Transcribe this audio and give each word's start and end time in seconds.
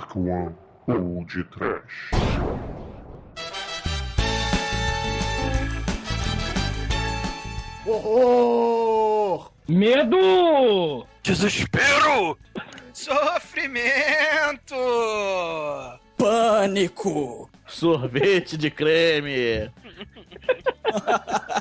Dark 0.00 0.16
One 0.16 0.54
ou 0.86 1.24
de 1.26 1.44
Trash. 1.44 2.10
Horror! 7.86 9.52
Medo! 9.68 11.06
Desespero! 11.22 12.38
Sofrimento! 12.94 14.74
Pânico! 16.16 17.50
Sorvete 17.66 18.56
de 18.56 18.70
creme! 18.70 19.70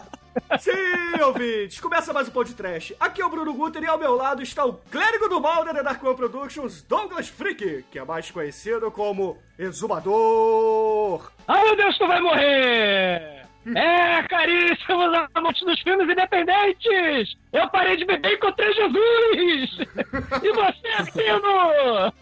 Sim, 0.60 1.22
ouvintes! 1.24 1.80
Começa 1.80 2.14
mais 2.14 2.28
um 2.28 2.32
Pão 2.32 2.44
de 2.44 2.54
Trash. 2.54 2.94
Aqui 3.00 3.22
é 3.22 3.26
o 3.26 3.30
Bruno 3.30 3.54
Guter 3.54 3.84
e 3.84 3.88
ao 3.88 3.98
meu 3.98 4.16
lado 4.16 4.42
está 4.42 4.64
o 4.66 4.74
clérigo 4.74 5.28
do 5.28 5.40
mal 5.42 5.66
da 5.66 5.74
The 5.74 5.84
Dark 5.84 6.04
One 6.04 6.16
Productions, 6.16 6.82
Douglas 6.84 7.28
Freak, 7.28 7.86
que 7.92 8.00
é 8.00 8.04
mais 8.06 8.30
conhecido 8.30 8.92
como 8.92 9.38
Exumador. 9.58 11.32
Ai 11.48 11.64
meu 11.64 11.76
Deus, 11.76 11.98
tu 11.98 12.08
vai 12.08 12.20
morrer! 12.22 13.40
É, 13.76 14.24
caríssimos 14.30 15.28
amantes 15.36 15.66
dos 15.66 15.80
filmes 15.82 16.10
independentes! 16.10 17.36
Eu 17.52 17.68
parei 17.70 17.98
de 17.98 18.06
beber 18.06 18.32
e 18.32 18.36
encontrei 18.36 18.74
Jesus! 18.74 19.88
E 20.42 20.52
você, 20.54 21.12
Pino? 21.12 22.14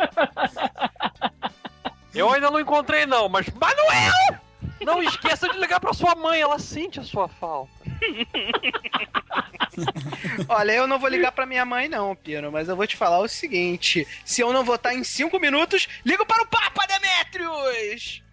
Eu 2.16 2.34
ainda 2.34 2.50
não 2.50 2.60
encontrei, 2.60 3.06
não, 3.06 3.30
mas 3.30 3.48
Manuel! 3.50 4.42
Não 4.82 5.04
esqueça 5.04 5.48
de 5.50 5.60
ligar 5.60 5.80
pra 5.80 5.94
sua 5.94 6.16
mãe, 6.16 6.42
ela 6.42 6.60
sente 6.60 7.00
a 7.00 7.04
sua 7.04 7.28
falta. 7.28 7.77
Olha, 10.50 10.72
eu 10.72 10.88
não 10.88 11.00
vou 11.00 11.10
ligar 11.10 11.32
pra 11.32 11.46
minha 11.46 11.66
mãe, 11.66 11.88
não, 11.88 12.16
Pino, 12.16 12.52
mas 12.52 12.68
eu 12.68 12.76
vou 12.76 12.88
te 12.88 12.98
falar 12.98 13.20
o 13.20 13.28
seguinte: 13.28 14.08
se 14.26 14.42
eu 14.42 14.52
não 14.52 14.64
votar 14.64 14.96
em 14.96 15.04
5 15.04 15.40
minutos, 15.40 15.88
ligo 16.06 16.26
para 16.26 16.44
o 16.44 16.48
Papa 16.48 16.86
Demetrius! 16.88 18.24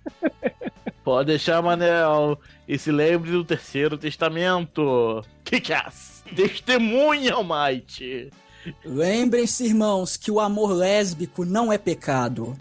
Pode 1.05 1.27
deixar, 1.27 1.61
Manel. 1.61 2.41
E 2.66 2.78
se 2.78 2.91
lembre 2.91 3.30
do 3.30 3.44
terceiro 3.44 3.98
testamento. 3.98 5.22
Kickass! 5.44 6.25
Testemunha, 6.34 7.34
Almighty! 7.34 8.31
Lembrem-se, 8.83 9.66
irmãos, 9.66 10.16
que 10.16 10.31
o 10.31 10.41
amor 10.41 10.72
lésbico 10.72 11.44
não 11.44 11.70
é 11.70 11.77
pecado. 11.77 12.58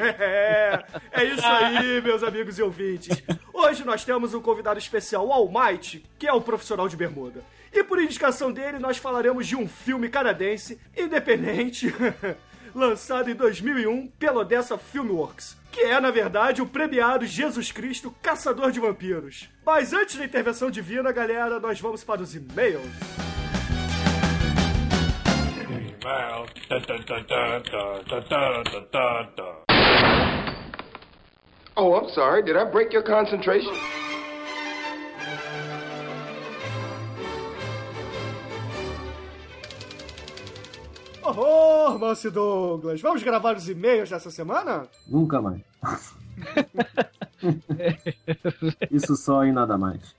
É, 0.00 0.84
é 1.12 1.24
isso 1.24 1.46
aí, 1.46 2.00
meus 2.00 2.22
amigos 2.22 2.58
e 2.58 2.62
ouvintes. 2.62 3.22
Hoje 3.52 3.84
nós 3.84 4.04
temos 4.04 4.34
um 4.34 4.40
convidado 4.40 4.78
especial, 4.78 5.26
o 5.26 5.32
Almighty, 5.32 6.04
que 6.18 6.26
é 6.26 6.32
um 6.32 6.40
profissional 6.40 6.88
de 6.88 6.96
bermuda. 6.96 7.42
E 7.72 7.82
por 7.82 8.00
indicação 8.00 8.52
dele, 8.52 8.78
nós 8.78 8.98
falaremos 8.98 9.46
de 9.46 9.56
um 9.56 9.66
filme 9.66 10.08
canadense 10.08 10.80
independente, 10.96 11.92
lançado 12.74 13.30
em 13.30 13.34
2001 13.34 14.08
pela 14.18 14.40
Odessa 14.40 14.78
Filmworks, 14.78 15.56
que 15.72 15.80
é, 15.80 16.00
na 16.00 16.10
verdade, 16.10 16.62
o 16.62 16.66
premiado 16.66 17.26
Jesus 17.26 17.72
Cristo 17.72 18.14
Caçador 18.22 18.70
de 18.70 18.78
Vampiros. 18.78 19.48
Mas 19.66 19.92
antes 19.92 20.16
da 20.16 20.24
intervenção 20.24 20.70
divina, 20.70 21.10
galera, 21.10 21.58
nós 21.58 21.80
vamos 21.80 22.04
para 22.04 22.22
os 22.22 22.34
e-mails. 22.34 22.82
Oh, 31.76 31.94
I'm 31.96 32.08
sorry. 32.10 32.42
Did 32.42 32.56
I 32.56 32.64
break 32.64 32.92
your 32.92 33.02
concentration? 33.02 33.74
Horror, 41.22 41.98
Manso 41.98 42.30
Douglas! 42.30 43.00
Vamos 43.00 43.22
gravar 43.22 43.56
os 43.56 43.68
e-mails 43.68 44.10
dessa 44.10 44.30
semana? 44.30 44.86
Nunca 45.08 45.40
mais. 45.40 45.62
Isso 48.90 49.16
só 49.16 49.44
e 49.44 49.50
nada 49.50 49.76
mais. 49.78 50.14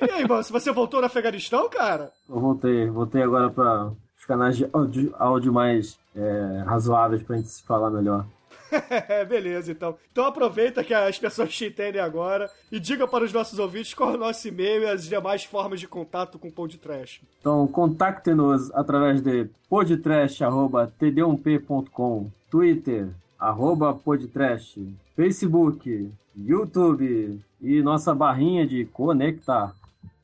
E 0.00 0.10
aí, 0.10 0.26
Manso, 0.28 0.52
você 0.52 0.72
voltou 0.72 1.00
no 1.00 1.06
Afeganistão, 1.06 1.68
cara? 1.70 2.12
Eu 2.28 2.40
voltei, 2.40 2.90
voltei 2.90 3.22
agora 3.22 3.48
para 3.48 3.92
os 4.18 4.24
canais 4.26 4.56
de 4.56 4.68
áudio, 4.72 5.14
áudio 5.18 5.52
mais 5.52 5.98
é, 6.14 6.64
razoáveis 6.66 7.22
pra 7.22 7.36
gente 7.36 7.48
se 7.48 7.62
falar 7.62 7.90
melhor. 7.90 8.26
Beleza, 9.28 9.72
então. 9.72 9.96
Então 10.10 10.24
aproveita 10.26 10.82
que 10.84 10.94
as 10.94 11.18
pessoas 11.18 11.54
te 11.54 11.66
entendem 11.66 12.00
agora 12.00 12.50
e 12.70 12.78
diga 12.78 13.06
para 13.06 13.24
os 13.24 13.32
nossos 13.32 13.58
ouvintes 13.58 13.94
qual 13.94 14.12
é 14.12 14.14
o 14.14 14.18
nosso 14.18 14.46
e-mail 14.48 14.82
e 14.82 14.86
as 14.86 15.08
demais 15.08 15.44
formas 15.44 15.80
de 15.80 15.88
contato 15.88 16.38
com 16.38 16.48
o 16.48 16.52
Pão 16.52 16.68
de 16.68 16.78
Trash. 16.78 17.20
Então, 17.40 17.66
contacte-nos 17.66 18.70
através 18.74 19.20
de 19.20 19.48
podtrash.td1p.com, 19.68 22.30
Twitter, 22.50 23.08
arroba 23.38 23.92
podtrash, 23.94 24.78
Facebook, 25.14 26.10
YouTube 26.36 27.40
e 27.60 27.82
nossa 27.82 28.14
barrinha 28.14 28.66
de 28.66 28.86
conectar. 28.86 29.74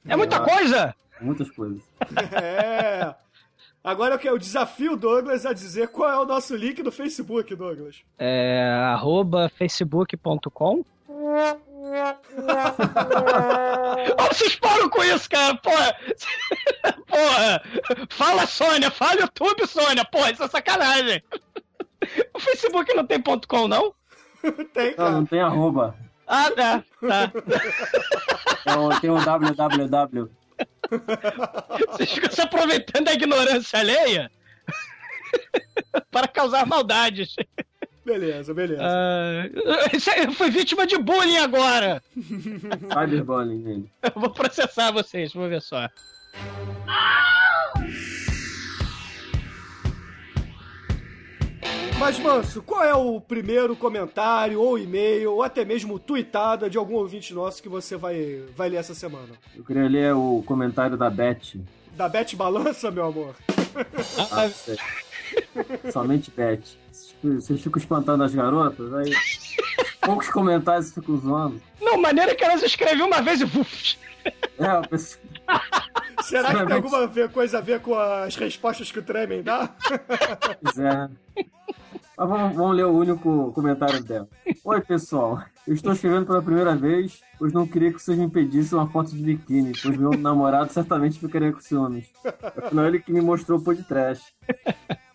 É 0.06 0.16
muita 0.16 0.40
coisa! 0.40 0.94
Muitas 1.20 1.50
coisas. 1.50 1.82
É. 2.42 3.14
Agora 3.84 4.16
que 4.16 4.26
é 4.26 4.32
o 4.32 4.38
desafio, 4.38 4.96
Douglas, 4.96 5.44
a 5.44 5.52
dizer 5.52 5.88
qual 5.88 6.10
é 6.10 6.18
o 6.18 6.24
nosso 6.24 6.56
link 6.56 6.82
do 6.82 6.90
Facebook, 6.90 7.54
Douglas. 7.54 8.02
É 8.18 8.64
arroba 8.94 9.50
facebook.com 9.58 10.82
vocês 14.30 14.56
param 14.60 14.88
com 14.88 15.04
isso, 15.04 15.28
cara, 15.28 15.54
porra! 15.56 15.96
Porra! 17.06 17.62
Fala, 18.10 18.46
Sônia! 18.46 18.90
Fala, 18.90 19.20
YouTube, 19.20 19.66
Sônia! 19.66 20.04
Porra, 20.04 20.32
isso 20.32 20.42
é 20.42 20.48
sacanagem! 20.48 21.22
O 22.34 22.40
Facebook 22.40 22.94
não 22.94 23.06
tem 23.06 23.20
ponto 23.20 23.46
.com, 23.46 23.68
não? 23.68 23.94
tem, 24.72 24.94
Não, 24.96 25.12
não 25.12 25.26
tem 25.26 25.40
arroba. 25.40 25.94
Ah, 26.26 26.50
tá, 26.50 26.82
tá. 27.06 27.30
Tem 28.64 28.78
um, 28.78 29.00
tem 29.00 29.10
um 29.10 29.22
www. 29.22 30.30
Vocês 31.88 32.12
ficam 32.12 32.30
se 32.30 32.40
aproveitando 32.40 33.06
da 33.06 33.12
ignorância 33.12 33.78
alheia 33.78 34.30
para 36.10 36.28
causar 36.28 36.66
maldades. 36.66 37.34
Beleza, 38.04 38.52
beleza. 38.52 38.82
Ah, 38.82 39.48
isso 39.94 40.10
aí, 40.10 40.24
eu 40.24 40.32
fui 40.32 40.50
vítima 40.50 40.86
de 40.86 40.98
bullying 40.98 41.38
agora. 41.38 42.02
Cyberbullying 42.92 43.62
nele. 43.62 43.92
Eu 44.02 44.20
vou 44.20 44.30
processar 44.30 44.92
vocês, 44.92 45.32
vou 45.32 45.48
ver 45.48 45.62
só. 45.62 45.88
Mas, 51.98 52.18
Manso, 52.18 52.62
qual 52.62 52.84
é 52.84 52.94
o 52.94 53.20
primeiro 53.20 53.74
comentário, 53.74 54.60
ou 54.60 54.78
e-mail, 54.78 55.32
ou 55.32 55.42
até 55.42 55.64
mesmo 55.64 55.98
tweetada 55.98 56.68
de 56.68 56.76
algum 56.76 56.94
ouvinte 56.96 57.32
nosso 57.32 57.62
que 57.62 57.68
você 57.68 57.96
vai, 57.96 58.42
vai 58.56 58.68
ler 58.68 58.76
essa 58.76 58.94
semana? 58.94 59.30
Eu 59.56 59.64
queria 59.64 59.88
ler 59.88 60.14
o 60.14 60.42
comentário 60.44 60.96
da 60.96 61.08
Beth. 61.08 61.56
Da 61.96 62.08
Beth 62.08 62.34
Balança, 62.34 62.90
meu 62.90 63.06
amor? 63.06 63.34
Ah, 64.30 64.48
sei. 64.48 64.76
Somente 65.90 66.30
Beth. 66.30 66.62
Vocês 67.22 67.60
ficam 67.62 67.80
espantando 67.80 68.22
as 68.22 68.34
garotas, 68.34 68.92
aí 68.92 69.10
poucos 70.00 70.28
comentários 70.28 70.92
ficam 70.92 71.16
zoando. 71.16 71.60
Não, 71.80 71.96
maneira 71.96 72.34
que 72.34 72.44
elas 72.44 72.62
escreviam 72.62 73.06
uma 73.06 73.22
vez 73.22 73.40
e. 73.40 73.98
É, 74.58 74.66
a 74.66 74.82
pessoa... 74.82 75.22
Será 76.22 76.54
que 76.54 76.66
tem 76.66 76.76
alguma 76.76 77.08
coisa 77.28 77.58
a 77.58 77.60
ver 77.60 77.80
com 77.80 77.94
as 77.98 78.36
respostas 78.36 78.90
que 78.90 78.98
o 78.98 79.02
Tremen 79.02 79.42
dá? 79.42 79.74
Pois 80.62 80.78
é. 80.78 81.08
Mas 82.16 82.28
vamos, 82.28 82.56
vamos 82.56 82.76
ler 82.76 82.84
o 82.84 82.92
único 82.92 83.52
comentário 83.52 84.02
dela. 84.02 84.28
Oi, 84.64 84.80
pessoal. 84.80 85.42
Eu 85.66 85.74
estou 85.74 85.92
escrevendo 85.92 86.26
pela 86.26 86.40
primeira 86.40 86.76
vez, 86.76 87.20
pois 87.38 87.52
não 87.52 87.66
queria 87.66 87.92
que 87.92 88.00
vocês 88.00 88.16
me 88.16 88.30
pedissem 88.30 88.78
uma 88.78 88.86
foto 88.86 89.10
de 89.10 89.22
biquíni, 89.22 89.72
pois 89.82 89.96
meu 89.96 90.12
namorado 90.12 90.72
certamente 90.72 91.18
ficaria 91.18 91.52
com 91.52 91.60
ciúmes. 91.60 92.06
Afinal, 92.56 92.86
ele 92.86 93.00
que 93.00 93.12
me 93.12 93.20
mostrou 93.20 93.58
o 93.58 93.74
de 93.74 93.82
trash. 93.82 94.22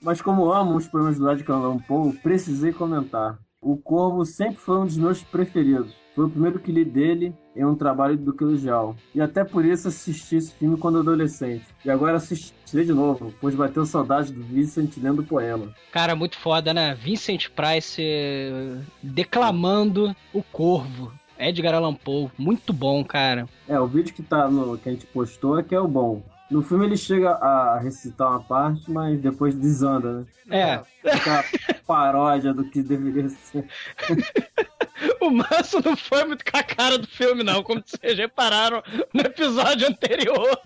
Mas 0.02 0.22
como 0.22 0.52
amo 0.52 0.76
os 0.76 0.88
programas 0.88 1.18
do 1.18 1.32
Edgar 1.32 1.58
Allan 1.58 1.78
Poe, 1.80 2.14
precisei 2.18 2.74
comentar. 2.74 3.40
O 3.62 3.78
Corvo 3.78 4.26
sempre 4.26 4.58
foi 4.58 4.78
um 4.80 4.86
dos 4.86 4.98
meus 4.98 5.24
preferidos. 5.24 5.94
Foi 6.20 6.26
o 6.26 6.30
primeiro 6.30 6.60
que 6.60 6.70
li 6.70 6.84
dele 6.84 7.34
em 7.56 7.64
um 7.64 7.76
trabalho 7.76 8.18
do 8.18 8.36
Colegial. 8.36 8.94
E 9.16 9.22
até 9.22 9.46
por 9.46 9.64
isso 9.64 9.88
assisti 9.88 10.36
esse 10.36 10.52
filme 10.52 10.76
quando 10.76 11.00
adolescente. 11.00 11.64
E 11.86 11.90
agora 11.90 12.18
assistirei 12.18 12.84
de 12.84 12.92
novo, 12.92 13.34
pois 13.40 13.56
bateu 13.56 13.86
saudade 13.86 14.34
do 14.34 14.44
Vincent 14.44 14.98
lendo 14.98 15.22
o 15.22 15.26
poema. 15.26 15.74
Cara, 15.94 16.18
muito 16.18 16.38
foda, 16.38 16.74
né? 16.74 16.94
Vincent 16.94 17.48
Price 17.52 18.02
eh, 18.02 18.76
declamando 19.02 20.14
o 20.34 20.44
Corvo. 20.44 21.10
Edgar 21.40 21.74
Allan 21.74 21.94
Poe. 21.94 22.30
Muito 22.38 22.74
bom, 22.74 23.02
cara. 23.02 23.48
É, 23.66 23.80
o 23.80 23.88
vídeo 23.88 24.14
que, 24.14 24.22
tá 24.22 24.50
no, 24.50 24.78
que 24.78 24.90
a 24.90 24.92
gente 24.92 25.06
postou 25.06 25.58
é 25.58 25.64
que 25.64 25.74
é 25.74 25.80
o 25.80 25.88
bom. 25.88 26.22
No 26.50 26.64
filme 26.64 26.86
ele 26.86 26.98
chega 26.98 27.32
a 27.32 27.78
recitar 27.78 28.30
uma 28.30 28.42
parte, 28.42 28.90
mas 28.90 29.20
depois 29.20 29.54
desanda, 29.54 30.26
né? 30.48 30.84
É. 31.04 31.10
Aquela 31.12 31.44
paródia 31.86 32.54
do 32.54 32.64
que 32.64 32.82
deveria 32.82 33.30
ser. 33.30 33.66
O 35.22 35.30
Manso 35.32 35.82
não 35.84 35.96
foi 35.96 36.26
muito 36.26 36.44
com 36.50 36.58
a 36.58 36.64
cara 36.64 36.98
do 36.98 37.08
filme, 37.08 37.42
não, 37.42 37.64
como 37.64 37.82
vocês 37.86 38.18
repararam 38.18 38.84
no 39.14 39.22
episódio 39.22 39.88
anterior. 39.88 40.60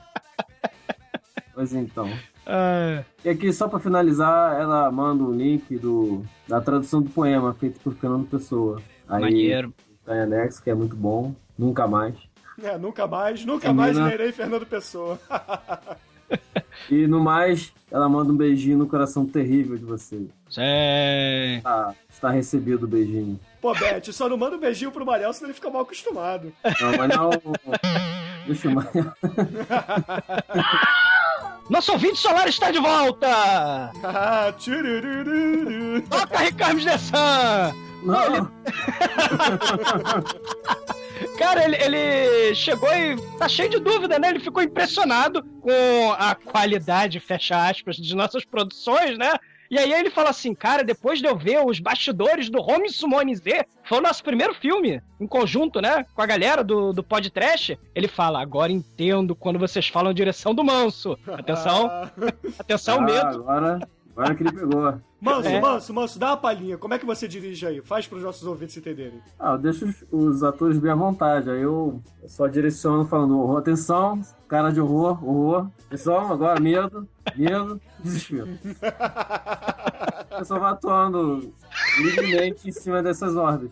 Pois 1.54 1.74
então. 1.74 2.10
Ah, 2.46 3.04
E 3.24 3.30
aqui, 3.30 3.54
só 3.54 3.68
pra 3.68 3.80
finalizar, 3.80 4.60
ela 4.60 4.92
manda 4.92 5.24
o 5.24 5.32
link 5.32 5.78
do, 5.78 6.24
da 6.48 6.60
tradução 6.60 7.02
do 7.02 7.10
poema 7.10 7.54
feito 7.54 7.80
por 7.80 7.94
Fernando 7.94 8.28
Pessoa. 8.28 8.82
Aí 9.08 9.22
maneiro. 9.22 9.74
tá 10.04 10.16
em 10.16 10.22
anexo, 10.22 10.64
que 10.64 10.70
é 10.70 10.74
muito 10.76 10.96
bom. 10.96 11.36
Nunca 11.58 11.88
mais. 11.88 12.16
É, 12.62 12.78
nunca 12.78 13.08
mais, 13.08 13.44
nunca 13.46 13.68
Termina. 13.68 13.94
mais 13.94 13.98
verei 13.98 14.32
Fernando 14.32 14.66
Pessoa. 14.66 15.20
E 16.90 17.06
no 17.08 17.20
mais, 17.20 17.72
ela 17.92 18.10
manda 18.10 18.32
um 18.32 18.36
beijinho 18.36 18.78
no 18.78 18.88
coração 18.88 19.26
terrível 19.26 19.78
de 19.78 19.86
você. 19.86 20.22
Sei. 20.50 21.62
Tá, 21.62 21.94
está 22.10 22.30
recebido 22.30 22.84
o 22.86 22.88
beijinho. 22.88 23.40
Pô, 23.62 23.74
Beth, 23.74 24.12
só 24.12 24.28
não 24.28 24.38
manda 24.38 24.56
um 24.56 24.60
beijinho 24.60 24.92
pro 24.92 25.06
Manel, 25.06 25.32
senão 25.34 25.48
ele 25.50 25.56
fica 25.56 25.70
mal 25.70 25.84
acostumado. 25.84 26.52
Não, 26.82 26.98
mas 26.98 27.10
não. 27.16 27.30
Deixa 28.48 28.68
eu. 28.68 28.74
Nosso 31.70 31.94
ouvinte 31.94 32.18
solar 32.18 32.48
está 32.48 32.72
de 32.72 32.80
volta! 32.80 33.30
Ah. 34.04 34.54
Toca 36.10 36.40
Ricardo 36.40 36.84
Dessan! 36.84 37.74
Não, 38.04 38.52
Cara, 41.38 41.64
ele, 41.66 41.76
ele 41.78 42.56
chegou 42.56 42.90
e 42.94 43.16
tá 43.38 43.48
cheio 43.48 43.70
de 43.70 43.80
dúvida, 43.80 44.20
né? 44.20 44.30
Ele 44.30 44.40
ficou 44.40 44.62
impressionado 44.62 45.44
com 45.62 46.12
a 46.18 46.36
qualidade, 46.36 47.20
fecha 47.20 47.68
aspas, 47.70 47.96
de 47.98 48.16
nossas 48.16 48.46
produções, 48.46 49.18
né? 49.18 49.32
E 49.72 49.78
aí 49.80 49.92
ele 49.92 50.12
fala 50.12 50.30
assim, 50.30 50.54
cara, 50.54 50.84
depois 50.84 51.20
de 51.20 51.26
eu 51.26 51.36
ver 51.36 51.66
os 51.66 51.80
bastidores 51.80 52.48
do 52.48 52.62
Home 52.62 52.90
Summoning 52.92 53.34
Z, 53.36 53.66
foi 53.84 53.98
o 53.98 54.02
nosso 54.02 54.24
primeiro 54.24 54.54
filme, 54.54 55.02
em 55.20 55.26
conjunto, 55.26 55.82
né? 55.82 56.06
Com 56.14 56.22
a 56.22 56.26
galera 56.28 56.64
do, 56.64 56.94
do 56.94 57.02
podcast. 57.04 57.80
Ele 57.96 58.08
fala, 58.08 58.40
agora 58.40 58.72
entendo 58.72 59.34
quando 59.36 59.58
vocês 59.58 59.88
falam 59.88 60.14
direção 60.14 60.54
do 60.54 60.64
manso. 60.64 61.18
Atenção, 61.28 61.88
Ah. 61.92 62.12
atenção, 62.60 63.00
ah, 63.00 63.02
medo. 63.02 63.28
agora, 63.28 63.80
agora 64.16 64.36
que 64.36 64.44
ele 64.44 64.52
pegou. 64.52 65.00
Manso, 65.22 65.48
É. 65.48 65.62
manso, 65.62 65.94
manso, 65.94 66.20
dá 66.20 66.28
uma 66.32 66.38
palhinha. 66.38 66.78
Como 66.78 66.94
é 66.94 67.00
que 67.00 67.06
você 67.06 67.28
dirige 67.28 67.66
aí? 67.66 67.82
Faz 67.82 68.06
pros 68.08 68.24
nossos 68.24 68.46
ouvintes 68.46 68.76
entenderem. 68.78 69.22
Ah, 69.40 69.54
eu 69.54 69.58
deixo 69.58 69.86
os, 69.86 70.04
os 70.12 70.44
atores 70.44 70.78
bem 70.78 70.92
à 70.92 70.96
vontade. 70.96 71.50
Aí 71.50 71.62
eu 71.62 72.02
só 72.28 72.48
direciono 72.48 73.06
falando, 73.06 73.40
horror, 73.40 73.58
atenção, 73.60 74.22
cara 74.48 74.70
de 74.70 74.82
horror, 74.82 75.24
horror. 75.24 75.68
Atenção, 75.88 76.32
agora 76.32 76.60
medo, 76.60 77.08
medo, 77.36 77.80
desespero. 78.00 78.50
Eu 80.36 80.44
só 80.46 80.58
vou 80.58 80.68
atuando 80.68 81.54
livremente 82.00 82.68
em 82.68 82.72
cima 82.72 83.04
dessas 83.04 83.36
ordens. 83.36 83.70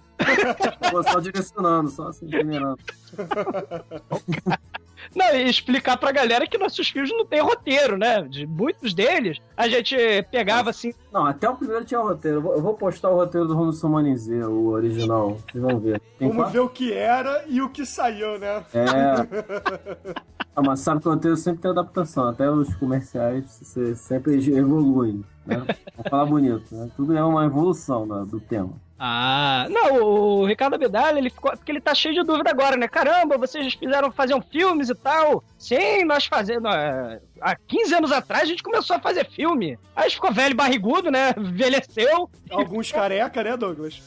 Vou 0.92 1.02
só 1.02 1.20
direcionando, 1.20 1.90
só 1.90 2.10
assim, 2.10 2.30
generando. 2.30 2.78
Não, 5.16 5.36
e 5.36 5.50
explicar 5.50 5.98
pra 5.98 6.12
galera 6.12 6.48
que 6.48 6.58
nossos 6.58 6.90
filmes 6.90 7.12
não 7.12 7.26
tem 7.26 7.42
roteiro, 7.42 7.98
né? 7.98 8.22
De 8.24 8.46
muitos 8.46 8.94
deles, 8.94 9.40
a 9.58 9.68
gente 9.68 9.96
pegava 10.32 10.70
assim, 10.70 10.94
Não, 11.12 11.26
até 11.26 11.50
o 11.50 11.56
primeiro 11.56 11.84
tinha 11.86 12.00
roteiro. 12.00 12.38
Eu 12.38 12.42
vou, 12.42 12.62
vou 12.62 12.74
postar 12.74 13.10
o 13.10 13.16
roteiro 13.16 13.48
do 13.48 13.54
Romulo 13.54 13.74
Sumanizê, 13.74 14.44
o 14.44 14.68
original. 14.68 15.38
Vocês 15.52 15.64
vão 15.64 15.80
ver. 15.80 16.02
Tem 16.18 16.28
Vamos 16.28 16.44
quatro- 16.44 16.54
ver 16.54 16.60
o 16.60 16.70
que 16.70 16.94
era 16.94 17.44
e 17.48 17.62
o 17.62 17.70
que 17.70 17.86
saiu, 17.86 18.38
né? 18.40 18.64
É. 18.74 20.22
Ah, 20.54 20.62
mas 20.62 20.82
sabe 20.82 21.00
que 21.02 21.08
o 21.08 21.12
roteiro 21.12 21.38
sempre 21.38 21.62
tem 21.62 21.72
adaptação, 21.72 22.28
até 22.28 22.52
os 22.52 22.76
comerciais 22.76 23.46
você 23.62 23.96
sempre 23.96 24.34
evoluem, 24.54 25.24
né? 25.46 25.56
Vamos 25.96 26.10
falar 26.10 26.26
bonito, 26.26 26.76
né? 26.76 26.90
Tudo 26.98 27.16
é 27.16 27.24
uma 27.24 27.46
evolução 27.46 28.06
né, 28.06 28.26
do 28.28 28.38
tema. 28.38 28.74
Ah, 29.04 29.66
não, 29.68 29.96
o 30.04 30.46
Ricardo 30.46 30.76
Abdala, 30.76 31.18
ele 31.18 31.32
ficou, 31.32 31.50
porque 31.58 31.72
ele 31.72 31.82
tá 31.82 31.96
cheio 31.96 32.14
de 32.14 32.22
dúvida 32.24 32.52
agora, 32.52 32.78
né? 32.78 32.88
Caramba, 32.88 33.36
vocês 33.36 33.74
fizeram, 33.74 34.12
faziam 34.12 34.40
filmes 34.40 34.90
e 34.90 34.94
tal. 34.94 35.44
Sim, 35.58 36.04
nós 36.06 36.28
fazemos. 36.28 36.72
é, 36.72 37.20
Há 37.42 37.56
15 37.56 37.96
anos 37.96 38.12
atrás 38.12 38.44
a 38.44 38.46
gente 38.46 38.62
começou 38.62 38.96
a 38.96 39.00
fazer 39.00 39.28
filme. 39.28 39.72
Aí 39.96 40.04
a 40.06 40.08
gente 40.08 40.18
ficou 40.18 40.32
velho 40.32 40.56
barrigudo, 40.56 41.10
né? 41.10 41.34
Envelheceu. 41.36 42.30
Alguns 42.52 42.92
careca, 42.92 43.44
né, 43.44 43.58
Douglas? 43.58 44.04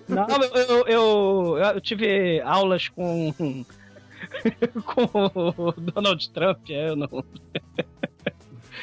Não, 0.07 0.27
não, 0.27 0.44
eu, 0.44 0.53
eu, 0.53 0.88
eu, 0.88 1.57
eu 1.57 1.81
tive 1.81 2.39
aulas 2.41 2.88
com. 2.88 3.33
com 4.85 5.09
o 5.57 5.71
Donald 5.71 6.29
Trump, 6.29 6.69
é, 6.69 6.89
eu 6.89 6.95
não. 6.95 7.23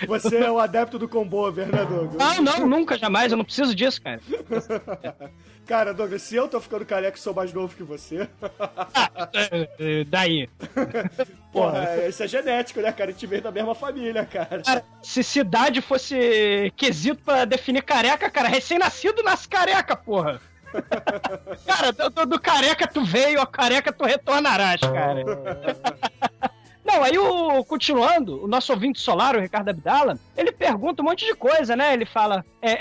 Você 0.06 0.37
é 0.39 0.50
o 0.50 0.59
adepto 0.59 0.99
do 0.99 1.09
combover, 1.09 1.67
né, 1.67 1.85
Douglas? 1.85 2.17
Não, 2.17 2.43
não, 2.43 2.67
nunca, 2.69 2.97
jamais, 2.99 3.33
eu 3.33 3.39
não 3.39 3.45
preciso 3.45 3.75
disso, 3.75 4.00
cara. 4.03 4.21
Cara, 5.67 5.93
Douglas, 5.93 6.23
se 6.23 6.35
eu 6.35 6.49
tô 6.49 6.59
ficando 6.62 6.87
careca 6.87 7.19
e 7.19 7.21
sou 7.21 7.35
mais 7.35 7.53
novo 7.53 7.77
que 7.77 7.83
você, 7.83 8.27
É, 9.35 9.69
é, 10.00 10.05
Daí. 10.05 10.49
porra, 11.53 12.06
isso 12.09 12.23
é 12.23 12.27
genético, 12.27 12.81
né, 12.81 12.91
cara? 12.91 13.11
A 13.11 13.12
gente 13.12 13.27
veio 13.27 13.43
da 13.43 13.53
mesma 13.53 13.75
família, 13.75 14.25
cara. 14.25 14.62
Cara, 14.62 14.83
se 15.03 15.23
cidade 15.23 15.83
fosse 15.83 16.73
quesito 16.75 17.23
pra 17.23 17.45
definir 17.45 17.83
careca, 17.83 18.31
cara, 18.31 18.49
recém-nascido 18.49 19.23
nasce 19.23 19.47
careca, 19.47 19.95
porra. 19.95 20.41
Cara, 21.67 21.93
do, 21.93 22.11
do- 22.11 22.27
do 22.27 22.41
careca 22.41 22.87
tu 22.87 23.03
veio, 23.03 23.41
a 23.41 23.47
careca 23.47 23.91
tu 23.93 24.05
retornarás, 24.05 24.81
cara. 24.81 25.23
Não, 26.88 27.02
aí 27.05 27.19
o 27.19 27.62
continuando, 27.67 28.43
o 28.43 28.49
nosso 28.49 28.73
ouvinte 28.73 28.99
solar, 28.99 29.37
o 29.37 29.40
Ricardo 29.40 29.69
Abdala, 29.69 30.19
ele 30.35 30.50
pergunta 30.50 31.02
um 31.02 31.05
monte 31.05 31.26
de 31.26 31.35
coisa, 31.35 31.76
né? 31.76 31.93
Ele 31.93 32.06
fala: 32.06 32.43
é, 32.62 32.79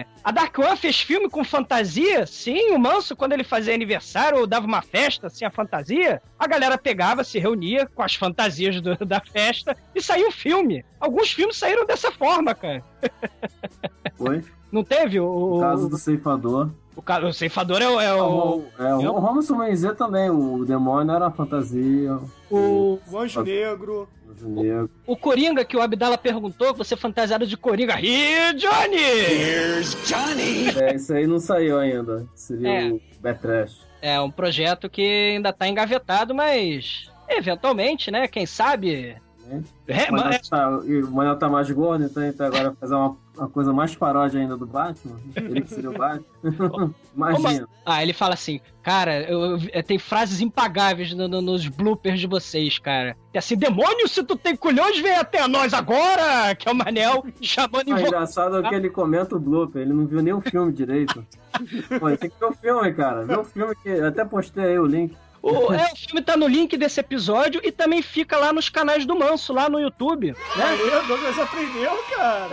é, 0.00 0.06
A 0.22 0.30
Dark 0.30 0.56
One 0.58 0.76
fez 0.76 1.00
filme 1.00 1.26
com 1.30 1.42
fantasia? 1.42 2.26
Sim, 2.26 2.70
o 2.72 2.78
Manso, 2.78 3.16
quando 3.16 3.32
ele 3.32 3.44
fazia 3.44 3.72
aniversário 3.74 4.38
ou 4.40 4.46
dava 4.46 4.66
uma 4.66 4.82
festa, 4.82 5.28
assim, 5.28 5.46
a 5.46 5.50
fantasia, 5.50 6.20
a 6.38 6.46
galera 6.46 6.76
pegava, 6.76 7.24
se 7.24 7.38
reunia 7.38 7.86
com 7.86 8.02
as 8.02 8.14
fantasias 8.14 8.78
do- 8.82 8.94
da 9.06 9.20
festa 9.20 9.74
e 9.94 10.02
saía 10.02 10.28
o 10.28 10.32
filme. 10.32 10.84
Alguns 11.00 11.32
filmes 11.32 11.56
saíram 11.56 11.86
dessa 11.86 12.12
forma, 12.12 12.54
cara. 12.54 12.84
foi. 14.16 14.44
Não 14.70 14.84
teve? 14.84 15.18
O, 15.18 15.56
O 15.56 15.60
caso 15.60 15.88
do 15.88 15.96
ceifador. 15.96 16.70
O, 16.96 17.02
ca- 17.02 17.20
o 17.24 17.32
ceifador 17.32 17.80
é, 17.82 17.88
o- 17.88 18.00
é 18.00 18.14
O, 18.14 18.56
o, 18.58 18.64
é, 18.78 18.94
o 18.94 19.42
Sumanizê 19.42 19.94
também, 19.94 20.30
o 20.30 20.64
demônio 20.64 21.14
era 21.14 21.24
uma 21.26 21.30
fantasia, 21.30 22.18
o, 22.50 22.98
O 23.10 23.18
Anjo 23.18 23.42
Negro. 23.42 24.08
o 24.42 24.48
negro. 24.48 24.90
o 25.06 25.16
Coringa 25.16 25.64
que 25.64 25.76
o 25.76 25.80
Abdala 25.82 26.18
perguntou, 26.18 26.74
você 26.74 26.96
fantasiado 26.96 27.46
de 27.46 27.56
Coringa. 27.56 28.00
Ih, 28.00 28.52
Johnny! 28.54 28.98
É, 30.80 30.94
isso 30.94 31.12
aí 31.12 31.26
não 31.26 31.38
saiu 31.38 31.78
ainda. 31.78 32.26
Seria 32.34 32.68
É. 32.68 32.88
o 32.90 33.00
Betrash. 33.20 33.80
É 34.00 34.20
um 34.20 34.30
projeto 34.30 34.90
que 34.90 35.32
ainda 35.36 35.52
tá 35.52 35.68
engavetado, 35.68 36.34
mas 36.34 37.08
eventualmente, 37.28 38.10
né? 38.10 38.26
Quem 38.26 38.44
sabe. 38.46 39.16
Né? 39.52 39.62
É, 39.88 40.08
O 40.08 40.12
Manel 40.12 40.26
mas- 40.30 40.48
tá, 40.48 40.80
e 40.84 41.02
o 41.02 41.10
Manel 41.10 41.36
tá 41.36 41.48
mais 41.48 41.70
gordo, 41.70 42.04
então 42.04 42.22
ele 42.22 42.32
tá 42.32 42.46
agora 42.46 42.74
fazer 42.80 42.94
uma, 42.94 43.16
uma 43.36 43.48
coisa 43.48 43.72
mais 43.72 43.94
paródia 43.94 44.40
ainda 44.40 44.56
do 44.56 44.66
Batman. 44.66 45.16
Ele 45.36 45.60
que 45.60 45.68
seria 45.74 45.90
o 45.90 45.96
Batman. 45.98 46.24
Imagina. 47.14 47.68
Ah, 47.84 48.02
ele 48.02 48.12
fala 48.12 48.34
assim, 48.34 48.60
cara, 48.82 49.22
eu, 49.30 49.58
eu- 49.72 49.82
tem 49.82 49.98
frases 49.98 50.40
impagáveis 50.40 51.12
no- 51.12 51.28
no- 51.28 51.42
nos 51.42 51.66
bloopers 51.68 52.18
de 52.20 52.26
vocês, 52.26 52.78
cara. 52.78 53.16
É 53.34 53.38
assim, 53.38 53.56
demônio, 53.56 54.08
se 54.08 54.22
tu 54.24 54.36
tem 54.36 54.56
culhões, 54.56 54.98
vem 55.00 55.14
até 55.16 55.46
nós 55.46 55.74
agora! 55.74 56.54
Que 56.54 56.68
é 56.68 56.72
o 56.72 56.74
Manel 56.74 57.24
chamando 57.42 57.88
O 57.88 57.90
invo... 57.90 58.06
engraçado 58.06 58.56
é 58.58 58.68
que 58.68 58.74
ele 58.74 58.88
comenta 58.88 59.36
o 59.36 59.40
blooper, 59.40 59.82
ele 59.82 59.92
não 59.92 60.06
viu 60.06 60.22
nem 60.22 60.32
o 60.32 60.40
filme 60.40 60.72
direito. 60.72 61.24
Pô, 62.00 62.08
tem 62.16 62.30
que 62.30 62.38
ver 62.40 62.46
o 62.46 62.52
filme, 62.52 62.92
cara. 62.94 63.24
Vê 63.24 63.36
o 63.36 63.44
filme 63.44 63.74
que. 63.82 63.88
eu 63.90 64.06
Até 64.08 64.24
postei 64.24 64.64
aí 64.64 64.78
o 64.78 64.86
link. 64.86 65.14
O, 65.42 65.74
é, 65.74 65.92
o 65.92 65.96
filme 65.96 66.22
tá 66.22 66.36
no 66.36 66.46
link 66.46 66.76
desse 66.76 67.00
episódio 67.00 67.60
e 67.64 67.72
também 67.72 68.00
fica 68.00 68.36
lá 68.36 68.52
nos 68.52 68.68
canais 68.68 69.04
do 69.04 69.18
Manso, 69.18 69.52
lá 69.52 69.68
no 69.68 69.80
YouTube. 69.80 70.36
Aí, 70.54 70.78
Douglas 71.08 71.36
aprendeu, 71.36 71.90
cara. 72.16 72.50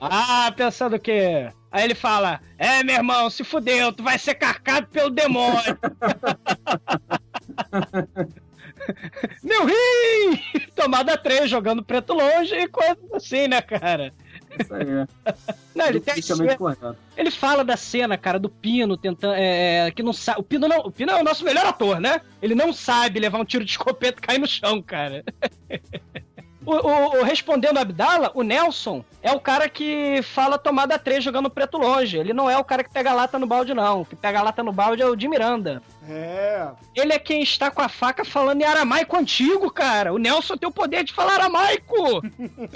Ah, 0.00 0.52
pensando 0.56 0.96
o 0.96 1.00
quê? 1.00 1.48
Aí 1.70 1.84
ele 1.84 1.94
fala: 1.94 2.40
É, 2.58 2.82
meu 2.82 2.96
irmão, 2.96 3.30
se 3.30 3.44
fudeu, 3.44 3.92
tu 3.92 4.02
vai 4.02 4.18
ser 4.18 4.34
carcado 4.34 4.88
pelo 4.88 5.10
demônio. 5.10 5.78
meu 9.44 9.66
rim! 9.66 10.42
Tomada 10.74 11.16
3, 11.16 11.48
jogando 11.48 11.84
preto 11.84 12.12
longe 12.12 12.56
e 12.56 12.66
coisas 12.66 13.12
assim, 13.12 13.46
né, 13.46 13.62
cara? 13.62 14.12
Isso 14.58 14.74
aí 14.74 14.88
é. 14.90 15.06
Não, 15.74 15.86
ele, 15.86 16.00
tem 16.00 16.14
a 16.14 16.56
correto. 16.56 16.96
ele 17.16 17.30
fala 17.30 17.64
da 17.64 17.76
cena, 17.76 18.18
cara, 18.18 18.38
do 18.38 18.48
Pino 18.48 18.96
tentando. 18.96 19.34
É, 19.36 19.90
que 19.92 20.02
não 20.02 20.12
sabe. 20.12 20.40
O 20.40 20.42
Pino 20.42 20.66
não. 20.66 20.78
O 20.80 20.90
Pino 20.90 21.12
é 21.12 21.20
o 21.20 21.24
nosso 21.24 21.44
melhor 21.44 21.64
ator, 21.66 22.00
né? 22.00 22.20
Ele 22.42 22.54
não 22.54 22.72
sabe 22.72 23.20
levar 23.20 23.38
um 23.38 23.44
tiro 23.44 23.64
de 23.64 23.70
escopeta 23.70 24.18
e 24.18 24.26
cair 24.26 24.38
no 24.40 24.46
chão, 24.46 24.82
cara. 24.82 25.24
O, 26.66 26.72
o- 26.74 27.20
o- 27.20 27.24
respondendo 27.24 27.78
a 27.78 27.80
Abdala, 27.80 28.30
o 28.34 28.42
Nelson 28.42 29.02
é 29.22 29.32
o 29.32 29.40
cara 29.40 29.70
que 29.70 30.20
fala 30.22 30.58
tomada 30.58 30.98
3 30.98 31.24
jogando 31.24 31.48
preto 31.48 31.78
longe. 31.78 32.18
Ele 32.18 32.34
não 32.34 32.50
é 32.50 32.58
o 32.58 32.64
cara 32.64 32.84
que 32.84 32.92
pega 32.92 33.10
a 33.10 33.14
lata 33.14 33.38
no 33.38 33.46
balde, 33.46 33.72
não. 33.72 34.02
O 34.02 34.04
que 34.04 34.14
pega 34.14 34.38
a 34.40 34.42
lata 34.42 34.62
no 34.62 34.70
balde 34.70 35.00
é 35.00 35.06
o 35.06 35.16
de 35.16 35.26
Miranda. 35.28 35.82
É. 36.06 36.68
Ele 36.94 37.14
é 37.14 37.18
quem 37.18 37.42
está 37.42 37.70
com 37.70 37.80
a 37.80 37.88
faca 37.88 38.22
falando 38.22 38.60
em 38.60 38.66
aramaico 38.66 39.16
antigo, 39.16 39.70
cara. 39.70 40.12
O 40.12 40.18
Nelson 40.18 40.58
tem 40.58 40.68
o 40.68 40.72
poder 40.72 41.04
de 41.04 41.14
falar 41.14 41.36
aramaico. 41.36 42.20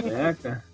É, 0.07 0.33
cara. 0.43 0.65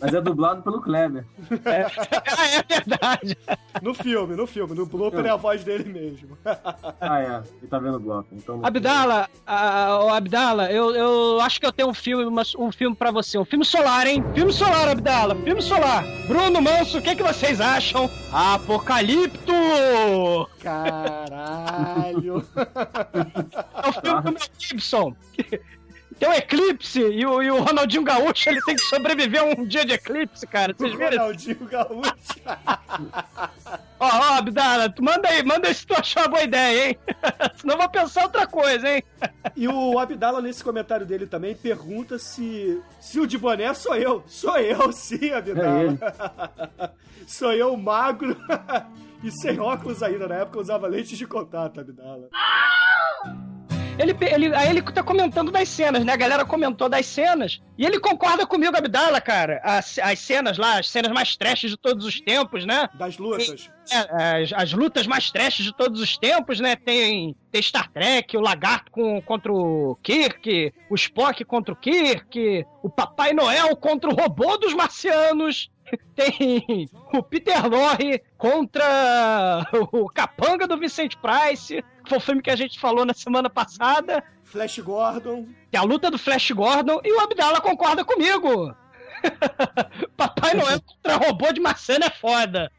Mas 0.00 0.14
é 0.14 0.20
dublado 0.20 0.62
pelo 0.62 0.80
Kleber. 0.80 1.24
Ah, 1.64 2.48
é 2.48 2.62
verdade. 2.62 3.36
No 3.80 3.94
filme, 3.94 4.34
no 4.34 4.46
filme. 4.46 4.74
No 4.74 4.86
blooper 4.86 5.24
é 5.24 5.30
a 5.30 5.36
voz 5.36 5.62
dele 5.64 5.92
mesmo. 5.92 6.36
Ah, 7.00 7.20
é. 7.20 7.42
Ele 7.58 7.68
tá 7.68 7.78
vendo 7.78 7.96
o 7.96 8.00
bloco. 8.00 8.28
Então 8.32 8.60
Abdala, 8.62 9.28
ah, 9.46 10.00
ô, 10.02 10.08
Abdala, 10.08 10.70
eu, 10.70 10.94
eu 10.94 11.40
acho 11.40 11.60
que 11.60 11.66
eu 11.66 11.72
tenho 11.72 11.88
um 11.88 11.94
filme, 11.94 12.24
um 12.58 12.72
filme 12.72 12.96
pra 12.96 13.10
você. 13.10 13.38
Um 13.38 13.44
filme 13.44 13.64
solar, 13.64 14.06
hein? 14.06 14.24
Filme 14.34 14.52
solar, 14.52 14.88
Abdala. 14.88 15.34
Filme 15.36 15.62
solar. 15.62 16.04
Bruno 16.26 16.60
Manso, 16.60 16.98
o 16.98 17.02
que, 17.02 17.14
que 17.16 17.22
vocês 17.22 17.60
acham? 17.60 18.08
Apocalipto! 18.32 19.52
Caralho. 20.60 22.44
É 23.82 23.88
o 23.88 23.92
filme 23.92 24.22
do 24.22 24.32
Mel 24.32 24.48
Gibson. 24.58 25.16
Tem 26.22 26.30
um 26.30 26.34
eclipse 26.34 27.00
e 27.00 27.26
o, 27.26 27.42
e 27.42 27.50
o 27.50 27.60
Ronaldinho 27.60 28.04
Gaúcho 28.04 28.48
ele 28.48 28.62
tem 28.62 28.76
que 28.76 28.82
sobreviver 28.82 29.40
a 29.40 29.44
um 29.44 29.66
dia 29.66 29.84
de 29.84 29.94
eclipse, 29.94 30.46
cara. 30.46 30.72
Vocês 30.72 30.94
viram? 30.94 31.18
Ronaldinho 31.18 31.66
Gaúcho. 31.66 32.14
Ó, 33.98 34.06
ó, 34.06 34.34
Abdala, 34.34 34.92
manda 35.00 35.28
aí, 35.28 35.44
manda 35.44 35.68
aí 35.68 35.74
se 35.74 35.86
tu 35.86 35.94
achou 35.94 36.22
uma 36.22 36.28
boa 36.28 36.42
ideia, 36.42 36.88
hein? 36.88 36.98
Senão 37.56 37.74
eu 37.74 37.80
vou 37.80 37.88
pensar 37.88 38.24
outra 38.24 38.48
coisa, 38.48 38.88
hein? 38.88 39.02
E 39.56 39.68
o 39.68 39.96
Abdala, 39.98 40.40
nesse 40.40 40.62
comentário 40.62 41.06
dele 41.06 41.24
também, 41.24 41.54
pergunta 41.54 42.18
se, 42.18 42.80
se 43.00 43.20
o 43.20 43.26
de 43.26 43.38
boné 43.38 43.72
sou 43.74 43.94
eu. 43.94 44.24
Sou 44.26 44.58
eu, 44.58 44.92
sim, 44.92 45.30
Abdala. 45.30 45.98
sou 47.28 47.52
eu, 47.52 47.76
magro 47.76 48.36
e 49.22 49.30
sem 49.30 49.60
óculos 49.60 50.02
ainda. 50.02 50.26
Na 50.26 50.36
época 50.36 50.58
eu 50.58 50.62
usava 50.62 50.88
lentes 50.88 51.16
de 51.16 51.26
contato, 51.26 51.80
Abdala. 51.80 52.28
Ele, 53.98 54.16
ele, 54.20 54.54
aí 54.54 54.70
ele 54.70 54.82
tá 54.82 55.02
comentando 55.02 55.50
das 55.50 55.68
cenas, 55.68 56.04
né? 56.04 56.12
A 56.12 56.16
galera 56.16 56.44
comentou 56.44 56.88
das 56.88 57.06
cenas. 57.06 57.60
E 57.76 57.84
ele 57.84 58.00
concorda 58.00 58.46
comigo, 58.46 58.76
Abdala, 58.76 59.20
cara. 59.20 59.60
As, 59.62 59.98
as 59.98 60.18
cenas 60.18 60.56
lá, 60.56 60.78
as 60.78 60.88
cenas 60.88 61.12
mais 61.12 61.36
trash 61.36 61.60
de 61.60 61.76
todos 61.76 62.04
os 62.06 62.20
tempos, 62.20 62.64
né? 62.64 62.88
Das 62.94 63.18
lutas. 63.18 63.70
É, 63.90 64.42
as, 64.42 64.52
as 64.52 64.72
lutas 64.72 65.06
mais 65.06 65.30
trash 65.30 65.58
de 65.58 65.76
todos 65.76 66.00
os 66.00 66.16
tempos, 66.16 66.60
né? 66.60 66.76
Tem, 66.76 67.36
tem 67.50 67.62
Star 67.62 67.90
Trek, 67.90 68.36
o 68.36 68.40
Lagarto 68.40 68.90
com, 68.90 69.20
contra 69.22 69.52
o 69.52 69.96
Kirk, 70.02 70.72
o 70.88 70.94
Spock 70.94 71.44
contra 71.44 71.74
o 71.74 71.76
Kirk, 71.76 72.66
o 72.82 72.88
Papai 72.88 73.32
Noel 73.32 73.76
contra 73.76 74.10
o 74.10 74.14
robô 74.14 74.56
dos 74.56 74.74
marcianos. 74.74 75.70
Tem 76.14 76.88
o 77.12 77.22
Peter 77.22 77.66
Lorre 77.68 78.22
contra 78.38 79.66
o 79.92 80.08
Capanga 80.08 80.66
do 80.66 80.78
Vicente 80.78 81.16
Price, 81.16 81.82
que 82.04 82.08
foi 82.08 82.18
o 82.18 82.20
filme 82.20 82.42
que 82.42 82.50
a 82.50 82.56
gente 82.56 82.78
falou 82.80 83.04
na 83.04 83.14
semana 83.14 83.50
passada. 83.50 84.22
Flash 84.44 84.78
Gordon. 84.80 85.46
Tem 85.70 85.80
a 85.80 85.84
luta 85.84 86.10
do 86.10 86.18
Flash 86.18 86.50
Gordon 86.50 87.00
e 87.04 87.12
o 87.12 87.20
Abdala 87.20 87.60
concorda 87.60 88.04
comigo. 88.04 88.74
Papai 90.16 90.54
Noel 90.54 90.80
contra 90.86 91.16
robô 91.16 91.52
de 91.52 91.60
marciano 91.60 92.04
é 92.04 92.10
foda. 92.10 92.70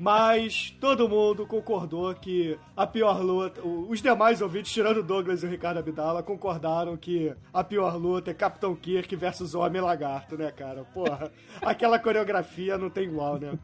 Mas 0.00 0.76
todo 0.80 1.08
mundo 1.08 1.46
concordou 1.46 2.14
que 2.14 2.58
a 2.76 2.86
pior 2.86 3.22
luta. 3.22 3.60
Os 3.62 4.02
demais 4.02 4.42
ouvintes, 4.42 4.72
tirando 4.72 4.98
o 4.98 5.02
Douglas 5.02 5.42
e 5.42 5.46
o 5.46 5.48
Ricardo 5.48 5.78
Abdala, 5.78 6.22
concordaram 6.22 6.96
que 6.96 7.32
a 7.52 7.62
pior 7.62 7.96
luta 7.96 8.30
é 8.30 8.34
Capitão 8.34 8.74
Kirk 8.74 9.14
versus 9.14 9.54
Homem 9.54 9.80
Lagarto, 9.80 10.36
né, 10.36 10.50
cara? 10.50 10.84
Porra, 10.84 11.30
aquela 11.62 11.98
coreografia 11.98 12.76
não 12.76 12.90
tem 12.90 13.04
igual, 13.04 13.38
né? 13.38 13.58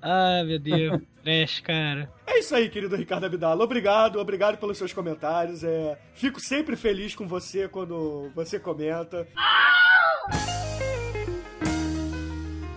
Ah, 0.00 0.42
meu 0.44 0.58
Deus. 0.58 1.02
Trash, 1.24 1.60
cara. 1.60 2.08
É 2.26 2.38
isso 2.38 2.54
aí, 2.54 2.68
querido 2.68 2.94
Ricardo 2.94 3.26
Abdala. 3.26 3.64
Obrigado, 3.64 4.20
obrigado 4.20 4.58
pelos 4.58 4.78
seus 4.78 4.92
comentários. 4.92 5.64
É, 5.64 5.98
fico 6.14 6.38
sempre 6.38 6.76
feliz 6.76 7.14
com 7.14 7.26
você 7.26 7.68
quando 7.68 8.30
você 8.34 8.60
comenta. 8.60 9.26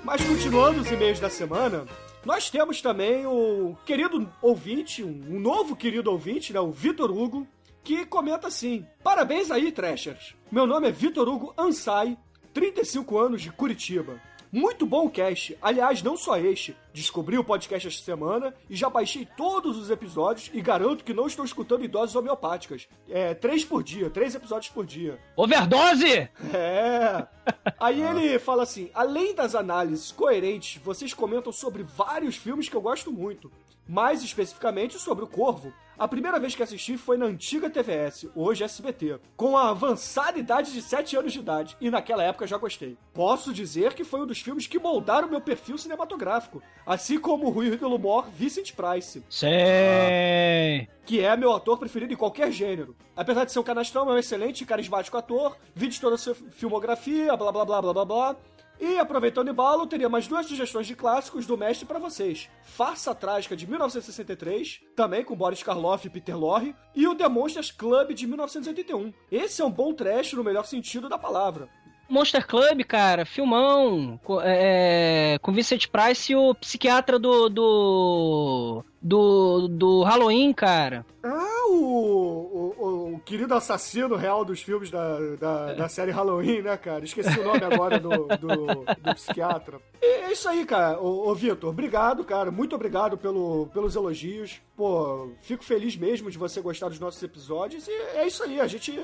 Mas 0.03 0.25
continuando 0.25 0.81
os 0.81 0.91
e-mails 0.91 1.19
da 1.19 1.29
semana, 1.29 1.86
nós 2.25 2.49
temos 2.49 2.81
também 2.81 3.25
o 3.25 3.77
querido 3.85 4.31
ouvinte, 4.41 5.03
um 5.03 5.39
novo 5.39 5.75
querido 5.75 6.11
ouvinte, 6.11 6.51
né, 6.51 6.59
o 6.59 6.71
Vitor 6.71 7.11
Hugo, 7.11 7.47
que 7.83 8.05
comenta 8.05 8.47
assim: 8.47 8.85
Parabéns 9.03 9.49
aí, 9.51 9.71
Trashers. 9.71 10.35
Meu 10.51 10.67
nome 10.67 10.88
é 10.88 10.91
Vitor 10.91 11.27
Hugo 11.27 11.53
Ansai, 11.57 12.17
35 12.53 13.17
anos 13.17 13.41
de 13.41 13.51
Curitiba. 13.51 14.19
Muito 14.51 14.85
bom 14.85 15.05
o 15.05 15.09
cast. 15.09 15.55
Aliás, 15.61 16.01
não 16.01 16.17
só 16.17 16.37
este. 16.37 16.75
Descobri 16.91 17.37
o 17.37 17.43
podcast 17.43 17.87
esta 17.87 18.03
semana 18.03 18.53
e 18.67 18.75
já 18.75 18.89
baixei 18.89 19.27
todos 19.37 19.77
os 19.77 19.91
episódios 19.91 20.49
e 20.53 20.59
garanto 20.59 21.03
que 21.03 21.13
não 21.13 21.27
estou 21.27 21.45
escutando 21.45 21.85
em 21.85 21.89
doses 21.89 22.15
homeopáticas. 22.15 22.87
É, 23.07 23.35
três 23.35 23.63
por 23.63 23.83
dia, 23.83 24.09
três 24.09 24.33
episódios 24.33 24.71
por 24.71 24.85
dia. 24.85 25.19
Overdose! 25.35 26.29
É. 26.51 27.27
Aí 27.79 28.01
ele 28.01 28.39
fala 28.39 28.63
assim: 28.63 28.89
além 28.93 29.35
das 29.35 29.53
análises 29.53 30.11
coerentes, 30.11 30.81
vocês 30.81 31.13
comentam 31.13 31.53
sobre 31.53 31.83
vários 31.83 32.35
filmes 32.35 32.67
que 32.67 32.75
eu 32.75 32.81
gosto 32.81 33.11
muito. 33.11 33.51
Mais 33.87 34.23
especificamente 34.23 34.97
sobre 34.99 35.23
o 35.23 35.27
Corvo. 35.27 35.71
A 35.99 36.07
primeira 36.07 36.39
vez 36.39 36.55
que 36.55 36.63
assisti 36.63 36.95
foi 36.95 37.17
na 37.17 37.25
antiga 37.25 37.69
TVS, 37.69 38.25
hoje 38.33 38.63
SBT, 38.63 39.19
com 39.35 39.57
a 39.57 39.69
avançada 39.69 40.39
idade 40.39 40.71
de 40.71 40.81
7 40.81 41.17
anos 41.17 41.33
de 41.33 41.39
idade, 41.39 41.75
e 41.81 41.91
naquela 41.91 42.23
época 42.23 42.47
já 42.47 42.57
gostei. 42.57 42.97
Posso 43.13 43.51
dizer 43.51 43.93
que 43.93 44.05
foi 44.05 44.21
um 44.21 44.25
dos 44.25 44.39
filmes 44.39 44.65
que 44.65 44.79
moldaram 44.79 45.27
meu 45.27 45.41
perfil 45.41 45.77
cinematográfico, 45.77 46.63
assim 46.85 47.19
como 47.19 47.53
o 47.53 47.61
ídolo 47.61 47.99
mor 47.99 48.29
Vincent 48.29 48.71
Price 48.71 49.21
Sei. 49.29 50.87
que 51.05 51.19
é 51.19 51.35
meu 51.35 51.51
ator 51.51 51.77
preferido 51.77 52.13
em 52.13 52.15
qualquer 52.15 52.49
gênero. 52.49 52.95
Apesar 53.13 53.43
de 53.43 53.51
ser 53.51 53.59
um 53.59 53.63
canastrão, 53.63 54.09
é 54.09 54.13
um 54.13 54.17
excelente 54.17 54.61
e 54.61 54.65
carismático 54.65 55.17
ator, 55.17 55.57
vi 55.75 55.89
de 55.89 55.99
toda 55.99 56.15
a 56.15 56.17
sua 56.17 56.33
filmografia, 56.33 57.35
blá 57.35 57.51
blá 57.51 57.65
blá 57.65 57.81
blá 57.81 57.93
blá 57.93 58.05
blá. 58.05 58.35
E 58.79 58.98
aproveitando 58.98 59.50
o 59.50 59.51
embalo, 59.51 59.86
teria 59.86 60.07
mais 60.07 60.25
duas 60.25 60.45
sugestões 60.45 60.88
de 60.88 60.95
clássicos 60.95 61.45
do 61.45 61.57
mestre 61.57 61.86
pra 61.86 62.00
vocês. 62.00 62.50
Farsa 62.63 63.13
Trágica 63.13 63.55
de 63.55 63.67
1963, 63.67 64.79
também 64.95 65.24
com 65.24 65.36
Boris 65.36 65.62
Karloff 65.62 66.07
e 66.07 66.09
Peter 66.09 66.38
Lorre, 66.38 66.74
e 66.95 67.05
o 67.05 67.13
The 67.13 67.27
Monsters 67.27 67.71
Club 67.71 68.13
de 68.13 68.25
1981. 68.25 69.12
Esse 69.29 69.62
é 69.62 69.65
um 69.65 69.71
bom 69.71 69.93
trash 69.93 70.31
no 70.31 70.45
melhor 70.45 70.65
sentido 70.65 71.09
da 71.09 71.17
palavra. 71.17 71.67
Monster 72.09 72.45
Club, 72.45 72.83
cara, 72.83 73.23
filmão. 73.25 74.19
Com, 74.23 74.41
é, 74.41 75.37
com 75.41 75.51
Vincent 75.51 75.87
Price 75.87 76.31
e 76.31 76.35
o 76.35 76.55
psiquiatra 76.55 77.19
do. 77.19 77.47
do. 77.49 78.83
do, 79.01 79.67
do 79.67 80.03
Halloween, 80.03 80.51
cara. 80.51 81.05
Ah, 81.23 81.67
o, 81.69 82.73
o, 82.77 83.13
o 83.13 83.19
querido 83.19 83.53
assassino 83.53 84.15
real 84.15 84.43
dos 84.43 84.61
filmes 84.61 84.89
da, 84.89 85.19
da, 85.39 85.73
da 85.73 85.89
série 85.89 86.11
Halloween, 86.11 86.61
né, 86.61 86.75
cara? 86.77 87.05
Esqueci 87.05 87.39
o 87.39 87.43
nome 87.43 87.63
agora 87.63 87.99
do, 87.99 88.09
do, 88.09 88.85
do 89.01 89.15
psiquiatra. 89.15 89.79
E 90.01 90.05
é 90.05 90.31
isso 90.31 90.49
aí, 90.49 90.65
cara. 90.65 90.99
Ô, 90.99 91.29
ô 91.29 91.35
Vitor, 91.35 91.69
obrigado, 91.69 92.23
cara. 92.23 92.49
Muito 92.49 92.73
obrigado 92.73 93.17
pelo, 93.17 93.67
pelos 93.67 93.95
elogios. 93.95 94.61
Pô, 94.75 95.29
fico 95.41 95.63
feliz 95.63 95.95
mesmo 95.95 96.31
de 96.31 96.37
você 96.37 96.59
gostar 96.61 96.89
dos 96.89 96.99
nossos 96.99 97.21
episódios. 97.21 97.87
E 97.87 97.91
é 97.91 98.25
isso 98.25 98.41
aí, 98.43 98.59
a 98.59 98.67
gente 98.67 98.97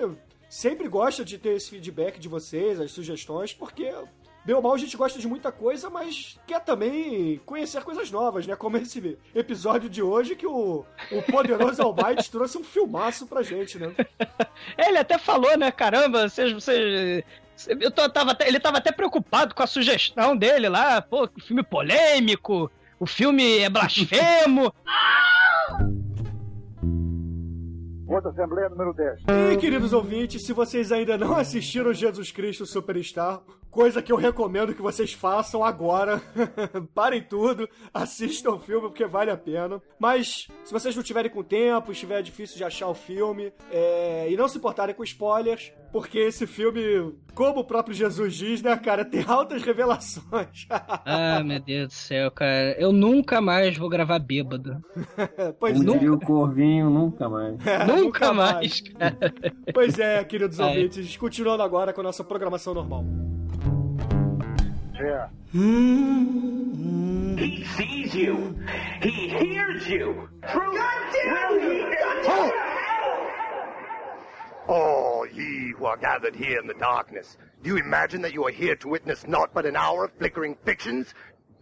sempre 0.50 0.88
gosta 0.88 1.24
de 1.26 1.38
ter 1.38 1.54
esse 1.56 1.70
feedback 1.70 2.20
de 2.20 2.28
vocês, 2.28 2.80
as 2.80 2.92
sugestões, 2.92 3.54
porque 3.54 3.92
Bem 4.46 4.56
ou 4.56 4.62
mal, 4.62 4.76
a 4.76 4.78
gente 4.78 4.96
gosta 4.96 5.18
de 5.18 5.28
muita 5.28 5.52
coisa, 5.52 5.90
mas 5.90 6.40
quer 6.46 6.60
também 6.64 7.42
conhecer 7.48 7.82
coisas 7.84 8.12
novas, 8.12 8.46
né? 8.46 8.56
Como 8.56 8.78
esse 8.78 9.18
episódio 9.34 9.90
de 9.90 10.04
hoje 10.04 10.36
que 10.36 10.46
o, 10.46 10.86
o 11.12 11.22
poderoso 11.32 11.82
Almighty 11.82 12.30
trouxe 12.30 12.56
um 12.56 12.64
filmaço 12.64 13.26
pra 13.26 13.42
gente, 13.42 13.80
né? 13.80 13.92
Ele 14.78 15.00
até 15.00 15.18
falou, 15.18 15.58
né? 15.58 15.72
Caramba, 15.72 16.30
vocês. 16.30 16.54
vocês 16.54 17.24
eu 17.68 17.90
tô- 17.90 18.08
tava 18.08 18.34
até- 18.34 18.48
ele 18.48 18.60
tava 18.60 18.78
até 18.78 18.92
preocupado 18.92 19.56
com 19.56 19.64
a 19.64 19.68
sugestão 19.68 20.38
dele 20.38 20.70
lá. 20.70 21.02
Pô, 21.02 21.28
que 21.28 21.42
filme 21.42 21.64
polêmico. 21.64 22.70
O 23.00 23.08
filme 23.08 23.58
é 23.60 23.70
blasfemo. 23.70 24.72
Outra 28.16 28.32
Assembleia 28.32 28.70
número 28.70 28.94
10. 28.94 29.24
E, 29.52 29.58
queridos 29.58 29.92
ouvintes, 29.92 30.46
se 30.46 30.54
vocês 30.54 30.90
ainda 30.90 31.18
não 31.18 31.36
assistiram 31.36 31.94
Jesus 31.94 32.32
Cristo 32.32 32.66
Superstar, 32.66 33.42
coisa 33.70 34.02
que 34.02 34.10
eu 34.10 34.16
recomendo 34.16 34.74
que 34.74 34.82
vocês 34.82 35.12
façam 35.12 35.62
agora, 35.62 36.22
parem 36.96 37.22
tudo, 37.22 37.68
assistam 37.94 38.52
o 38.52 38.60
filme 38.60 38.88
porque 38.88 39.06
vale 39.06 39.32
a 39.32 39.36
pena. 39.36 39.82
Mas, 40.00 40.48
se 40.64 40.72
vocês 40.72 40.96
não 40.96 41.04
tiverem 41.04 41.30
com 41.30 41.44
tempo, 41.44 41.92
estiver 41.92 42.22
difícil 42.22 42.56
de 42.56 42.64
achar 42.64 42.88
o 42.88 42.96
filme, 42.96 43.52
é, 43.70 44.28
e 44.32 44.38
não 44.38 44.48
se 44.48 44.58
importarem 44.58 44.96
com 44.96 45.04
spoilers, 45.04 45.74
porque 45.92 46.20
esse 46.20 46.46
filme, 46.48 47.14
como 47.34 47.62
o 47.62 47.64
próprio 47.64 47.96
Jesus 47.96 48.36
diz, 48.36 48.62
né, 48.62 48.76
cara, 48.78 49.06
tem 49.06 49.24
altas 49.28 49.62
revelações. 49.62 50.68
ah, 50.70 51.42
meu 51.44 51.60
Deus 51.60 51.88
do 51.88 51.94
céu, 51.94 52.32
cara. 52.32 52.76
Eu 52.80 52.92
nunca 52.92 53.40
mais 53.42 53.78
vou 53.78 53.90
gravar 53.90 54.20
bêbado. 54.20 54.82
pois 55.60 55.78
Como 55.78 56.06
é. 56.06 56.10
o 56.10 56.20
Corvinho, 56.20 56.90
nunca 56.90 57.30
mais. 57.30 57.58
nunca 57.88 58.05
mais, 58.34 58.82
cara. 58.82 59.34
Pois 59.74 60.00
é, 60.00 60.24
queridos 60.24 60.60
Ai. 60.60 60.70
ouvintes, 60.78 61.18
continuando 61.18 61.64
agora 61.64 61.94
com 61.94 62.02
a 62.02 62.04
nossa 62.04 62.24
programação 62.24 62.74
normal. 62.74 63.06
É. 64.98 65.28
He 67.38 67.66
sees 67.76 68.14
you. 68.16 68.56
He 69.02 69.30
hears 69.30 69.88
you. 69.88 70.30
Truth 70.52 70.80
will 71.26 71.60
he 71.60 71.86
Oh, 72.28 72.52
all 74.68 75.28
ye 75.28 75.74
who 75.78 75.86
are 75.86 75.98
gathered 75.98 76.36
here 76.36 76.60
in 76.60 76.68
the 76.68 76.74
darkness, 76.76 77.38
do 77.62 77.70
you 77.70 77.78
imagine 77.78 78.22
that 78.22 78.34
you 78.34 78.46
are 78.46 78.52
here 78.52 78.76
to 78.78 78.88
witness 78.88 79.28
naught 79.28 79.54
but 79.54 79.66
an 79.66 79.76
hour 79.76 80.06
of 80.06 80.12
flickering 80.18 80.56
fictions? 80.66 81.14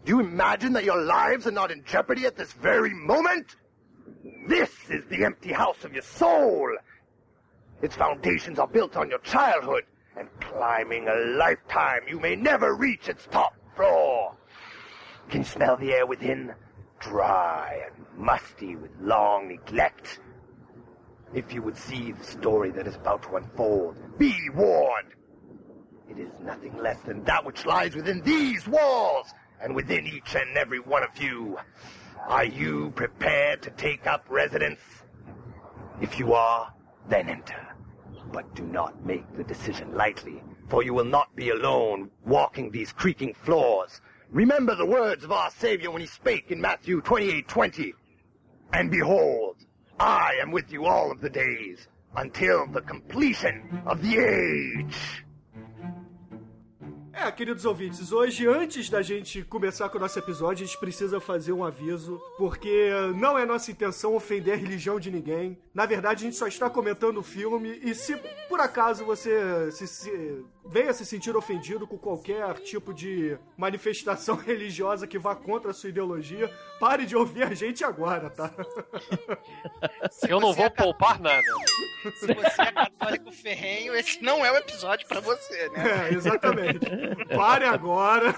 Do 0.05 0.11
you 0.11 0.19
imagine 0.19 0.73
that 0.73 0.83
your 0.83 1.01
lives 1.01 1.47
are 1.47 1.51
not 1.51 1.71
in 1.71 1.83
jeopardy 1.85 2.25
at 2.25 2.35
this 2.37 2.53
very 2.53 2.93
moment? 2.93 3.55
This 4.47 4.69
is 4.93 5.03
the 5.09 5.25
empty 5.25 5.51
house 5.51 5.83
of 5.83 5.93
your 5.93 6.03
soul. 6.03 6.69
Its 7.81 7.95
foundations 7.95 8.59
are 8.59 8.67
built 8.67 8.95
on 8.95 9.09
your 9.09 9.19
childhood, 9.19 9.83
and 10.15 10.27
climbing 10.39 11.07
a 11.07 11.15
lifetime, 11.37 12.01
you 12.07 12.19
may 12.19 12.35
never 12.35 12.75
reach 12.75 13.09
its 13.09 13.27
top 13.31 13.55
floor. 13.75 14.35
Can 15.29 15.41
you 15.41 15.45
smell 15.47 15.77
the 15.77 15.93
air 15.93 16.05
within? 16.05 16.53
Dry 16.99 17.81
and 17.85 18.05
musty 18.17 18.75
with 18.75 18.91
long 19.01 19.49
neglect. 19.49 20.19
If 21.33 21.53
you 21.53 21.61
would 21.61 21.75
see 21.75 22.11
the 22.11 22.23
story 22.23 22.71
that 22.71 22.87
is 22.87 22.95
about 22.95 23.23
to 23.23 23.35
unfold, 23.35 23.97
be 24.17 24.35
warned. 24.53 25.09
It 26.09 26.19
is 26.19 26.31
nothing 26.41 26.77
less 26.77 26.99
than 27.01 27.23
that 27.23 27.43
which 27.43 27.65
lies 27.65 27.95
within 27.95 28.21
these 28.21 28.67
walls, 28.67 29.33
and 29.59 29.75
within 29.75 30.05
each 30.05 30.35
and 30.35 30.55
every 30.57 30.79
one 30.79 31.03
of 31.03 31.17
you. 31.21 31.57
Are 32.27 32.45
you 32.45 32.91
prepared 32.95 33.61
to 33.63 33.69
take 33.71 34.07
up 34.07 34.25
residence? 34.29 34.79
If 36.01 36.17
you 36.17 36.33
are, 36.33 36.73
then 37.09 37.27
enter. 37.27 37.67
But 38.31 38.55
do 38.55 38.63
not 38.63 39.05
make 39.05 39.25
the 39.35 39.43
decision 39.43 39.93
lightly, 39.93 40.41
for 40.69 40.83
you 40.83 40.93
will 40.93 41.05
not 41.05 41.35
be 41.35 41.49
alone 41.49 42.09
walking 42.25 42.71
these 42.71 42.93
creaking 42.93 43.33
floors. 43.33 44.01
Remember 44.31 44.73
the 44.73 44.85
words 44.85 45.23
of 45.23 45.31
our 45.31 45.51
Savior 45.51 45.91
when 45.91 46.01
he 46.01 46.07
spake 46.07 46.49
in 46.49 46.61
Matthew 46.61 47.01
28:20. 47.01 47.93
And 48.71 48.89
behold, 48.89 49.57
I 49.99 50.35
am 50.41 50.51
with 50.51 50.71
you 50.71 50.85
all 50.85 51.11
of 51.11 51.21
the 51.21 51.29
days 51.29 51.87
until 52.15 52.65
the 52.67 52.81
completion 52.81 53.83
of 53.85 54.01
the 54.01 54.17
age. 54.17 55.25
É, 57.15 57.31
queridos 57.31 57.63
ouvintes, 57.63 58.11
hoje, 58.11 58.47
antes 58.47 58.89
da 58.89 59.03
gente 59.03 59.43
começar 59.43 59.87
com 59.87 59.99
o 59.99 60.01
nosso 60.01 60.17
episódio, 60.17 60.63
a 60.63 60.67
gente 60.67 60.79
precisa 60.79 61.19
fazer 61.19 61.53
um 61.53 61.63
aviso, 61.63 62.19
porque 62.39 62.89
não 63.15 63.37
é 63.37 63.45
nossa 63.45 63.69
intenção 63.69 64.15
ofender 64.15 64.55
a 64.55 64.57
religião 64.57 64.99
de 64.99 65.11
ninguém. 65.11 65.55
Na 65.75 65.85
verdade, 65.85 66.23
a 66.23 66.25
gente 66.25 66.35
só 66.35 66.47
está 66.47 66.71
comentando 66.71 67.19
o 67.19 67.23
filme, 67.23 67.79
e 67.83 67.93
se 67.93 68.15
por 68.49 68.59
acaso 68.59 69.05
você 69.05 69.71
se, 69.71 69.87
se, 69.87 70.45
venha 70.65 70.93
se 70.93 71.05
sentir 71.05 71.35
ofendido 71.35 71.85
com 71.85 71.97
qualquer 71.97 72.53
tipo 72.59 72.93
de 72.93 73.37
manifestação 73.57 74.35
religiosa 74.41 75.07
que 75.07 75.19
vá 75.19 75.35
contra 75.35 75.71
a 75.71 75.73
sua 75.73 75.89
ideologia, 75.89 76.51
pare 76.79 77.05
de 77.05 77.15
ouvir 77.15 77.43
a 77.43 77.53
gente 77.53 77.83
agora, 77.83 78.29
tá? 78.29 78.51
Eu 80.27 80.39
não 80.39 80.53
vou 80.53 80.69
poupar 80.71 81.19
nada. 81.19 81.43
Se 82.15 82.33
você 82.33 82.61
é 82.61 82.71
católico 82.71 83.31
ferrenho, 83.31 83.95
esse 83.95 84.21
não 84.21 84.45
é 84.45 84.51
o 84.51 84.57
episódio 84.57 85.07
pra 85.07 85.19
você, 85.19 85.69
né? 85.69 86.09
É, 86.09 86.13
exatamente. 86.13 86.85
Pare 87.35 87.65
agora. 87.65 88.33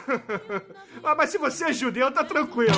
Ah, 1.03 1.15
mas 1.15 1.29
se 1.29 1.37
você 1.37 1.65
é 1.65 1.73
judeu, 1.73 2.11
tá 2.11 2.23
tranquilo. 2.23 2.73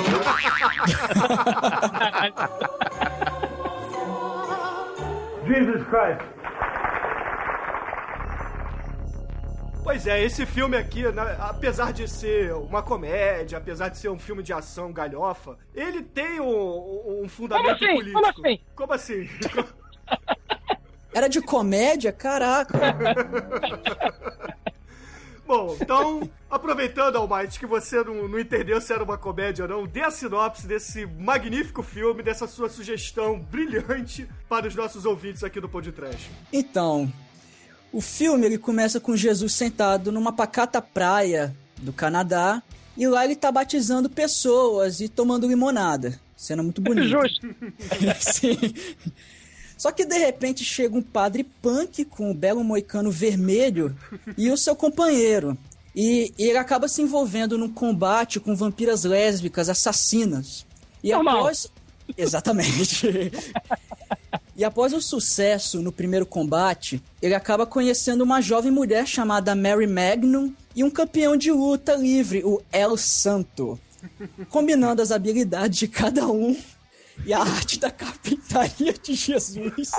Jesus 5.46 5.82
Christ. 5.88 6.37
Pois 9.88 10.06
é, 10.06 10.22
esse 10.22 10.44
filme 10.44 10.76
aqui, 10.76 11.10
né, 11.10 11.36
apesar 11.40 11.94
de 11.94 12.06
ser 12.06 12.52
uma 12.52 12.82
comédia, 12.82 13.56
apesar 13.56 13.88
de 13.88 13.96
ser 13.96 14.10
um 14.10 14.18
filme 14.18 14.42
de 14.42 14.52
ação 14.52 14.92
galhofa, 14.92 15.56
ele 15.74 16.02
tem 16.02 16.40
um, 16.40 17.22
um 17.24 17.26
fundamento 17.26 17.78
Como 17.78 17.86
assim? 17.86 17.94
político. 17.94 18.42
Como 18.74 18.92
assim? 18.92 19.26
Como 19.46 19.72
assim? 19.72 19.74
Era 21.10 21.26
de 21.26 21.40
comédia? 21.40 22.12
Caraca. 22.12 22.76
Bom, 25.46 25.74
então, 25.80 26.28
aproveitando, 26.50 27.16
Almighty, 27.16 27.58
que 27.58 27.64
você 27.64 28.04
não, 28.04 28.28
não 28.28 28.38
entendeu 28.38 28.82
se 28.82 28.92
era 28.92 29.02
uma 29.02 29.16
comédia 29.16 29.64
ou 29.64 29.70
não, 29.70 29.86
dê 29.86 30.02
a 30.02 30.10
sinopse 30.10 30.66
desse 30.66 31.06
magnífico 31.06 31.82
filme, 31.82 32.22
dessa 32.22 32.46
sua 32.46 32.68
sugestão 32.68 33.40
brilhante 33.40 34.28
para 34.46 34.68
os 34.68 34.74
nossos 34.74 35.06
ouvintes 35.06 35.42
aqui 35.42 35.58
do 35.58 35.66
Podcast. 35.66 36.30
Então, 36.52 37.10
o 37.92 38.00
filme 38.00 38.46
ele 38.46 38.58
começa 38.58 39.00
com 39.00 39.16
Jesus 39.16 39.52
sentado 39.54 40.12
numa 40.12 40.32
pacata 40.32 40.80
praia 40.80 41.54
do 41.78 41.92
Canadá 41.92 42.62
e 42.96 43.06
lá 43.06 43.24
ele 43.24 43.36
tá 43.36 43.50
batizando 43.50 44.10
pessoas 44.10 45.00
e 45.00 45.08
tomando 45.08 45.46
limonada. 45.46 46.20
Cena 46.36 46.62
muito 46.62 46.80
bonita. 46.80 47.06
Justo. 47.08 47.54
Sim. 48.20 48.74
Só 49.76 49.92
que 49.92 50.04
de 50.04 50.18
repente 50.18 50.64
chega 50.64 50.96
um 50.96 51.02
padre 51.02 51.44
punk 51.44 52.04
com 52.04 52.30
o 52.30 52.34
belo 52.34 52.64
moicano 52.64 53.10
vermelho 53.10 53.96
e 54.36 54.50
o 54.50 54.56
seu 54.56 54.74
companheiro. 54.74 55.56
E, 55.94 56.32
e 56.38 56.44
ele 56.44 56.58
acaba 56.58 56.88
se 56.88 57.00
envolvendo 57.00 57.56
num 57.56 57.68
combate 57.68 58.40
com 58.40 58.54
vampiras 58.54 59.04
lésbicas 59.04 59.68
assassinas. 59.68 60.66
E 61.02 61.12
Normal. 61.12 61.38
após. 61.38 61.68
Exatamente. 62.16 63.06
E 64.58 64.64
após 64.64 64.92
o 64.92 65.00
sucesso 65.00 65.80
no 65.80 65.92
primeiro 65.92 66.26
combate, 66.26 67.00
ele 67.22 67.32
acaba 67.32 67.64
conhecendo 67.64 68.24
uma 68.24 68.40
jovem 68.40 68.72
mulher 68.72 69.06
chamada 69.06 69.54
Mary 69.54 69.86
Magnum 69.86 70.52
e 70.74 70.82
um 70.82 70.90
campeão 70.90 71.36
de 71.36 71.52
luta 71.52 71.94
livre, 71.94 72.42
o 72.44 72.60
El 72.72 72.96
Santo. 72.96 73.78
Combinando 74.50 75.00
as 75.00 75.12
habilidades 75.12 75.78
de 75.78 75.86
cada 75.86 76.26
um 76.26 76.56
e 77.24 77.32
a 77.32 77.38
arte 77.38 77.78
da 77.78 77.88
carpintaria 77.88 78.94
de 79.00 79.14
Jesus 79.14 79.92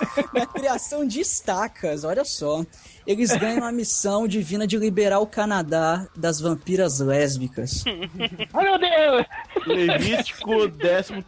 na 0.32 0.46
criação 0.46 1.06
de 1.06 1.20
estacas, 1.20 2.04
olha 2.04 2.24
só. 2.24 2.64
Eles 3.06 3.32
ganham 3.36 3.64
a 3.64 3.72
missão 3.72 4.28
divina 4.28 4.66
de 4.66 4.76
liberar 4.76 5.18
o 5.18 5.26
Canadá 5.26 6.06
das 6.14 6.40
vampiras 6.40 7.00
lésbicas. 7.00 7.84
Ai, 8.54 8.64
meu 8.64 8.78
Deus! 8.78 9.26
Levítico 9.66 10.68
13 10.68 11.24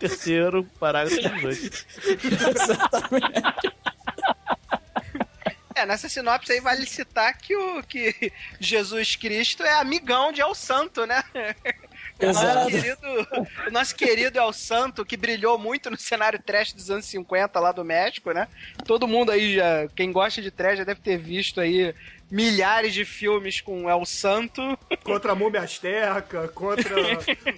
parágrafo 0.79 1.21
18. 1.21 1.87
É, 5.75 5.85
nessa 5.85 6.09
sinopse 6.09 6.53
aí 6.53 6.61
vale 6.61 6.87
citar 6.87 7.37
que 7.37 7.57
o 7.57 7.83
que 7.83 8.33
Jesus 8.61 9.17
Cristo 9.17 9.65
é 9.65 9.73
amigão 9.81 10.31
de 10.31 10.41
El 10.41 10.55
Santo, 10.55 11.05
né? 11.05 11.23
O 12.21 12.27
nosso, 12.27 12.41
Exato. 12.45 12.71
querido, 12.71 13.29
o 13.69 13.71
nosso 13.73 13.97
querido 13.97 14.39
El 14.39 14.53
Santo, 14.53 15.05
que 15.05 15.17
brilhou 15.17 15.59
muito 15.59 15.91
no 15.91 15.97
cenário 15.97 16.41
trash 16.41 16.73
dos 16.73 16.91
anos 16.91 17.05
50 17.07 17.59
lá 17.59 17.73
do 17.73 17.85
México, 17.85 18.31
né? 18.33 18.47
Todo 18.87 19.09
mundo 19.09 19.33
aí 19.33 19.57
já, 19.57 19.89
quem 19.97 20.13
gosta 20.13 20.41
de 20.41 20.51
trash 20.51 20.79
já 20.79 20.85
deve 20.85 21.01
ter 21.01 21.19
visto 21.19 21.61
aí 21.61 21.93
milhares 22.31 22.95
de 22.95 23.05
filmes 23.05 23.61
com 23.61 23.89
El 23.91 24.05
Santo. 24.07 24.63
Contra 25.03 25.33
a 25.33 25.35
múmia 25.35 25.61
asteca, 25.61 26.49
contra 26.49 26.95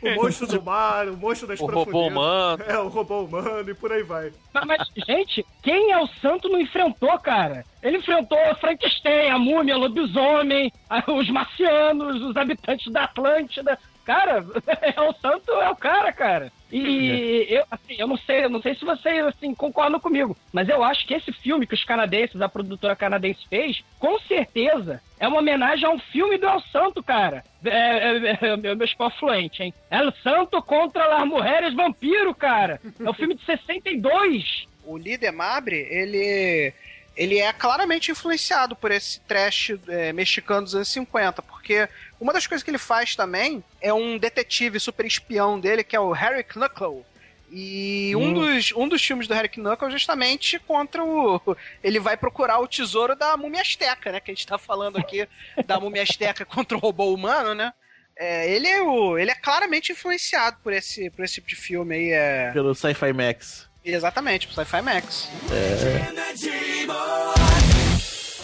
o 0.03 0.15
monstro 0.17 0.47
do 0.47 0.61
mar, 0.63 1.07
o 1.09 1.17
monstro 1.17 1.47
das 1.47 1.61
O 1.61 1.67
robô 1.67 1.85
profundezas. 1.85 2.13
humano. 2.13 2.65
É, 2.67 2.79
o 2.79 2.89
robô 2.89 3.21
humano 3.23 3.71
e 3.71 3.75
por 3.75 3.93
aí 3.93 4.03
vai. 4.03 4.33
Mas, 4.53 4.65
mas, 4.67 4.89
gente, 5.07 5.45
quem 5.63 5.93
é 5.93 5.99
o 5.99 6.09
santo 6.21 6.49
não 6.49 6.61
enfrentou, 6.61 7.17
cara? 7.21 7.65
Ele 7.83 7.99
enfrentou 7.99 8.39
Frankenstein, 8.59 9.31
a 9.31 9.39
múmia, 9.39 9.77
lobisomem, 9.77 10.73
os 11.09 11.29
marcianos, 11.31 12.23
os 12.23 12.37
habitantes 12.37 12.91
da 12.93 13.05
Atlântida. 13.05 13.79
Cara, 14.07 14.47
é 14.81 15.01
o 15.01 15.13
santo 15.15 15.51
é 15.51 15.69
o 15.69 15.75
cara, 15.75 16.13
cara. 16.13 16.53
E 16.71 17.47
eu, 17.49 17.65
assim, 17.71 17.97
eu 17.99 18.07
não 18.07 18.17
sei, 18.17 18.45
eu 18.45 18.51
não 18.51 18.63
sei 18.63 18.75
se 18.77 18.85
vocês 18.85 19.25
assim 19.27 19.53
concordam 19.53 19.99
comigo, 19.99 20.37
mas 20.53 20.69
eu 20.69 20.83
acho 20.83 21.07
que 21.07 21.15
esse 21.15 21.33
filme 21.33 21.67
que 21.67 21.75
os 21.75 21.85
canadenses, 21.85 22.41
a 22.41 22.49
produtora 22.49 22.95
canadense 22.95 23.41
fez, 23.49 23.83
com 23.99 24.19
certeza 24.21 25.03
é 25.19 25.27
uma 25.27 25.39
homenagem 25.39 25.87
a 25.87 25.91
um 25.91 25.99
filme 25.99 26.39
do 26.39 26.47
El 26.47 26.61
Santo, 26.73 27.03
cara. 27.03 27.45
É, 27.65 27.71
é, 27.71 28.39
é, 28.41 28.57
meu, 28.57 28.77
meu 28.77 28.85
espanhol 28.85 29.13
fluente, 29.19 29.63
hein? 29.63 29.75
El 29.91 30.13
Santo 30.23 30.63
contra 30.63 31.07
las 31.09 31.27
Mulheres 31.27 31.75
Vampiro, 31.75 32.33
cara. 32.33 32.81
É 33.01 33.11
um 33.11 33.15
filme 33.15 33.35
de 33.35 33.45
62. 33.45 34.69
O 34.85 34.97
líder 34.97 35.33
Mabre, 35.33 35.77
ele 35.91 36.73
ele 37.17 37.39
é 37.39 37.51
claramente 37.53 38.11
influenciado 38.11 38.77
por 38.77 38.91
esse 38.91 39.21
trash 39.21 39.73
é, 39.89 40.13
mexicano 40.13 40.63
dos 40.63 40.75
anos 40.75 40.89
50, 40.89 41.41
porque 41.43 41.89
uma 42.21 42.33
das 42.33 42.47
coisas 42.47 42.63
que 42.63 42.71
ele 42.71 42.79
faz 42.79 43.15
também 43.17 43.63
é 43.81 43.93
um 43.93 44.19
detetive 44.19 44.79
super 44.81 45.05
espião 45.07 45.59
dele, 45.61 45.85
que 45.85 45.95
é 45.97 46.01
o 46.01 46.13
Harry 46.13 46.43
Knuckle. 46.45 47.05
E 47.51 48.13
um, 48.17 48.25
Hum. 48.31 48.35
dos, 48.35 48.73
um 48.73 48.89
dos 48.89 49.05
filmes 49.05 49.29
do 49.29 49.35
Harry 49.35 49.49
Knuckle 49.49 49.87
é 49.87 49.91
justamente 49.91 50.59
contra 50.59 51.05
o. 51.05 51.41
Ele 51.83 52.01
vai 52.01 52.17
procurar 52.17 52.59
o 52.59 52.67
tesouro 52.67 53.15
da 53.15 53.37
múmia 53.37 53.61
asteca, 53.61 54.11
né? 54.11 54.19
Que 54.19 54.33
a 54.33 54.35
gente 54.35 54.47
tá 54.47 54.59
falando 54.59 54.99
aqui 54.99 55.29
da 55.65 55.79
múmia 55.79 56.03
asteca 56.03 56.45
contra 56.47 56.77
o 56.77 56.81
robô 56.81 57.15
humano, 57.15 57.55
né? 57.55 57.73
É, 58.19 58.51
ele, 58.51 58.67
é 58.67 58.81
o, 58.83 59.19
ele 59.19 59.31
é 59.31 59.35
claramente 59.35 59.93
influenciado 59.93 60.57
por 60.63 60.73
esse, 60.73 61.11
por 61.11 61.23
esse 61.25 61.35
tipo 61.35 61.49
de 61.49 61.55
filme 61.55 61.95
aí. 61.95 62.11
É... 62.13 62.51
Pelo 62.51 62.75
Sci-Fi 62.75 63.13
Max. 63.13 63.69
Exatamente, 63.85 64.49
pro 64.49 64.57
Sci-Fi 64.57 64.81
Max. 64.83 65.29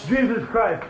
Jesus 0.08 0.44
Christ. 0.50 0.84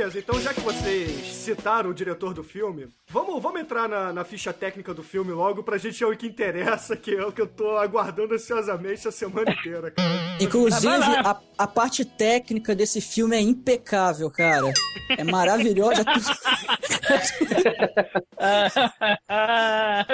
Beleza, 0.00 0.18
então 0.18 0.40
já 0.40 0.54
que 0.54 0.62
vocês 0.62 1.26
citaram 1.26 1.90
o 1.90 1.94
diretor 1.94 2.32
do 2.32 2.42
filme, 2.42 2.88
Vamos, 3.12 3.42
vamos 3.42 3.60
entrar 3.60 3.88
na, 3.88 4.12
na 4.12 4.24
ficha 4.24 4.52
técnica 4.52 4.94
do 4.94 5.02
filme 5.02 5.32
logo 5.32 5.64
pra 5.64 5.76
gente 5.76 5.98
ver 5.98 6.04
o 6.04 6.16
que 6.16 6.28
interessa, 6.28 6.96
que 6.96 7.12
é 7.12 7.26
o 7.26 7.32
que 7.32 7.42
eu 7.42 7.46
tô 7.48 7.76
aguardando 7.76 8.34
ansiosamente 8.34 9.08
a 9.08 9.10
semana 9.10 9.50
inteira, 9.50 9.90
cara. 9.90 10.08
Inclusive, 10.40 10.94
a, 11.24 11.40
a 11.58 11.66
parte 11.66 12.04
técnica 12.04 12.72
desse 12.72 13.00
filme 13.00 13.34
é 13.36 13.40
impecável, 13.40 14.30
cara. 14.30 14.72
É 15.18 15.24
maravilhosa. 15.24 16.04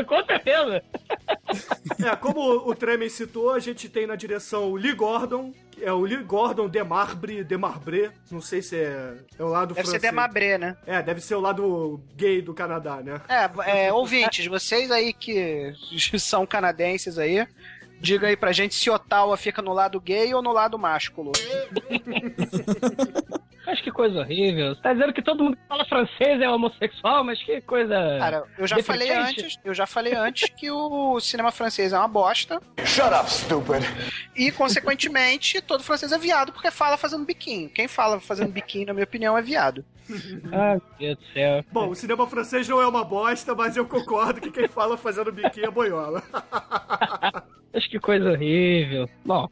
Com 0.08 0.24
certeza. 0.24 0.82
É, 2.02 2.16
como 2.16 2.40
o 2.66 2.74
Tremen 2.74 3.10
citou, 3.10 3.50
a 3.50 3.58
gente 3.58 3.90
tem 3.90 4.06
na 4.06 4.16
direção 4.16 4.70
o 4.70 4.76
Lee 4.76 4.94
Gordon, 4.94 5.52
é 5.80 5.92
o 5.92 6.00
Lee 6.00 6.22
Gordon 6.22 6.68
de 6.68 6.82
Marbre, 6.82 7.44
de 7.44 7.56
Marbre, 7.56 8.10
não 8.30 8.40
sei 8.40 8.62
se 8.62 8.76
é, 8.76 9.14
é 9.38 9.42
o 9.42 9.48
lado 9.48 9.74
Deve 9.74 9.86
ser 9.86 9.92
francês. 9.92 10.12
Demabré, 10.12 10.58
né? 10.58 10.76
É, 10.86 11.02
deve 11.02 11.20
ser 11.20 11.34
o 11.34 11.40
lado 11.40 12.00
gay 12.14 12.42
do 12.42 12.54
Canadá, 12.54 13.02
né? 13.02 13.20
É, 13.28 13.86
é, 13.86 13.92
ouvintes, 13.92 14.46
vocês 14.46 14.90
aí 14.90 15.12
que 15.12 15.72
são 16.18 16.46
canadenses 16.46 17.18
aí, 17.18 17.46
diga 18.00 18.28
aí 18.28 18.36
pra 18.36 18.52
gente 18.52 18.74
se 18.74 18.90
Ottawa 18.90 19.36
fica 19.36 19.62
no 19.62 19.72
lado 19.72 20.00
gay 20.00 20.32
ou 20.34 20.42
no 20.42 20.52
lado 20.52 20.78
másculo. 20.78 21.32
Mas 23.66 23.80
que 23.80 23.90
coisa 23.90 24.20
horrível. 24.20 24.74
Você 24.74 24.80
tá 24.80 24.92
dizendo 24.92 25.12
que 25.12 25.20
todo 25.20 25.42
mundo 25.42 25.56
que 25.56 25.66
fala 25.68 25.84
francês 25.84 26.40
é 26.40 26.48
homossexual, 26.48 27.24
mas 27.24 27.42
que 27.42 27.60
coisa. 27.62 27.94
Cara, 28.18 28.44
eu 28.56 28.66
já 28.66 28.80
falei 28.82 29.08
deficiente. 29.08 29.40
antes, 29.40 29.58
eu 29.64 29.74
já 29.74 29.86
falei 29.86 30.14
antes 30.14 30.48
que 30.50 30.70
o 30.70 31.18
cinema 31.18 31.50
francês 31.50 31.92
é 31.92 31.98
uma 31.98 32.06
bosta. 32.06 32.60
Shut 32.84 33.12
up, 33.12 33.28
stupid. 33.28 33.82
E, 34.36 34.52
consequentemente, 34.52 35.60
todo 35.60 35.82
francês 35.82 36.12
é 36.12 36.18
viado 36.18 36.52
porque 36.52 36.70
fala 36.70 36.96
fazendo 36.96 37.24
biquinho. 37.24 37.68
Quem 37.68 37.88
fala 37.88 38.20
fazendo 38.20 38.52
biquinho, 38.52 38.86
na 38.86 38.94
minha 38.94 39.04
opinião, 39.04 39.36
é 39.36 39.42
viado. 39.42 39.84
Ah, 40.52 40.74
meu 40.74 40.82
Deus 40.98 41.18
do 41.18 41.24
céu. 41.32 41.64
Bom, 41.72 41.88
o 41.88 41.94
cinema 41.94 42.26
francês 42.28 42.68
não 42.68 42.80
é 42.80 42.86
uma 42.86 43.04
bosta, 43.04 43.54
mas 43.54 43.76
eu 43.76 43.86
concordo 43.86 44.40
que 44.40 44.52
quem 44.52 44.68
fala 44.68 44.96
fazendo 44.96 45.32
biquinho 45.32 45.66
é 45.66 45.70
boiola. 45.70 46.22
Mas 47.76 47.86
que 47.88 48.00
coisa 48.00 48.30
horrível. 48.30 49.06
Bom, 49.22 49.46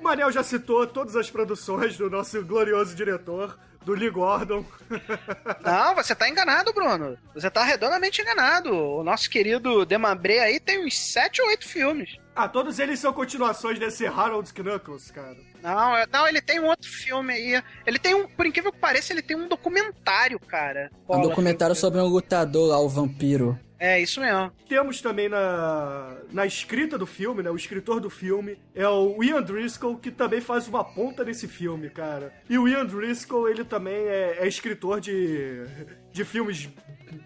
O 0.00 0.02
Manel 0.02 0.32
já 0.32 0.42
citou 0.42 0.86
todas 0.86 1.14
as 1.14 1.30
produções 1.30 1.94
do 1.98 2.08
nosso 2.08 2.42
glorioso 2.42 2.94
diretor, 2.94 3.58
do 3.84 3.92
Lee 3.92 4.08
Gordon. 4.08 4.64
Não, 5.62 5.94
você 5.94 6.14
tá 6.14 6.26
enganado, 6.26 6.72
Bruno. 6.72 7.18
Você 7.34 7.50
tá 7.50 7.62
redondamente 7.62 8.22
enganado. 8.22 8.72
O 8.74 9.04
nosso 9.04 9.28
querido 9.28 9.84
Demabré 9.84 10.38
aí 10.40 10.58
tem 10.58 10.86
uns 10.86 10.96
7 10.98 11.42
ou 11.42 11.48
8 11.48 11.68
filmes. 11.68 12.16
Ah, 12.34 12.48
todos 12.48 12.78
eles 12.78 12.98
são 12.98 13.12
continuações 13.12 13.78
desse 13.78 14.06
Harold 14.06 14.50
Knuckles, 14.54 15.10
cara. 15.10 15.36
Não, 15.62 15.94
é- 15.94 16.06
não, 16.10 16.26
ele 16.26 16.40
tem 16.40 16.58
um 16.58 16.66
outro 16.66 16.90
filme 16.90 17.34
aí. 17.34 17.62
Ele 17.86 17.98
tem 17.98 18.14
um, 18.14 18.26
por 18.26 18.46
incrível 18.46 18.72
que 18.72 18.78
pareça, 18.78 19.12
ele 19.12 19.20
tem 19.20 19.36
um 19.36 19.48
documentário, 19.48 20.40
cara. 20.40 20.90
Um 21.06 21.20
documentário 21.20 21.74
sobre 21.76 22.00
um 22.00 22.06
lutador 22.06 22.70
lá, 22.70 22.78
o 22.80 22.88
vampiro. 22.88 23.58
É, 23.80 23.98
isso 23.98 24.20
mesmo. 24.20 24.52
Temos 24.68 25.00
também 25.00 25.26
na, 25.28 26.14
na 26.30 26.44
escrita 26.44 26.98
do 26.98 27.06
filme, 27.06 27.42
né? 27.42 27.50
O 27.50 27.56
escritor 27.56 27.98
do 27.98 28.10
filme 28.10 28.58
é 28.74 28.86
o 28.86 29.24
Ian 29.24 29.42
Driscoll, 29.42 29.96
que 29.96 30.10
também 30.10 30.40
faz 30.42 30.68
uma 30.68 30.84
ponta 30.84 31.24
nesse 31.24 31.48
filme, 31.48 31.88
cara. 31.88 32.30
E 32.48 32.58
o 32.58 32.68
Ian 32.68 32.84
Driscoll, 32.84 33.48
ele 33.48 33.64
também 33.64 33.94
é, 34.06 34.36
é 34.40 34.46
escritor 34.46 35.00
de, 35.00 35.64
de 36.12 36.24
filmes 36.26 36.68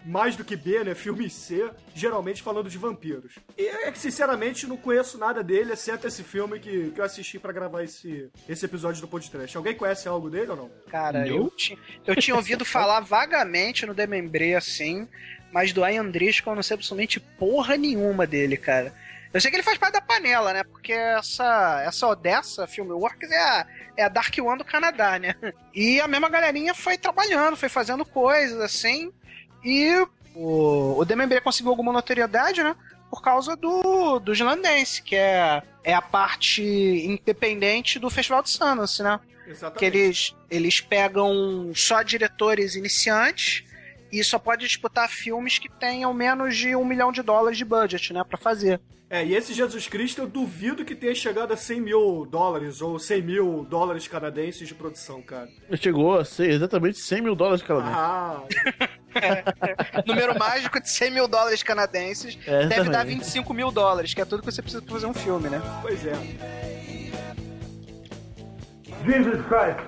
mais 0.05 0.35
do 0.35 0.43
que 0.45 0.55
B, 0.55 0.83
né? 0.83 0.95
Filmes 0.95 1.33
C, 1.33 1.69
geralmente 1.93 2.41
falando 2.41 2.69
de 2.69 2.77
vampiros. 2.77 3.35
E 3.57 3.67
é 3.67 3.91
que, 3.91 3.99
sinceramente, 3.99 4.65
não 4.65 4.77
conheço 4.77 5.17
nada 5.17 5.43
dele, 5.43 5.73
exceto 5.73 6.07
esse 6.07 6.23
filme 6.23 6.57
que, 6.59 6.89
que 6.91 6.99
eu 7.01 7.05
assisti 7.05 7.37
pra 7.37 7.51
gravar 7.51 7.83
esse, 7.83 8.29
esse 8.47 8.65
episódio 8.65 9.01
do 9.01 9.07
podcast. 9.07 9.55
Alguém 9.57 9.75
conhece 9.75 10.07
algo 10.07 10.29
dele 10.29 10.51
ou 10.51 10.55
não? 10.57 10.71
Cara, 10.89 11.27
eu, 11.27 11.49
ti- 11.51 11.77
eu 12.07 12.15
tinha 12.15 12.35
ouvido 12.35 12.63
falar 12.65 13.01
vagamente 13.01 13.85
no 13.85 13.93
Demembré 13.93 14.55
assim, 14.55 15.07
mas 15.55 15.71
do 15.71 15.87
Ian 15.87 16.11
Driscoll 16.11 16.51
eu 16.51 16.55
não 16.57 16.63
sei 16.63 16.75
absolutamente 16.75 17.17
porra 17.17 17.77
nenhuma 17.77 18.27
dele, 18.27 18.57
cara. 18.57 18.93
Eu 19.33 19.39
sei 19.39 19.49
que 19.49 19.55
ele 19.55 19.63
faz 19.63 19.77
parte 19.77 19.93
da 19.93 20.01
panela, 20.01 20.51
né? 20.51 20.65
Porque 20.65 20.91
essa, 20.91 21.81
essa 21.87 22.05
Odessa 22.07 22.67
Filmworks 22.67 23.31
é 23.31 23.39
a, 23.39 23.67
é 23.95 24.03
a 24.03 24.09
Dark 24.09 24.35
One 24.37 24.57
do 24.57 24.65
Canadá, 24.65 25.17
né? 25.17 25.33
E 25.73 26.01
a 26.01 26.09
mesma 26.09 26.27
galerinha 26.27 26.73
foi 26.73 26.97
trabalhando, 26.97 27.55
foi 27.55 27.69
fazendo 27.69 28.03
coisas 28.03 28.59
assim. 28.59 29.13
E 29.63 30.05
o, 30.35 30.99
o 30.99 31.05
Demembré 31.05 31.39
conseguiu 31.39 31.71
alguma 31.71 31.93
notoriedade, 31.93 32.61
né? 32.61 32.75
Por 33.09 33.21
causa 33.21 33.55
do, 33.55 34.19
do 34.19 34.33
Islandense, 34.33 35.01
que 35.01 35.15
é, 35.15 35.63
é 35.85 35.93
a 35.93 36.01
parte 36.01 36.61
independente 36.61 37.97
do 37.97 38.09
Festival 38.09 38.43
de 38.43 38.49
Sundance, 38.49 39.01
né? 39.01 39.21
Exatamente. 39.47 39.79
Que 39.79 39.85
eles, 39.85 40.35
eles 40.51 40.81
pegam 40.81 41.71
só 41.73 42.03
diretores 42.03 42.75
iniciantes 42.75 43.63
e 44.19 44.23
só 44.23 44.37
pode 44.39 44.65
disputar 44.65 45.09
filmes 45.09 45.57
que 45.59 45.69
tenham 45.69 46.13
menos 46.13 46.55
de 46.55 46.75
um 46.75 46.85
milhão 46.85 47.11
de 47.11 47.21
dólares 47.21 47.57
de 47.57 47.65
budget, 47.65 48.13
né? 48.13 48.23
Pra 48.23 48.37
fazer. 48.37 48.79
É, 49.07 49.23
e 49.23 49.35
esse 49.35 49.53
Jesus 49.53 49.87
Cristo 49.87 50.21
eu 50.21 50.27
duvido 50.27 50.83
que 50.83 50.95
tenha 50.95 51.13
chegado 51.13 51.53
a 51.53 51.57
100 51.57 51.79
mil 51.81 52.25
dólares 52.25 52.81
ou 52.81 52.97
100 52.97 53.21
mil 53.21 53.63
dólares 53.69 54.07
canadenses 54.07 54.67
de 54.67 54.73
produção, 54.73 55.21
cara. 55.21 55.47
Chegou 55.79 56.17
a 56.17 56.25
ser 56.25 56.49
exatamente 56.49 56.97
100 56.97 57.21
mil 57.21 57.35
dólares 57.35 57.61
cada 57.61 57.81
vez. 57.81 57.95
Ah, 57.95 58.43
Número 60.07 60.37
mágico 60.37 60.81
de 60.81 60.89
100 60.89 61.11
mil 61.11 61.27
dólares 61.27 61.61
canadenses 61.61 62.37
É, 62.47 62.65
deve 62.65 62.89
dar 62.89 63.01
também. 63.01 63.17
25 63.19 63.53
mil 63.53 63.71
dólares, 63.71 64.13
que 64.13 64.21
é 64.21 64.25
tudo 64.25 64.41
que 64.41 64.51
você 64.51 64.61
precisa 64.61 64.81
pra 64.81 64.93
fazer 64.93 65.05
um 65.05 65.13
filme, 65.13 65.49
né? 65.49 65.61
pois 65.83 66.03
é. 66.05 66.13
Jesus 69.05 69.45
Christ. 69.45 69.79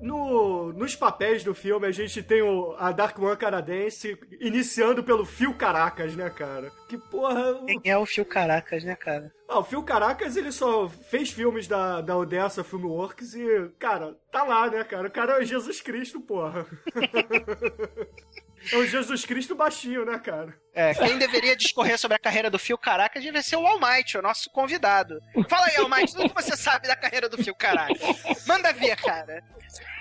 No, 0.00 0.72
nos 0.72 0.96
papéis 0.96 1.44
do 1.44 1.54
filme, 1.54 1.86
a 1.86 1.90
gente 1.90 2.22
tem 2.22 2.42
o, 2.42 2.74
a 2.78 2.90
Dark 2.90 3.18
One 3.18 3.36
canadense 3.36 4.18
iniciando 4.40 5.04
pelo 5.04 5.24
Phil 5.24 5.54
Caracas, 5.54 6.16
né, 6.16 6.30
cara? 6.30 6.72
Que 6.88 6.96
porra. 6.96 7.52
O, 7.52 7.66
Quem 7.66 7.80
é 7.84 7.96
o 7.96 8.06
Fio 8.06 8.24
Caracas, 8.24 8.82
né, 8.82 8.96
cara? 8.96 9.32
ah, 9.50 9.58
o 9.58 9.64
Phil 9.64 9.82
Caracas, 9.82 10.36
ele 10.36 10.52
só 10.52 10.88
fez 10.88 11.30
filmes 11.30 11.66
da, 11.66 12.00
da 12.00 12.16
Odessa 12.16 12.62
Filmworks 12.62 13.34
e, 13.34 13.68
cara, 13.78 14.16
tá 14.30 14.44
lá, 14.44 14.70
né, 14.70 14.84
cara? 14.84 15.08
O 15.08 15.10
cara 15.10 15.42
é 15.42 15.44
Jesus 15.44 15.80
Cristo, 15.80 16.20
porra. 16.20 16.64
é 18.72 18.76
o 18.76 18.86
Jesus 18.86 19.24
Cristo 19.24 19.54
baixinho, 19.54 20.04
né, 20.04 20.18
cara? 20.18 20.54
É, 20.74 20.94
quem 20.94 21.18
deveria 21.18 21.56
discorrer 21.56 21.98
sobre 21.98 22.16
a 22.16 22.18
carreira 22.18 22.48
do 22.48 22.58
Fio 22.58 22.78
Caracas 22.78 23.22
devia 23.22 23.42
ser 23.42 23.56
o 23.56 23.66
Almighty, 23.66 24.18
o 24.18 24.22
nosso 24.22 24.48
convidado. 24.50 25.20
Fala 25.48 25.66
aí, 25.66 25.76
Almighty, 25.76 26.14
tudo 26.14 26.28
que 26.28 26.42
você 26.42 26.56
sabe 26.56 26.86
da 26.86 26.96
carreira 26.96 27.28
do 27.28 27.42
Fio 27.42 27.54
Caracas. 27.54 27.98
Manda 28.46 28.72
ver, 28.72 28.96
cara. 28.96 29.42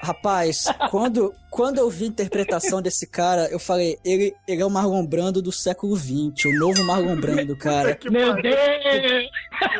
Rapaz, 0.01 0.65
quando, 0.89 1.33
quando 1.49 1.77
eu 1.77 1.89
vi 1.89 2.05
a 2.05 2.07
interpretação 2.07 2.81
desse 2.81 3.05
cara, 3.05 3.49
eu 3.51 3.59
falei, 3.59 3.97
ele, 4.05 4.33
ele 4.47 4.61
é 4.61 4.65
o 4.65 4.69
Marlon 4.69 5.05
Brando 5.05 5.41
do 5.41 5.51
século 5.51 5.95
XX, 5.95 6.45
o 6.45 6.57
novo 6.57 6.83
Marlon 6.85 7.17
Brando, 7.17 7.55
cara. 7.57 7.97
Meu. 8.09 8.33
Deus! 8.41 9.29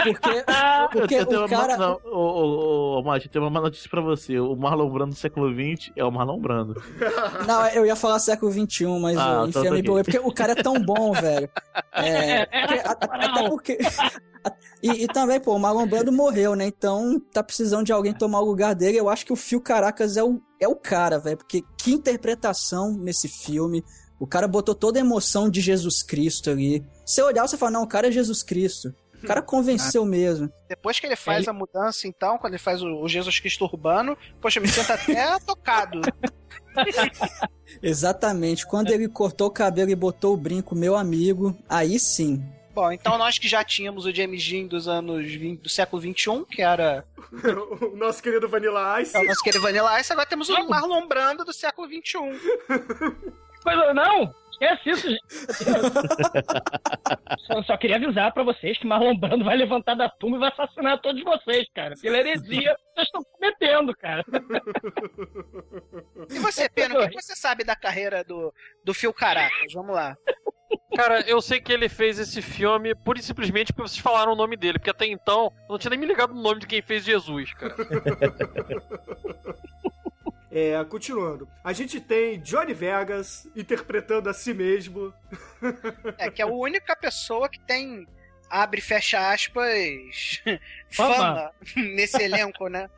Porque, 0.04 0.44
porque 0.92 1.16
eu 1.16 1.26
tenho 1.26 1.42
o 1.42 1.46
uma, 1.46 1.50
cara. 1.50 1.78
Não, 1.78 2.00
ô, 2.04 2.18
ô, 2.18 3.00
ô, 3.00 3.04
Mate, 3.04 3.28
eu 3.28 3.32
tenho 3.32 3.46
uma 3.46 3.50
má 3.50 3.62
notícia 3.62 3.90
pra 3.90 4.02
você. 4.02 4.38
O 4.38 4.56
Marlon 4.56 4.90
Brando 4.90 5.12
do 5.12 5.18
século 5.18 5.50
XX 5.54 5.92
é 5.96 6.04
o 6.04 6.12
Marlon 6.12 6.40
Brando. 6.40 6.84
Não, 7.48 7.68
eu 7.70 7.86
ia 7.86 7.96
falar 7.96 8.20
século 8.20 8.52
XXI, 8.52 8.86
mas 9.00 9.18
Ah, 9.18 9.42
eu 9.44 9.48
então 9.48 9.66
enfiei 9.66 9.84
tá 9.84 10.04
porque 10.04 10.20
o 10.20 10.34
cara 10.34 10.52
é 10.52 10.62
tão 10.62 10.80
bom, 10.94 11.12
velho. 11.14 11.50
É, 11.94 12.46
porque- 12.46 12.80
a- 12.88 12.92
a- 12.92 13.28
até 13.28 13.50
porque. 13.50 13.78
E, 14.82 15.04
e 15.04 15.08
também, 15.08 15.38
pô, 15.38 15.54
o 15.54 15.60
Marlon 15.60 15.86
Brando 15.86 16.14
morreu, 16.14 16.56
né? 16.56 16.66
Então 16.66 17.20
tá 17.34 17.44
precisando 17.44 17.86
de 17.86 17.92
alguém 17.92 18.14
tomar 18.14 18.40
o 18.40 18.46
lugar 18.46 18.74
dele. 18.74 18.98
Eu 18.98 19.10
acho 19.10 19.26
que 19.26 19.34
o 19.34 19.36
Fio 19.36 19.60
Caracas 19.60 20.16
é 20.16 20.24
o, 20.24 20.42
é 20.62 20.66
o 20.68 20.78
cara, 20.78 21.20
velho. 21.20 21.36
Porque 21.36 21.62
que 21.78 21.92
interpretação 21.92 22.94
nesse 22.98 23.28
filme. 23.28 23.84
O 24.18 24.26
cara 24.26 24.48
botou 24.48 24.74
toda 24.74 24.98
a 24.98 25.02
emoção 25.02 25.50
de 25.50 25.60
Jesus 25.60 26.02
Cristo 26.02 26.50
ali. 26.50 26.82
Você 27.06 27.22
olhar, 27.22 27.46
você 27.46 27.58
fala, 27.58 27.72
não, 27.72 27.84
o 27.84 27.88
cara 27.88 28.08
é 28.08 28.12
Jesus 28.12 28.42
Cristo. 28.42 28.96
O 29.22 29.28
cara 29.28 29.42
convenceu 29.42 30.06
mesmo. 30.06 30.50
Depois 30.70 30.98
que 30.98 31.06
ele 31.06 31.18
faz 31.18 31.46
a 31.50 31.52
mudança, 31.54 32.08
então, 32.08 32.38
quando 32.38 32.54
ele 32.54 32.64
faz 32.64 32.82
o, 32.82 33.06
Jesus 33.10 33.38
Cristo 33.42 33.66
urbano, 33.66 34.18
poxa, 34.40 34.60
eu 34.60 34.64
me 34.64 34.70
sinto 34.70 34.90
até 34.90 35.38
tocado. 35.46 36.00
Exatamente. 37.82 38.66
Quando 38.66 38.92
ele 38.92 39.08
cortou 39.08 39.48
o 39.48 39.52
cabelo 39.52 39.90
e 39.92 39.96
botou 39.96 40.34
o 40.34 40.38
brinco, 40.38 40.76
meu 40.76 40.96
amigo, 40.96 41.56
aí 41.68 42.00
sim. 42.00 42.44
Bom, 42.74 42.92
então 42.92 43.18
nós 43.18 43.38
que 43.38 43.48
já 43.48 43.64
tínhamos 43.64 44.06
o 44.06 44.14
James 44.14 44.48
Dean 44.48 44.66
dos 44.66 44.88
anos 44.88 45.26
20, 45.26 45.62
do 45.62 45.70
século 45.70 46.02
XXI, 46.02 46.46
que 46.50 46.62
era 46.62 47.06
o 47.92 47.96
nosso 47.98 48.22
querido 48.22 48.48
Vanilla 48.48 49.02
Ice. 49.02 49.18
é 49.18 49.20
o 49.20 49.26
nosso 49.26 49.44
querido 49.44 49.62
Vanilla 49.62 50.00
Ice, 50.00 50.12
agora 50.14 50.28
temos 50.28 50.50
o 50.50 50.70
Marlon 50.70 51.08
Brando 51.08 51.44
do 51.44 51.52
século 51.52 51.88
XXI. 51.88 52.20
Coisa, 53.64 53.94
não! 53.94 54.34
Esquece 54.62 54.90
isso, 54.90 55.10
gente. 55.10 55.24
só, 57.48 57.64
só 57.64 57.78
queria 57.78 57.96
avisar 57.96 58.34
pra 58.34 58.44
vocês 58.44 58.78
que 58.78 58.86
Marlon 58.86 59.18
Brando 59.18 59.46
vai 59.46 59.56
levantar 59.56 59.96
da 59.96 60.10
tumba 60.10 60.36
e 60.36 60.40
vai 60.42 60.50
assassinar 60.50 61.00
todos 61.00 61.24
vocês, 61.24 61.66
cara. 61.74 61.96
Pela 62.02 62.18
heresia 62.18 62.76
que 62.76 62.82
vocês 62.94 63.08
estão 63.08 63.24
cometendo, 63.24 63.96
cara. 63.96 64.26
E 66.30 66.40
você, 66.40 66.68
Pena, 66.70 67.00
o 67.00 67.10
que 67.10 67.22
você 67.22 67.36
sabe 67.36 67.64
da 67.64 67.76
carreira 67.76 68.24
do, 68.24 68.54
do 68.84 68.94
Phil 68.94 69.14
Caracas? 69.14 69.74
Vamos 69.74 69.96
lá. 69.96 70.18
Cara, 70.96 71.22
eu 71.22 71.42
sei 71.42 71.62
que 71.62 71.72
ele 71.72 71.88
fez 71.88 72.20
esse 72.20 72.42
filme 72.42 72.94
pura 72.94 73.20
e 73.20 73.24
simplesmente 73.24 73.72
porque 73.72 73.90
vocês 73.90 74.02
falaram 74.02 74.34
o 74.34 74.36
nome 74.36 74.58
dele, 74.58 74.78
porque 74.78 74.90
até 74.90 75.06
então 75.06 75.54
eu 75.64 75.70
não 75.70 75.80
tinha 75.80 75.92
nem 75.92 76.00
me 76.00 76.06
ligado 76.06 76.34
no 76.34 76.42
nome 76.42 76.60
de 76.60 76.68
quem 76.68 76.82
fez 76.82 77.06
Jesus, 77.06 77.54
cara. 77.54 77.74
É, 80.52 80.84
continuando. 80.86 81.48
A 81.64 81.72
gente 81.74 82.00
tem 82.02 82.40
Johnny 82.40 82.74
Vegas 82.74 83.48
interpretando 83.56 84.30
a 84.30 84.34
si 84.34 84.54
mesmo. 84.54 85.14
É, 86.18 86.32
que 86.32 86.42
é 86.42 86.46
a 86.46 86.48
única 86.48 86.96
pessoa 86.96 87.48
que 87.48 87.60
tem 87.60 88.08
abre 88.50 88.80
e 88.80 88.84
fecha 88.84 89.32
aspas 89.32 90.42
Fama. 90.92 91.16
fama 91.16 91.52
nesse 91.76 92.22
elenco, 92.24 92.68
né? 92.68 92.90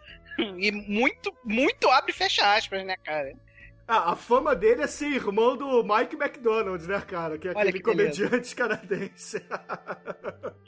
E 0.57 0.71
muito, 0.71 1.35
muito 1.43 1.89
abre 1.89 2.11
e 2.11 2.15
fecha 2.15 2.53
aspas, 2.55 2.85
né, 2.85 2.95
cara? 3.03 3.33
Ah, 3.85 4.13
a 4.13 4.15
fama 4.15 4.55
dele 4.55 4.83
é 4.83 4.87
ser 4.87 5.07
irmão 5.09 5.57
do 5.57 5.83
Mike 5.83 6.15
McDonald, 6.15 6.87
né, 6.87 7.01
cara? 7.05 7.37
Que 7.37 7.49
é 7.49 7.51
Olha 7.51 7.59
aquele 7.69 7.83
que 7.83 7.93
beleza. 7.93 8.23
comediante 8.23 8.55
canadense. 8.55 9.45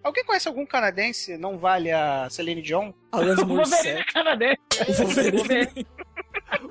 Alguém 0.04 0.26
conhece 0.26 0.50
algum 0.50 0.66
canadense? 0.66 1.38
Não 1.38 1.58
vale 1.58 1.90
a 1.90 2.28
Celine 2.30 2.62
Dion? 2.62 2.92
Alanis 3.14 3.40
O 3.44 3.46
Wolverine 3.46 3.54
é 3.54 3.94
Morissette. 3.94 4.14
canadense. 4.14 4.60
Wolverine. 5.02 5.88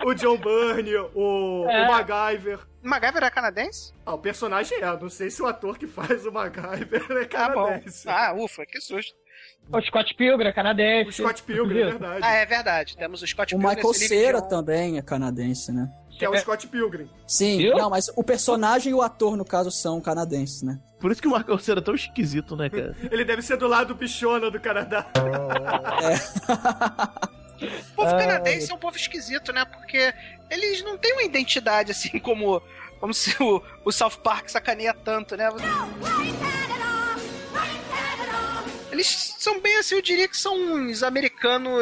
O 0.05 0.15
John 0.15 0.37
Byrne, 0.39 0.97
o, 1.15 1.67
É. 1.69 1.85
o 1.85 1.89
MacGyver. 1.89 2.59
MacGyver 2.83 3.25
é 3.25 3.31
canadense? 3.31 3.93
Ah, 4.05 4.15
o 4.15 4.19
personagem 4.19 4.79
é. 4.83 4.97
Não 4.99 5.09
sei 5.11 5.31
se 5.31 5.41
o 5.43 5.47
ator 5.47 5.79
que 5.79 5.87
faz 5.87 6.27
o 6.27 6.33
MacGyver 6.33 7.05
é 7.11 7.29
Ah, 7.37 7.49
bom. 7.51 7.67
canadense. 7.67 8.09
Ah, 8.09 8.35
ufa, 8.37 8.65
que 8.67 8.81
susto. 8.81 9.15
O 9.71 9.81
Scott 9.81 10.15
Pilgrim 10.15 10.49
é 10.49 10.53
canadense. 10.53 11.09
o 11.09 11.13
Scott 11.13 11.43
Pilgrim, 11.45 11.81
é 11.81 11.85
verdade. 11.87 12.21
Ah, 12.23 12.35
é 12.35 12.47
verdade. 12.47 12.97
Temos 12.97 13.23
o 13.23 13.27
Scott 13.27 13.55
O 13.55 13.59
Pilgrim, 13.59 13.77
Michael 13.77 13.95
Celine 13.95 14.25
Cera 14.25 14.43
também 14.43 14.99
é 14.99 15.03
canadense, 15.03 15.73
né? 15.73 15.89
Que 16.19 16.25
é 16.25 16.29
o 16.29 16.37
Scott 16.39 16.67
Pilgrim. 16.69 17.09
Sim, 17.27 17.59
Viu? 17.59 17.77
não, 17.77 17.89
mas 17.89 18.09
o 18.17 18.23
personagem 18.23 18.93
e 18.93 18.95
o 18.95 19.03
ator, 19.03 19.37
no 19.37 19.45
caso, 19.45 19.71
são 19.71 20.01
canadenses, 20.01 20.63
né? 20.63 20.79
Por 21.01 21.11
isso 21.11 21.23
que 21.23 21.29
o 21.29 21.31
Marco 21.31 21.57
Cera 21.59 21.81
é 21.81 21.83
tão 21.83 21.95
esquisito, 21.95 22.55
né, 22.57 22.69
cara? 22.71 22.95
Ele 23.11 23.25
deve 23.25 23.43
ser 23.43 23.57
do 23.57 23.67
lado 23.67 23.97
pichona 23.97 24.51
do 24.51 24.61
Canadá. 24.61 25.07
O 27.67 27.95
povo 27.95 28.11
canadense 28.11 28.71
é 28.71 28.75
um 28.75 28.79
povo 28.79 28.97
esquisito, 28.97 29.53
né? 29.53 29.65
Porque 29.65 30.13
eles 30.51 30.83
não 30.83 30.99
têm 30.99 31.13
uma 31.15 31.23
identidade 31.23 31.93
assim 31.93 32.19
como, 32.19 32.63
como 33.01 33.15
se 33.15 33.35
o, 33.43 33.63
o 33.85 33.93
South 33.93 34.19
Park 34.23 34.49
sacaneia 34.49 34.95
tanto, 34.95 35.37
né? 35.37 35.49
Eles 38.93 39.35
são 39.39 39.59
bem 39.59 39.77
assim, 39.79 39.95
eu 39.95 40.03
diria 40.03 40.29
que 40.29 40.37
são 40.37 40.55
uns 40.55 41.03
americanos. 41.03 41.73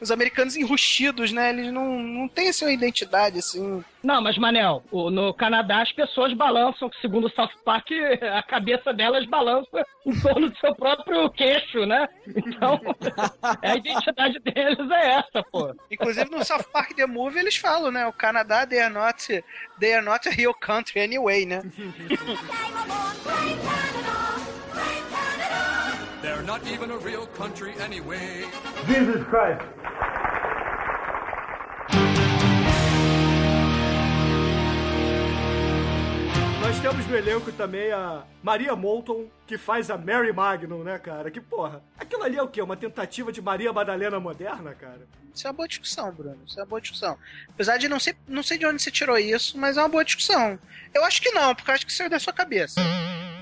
Os 0.00 0.10
americanos 0.10 0.56
enrustidos, 0.56 1.30
né? 1.30 1.50
Eles 1.50 1.72
não, 1.72 2.00
não 2.00 2.26
têm 2.28 2.48
assim 2.48 2.64
uma 2.64 2.72
identidade 2.72 3.38
assim. 3.38 3.82
Não, 4.02 4.20
mas 4.20 4.36
Manel, 4.36 4.82
o- 4.90 5.08
no 5.10 5.32
Canadá 5.32 5.82
as 5.82 5.92
pessoas 5.92 6.32
balançam, 6.32 6.90
segundo 7.00 7.28
o 7.28 7.30
South 7.30 7.50
Park, 7.64 7.88
a 8.36 8.42
cabeça 8.42 8.92
delas 8.92 9.24
balança 9.26 9.86
em 10.04 10.18
torno 10.20 10.50
do 10.50 10.58
seu 10.58 10.74
próprio 10.74 11.30
queixo, 11.30 11.86
né? 11.86 12.08
Então, 12.26 12.80
a 13.62 13.76
identidade 13.76 14.38
deles 14.40 14.90
é 14.90 15.12
essa, 15.12 15.42
pô. 15.52 15.72
Inclusive 15.90 16.28
no 16.30 16.44
South 16.44 16.64
Park 16.72 16.92
The 16.94 17.06
Movie 17.06 17.38
eles 17.38 17.56
falam, 17.56 17.92
né? 17.92 18.04
O 18.06 18.12
Canadá, 18.12 18.66
they 18.66 18.80
are 18.80 18.92
not, 18.92 19.44
they 19.78 19.94
are 19.94 20.04
not 20.04 20.28
a 20.28 20.32
real 20.32 20.54
country 20.54 21.02
anyway, 21.02 21.46
né? 21.46 21.62
They're 26.22 26.42
not 26.42 26.66
even 26.66 26.90
a 26.90 26.98
real 26.98 27.26
country 27.28 27.72
anyway. 27.80 28.44
Jesus 28.86 29.24
Christ. 29.24 29.60
Nós 36.60 36.78
temos 36.78 37.06
no 37.06 37.16
elenco 37.16 37.50
também 37.52 37.90
a 37.90 38.24
Maria 38.42 38.76
Moulton, 38.76 39.28
que 39.46 39.56
faz 39.56 39.90
a 39.90 39.96
Mary 39.96 40.32
Magnum, 40.32 40.84
né, 40.84 40.98
cara? 40.98 41.30
Que 41.30 41.40
porra. 41.40 41.82
Aquilo 41.98 42.22
ali 42.22 42.36
é 42.36 42.42
o 42.42 42.48
quê? 42.48 42.60
Uma 42.60 42.76
tentativa 42.76 43.32
de 43.32 43.40
Maria 43.40 43.72
Madalena 43.72 44.20
moderna, 44.20 44.74
cara? 44.74 45.00
Isso 45.34 45.46
é 45.46 45.50
uma 45.50 45.56
boa 45.56 45.68
discussão, 45.68 46.12
Bruno. 46.12 46.38
Isso 46.46 46.60
é 46.60 46.62
uma 46.62 46.68
boa 46.68 46.80
discussão. 46.80 47.16
Apesar 47.48 47.78
de 47.78 47.88
não 47.88 47.98
sei, 47.98 48.14
não 48.28 48.42
sei 48.42 48.58
de 48.58 48.66
onde 48.66 48.82
você 48.82 48.90
tirou 48.90 49.18
isso, 49.18 49.58
mas 49.58 49.76
é 49.78 49.80
uma 49.80 49.88
boa 49.88 50.04
discussão. 50.04 50.58
Eu 50.92 51.02
acho 51.04 51.22
que 51.22 51.30
não, 51.30 51.54
porque 51.54 51.70
eu 51.70 51.74
acho 51.74 51.86
que 51.86 51.92
saiu 51.92 52.10
da 52.10 52.18
sua 52.18 52.32
cabeça. 52.32 52.80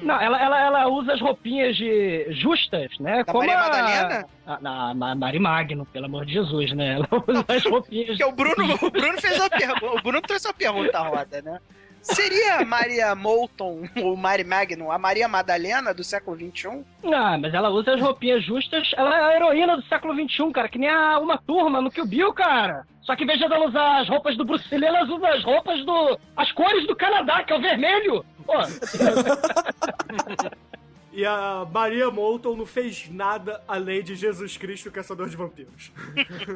Não, 0.03 0.21
ela, 0.21 0.41
ela, 0.41 0.61
ela 0.61 0.89
usa 0.89 1.13
as 1.15 1.21
roupinhas 1.21 1.77
de 1.77 2.27
justas, 2.31 2.91
né? 3.01 3.25
Da 3.25 3.33
como 3.33 3.47
Maria 3.47 3.59
a- 3.59 3.69
Madalena? 3.69 4.27
A, 4.47 4.61
na, 4.61 4.95
na 4.95 5.15
Mari 5.15 5.39
Magno, 5.39 5.85
pelo 5.87 6.07
amor 6.07 6.25
de 6.25 6.33
Jesus, 6.35 6.73
né? 6.73 6.95
Ela 6.95 7.09
usa 7.27 7.45
as 7.57 7.65
roupinhas. 7.65 8.09
Porque 8.19 8.25
o 8.25 8.33
Bruno, 8.33 8.75
o 8.81 8.91
Bruno 8.91 9.21
fez 9.21 9.39
uma 9.39 9.51
pergunta. 9.51 9.87
O 9.87 10.03
Bruno 10.03 10.23
trouxe 10.23 10.47
uma 10.49 10.55
pergunta 10.55 10.99
à 10.99 11.03
roda, 11.03 11.43
né? 11.43 11.59
Seria 12.03 12.61
a 12.61 12.65
Maria 12.65 13.15
Moulton, 13.15 13.83
ou 14.03 14.17
Mary 14.17 14.45
Magnum, 14.45 14.91
a 14.91 14.99
Maria 14.99 15.29
Madalena 15.29 15.93
do 15.93 16.03
século 16.03 16.37
XXI? 16.37 16.85
Ah, 17.13 17.37
mas 17.39 17.53
ela 17.53 17.69
usa 17.71 17.95
as 17.95 18.01
roupinhas 18.01 18.45
justas. 18.45 18.91
Ela 18.97 19.17
é 19.17 19.25
a 19.25 19.37
heroína 19.37 19.77
do 19.77 19.83
século 19.85 20.15
XXI, 20.15 20.51
cara, 20.53 20.69
que 20.69 20.79
nem 20.79 20.89
a 20.89 21.19
uma 21.19 21.39
turma 21.39 21.81
no 21.81 21.91
Kill 21.91 22.07
Bill, 22.07 22.33
cara. 22.33 22.87
Só 23.03 23.17
que 23.17 23.25
em 23.25 23.27
vez 23.27 23.39
de 23.39 23.45
ela 23.45 23.67
usar 23.67 24.01
as 24.01 24.09
roupas 24.09 24.37
do 24.37 24.45
Bruce 24.45 24.77
Lee, 24.77 24.87
ela 24.87 25.05
usa 25.05 25.29
as 25.29 25.43
roupas 25.43 25.85
do. 25.85 26.19
as 26.37 26.53
cores 26.53 26.87
do 26.87 26.95
Canadá, 26.95 27.43
que 27.43 27.53
é 27.53 27.57
o 27.57 27.61
vermelho. 27.61 28.25
Pô, 28.45 28.55
E 31.11 31.25
a 31.25 31.67
Maria 31.73 32.11
Moulton 32.11 32.55
não 32.55 32.67
fez 32.67 33.09
nada 33.11 33.63
além 33.67 34.03
de 34.03 34.15
Jesus 34.15 34.57
Cristo, 34.57 34.91
caçador 34.91 35.29
de 35.29 35.37
vampiros. 35.37 35.91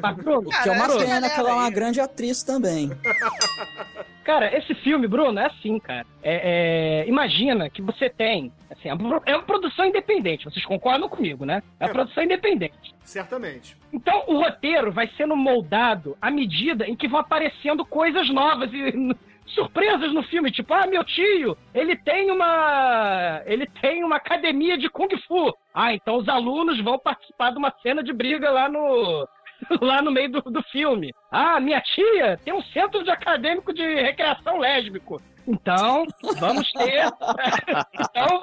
mas, 0.01 0.17
Bruno, 0.17 0.51
Que 0.51 0.69
é 0.69 0.73
uma 0.73 0.88
pena 0.99 1.31
que 1.31 1.41
ela 1.41 1.51
é 1.51 1.55
uma 1.55 1.71
grande 1.71 2.01
atriz 2.01 2.43
também. 2.43 2.91
Cara, 4.25 4.57
esse 4.57 4.73
filme, 4.77 5.09
Bruno, 5.09 5.38
é 5.41 5.47
assim, 5.47 5.81
cara. 5.81 6.07
É, 6.23 7.03
é, 7.05 7.09
imagina 7.09 7.69
que 7.69 7.83
você 7.83 8.09
tem. 8.09 8.53
Assim, 8.71 8.88
é 8.88 8.95
uma- 8.95 9.21
é 9.27 9.35
uma 9.35 9.43
produção 9.43 9.85
independente, 9.85 10.45
vocês 10.45 10.65
concordam 10.65 11.09
comigo, 11.09 11.45
né? 11.45 11.61
É 11.81 11.85
uma 11.85 11.91
É. 11.91 11.93
produção 11.93 12.23
independente. 12.23 12.95
Certamente. 13.03 13.77
Então 13.93 14.23
o 14.29 14.37
roteiro 14.41 14.93
vai 14.93 15.09
sendo 15.17 15.35
moldado 15.37 16.17
à 16.23 16.31
medida 16.31 16.87
em 16.87 16.95
que 16.95 17.09
vão 17.09 17.19
aparecendo 17.19 17.85
coisas 17.85 18.29
novas 18.31 18.71
e 18.73 19.17
surpresas 19.47 20.13
no 20.13 20.23
filme, 20.25 20.51
tipo, 20.51 20.73
ah, 20.73 20.87
meu 20.87 21.05
tio, 21.05 21.57
ele 21.75 21.97
tem 21.97 22.31
uma 22.31 23.43
ele 23.45 23.67
tem 23.81 24.05
uma 24.05 24.17
academia 24.17 24.79
de 24.79 24.89
kung 24.89 25.09
fu. 25.27 25.53
Ah, 25.75 25.93
então 25.93 26.17
os 26.17 26.29
alunos 26.29 26.81
vão 26.81 26.99
participar 26.99 27.51
de 27.51 27.59
uma 27.59 27.73
cena 27.83 28.03
de 28.03 28.13
briga 28.13 28.51
lá 28.51 28.69
no 28.69 29.29
lá 29.81 30.03
no 30.03 30.11
meio 30.11 30.31
do, 30.31 30.41
do 30.43 30.63
filme. 30.65 31.13
Ah, 31.33 31.59
minha 31.59 31.81
tia 31.81 32.38
tem 32.45 32.53
um 32.53 32.62
centro 32.62 33.03
de 33.03 33.11
acadêmico 33.11 33.73
de 33.73 33.83
recreação 34.03 34.59
lésbico. 34.59 35.21
Então, 35.49 36.07
vamos 36.38 36.71
ter. 36.73 37.03
então, 37.99 38.40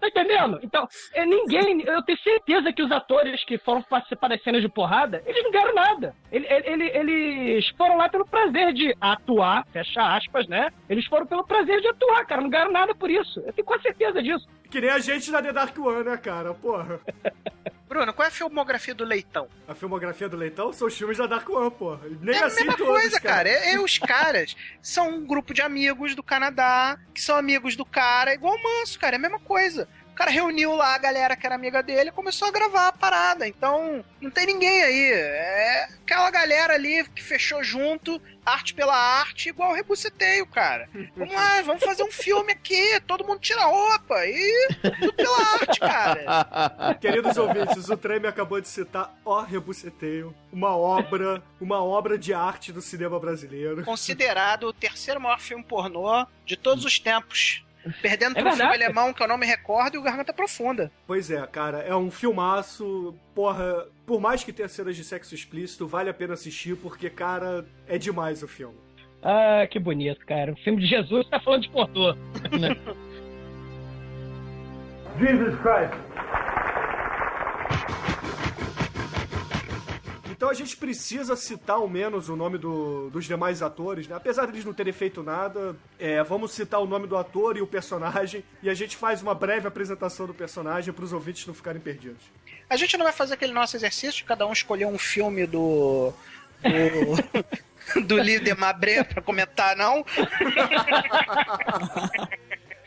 tá 0.00 0.06
entendendo? 0.06 0.60
Então, 0.62 0.86
é, 1.14 1.26
ninguém. 1.26 1.82
Eu 1.82 2.00
tenho 2.04 2.18
certeza 2.20 2.72
que 2.72 2.80
os 2.82 2.92
atores 2.92 3.42
que 3.44 3.58
foram 3.58 3.82
participar 3.82 4.28
das 4.28 4.40
cenas 4.44 4.62
de 4.62 4.68
porrada, 4.68 5.20
eles 5.26 5.42
não 5.42 5.50
ganharam 5.50 5.74
nada. 5.74 6.14
Ele- 6.30 6.46
ele- 6.48 6.90
eles 6.96 7.68
foram 7.70 7.96
lá 7.96 8.08
pelo 8.08 8.24
prazer 8.24 8.72
de 8.72 8.94
atuar, 9.00 9.66
fecha 9.72 10.00
aspas, 10.16 10.46
né? 10.46 10.68
Eles 10.88 11.06
foram 11.06 11.26
pelo 11.26 11.44
prazer 11.44 11.80
de 11.80 11.88
atuar, 11.88 12.24
cara. 12.24 12.40
Não 12.40 12.50
ganharam 12.50 12.70
nada 12.72 12.94
por 12.94 13.10
isso. 13.10 13.40
Eu 13.40 13.52
tenho 13.52 13.66
quase 13.66 13.82
certeza 13.82 14.22
disso. 14.22 14.46
Que 14.70 14.80
nem 14.80 14.90
a 14.90 14.98
gente 14.98 15.30
na 15.32 15.42
The 15.42 15.52
Dark 15.52 15.76
One, 15.78 16.04
né, 16.04 16.16
cara? 16.18 16.52
Porra. 16.54 17.00
Bruno, 17.88 18.12
qual 18.12 18.26
é 18.26 18.28
a 18.28 18.30
filmografia 18.32 18.94
do 18.94 19.02
Leitão? 19.02 19.48
A 19.66 19.74
filmografia 19.74 20.28
do 20.28 20.36
Leitão 20.36 20.74
são 20.74 20.86
os 20.88 20.96
filmes 20.96 21.16
da 21.16 21.26
Dark 21.26 21.48
One, 21.48 21.70
porra. 21.70 22.00
Nem 22.20 22.36
É 22.36 22.42
a 22.42 22.46
assim 22.46 22.60
mesma 22.60 22.76
todos, 22.76 23.00
coisa, 23.00 23.20
cara. 23.20 23.48
É, 23.48 23.74
é 23.74 23.80
os 23.80 23.98
caras 23.98 24.56
são 24.82 25.10
um 25.10 25.26
grupo 25.26 25.54
de 25.54 25.62
amigos 25.62 26.14
do 26.14 26.22
Canadá, 26.22 26.98
que 27.14 27.20
são 27.20 27.36
amigos 27.36 27.76
do 27.76 27.84
cara, 27.84 28.34
igual 28.34 28.54
o 28.54 28.62
Manso, 28.62 28.98
cara. 28.98 29.16
É 29.16 29.18
a 29.18 29.20
mesma 29.20 29.40
coisa. 29.40 29.88
O 30.18 30.24
cara 30.26 30.32
reuniu 30.32 30.74
lá 30.74 30.96
a 30.96 30.98
galera 30.98 31.36
que 31.36 31.46
era 31.46 31.54
amiga 31.54 31.80
dele 31.80 32.08
e 32.08 32.12
começou 32.12 32.48
a 32.48 32.50
gravar 32.50 32.88
a 32.88 32.92
parada. 32.92 33.46
Então, 33.46 34.04
não 34.20 34.28
tem 34.32 34.46
ninguém 34.46 34.82
aí. 34.82 35.12
É 35.12 35.88
aquela 36.02 36.28
galera 36.28 36.74
ali 36.74 37.08
que 37.10 37.22
fechou 37.22 37.62
junto, 37.62 38.20
arte 38.44 38.74
pela 38.74 38.96
arte, 38.96 39.50
igual 39.50 39.70
o 39.70 39.74
Rebuceteio, 39.74 40.44
cara. 40.44 40.88
Vamos 41.16 41.32
lá, 41.32 41.62
vamos 41.62 41.84
fazer 41.84 42.02
um 42.02 42.10
filme 42.10 42.50
aqui, 42.50 43.00
todo 43.06 43.24
mundo 43.24 43.38
tira 43.38 43.62
roupa 43.62 44.26
e 44.26 44.68
tudo 44.98 45.12
pela 45.12 45.38
arte, 45.52 45.78
cara. 45.78 46.94
Queridos 47.00 47.36
ouvintes, 47.36 47.88
o 47.88 47.96
Treme 47.96 48.26
acabou 48.26 48.60
de 48.60 48.66
citar 48.66 49.14
Ó 49.24 49.42
Rebuceteio, 49.42 50.34
uma 50.52 50.76
obra, 50.76 51.40
uma 51.60 51.80
obra 51.80 52.18
de 52.18 52.34
arte 52.34 52.72
do 52.72 52.82
cinema 52.82 53.20
brasileiro. 53.20 53.84
Considerado 53.84 54.64
o 54.64 54.72
terceiro 54.72 55.20
maior 55.20 55.38
filme 55.38 55.62
pornô 55.62 56.26
de 56.44 56.56
todos 56.56 56.84
os 56.84 56.98
tempos. 56.98 57.62
Perdendo 58.02 58.36
É 58.38 58.42
pro 58.42 58.50
filme 58.50 58.56
verdade. 58.58 58.84
alemão 58.84 59.12
que 59.12 59.22
eu 59.22 59.28
não 59.28 59.38
me 59.38 59.46
recordo 59.46 59.94
e 59.94 59.98
o 59.98 60.02
Garganta 60.02 60.32
Profunda. 60.32 60.90
Pois 61.06 61.30
é, 61.30 61.46
cara, 61.46 61.78
é 61.78 61.94
um 61.94 62.10
filmaço. 62.10 63.14
Porra, 63.34 63.86
por 64.06 64.20
mais 64.20 64.42
que 64.44 64.52
tenha 64.52 64.68
cenas 64.68 64.96
de 64.96 65.04
sexo 65.04 65.34
explícito, 65.34 65.86
vale 65.86 66.10
a 66.10 66.14
pena 66.14 66.34
assistir, 66.34 66.76
porque, 66.76 67.08
cara, 67.10 67.64
é 67.86 67.98
demais 67.98 68.42
o 68.42 68.48
filme. 68.48 68.76
Ah, 69.22 69.66
que 69.68 69.78
bonito, 69.78 70.24
cara. 70.26 70.52
O 70.52 70.56
filme 70.56 70.80
de 70.80 70.86
Jesus 70.86 71.28
tá 71.28 71.40
falando 71.40 71.62
de 71.62 71.70
pornô. 71.70 72.12
né? 72.58 72.76
Jesus 75.18 75.54
Christ. 75.60 75.94
Então 80.38 80.48
a 80.48 80.54
gente 80.54 80.76
precisa 80.76 81.34
citar 81.34 81.78
ao 81.78 81.88
menos 81.88 82.28
o 82.28 82.36
nome 82.36 82.58
do- 82.58 83.10
dos 83.10 83.24
demais 83.24 83.60
atores, 83.60 84.06
né? 84.06 84.14
Apesar 84.14 84.46
deles 84.46 84.64
não 84.64 84.72
terem 84.72 84.92
feito 84.92 85.20
nada, 85.20 85.74
é, 85.98 86.22
vamos 86.22 86.52
citar 86.52 86.78
o 86.80 86.86
nome 86.86 87.08
do 87.08 87.16
ator 87.16 87.56
e 87.56 87.60
o 87.60 87.66
personagem 87.66 88.44
e 88.62 88.70
a 88.70 88.74
gente 88.74 88.96
faz 88.96 89.20
uma 89.20 89.34
breve 89.34 89.66
apresentação 89.66 90.28
do 90.28 90.32
personagem 90.34 90.94
para 90.94 91.04
os 91.04 91.12
ouvintes 91.12 91.44
não 91.44 91.54
ficarem 91.54 91.80
perdidos. 91.80 92.22
A 92.70 92.76
gente 92.76 92.96
não 92.96 93.02
vai 93.04 93.12
fazer 93.12 93.34
aquele 93.34 93.52
nosso 93.52 93.76
exercício 93.76 94.18
de 94.18 94.24
cada 94.24 94.46
um 94.46 94.52
escolher 94.52 94.86
um 94.86 94.96
filme 94.96 95.44
do. 95.44 96.12
do, 96.62 98.00
do 98.06 98.16
líder 98.18 98.56
Mabré 98.56 99.02
pra 99.02 99.20
comentar, 99.20 99.74
não? 99.76 100.04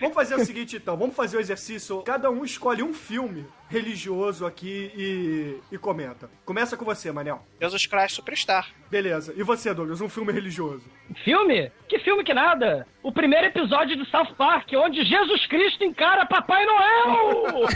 Vamos 0.02 0.16
fazer 0.16 0.34
o 0.34 0.44
seguinte 0.44 0.78
então, 0.78 0.98
vamos 0.98 1.16
fazer 1.16 1.38
o 1.38 1.40
exercício. 1.40 2.02
Cada 2.02 2.32
um 2.32 2.44
escolhe 2.44 2.82
um 2.82 2.92
filme 2.92 3.46
religioso 3.70 4.48
aqui 4.48 4.92
e, 4.96 5.60
e 5.72 5.78
comenta. 5.78 6.28
Começa 6.44 6.76
com 6.76 6.84
você, 6.84 7.12
Manel. 7.12 7.46
Jesus 7.62 7.86
Christ 7.86 8.16
Superstar. 8.16 8.68
Beleza. 8.90 9.32
E 9.38 9.44
você, 9.44 9.72
Douglas, 9.76 10.02
um 10.02 10.10
filme 10.10 10.34
religioso? 10.34 10.84
Filme? 11.24 11.72
Que 11.88 12.00
filme 12.00 12.24
que 12.24 12.34
nada? 12.34 12.88
O 13.04 13.12
primeiro 13.12 13.46
episódio 13.46 13.96
de 13.96 14.10
South 14.10 14.34
Park, 14.36 14.70
onde 14.74 15.04
Jesus 15.04 15.46
Cristo 15.46 15.84
encara 15.84 16.26
Papai 16.26 16.66
Noel! 16.66 17.68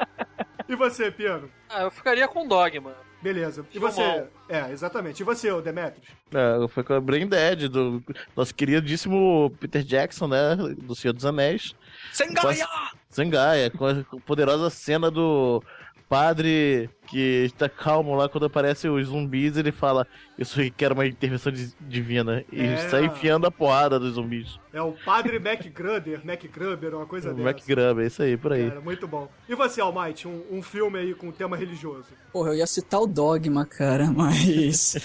E 0.73 0.75
você, 0.75 1.11
Piano? 1.11 1.51
Ah, 1.69 1.83
eu 1.83 1.91
ficaria 1.91 2.27
com 2.27 2.49
Dogma. 2.49 2.95
Beleza. 3.21 3.63
E 3.69 3.73
Filmão. 3.75 3.93
você? 3.93 4.25
É, 4.49 4.71
exatamente. 4.71 5.21
E 5.21 5.25
você, 5.25 5.51
ô 5.51 5.61
Demetrius? 5.61 6.07
É, 6.33 6.67
foi 6.69 6.83
com 6.83 6.95
a 6.95 7.01
Brain 7.01 7.27
Dead, 7.27 7.69
do 7.69 8.03
nosso 8.35 8.55
queridíssimo 8.55 9.55
Peter 9.61 9.83
Jackson, 9.83 10.29
né? 10.29 10.57
Do 10.79 10.95
Senhor 10.95 11.13
dos 11.13 11.27
Anéis. 11.27 11.75
Zendaya! 12.17 12.67
Zendaya, 13.15 13.71
com 13.71 13.87
a 13.87 14.03
poderosa 14.25 14.71
cena 14.71 15.11
do 15.11 15.63
padre 16.16 16.90
que 17.07 17.44
está 17.46 17.68
calmo 17.70 18.14
lá 18.14 18.29
quando 18.29 18.44
aparecem 18.44 18.90
os 18.90 19.07
zumbis, 19.09 19.57
ele 19.57 19.72
fala, 19.72 20.07
isso 20.38 20.61
aqui 20.61 20.70
quero 20.70 20.94
uma 20.94 21.07
intervenção 21.07 21.51
di- 21.51 21.72
divina. 21.81 22.44
E 22.53 22.61
É. 22.61 22.77
sai 22.90 23.07
enfiando 23.07 23.46
a 23.46 23.51
porrada 23.51 23.98
dos 23.98 24.14
zumbis. 24.14 24.59
É 24.75 24.83
o 24.83 24.92
Padre 24.92 25.38
MacGruber, 25.38 26.20
MacGruber, 26.25 26.94
uma 26.96 27.07
coisa 27.07 27.31
O 27.31 27.35
dessa. 27.35 27.48
McGrub, 27.48 28.03
é 28.03 28.07
isso 28.07 28.22
aí, 28.22 28.37
por 28.37 28.53
aí. 28.53 28.68
Cara, 28.68 28.81
muito 28.83 29.09
bom. 29.09 29.27
E 29.48 29.55
você, 29.55 29.81
Almighty, 29.81 30.29
um, 30.29 30.42
um 30.51 30.62
filme 30.62 30.98
aí 30.98 31.14
com 31.14 31.31
tema 31.33 31.57
religioso? 31.57 32.09
Porra, 32.31 32.51
eu 32.51 32.57
ia 32.57 32.66
citar 32.66 33.01
o 33.01 33.07
Dogma, 33.07 33.64
cara, 33.64 34.07
mas. 34.14 34.96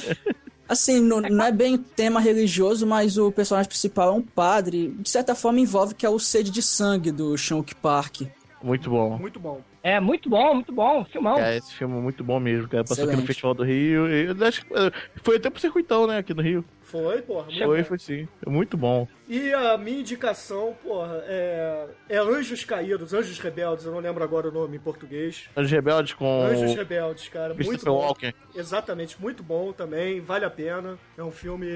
Assim, 0.68 1.00
não, 1.00 1.22
não 1.22 1.46
é 1.46 1.52
bem 1.54 1.78
tema 1.78 2.20
religioso, 2.20 2.86
mas 2.86 3.18
o 3.18 3.32
personagem 3.32 3.70
principal 3.70 4.10
é 4.10 4.12
um 4.12 4.22
padre. 4.22 4.90
De 5.00 5.10
certa 5.10 5.34
forma, 5.34 5.62
envolve 5.62 5.96
que 5.96 6.06
é 6.06 6.10
o 6.10 6.20
Sede 6.20 6.52
de 6.52 6.62
Sangue 6.62 7.12
do 7.12 7.38
Shonk 7.38 7.74
Park. 7.76 8.24
Muito 8.62 8.90
bom. 8.90 9.18
Muito 9.18 9.40
bom. 9.40 9.62
É, 9.88 10.02
muito 10.02 10.30
bom, 10.30 10.54
muito 10.56 10.74
bom, 10.74 11.06
filmão. 11.06 11.38
É, 11.40 11.56
esse 11.56 11.74
filme 11.74 11.98
é 11.98 12.02
muito 12.02 12.22
bom 12.22 12.42
mesmo, 12.42 12.68
cara. 12.68 12.84
Passou 12.84 13.06
aqui 13.06 13.16
no 13.16 13.24
Excelente. 13.24 13.28
Festival 13.28 13.54
do 13.54 13.64
Rio. 13.64 14.10
E 14.10 14.26
eu 14.26 14.46
acho 14.46 14.66
que, 14.66 14.74
eh, 14.74 14.92
foi 15.24 15.38
até 15.38 15.50
pro 15.50 15.62
circuitão, 15.62 16.06
né, 16.06 16.18
aqui 16.18 16.34
no 16.34 16.42
Rio. 16.42 16.66
Foi, 16.82 17.22
porra. 17.22 17.48
Foi, 17.58 17.78
bom. 17.82 17.84
foi 17.86 17.98
sim. 18.00 18.28
É 18.46 18.50
muito 18.50 18.76
bom. 18.76 19.08
E 19.30 19.54
a 19.54 19.78
minha 19.78 20.02
indicação, 20.02 20.76
porra, 20.84 21.24
é, 21.26 21.88
é 22.10 22.18
Anjos 22.18 22.66
Caídos, 22.66 23.14
Anjos 23.14 23.40
Rebeldes, 23.40 23.86
eu 23.86 23.94
não 23.94 24.00
lembro 24.00 24.22
agora 24.26 24.50
o 24.50 24.52
nome 24.52 24.76
em 24.76 24.80
português. 24.80 25.50
Os 25.56 25.72
Rebeldes 25.72 26.14
com 26.14 26.44
Anjos 26.44 26.76
Rebeldes, 26.76 27.30
cara, 27.30 27.54
muito 27.54 27.68
Christopher 27.70 27.94
bom. 27.94 28.00
Walken. 28.00 28.34
Exatamente, 28.56 29.22
muito 29.22 29.42
bom 29.42 29.72
também, 29.72 30.20
vale 30.20 30.44
a 30.44 30.50
pena. 30.50 30.98
É 31.18 31.24
um 31.24 31.32
filme 31.32 31.68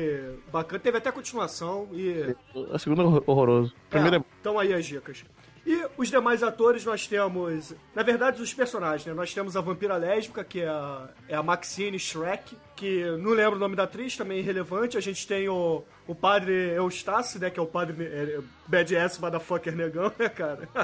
bacana, 0.51 0.79
teve 0.79 0.97
até 0.97 1.13
continuação 1.13 1.87
e 1.93 2.35
A 2.73 2.77
segunda 2.77 3.03
é 3.03 3.05
horror- 3.05 3.23
horroroso. 3.25 3.73
Primeiro 3.89 4.17
é... 4.17 4.23
Então 4.41 4.59
aí 4.59 4.73
as 4.73 4.85
dicas. 4.85 5.23
E 5.65 5.85
os 5.95 6.09
demais 6.09 6.41
atores 6.41 6.83
nós 6.83 7.05
temos, 7.05 7.73
na 7.93 8.01
verdade, 8.01 8.41
os 8.41 8.53
personagens, 8.53 9.05
né? 9.05 9.13
Nós 9.13 9.31
temos 9.33 9.55
a 9.55 9.61
vampira 9.61 9.95
lésbica, 9.95 10.43
que 10.43 10.61
é 10.61 10.67
a, 10.67 11.09
é 11.29 11.35
a 11.35 11.43
Maxine 11.43 11.99
Shrek, 11.99 12.57
que 12.75 13.05
não 13.19 13.31
lembro 13.31 13.57
o 13.57 13.59
nome 13.59 13.75
da 13.75 13.83
atriz, 13.83 14.17
também 14.17 14.37
é 14.37 14.39
irrelevante. 14.39 14.97
A 14.97 15.01
gente 15.01 15.27
tem 15.27 15.47
o, 15.47 15.83
o 16.07 16.15
padre 16.15 16.73
Eustace, 16.75 17.37
né? 17.37 17.51
Que 17.51 17.59
é 17.59 17.63
o 17.63 17.67
padre 17.67 17.95
é, 18.03 18.39
Badass 18.65 19.19
Motherfucker 19.19 19.75
Negão, 19.75 20.11
né, 20.17 20.29
cara? 20.29 20.67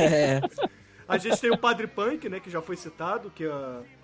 É. 0.00 0.40
A 1.06 1.18
gente 1.18 1.38
tem 1.38 1.50
o 1.50 1.58
Padre 1.58 1.86
Punk, 1.86 2.28
né, 2.28 2.40
que 2.40 2.50
já 2.50 2.62
foi 2.62 2.76
citado, 2.76 3.30
que 3.30 3.44
é, 3.44 3.50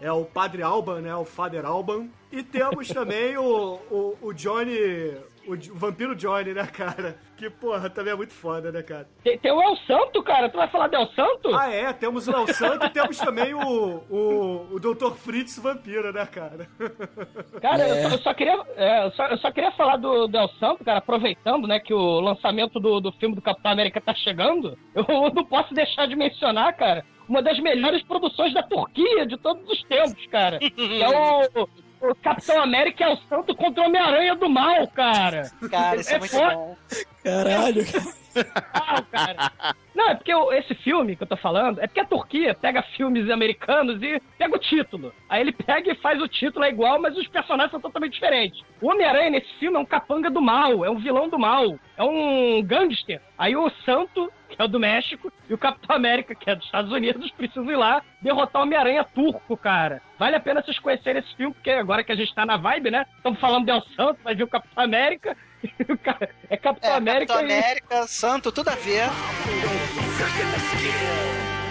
é 0.02 0.12
o 0.12 0.24
Padre 0.24 0.62
Alban, 0.62 1.00
né, 1.00 1.14
o 1.14 1.24
Father 1.24 1.64
Alban. 1.64 2.08
E 2.30 2.42
temos 2.42 2.88
também 2.88 3.36
o, 3.38 3.78
o, 3.90 4.18
o 4.20 4.32
Johnny, 4.34 5.16
o, 5.46 5.52
o 5.54 5.74
Vampiro 5.76 6.14
Johnny, 6.14 6.52
né, 6.54 6.66
cara? 6.66 7.16
Que, 7.36 7.48
porra, 7.50 7.88
também 7.90 8.12
é 8.12 8.16
muito 8.16 8.32
foda, 8.32 8.70
né, 8.70 8.82
cara? 8.82 9.08
Tem, 9.24 9.38
tem 9.38 9.50
o 9.52 9.62
El 9.62 9.76
Santo, 9.86 10.22
cara. 10.22 10.48
Tu 10.48 10.56
vai 10.56 10.68
falar 10.68 10.88
do 10.88 10.96
El 10.96 11.06
Santo? 11.08 11.54
Ah, 11.54 11.70
é, 11.72 11.92
temos 11.92 12.28
o 12.28 12.32
El 12.32 12.46
Santo 12.48 12.86
e 12.86 12.90
temos 12.90 13.18
também 13.18 13.54
o, 13.54 14.02
o, 14.10 14.68
o 14.74 14.80
Dr. 14.80 15.12
Fritz 15.16 15.58
Vampiro, 15.58 16.12
né, 16.12 16.26
cara? 16.26 16.68
Cara, 17.60 17.88
eu, 17.88 17.94
É. 17.94 18.02
só, 18.02 18.14
eu 18.16 18.18
só 18.22 18.34
queria, 18.34 18.60
é, 18.76 19.06
eu, 19.06 19.10
só, 19.12 19.26
eu 19.26 19.38
só 19.38 19.50
queria 19.52 19.72
falar 19.72 19.96
do 19.96 20.26
Del 20.28 20.48
Santo, 20.58 20.84
cara, 20.84 20.98
aproveitando, 20.98 21.66
né, 21.66 21.78
que 21.80 21.92
o 21.92 22.20
lançamento 22.20 22.78
do, 22.80 23.00
do 23.00 23.12
filme 23.12 23.34
do 23.34 23.42
Capitão 23.42 23.70
América 23.72 24.00
tá 24.00 24.14
chegando. 24.14 24.76
Eu 24.94 25.04
não 25.34 25.44
posso 25.44 25.72
deixar 25.74 26.06
de 26.06 26.16
mencionar, 26.16 26.74
cara, 26.76 27.04
uma 27.28 27.42
das 27.42 27.58
melhores 27.60 28.02
produções 28.02 28.52
da 28.52 28.62
Turquia 28.62 29.26
de 29.26 29.36
todos 29.36 29.68
os 29.68 29.82
tempos, 29.84 30.26
cara. 30.26 30.58
Que 30.58 31.02
é 31.02 31.08
o, 31.08 31.68
o 32.00 32.14
Capitão 32.14 32.62
América 32.62 33.04
é 33.04 33.08
o 33.12 33.16
Santo 33.28 33.54
contra 33.54 33.82
o 33.82 33.86
Homem-Aranha 33.86 34.34
do 34.34 34.48
Mal, 34.48 34.88
cara. 34.88 35.50
Cara, 35.70 36.00
isso 36.00 36.14
é, 36.14 36.18
muito 36.18 36.30
foda. 36.30 36.54
bom. 36.54 36.76
Caralho. 37.22 37.84
Não, 38.34 39.02
cara. 39.10 39.52
Não, 39.94 40.08
é 40.10 40.14
porque 40.14 40.34
o- 40.34 40.52
esse 40.52 40.74
filme 40.76 41.16
que 41.16 41.22
eu 41.22 41.26
tô 41.26 41.36
falando, 41.36 41.80
é 41.80 41.86
porque 41.86 42.00
a 42.00 42.04
Turquia 42.04 42.54
pega 42.54 42.82
filmes 42.82 43.28
americanos 43.28 44.02
e 44.02 44.20
pega 44.38 44.54
o 44.54 44.58
título. 44.58 45.12
Aí 45.28 45.40
ele 45.40 45.52
pega 45.52 45.90
e 45.92 45.96
faz 45.96 46.20
o 46.22 46.28
título, 46.28 46.64
é 46.64 46.68
igual, 46.70 47.00
mas 47.00 47.16
os 47.16 47.26
personagens 47.26 47.70
são 47.70 47.80
totalmente 47.80 48.14
diferentes. 48.14 48.62
O 48.80 48.88
Homem-Aranha 48.90 49.30
nesse 49.30 49.52
filme 49.58 49.76
é 49.76 49.80
um 49.80 49.84
capanga 49.84 50.30
do 50.30 50.40
mal, 50.40 50.84
é 50.84 50.90
um 50.90 50.98
vilão 50.98 51.28
do 51.28 51.38
mal, 51.38 51.78
é 51.96 52.02
um 52.02 52.62
gangster. 52.62 53.20
Aí 53.36 53.54
o 53.56 53.68
Santo, 53.84 54.32
que 54.48 54.60
é 54.60 54.64
o 54.64 54.68
do 54.68 54.80
México, 54.80 55.32
e 55.48 55.54
o 55.54 55.58
Capitão 55.58 55.94
América, 55.96 56.34
que 56.34 56.48
é 56.48 56.54
dos 56.54 56.64
Estados 56.64 56.92
Unidos, 56.92 57.30
precisam 57.36 57.70
ir 57.70 57.76
lá 57.76 58.02
derrotar 58.22 58.62
o 58.62 58.64
Homem-Aranha 58.64 59.04
turco, 59.04 59.56
cara. 59.56 60.00
Vale 60.18 60.36
a 60.36 60.40
pena 60.40 60.62
vocês 60.62 60.78
conhecerem 60.78 61.20
esse 61.22 61.34
filme, 61.36 61.54
porque 61.54 61.70
agora 61.70 62.04
que 62.04 62.12
a 62.12 62.16
gente 62.16 62.34
tá 62.34 62.46
na 62.46 62.56
vibe, 62.56 62.90
né? 62.90 63.06
Estamos 63.16 63.40
falando 63.40 63.64
de 63.64 63.70
El 63.70 63.82
Santo, 63.96 64.20
vai 64.22 64.34
vir 64.34 64.44
o 64.44 64.48
Capitão 64.48 64.84
América. 64.84 65.36
cara- 66.02 66.30
É 66.48 66.56
Capitão 66.56 66.90
É, 66.90 66.96
América 66.96 67.34
Capitão 67.34 67.56
e... 67.56 67.58
América, 67.58 68.06
Santo, 68.06 68.50
tudo 68.52 68.68
a 68.68 68.74
ver. 68.74 69.04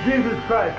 Jesus 0.06 0.40
Christ. 0.48 0.78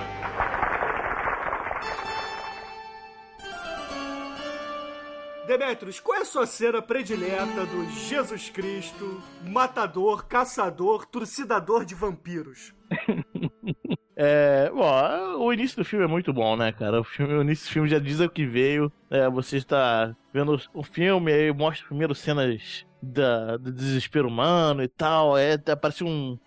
Demetrius, 5.46 5.98
qual 5.98 6.18
é 6.18 6.20
a 6.22 6.24
sua 6.24 6.46
cena 6.46 6.80
predileta 6.80 7.66
do 7.66 7.84
Jesus 7.90 8.48
Cristo, 8.50 9.20
matador, 9.44 10.24
caçador, 10.26 11.06
trucidador 11.06 11.84
de 11.84 11.94
vampiros? 11.94 12.72
É, 14.22 14.68
bom, 14.70 15.38
o 15.46 15.50
início 15.50 15.78
do 15.78 15.84
filme 15.84 16.04
é 16.04 16.06
muito 16.08 16.30
bom, 16.30 16.54
né, 16.54 16.70
cara? 16.72 17.00
O, 17.00 17.04
filme, 17.04 17.32
o 17.32 17.40
início 17.40 17.66
do 17.66 17.72
filme 17.72 17.88
já 17.88 17.98
diz 17.98 18.20
o 18.20 18.28
que 18.28 18.44
veio. 18.44 18.92
É, 19.08 19.26
você 19.30 19.56
está 19.56 20.14
vendo 20.30 20.60
o 20.74 20.82
filme, 20.82 21.32
aí 21.32 21.50
mostra 21.50 21.86
primeiro 21.86 22.14
cenas 22.14 22.84
da, 23.02 23.56
do 23.56 23.72
desespero 23.72 24.28
humano 24.28 24.82
e 24.82 24.88
tal. 24.88 25.36
É, 25.36 25.54
aparece 25.54 26.04
um. 26.04 26.38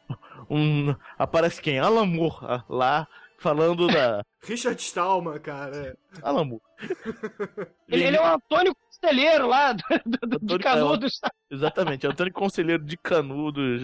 um 0.49 0.95
aparece 1.17 1.61
quem? 1.61 1.79
Alan 1.79 2.05
Moore 2.05 2.37
ah, 2.41 2.63
lá, 2.69 3.07
falando 3.37 3.87
da. 3.87 4.23
Richard 4.43 4.81
Stallman, 4.81 5.39
cara. 5.39 5.97
Alan 6.21 6.45
Moore. 6.45 6.61
Ele, 7.87 8.03
ele 8.03 8.17
é 8.17 8.21
o 8.21 8.35
Antônio 8.35 8.75
Conselheiro 9.03 9.47
lá 9.47 9.73
do, 9.73 9.81
do- 10.39 10.39
de 10.57 10.59
Canudos. 10.59 11.19
Exatamente, 11.51 12.07
Antônio 12.07 12.33
Conselheiro 12.33 12.83
de 12.83 12.97
Canudos, 12.97 13.81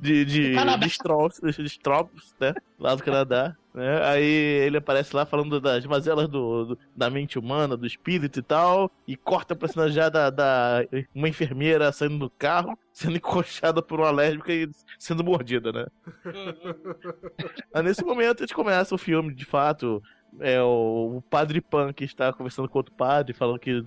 de, 0.00 0.24
de, 0.24 0.54
de, 0.80 0.86
Stros, 0.88 1.40
de 1.42 1.66
Stropes, 1.66 2.34
né? 2.40 2.54
Lá 2.78 2.94
do 2.94 3.02
Canadá. 3.02 3.54
Né? 3.74 4.02
Aí 4.06 4.24
ele 4.24 4.78
aparece 4.78 5.14
lá 5.14 5.26
falando 5.26 5.60
das 5.60 5.84
mazelas 5.84 6.28
do, 6.28 6.64
do- 6.64 6.78
da 6.96 7.10
mente 7.10 7.38
humana, 7.38 7.76
do 7.76 7.86
espírito 7.86 8.38
e 8.38 8.42
tal, 8.42 8.90
e 9.06 9.16
corta 9.16 9.54
pra 9.54 9.68
cena 9.68 9.88
já 9.90 10.08
da, 10.08 10.30
da 10.30 10.80
uma 11.14 11.28
enfermeira 11.28 11.92
saindo 11.92 12.18
do 12.18 12.30
carro, 12.30 12.78
sendo 12.92 13.16
encoxada 13.16 13.82
por 13.82 14.00
uma 14.00 14.10
lésbica 14.10 14.52
e 14.52 14.68
sendo 14.98 15.22
mordida, 15.24 15.72
né? 15.72 15.86
Aí 17.74 17.82
nesse 17.82 18.04
momento 18.04 18.42
a 18.42 18.46
gente 18.46 18.54
começa 18.54 18.94
o 18.94 18.98
filme, 18.98 19.34
de 19.34 19.44
fato. 19.44 20.02
É 20.40 20.60
o, 20.60 21.16
o 21.18 21.22
padre 21.22 21.60
Punk 21.60 22.02
está 22.02 22.32
conversando 22.32 22.68
com 22.68 22.78
outro 22.78 22.92
padre, 22.94 23.32
falando 23.32 23.58
que 23.58 23.82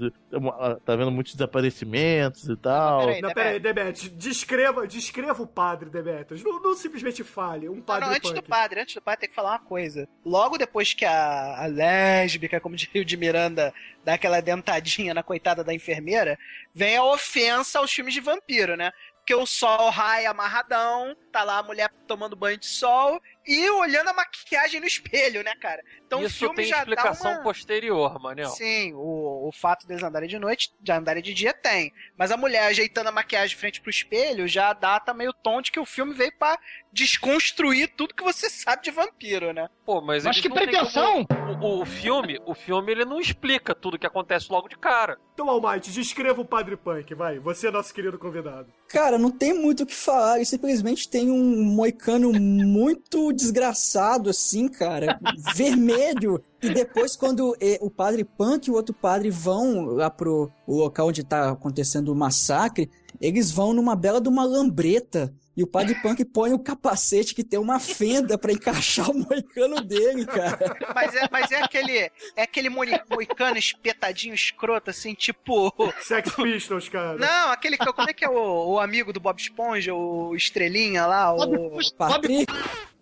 tá 0.85 0.95
vendo 0.95 1.11
muitos 1.11 1.33
desaparecimentos 1.35 2.47
e 2.47 2.55
tal. 2.55 2.99
peraí, 3.01 3.21
Não, 3.21 3.33
peraí, 3.33 3.59
Demetrius, 3.59 4.09
descreva, 4.11 4.87
descreva 4.87 5.43
o 5.43 5.47
padre, 5.47 5.89
Demetrius. 5.89 6.43
Não, 6.43 6.61
não 6.61 6.73
simplesmente 6.73 7.23
fale, 7.23 7.67
um 7.67 7.75
Não, 7.75 7.81
padre 7.81 8.05
não, 8.05 8.15
antes 8.15 8.29
punk. 8.31 8.41
do 8.41 8.47
padre, 8.47 8.81
antes 8.81 8.95
do 8.95 9.01
padre 9.01 9.19
tem 9.21 9.29
que 9.29 9.35
falar 9.35 9.51
uma 9.51 9.59
coisa. 9.59 10.07
Logo 10.25 10.57
depois 10.57 10.93
que 10.93 11.05
a, 11.05 11.63
a 11.63 11.65
lésbica, 11.67 12.59
como 12.59 12.75
diria 12.75 13.01
o 13.01 13.05
de 13.05 13.17
Miranda, 13.17 13.73
dá 14.03 14.13
aquela 14.13 14.41
dentadinha 14.41 15.13
na 15.13 15.23
coitada 15.23 15.63
da 15.63 15.73
enfermeira, 15.73 16.37
vem 16.73 16.95
a 16.97 17.03
ofensa 17.03 17.79
aos 17.79 17.91
filmes 17.91 18.13
de 18.13 18.21
vampiro, 18.21 18.75
né? 18.77 18.91
Porque 19.17 19.35
o 19.35 19.45
sol 19.45 19.89
raia 19.89 20.29
amarradão, 20.31 21.13
tá 21.37 21.43
lá 21.43 21.59
a 21.59 21.63
mulher 21.63 21.91
tomando 22.07 22.35
banho 22.35 22.57
de 22.57 22.65
sol 22.65 23.21
e 23.45 23.69
olhando 23.69 24.09
a 24.09 24.13
maquiagem 24.13 24.79
no 24.79 24.87
espelho, 24.87 25.43
né, 25.43 25.53
cara? 25.61 25.83
Então 26.05 26.19
o 26.21 26.25
Isso 26.25 26.39
filme 26.39 26.55
tem 26.55 26.65
já 26.65 26.77
explicação 26.79 27.31
dá 27.31 27.37
uma... 27.37 27.43
posterior, 27.43 28.19
Manel. 28.19 28.49
Sim, 28.49 28.93
o, 28.95 29.47
o 29.47 29.51
fato 29.51 29.85
deles 29.85 30.01
andarem 30.01 30.27
de 30.27 30.39
noite, 30.39 30.71
de 30.79 30.91
andarem 30.91 31.21
de 31.21 31.33
dia 31.35 31.53
tem. 31.53 31.91
Mas 32.17 32.31
a 32.31 32.37
mulher 32.37 32.63
ajeitando 32.63 33.09
a 33.09 33.11
maquiagem 33.11 33.49
de 33.49 33.55
frente 33.55 33.81
pro 33.81 33.89
espelho 33.91 34.47
já 34.47 34.73
data 34.73 35.13
meio 35.13 35.31
tom 35.31 35.61
de 35.61 35.71
que 35.71 35.79
o 35.79 35.85
filme 35.85 36.13
veio 36.13 36.31
pra 36.39 36.57
desconstruir 36.91 37.93
tudo 37.95 38.15
que 38.15 38.23
você 38.23 38.49
sabe 38.49 38.83
de 38.83 38.91
vampiro, 38.91 39.53
né? 39.53 39.69
Pô, 39.85 40.01
mas, 40.01 40.23
Mas 40.23 40.39
que 40.41 40.49
pretensão! 40.49 41.23
como- 41.25 41.37
O, 41.61 41.81
o 41.81 41.85
filme, 41.85 42.39
o 42.45 42.53
filme 42.55 42.91
ele 42.91 43.05
não 43.05 43.19
explica 43.19 43.73
tudo 43.75 43.97
que 43.99 44.05
acontece 44.07 44.51
logo 44.51 44.67
de 44.67 44.77
cara. 44.77 45.17
Então, 45.33 45.49
Almighty, 45.49 45.91
descreva 45.91 46.41
o 46.41 46.45
Padre 46.45 46.75
Punk, 46.75 47.13
vai. 47.15 47.39
Você 47.39 47.67
é 47.67 47.71
nosso 47.71 47.93
querido 47.93 48.17
convidado. 48.17 48.71
Cara, 48.89 49.17
não 49.17 49.29
tem 49.31 49.53
muito 49.53 49.83
o 49.83 49.85
que 49.85 49.93
falar. 49.93 50.37
Ele 50.37 50.45
simplesmente 50.45 51.07
tem 51.09 51.26
um 51.29 51.63
moicano 51.63 52.31
muito 52.31 53.31
desgraçado, 53.31 54.29
assim, 54.29 54.67
cara. 54.67 55.19
vermelho. 55.55 56.41
E 56.61 56.69
depois, 56.69 57.15
quando 57.15 57.55
eh, 57.59 57.77
o 57.81 57.89
padre 57.89 58.23
Punk 58.23 58.67
e 58.67 58.71
o 58.71 58.75
outro 58.75 58.93
padre 58.93 59.29
vão 59.29 59.85
lá 59.85 60.09
pro 60.09 60.51
o 60.65 60.75
local 60.75 61.07
onde 61.07 61.23
tá 61.23 61.51
acontecendo 61.51 62.11
o 62.11 62.15
massacre, 62.15 62.89
eles 63.19 63.51
vão 63.51 63.73
numa 63.73 63.95
bela 63.95 64.21
de 64.21 64.29
uma 64.29 64.43
lambreta. 64.43 65.33
E 65.57 65.63
o 65.63 65.67
padre 65.67 65.95
Punk 65.95 66.23
põe 66.23 66.53
o 66.53 66.59
capacete 66.59 67.33
que 67.33 67.43
tem 67.43 67.59
uma 67.59 67.79
fenda 67.79 68.37
pra 68.37 68.51
encaixar 68.53 69.09
o 69.09 69.13
moicano 69.17 69.81
dele, 69.81 70.23
cara. 70.27 70.77
Mas 70.93 71.15
é, 71.15 71.27
mas 71.31 71.51
é 71.51 71.63
aquele. 71.63 71.97
É 72.35 72.43
aquele 72.43 72.69
moicano 72.69 73.57
espetadinho 73.57 74.35
escroto, 74.35 74.91
assim, 74.91 75.15
tipo. 75.15 75.73
Sex 75.99 76.35
Pistols, 76.35 76.87
cara. 76.89 77.17
Não, 77.17 77.49
aquele. 77.51 77.75
que- 77.75 77.91
Como 77.91 78.07
é 78.07 78.13
que 78.13 78.23
é 78.23 78.29
o, 78.29 78.73
o 78.73 78.79
amigo 78.79 79.11
do 79.11 79.19
Bob 79.19 79.39
Esponja, 79.39 79.95
o 79.95 80.35
Estrelinha 80.35 81.07
lá, 81.07 81.33
o. 81.33 81.79
Patrick. 81.97 82.45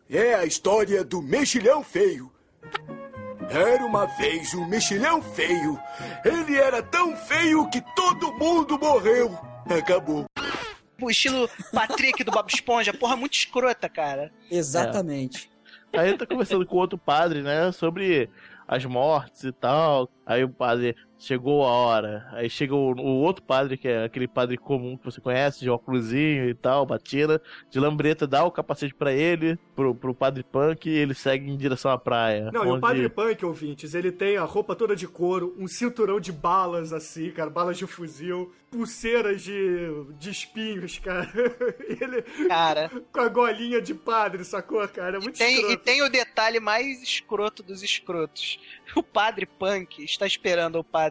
É 0.10 0.36
a 0.36 0.46
história 0.46 1.04
do 1.04 1.22
mexilhão 1.22 1.84
feio. 1.84 2.32
Era 3.50 3.86
uma 3.86 4.06
vez 4.06 4.54
um 4.54 4.66
mexilhão 4.66 5.22
feio. 5.22 5.78
Ele 6.24 6.58
era 6.58 6.82
tão 6.82 7.18
feio 7.18 7.70
que 7.70 7.82
todo 7.96 8.32
mundo 8.34 8.80
morreu. 8.80 9.38
Acabou. 9.70 10.26
O 11.02 11.10
estilo 11.10 11.50
Patrick 11.74 12.24
do 12.24 12.32
Bob 12.32 12.50
Esponja, 12.50 12.94
porra, 12.94 13.16
muito 13.16 13.34
escrota, 13.34 13.90
cara. 13.90 14.32
Exatamente. 14.50 15.50
Aí 15.94 16.10
ele 16.10 16.18
tá 16.18 16.26
conversando 16.26 16.66
com 16.66 16.78
outro 16.78 16.98
padre, 16.98 17.42
né? 17.42 17.72
Sobre 17.72 18.30
as 18.68 18.86
mortes 18.86 19.44
e 19.44 19.52
tal. 19.52 20.10
Aí 20.26 20.44
o 20.44 20.50
padre 20.50 20.96
chegou 21.18 21.64
a 21.66 21.70
hora. 21.70 22.28
Aí 22.34 22.50
chega 22.50 22.76
o, 22.76 22.92
o 22.94 23.22
outro 23.22 23.44
padre, 23.44 23.78
que 23.78 23.88
é 23.88 24.04
aquele 24.04 24.28
padre 24.28 24.58
comum 24.58 24.98
que 24.98 25.06
você 25.06 25.20
conhece, 25.22 25.60
de 25.60 25.70
óculosinho 25.70 26.50
e 26.50 26.54
tal, 26.54 26.86
batina, 26.86 27.42
de 27.70 27.80
lambreta, 27.80 28.28
dá 28.28 28.44
o 28.44 28.52
capacete 28.52 28.94
pra 28.94 29.12
ele, 29.14 29.58
pro, 29.76 29.96
pro 29.96 30.14
padre 30.14 30.44
punk, 30.44 30.90
e 30.90 30.94
ele 30.94 31.14
segue 31.14 31.50
em 31.50 31.58
direção 31.58 31.92
à 31.92 31.98
praia. 31.98 32.52
Não, 32.52 32.64
e 32.64 32.68
o 32.68 32.72
onde- 32.72 32.82
Padre 32.82 33.10
Punk, 33.10 33.46
ouvintes, 33.46 33.94
ele 33.96 34.12
tem 34.12 34.38
a 34.38 34.44
roupa 34.44 34.76
toda 34.76 34.96
de 34.96 35.08
couro, 35.08 35.56
um 35.58 35.68
cinturão 35.68 36.20
de 36.20 36.32
balas, 36.32 36.94
assim, 36.94 37.32
cara, 37.32 37.50
balas 37.50 37.78
de 37.78 37.88
fuzil, 37.88 38.54
pulseiras 38.70 39.42
de, 39.42 39.88
de 40.20 40.30
espinhos, 40.30 41.00
cara. 41.00 41.32
ele 41.88 42.22
Cara. 42.48 42.92
com 43.12 43.20
a 43.22 43.30
golinha 43.30 43.82
de 43.82 43.94
padre, 43.94 44.44
sacou, 44.44 44.86
cara? 44.90 45.18
É 45.18 45.20
muito 45.20 45.38
Tem, 45.38 45.56
e 45.56 45.60
escroto. 45.62 45.84
tem 45.84 46.02
o 46.04 46.10
detalhe 46.10 46.60
mais 46.60 47.02
escroto 47.02 47.64
dos 47.64 47.82
escrotos. 47.82 48.60
O 48.96 49.02
padre 49.02 49.46
Punk 49.46 50.04
está 50.04 50.28
esperando 50.28 50.78
o 50.78 50.84
padre, 50.84 51.05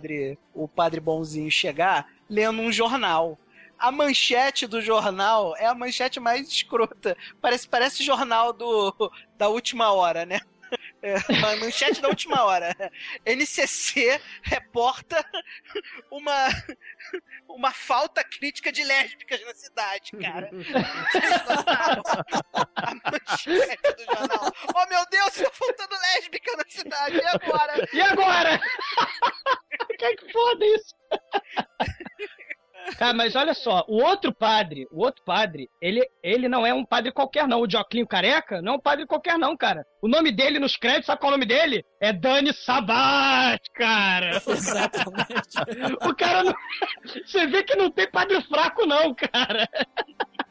o 0.52 0.66
padre 0.68 1.00
bonzinho 1.00 1.50
chegar, 1.50 2.08
lendo 2.28 2.60
um 2.60 2.72
jornal. 2.72 3.38
A 3.78 3.90
manchete 3.90 4.66
do 4.66 4.80
jornal 4.80 5.56
é 5.56 5.66
a 5.66 5.74
manchete 5.74 6.20
mais 6.20 6.48
escrota. 6.48 7.16
Parece, 7.40 7.68
parece 7.68 8.04
jornal 8.04 8.52
do, 8.52 8.94
da 9.36 9.48
última 9.48 9.92
hora, 9.92 10.24
né? 10.24 10.40
É, 11.04 11.56
manchete 11.56 12.00
da 12.00 12.08
última 12.08 12.42
hora. 12.44 12.74
NCC 13.26 14.18
reporta 14.42 15.22
uma, 16.10 16.48
uma 17.46 17.70
falta 17.72 18.24
crítica 18.24 18.72
de 18.72 18.82
lésbicas 18.82 19.44
na 19.44 19.54
cidade, 19.54 20.12
cara. 20.12 20.50
A 22.76 22.94
manchete 22.94 23.94
do 23.96 24.04
jornal. 24.04 24.50
Oh 24.74 24.88
meu 24.88 25.04
Deus, 25.10 25.34
tá 25.34 25.50
faltando 25.52 25.94
lésbica 26.14 26.56
na 26.56 26.64
cidade. 26.70 27.16
E 27.18 27.26
agora? 27.26 27.88
E 27.92 28.00
agora? 28.00 28.60
que 29.98 30.16
que 30.16 30.32
foda 30.32 30.64
isso? 30.64 30.94
Cara, 32.98 33.14
mas 33.14 33.34
olha 33.34 33.54
só, 33.54 33.84
o 33.88 34.02
outro 34.02 34.32
padre, 34.32 34.86
o 34.90 35.00
outro 35.02 35.22
padre, 35.24 35.68
ele, 35.80 36.06
ele 36.22 36.48
não 36.48 36.66
é 36.66 36.72
um 36.72 36.84
padre 36.84 37.12
qualquer, 37.12 37.48
não. 37.48 37.60
O 37.60 37.70
Joclinho 37.70 38.06
Careca 38.06 38.60
não 38.60 38.74
é 38.74 38.76
um 38.76 38.80
padre 38.80 39.06
qualquer, 39.06 39.38
não, 39.38 39.56
cara. 39.56 39.86
O 40.02 40.08
nome 40.08 40.30
dele 40.30 40.58
nos 40.58 40.76
créditos, 40.76 41.06
sabe 41.06 41.20
qual 41.20 41.32
é 41.32 41.34
o 41.34 41.38
nome 41.38 41.46
dele? 41.46 41.84
É 42.00 42.12
Dani 42.12 42.52
Sabat, 42.52 43.60
cara. 43.74 44.42
Exatamente. 44.46 45.96
O 46.06 46.14
cara 46.14 46.44
não. 46.44 46.54
Você 47.24 47.46
vê 47.46 47.62
que 47.62 47.74
não 47.76 47.90
tem 47.90 48.10
padre 48.10 48.40
fraco, 48.42 48.86
não, 48.86 49.14
cara. 49.14 49.68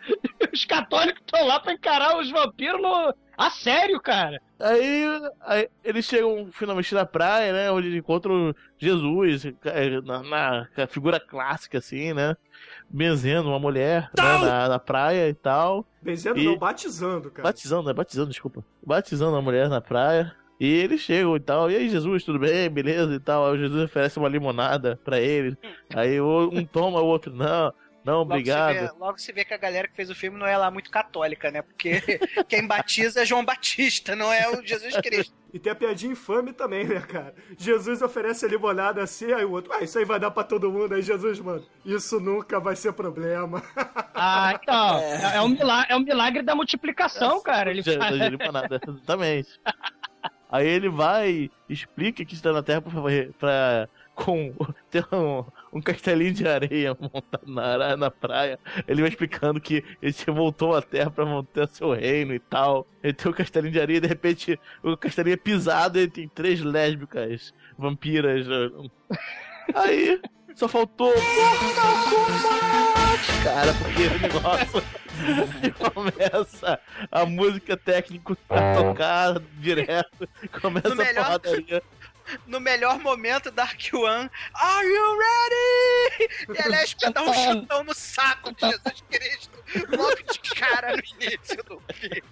Os 0.54 0.66
católicos 0.66 1.22
estão 1.26 1.46
lá 1.48 1.60
pra 1.60 1.74
encarar 1.74 2.18
os 2.20 2.30
vampiros 2.30 2.82
no... 2.82 3.14
a 3.38 3.50
sério, 3.50 4.00
cara. 4.00 4.40
Aí, 4.60 5.04
aí 5.42 5.70
eles 5.84 6.06
chegam 6.06 6.50
finalmente 6.52 6.94
na 6.94 7.06
praia, 7.06 7.52
né? 7.52 7.72
Onde 7.72 7.88
eles 7.88 8.00
encontram 8.00 8.54
Jesus, 8.78 9.46
eh, 9.46 10.02
na, 10.04 10.22
na- 10.24 10.68
na 10.78 10.88
figura 10.88 11.20
clássica, 11.20 11.80
assim, 11.80 12.14
né? 12.14 12.36
Benzendo 12.90 13.50
uma 13.50 13.60
mulher 13.60 14.10
né, 14.18 14.24
na, 14.24 14.70
na 14.70 14.80
praia 14.80 15.28
e 15.30 15.34
tal. 15.34 15.86
Benzendo 16.02 16.40
E- 16.40 16.46
não, 16.46 16.58
batizando, 16.58 17.32
cara. 17.32 17.48
Batizando, 17.50 17.90
é 17.90 17.94
batizando, 17.94 18.30
desculpa. 18.30 18.64
Batizando 18.86 19.36
a 19.36 19.42
mulher 19.42 19.68
na 19.70 19.82
praia. 19.82 20.36
E 20.60 20.68
eles 20.72 21.02
chegam 21.02 21.36
e 21.36 21.40
tal. 21.40 21.70
E 21.72 21.76
aí, 21.76 21.90
Jesus, 21.90 22.24
tudo 22.24 22.40
bem? 22.40 22.70
Beleza 22.70 23.14
e 23.14 23.20
tal. 23.20 23.48
Aí 23.48 23.54
o 23.54 23.58
Jesus 23.58 23.84
oferece 23.84 24.18
uma 24.20 24.30
limonada 24.30 25.00
pra 25.04 25.20
ele. 25.20 25.58
Aí 25.94 26.22
um 26.22 26.64
toma, 26.64 27.02
o 27.02 27.06
outro 27.08 27.34
não. 27.34 27.74
Não, 28.04 28.20
Logo 28.20 28.32
obrigado. 28.34 28.74
Você 28.74 28.82
vê, 28.82 28.92
logo 29.00 29.20
você 29.20 29.34
vê 29.34 29.46
que 29.46 29.54
a 29.54 29.58
galera 29.58 29.88
que 29.88 29.96
fez 29.96 30.10
o 30.10 30.16
filme 30.16 30.38
não 30.38 30.46
é 30.46 30.58
lá 30.58 30.70
muito 30.70 30.92
católica, 30.92 31.50
né? 31.50 31.62
Porque 31.62 32.02
quem 32.50 32.68
batiza 32.68 33.22
é 33.22 33.26
João 33.26 33.46
Batista, 33.46 34.16
não 34.16 34.32
é 34.32 34.50
o 34.50 34.66
Jesus 34.66 34.96
Cristo. 34.98 35.34
E 35.54 35.60
tem 35.60 35.72
a 35.72 35.76
piadinha 35.76 36.12
infame 36.12 36.52
também, 36.52 36.84
né, 36.84 37.00
cara? 37.00 37.36
Jesus 37.58 38.02
oferece 38.02 38.44
a 38.46 38.50
limonada 38.50 39.04
assim, 39.04 39.32
aí 39.32 39.46
o 39.46 39.52
outro, 39.52 39.72
ah, 39.72 39.84
isso 39.84 40.00
aí 40.00 40.04
vai 40.04 40.20
dar 40.20 40.32
pra 40.32 40.44
todo 40.44 40.72
mundo. 40.72 40.96
Aí 40.96 41.02
Jesus, 41.02 41.40
mano, 41.40 41.64
isso 41.86 42.20
nunca 42.20 42.60
vai 42.60 42.76
ser 42.76 42.94
problema. 42.94 43.62
Ah, 44.16 44.58
então. 44.62 45.00
É, 45.00 45.38
é 45.38 45.42
um, 45.42 45.50
milagre, 45.50 45.92
é 45.92 45.96
um 45.98 46.00
milagre 46.00 46.44
da 46.44 46.56
multiplicação, 46.56 47.42
cara. 47.42 47.72
Ele 47.72 47.82
de 47.82 47.98
limonada, 48.30 48.80
exatamente. 48.88 49.60
Aí 50.50 50.68
ele 50.68 50.88
vai 50.88 51.30
e 51.30 51.52
explica 51.68 52.24
que 52.24 52.36
está 52.36 52.54
na 52.54 52.62
Terra 52.62 52.82
pra, 52.82 52.92
pra 53.40 53.90
com 54.16 54.54
ter 54.90 55.06
um, 55.12 55.44
um 55.74 55.82
castelinho 55.82 56.32
de 56.34 56.48
areia 56.48 56.96
montado 57.00 57.46
na, 57.52 57.64
ara- 57.64 57.98
na 57.98 58.12
praia. 58.12 58.60
Ele 58.88 59.02
vai 59.02 59.10
explicando 59.10 59.60
que 59.60 59.84
ele 60.02 60.14
voltou 60.28 60.76
à 60.76 60.82
Terra 60.82 61.10
pra 61.10 61.26
montar 61.26 61.68
seu 61.68 61.92
reino 61.94 62.34
e 62.34 62.40
tal. 62.40 62.88
Ele 63.02 63.14
tem 63.14 63.32
um 63.32 63.36
castelinho 63.36 63.74
de 63.74 63.82
areia 63.82 63.98
e 63.98 64.02
de 64.02 64.08
repente 64.08 64.60
o 64.84 64.96
castelinho 64.96 65.34
é 65.34 65.38
pisado 65.38 66.00
e 66.00 66.08
tem 66.08 66.28
três 66.28 66.62
lésbicas 66.62 67.54
vampiras. 67.78 68.46
Aí 69.74 70.22
só 70.56 70.68
faltou 70.68 71.12
cara, 73.44 73.74
porque 73.74 74.04
o 74.08 74.20
negócio 74.20 74.84
começa 75.94 76.80
a 77.12 77.26
música 77.26 77.76
técnica 77.78 78.38
a 78.50 78.74
tocar 78.76 79.40
direto, 79.60 80.28
começa 80.62 80.94
melhor- 80.96 81.20
a 81.22 81.40
porradaria. 81.40 81.84
No 82.48 82.60
melhor 82.60 83.00
momento, 83.00 83.52
Dark 83.52 83.80
One, 83.94 84.30
Are 84.54 84.88
you 84.88 85.20
ready? 85.20 86.34
E 86.50 86.62
a 86.62 86.68
lésbica 86.68 87.12
dá 87.12 87.22
um 87.22 87.34
chutão 87.34 87.84
no 87.84 87.94
saco 87.94 88.54
de 88.54 88.62
Jesus 88.70 89.04
Cristo, 89.10 89.64
logo 89.90 90.32
de 90.32 90.40
cara 90.56 90.96
no 90.96 91.04
início 91.22 91.64
do 91.64 91.82
filme. 91.94 92.24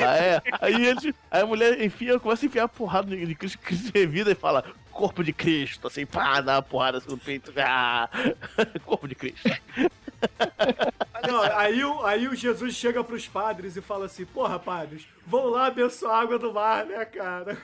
Ah, 0.00 0.16
é. 0.16 0.42
Aí, 0.60 0.86
ele, 0.86 1.14
aí 1.30 1.42
a 1.42 1.46
mulher 1.46 1.80
enfia, 1.82 2.18
começa 2.18 2.44
a 2.44 2.46
enfiar 2.46 2.64
a 2.64 2.68
porrada 2.68 3.14
de 3.14 3.34
Cristo, 3.34 3.58
Cristo 3.58 3.90
revida 3.94 4.30
e 4.30 4.34
fala, 4.34 4.64
corpo 4.90 5.24
de 5.24 5.32
Cristo, 5.32 5.86
assim, 5.86 6.04
pá, 6.04 6.40
dá 6.40 6.56
uma 6.56 6.62
porrada 6.62 6.98
assim 6.98 7.10
no 7.10 7.18
peito. 7.18 7.52
Ah, 7.56 8.08
corpo 8.84 9.08
de 9.08 9.14
Cristo. 9.14 9.48
Não, 11.26 11.42
aí, 11.42 11.84
o, 11.84 12.04
aí 12.04 12.28
o 12.28 12.34
Jesus 12.34 12.74
chega 12.74 13.02
pros 13.02 13.28
padres 13.28 13.76
e 13.76 13.80
fala 13.80 14.06
assim, 14.06 14.24
porra, 14.24 14.58
padres, 14.58 15.06
vão 15.26 15.46
lá 15.46 15.66
abençoar 15.66 16.16
a 16.16 16.20
água 16.20 16.38
do 16.38 16.52
mar, 16.52 16.84
né, 16.84 17.04
cara? 17.04 17.56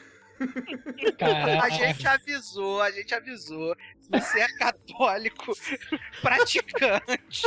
A 1.62 1.68
gente 1.70 2.06
avisou, 2.06 2.80
a 2.80 2.90
gente 2.90 3.14
avisou. 3.14 3.76
Se 4.00 4.08
você 4.10 4.40
é 4.40 4.48
católico, 4.56 5.52
praticante, 6.22 7.42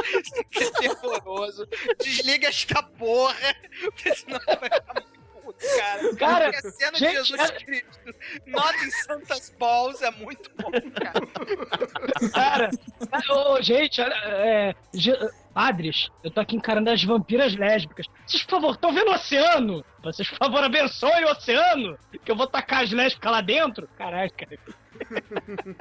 fervoroso, 0.52 1.68
desliga 2.00 2.48
esta 2.48 2.84
porra, 2.84 3.56
porque 3.82 4.16
senão 4.16 4.40
vai 4.46 4.70
ficar 4.70 4.94
muito 4.94 5.21
cara. 5.78 6.16
Cara, 6.16 6.52
Porque 6.52 6.68
a 6.68 6.72
cena 6.72 6.92
de 6.94 7.00
gente, 7.00 7.14
Jesus 7.14 7.36
cara- 7.42 7.56
Cristo, 7.66 8.16
nota 8.48 8.78
em 8.86 8.92
Santas 8.92 9.54
Balls 9.60 10.02
é 10.02 10.12
muito 10.12 10.50
bom, 10.58 10.72
cara. 10.94 11.22
Cara, 12.34 12.70
ô, 13.30 13.62
gente, 13.62 14.02
olha, 14.02 14.14
é, 14.16 14.76
Je- 14.94 15.30
padres, 15.54 16.10
eu 16.24 16.32
tô 16.32 16.40
aqui 16.42 16.56
encarando 16.56 16.90
as 16.90 17.04
vampiras 17.04 17.56
lésbicas. 17.56 18.06
Vocês, 18.26 18.44
por 18.44 18.52
favor, 18.52 18.72
estão 18.76 18.94
vendo 18.94 19.10
o 19.10 19.14
oceano? 19.16 19.84
Vocês, 20.04 20.30
por 20.30 20.38
favor, 20.38 20.64
abençoem 20.64 21.26
o 21.26 21.32
oceano, 21.32 21.98
que 22.24 22.32
eu 22.32 22.36
vou 22.36 22.48
tacar 22.48 22.84
as 22.84 22.92
lésbicas 22.92 23.32
lá 23.32 23.42
dentro. 23.42 23.88
Caralho, 23.98 24.32
cara. 24.34 24.58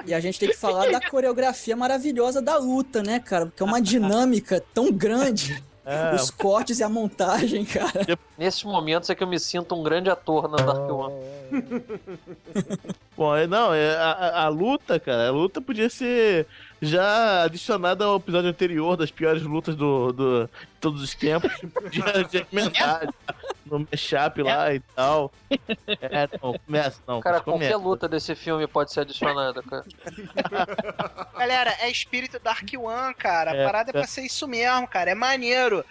E 0.05 0.13
a 0.13 0.19
gente 0.19 0.39
tem 0.39 0.49
que 0.49 0.57
falar 0.57 0.89
da 0.91 0.99
coreografia 1.09 1.75
maravilhosa 1.75 2.41
da 2.41 2.57
luta, 2.57 3.03
né, 3.03 3.19
cara? 3.19 3.45
Porque 3.45 3.61
é 3.61 3.65
uma 3.65 3.81
dinâmica 3.81 4.63
tão 4.73 4.91
grande. 4.91 5.63
É. 5.91 6.15
Os 6.15 6.29
cortes 6.31 6.79
e 6.79 6.83
a 6.83 6.89
montagem, 6.89 7.65
cara. 7.65 8.05
Nesses 8.37 8.63
momentos 8.63 9.09
é 9.09 9.15
que 9.15 9.23
eu 9.23 9.27
me 9.27 9.39
sinto 9.39 9.75
um 9.75 9.83
grande 9.83 10.09
ator 10.09 10.47
na 10.49 10.57
Dark 10.57 10.89
One. 10.89 11.13
Bom, 13.17 13.35
é- 13.35 13.47
não, 13.47 13.73
é, 13.73 13.95
a, 13.97 14.43
a- 14.45 14.47
luta, 14.47 14.99
cara, 14.99 15.27
a 15.27 15.31
luta 15.31 15.61
podia 15.61 15.89
ser 15.89 16.47
já 16.81 17.43
adicionada 17.43 18.05
ao 18.05 18.17
episódio 18.17 18.49
anterior 18.49 18.95
das 18.97 19.11
piores 19.11 19.43
lutas 19.43 19.75
do, 19.75 20.11
do 20.11 20.49
todos 20.81 21.01
os 21.01 21.15
tempos. 21.15 21.51
Já 21.91 22.05
emendar 22.51 22.73
já 22.73 23.13
no 23.65 23.87
mashup 23.89 24.41
lá 24.41 24.73
e 24.73 24.79
tal. 24.95 25.31
É, 25.87 26.27
não, 26.41 26.57
começa, 26.59 27.01
não. 27.07 27.21
Cara, 27.21 27.39
começa. 27.39 27.69
qualquer 27.71 27.75
luta 27.77 28.09
desse 28.09 28.35
filme 28.35 28.67
pode 28.67 28.91
ser 28.91 29.01
adicionada, 29.01 29.61
cara. 29.63 29.85
Galera, 31.37 31.75
é 31.79 31.89
espírito 31.89 32.39
Dark 32.39 32.67
One, 32.77 33.13
cara. 33.13 33.51
A 33.51 33.55
É, 33.55 33.65
parada 33.65 33.91
é 33.91 33.91
é. 33.91 33.99
pra 33.99 34.07
ser 34.07 34.21
isso 34.23 34.47
mesmo, 34.47 34.87
cara. 34.87 35.11
É 35.11 35.15
maneiro. 35.15 35.85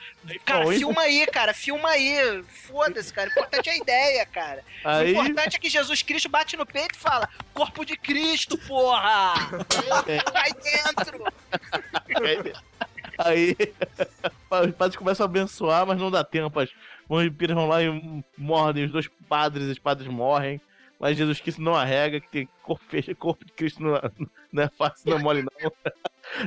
Cara, 0.45 0.64
Bom, 0.64 0.72
isso- 0.72 0.80
filma 0.80 1.03
aí, 1.03 1.26
cara. 1.26 1.55
Filma 1.55 1.88
aí. 1.91 2.45
Foda-se, 2.66 3.12
cara. 3.12 3.28
O 3.28 3.32
importante 3.32 3.68
é 3.70 3.72
a 3.72 3.76
ideia, 3.76 4.26
cara. 4.26 4.64
Aí- 4.84 5.14
O 5.14 5.22
importante 5.22 5.57
é 5.57 5.59
que 5.59 5.70
Jesus 5.70 6.03
Cristo 6.03 6.28
bate 6.28 6.57
no 6.57 6.66
peito 6.66 6.97
e 6.97 6.99
fala: 6.99 7.28
Corpo 7.55 7.84
de 7.84 7.97
Cristo, 7.97 8.59
porra! 8.59 9.34
É. 10.07 10.30
Vai 10.30 10.51
dentro! 10.53 11.24
Aí 13.25 13.57
os 14.68 14.75
padres 14.75 14.97
começam 14.97 15.25
a 15.25 15.29
abençoar, 15.29 15.87
mas 15.87 15.99
não 15.99 16.11
dá 16.11 16.25
tempo. 16.25 16.59
As 16.59 16.71
vampiras 17.09 17.55
vão 17.55 17.68
lá 17.68 17.83
e 17.83 18.25
mordem 18.37 18.85
os 18.85 18.91
dois 18.91 19.09
padres, 19.29 19.68
os 19.68 19.79
padres 19.79 20.09
morrem. 20.09 20.61
Mas 20.99 21.16
Jesus 21.16 21.41
Cristo 21.41 21.62
não 21.62 21.75
arrega, 21.75 22.21
que 22.21 22.29
tem 22.29 22.49
corpo, 22.62 22.85
corpo 23.18 23.45
de 23.45 23.53
Cristo 23.53 23.83
não, 23.83 23.99
não 24.53 24.62
é 24.62 24.68
fácil, 24.68 25.11
não 25.11 25.18
é 25.18 25.23
mole 25.23 25.43
não. 25.43 25.73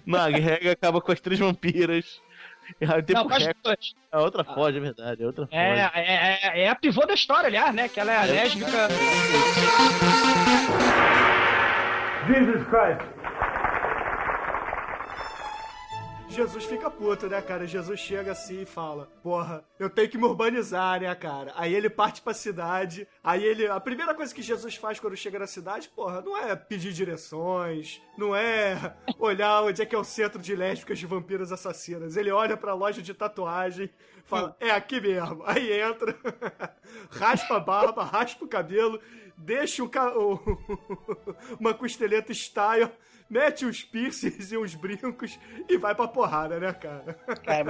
Não 0.05 0.19
arrega, 0.19 0.71
acaba 0.71 1.01
com 1.01 1.11
as 1.11 1.19
três 1.19 1.39
vampiras. 1.39 2.21
E 2.79 2.85
aí 2.85 3.03
tem 3.03 3.15
Não, 3.15 3.27
duas. 3.27 3.93
A 4.11 4.21
outra 4.21 4.43
foge, 4.43 4.77
é 4.77 4.79
verdade, 4.79 5.23
a 5.23 5.27
outra 5.27 5.45
foge. 5.45 5.57
É, 5.57 5.91
é, 5.95 6.39
é, 6.43 6.63
é 6.63 6.69
a 6.69 6.75
pivô 6.75 7.05
da 7.05 7.13
história, 7.13 7.47
aliás, 7.47 7.73
né? 7.73 7.89
Que 7.89 7.99
ela 7.99 8.13
é 8.13 8.25
lésbica. 8.25 8.87
Jesus 12.27 12.63
Christ. 12.67 13.52
Jesus 16.33 16.65
fica 16.65 16.89
puto, 16.89 17.27
né, 17.27 17.41
cara? 17.41 17.67
Jesus 17.67 17.99
chega 17.99 18.31
assim 18.31 18.61
e 18.63 18.65
fala: 18.65 19.07
Porra, 19.21 19.63
eu 19.79 19.89
tenho 19.89 20.09
que 20.09 20.17
me 20.17 20.25
urbanizar, 20.25 20.99
né, 20.99 21.13
cara? 21.15 21.53
Aí 21.55 21.73
ele 21.73 21.89
parte 21.89 22.21
pra 22.21 22.33
cidade. 22.33 23.07
Aí 23.23 23.43
ele. 23.43 23.67
A 23.67 23.79
primeira 23.79 24.13
coisa 24.15 24.33
que 24.33 24.41
Jesus 24.41 24.75
faz 24.75 24.99
quando 24.99 25.15
chega 25.15 25.37
na 25.39 25.47
cidade, 25.47 25.89
porra, 25.89 26.21
não 26.21 26.35
é 26.37 26.55
pedir 26.55 26.91
direções, 26.91 28.01
não 28.17 28.35
é 28.35 28.95
olhar 29.19 29.61
onde 29.63 29.81
é 29.81 29.85
que 29.85 29.93
é 29.95 29.97
o 29.97 30.03
centro 30.03 30.41
de 30.41 30.55
lésbicas 30.55 30.97
de 30.99 31.05
vampiras 31.05 31.51
assassinas. 31.51 32.17
Ele 32.17 32.31
olha 32.31 32.57
pra 32.57 32.73
loja 32.73 33.01
de 33.01 33.13
tatuagem, 33.13 33.89
fala: 34.25 34.55
É 34.59 34.71
aqui 34.71 34.99
mesmo. 34.99 35.43
Aí 35.45 35.71
entra, 35.79 36.17
raspa 37.11 37.57
a 37.57 37.59
barba, 37.59 38.03
raspa 38.03 38.43
o 38.43 38.47
cabelo, 38.47 38.99
deixa 39.37 39.83
o 39.83 39.89
ca- 39.89 40.13
uma 41.59 41.73
costeleta 41.73 42.31
style. 42.31 42.89
Mete 43.33 43.65
uns 43.65 43.83
piercings 43.83 44.51
e 44.51 44.57
uns 44.59 44.75
brincos 44.75 45.39
e 45.67 45.75
vai 45.75 45.95
pra 45.95 46.07
porrada, 46.07 46.59
né, 46.59 46.71
cara? 46.71 47.17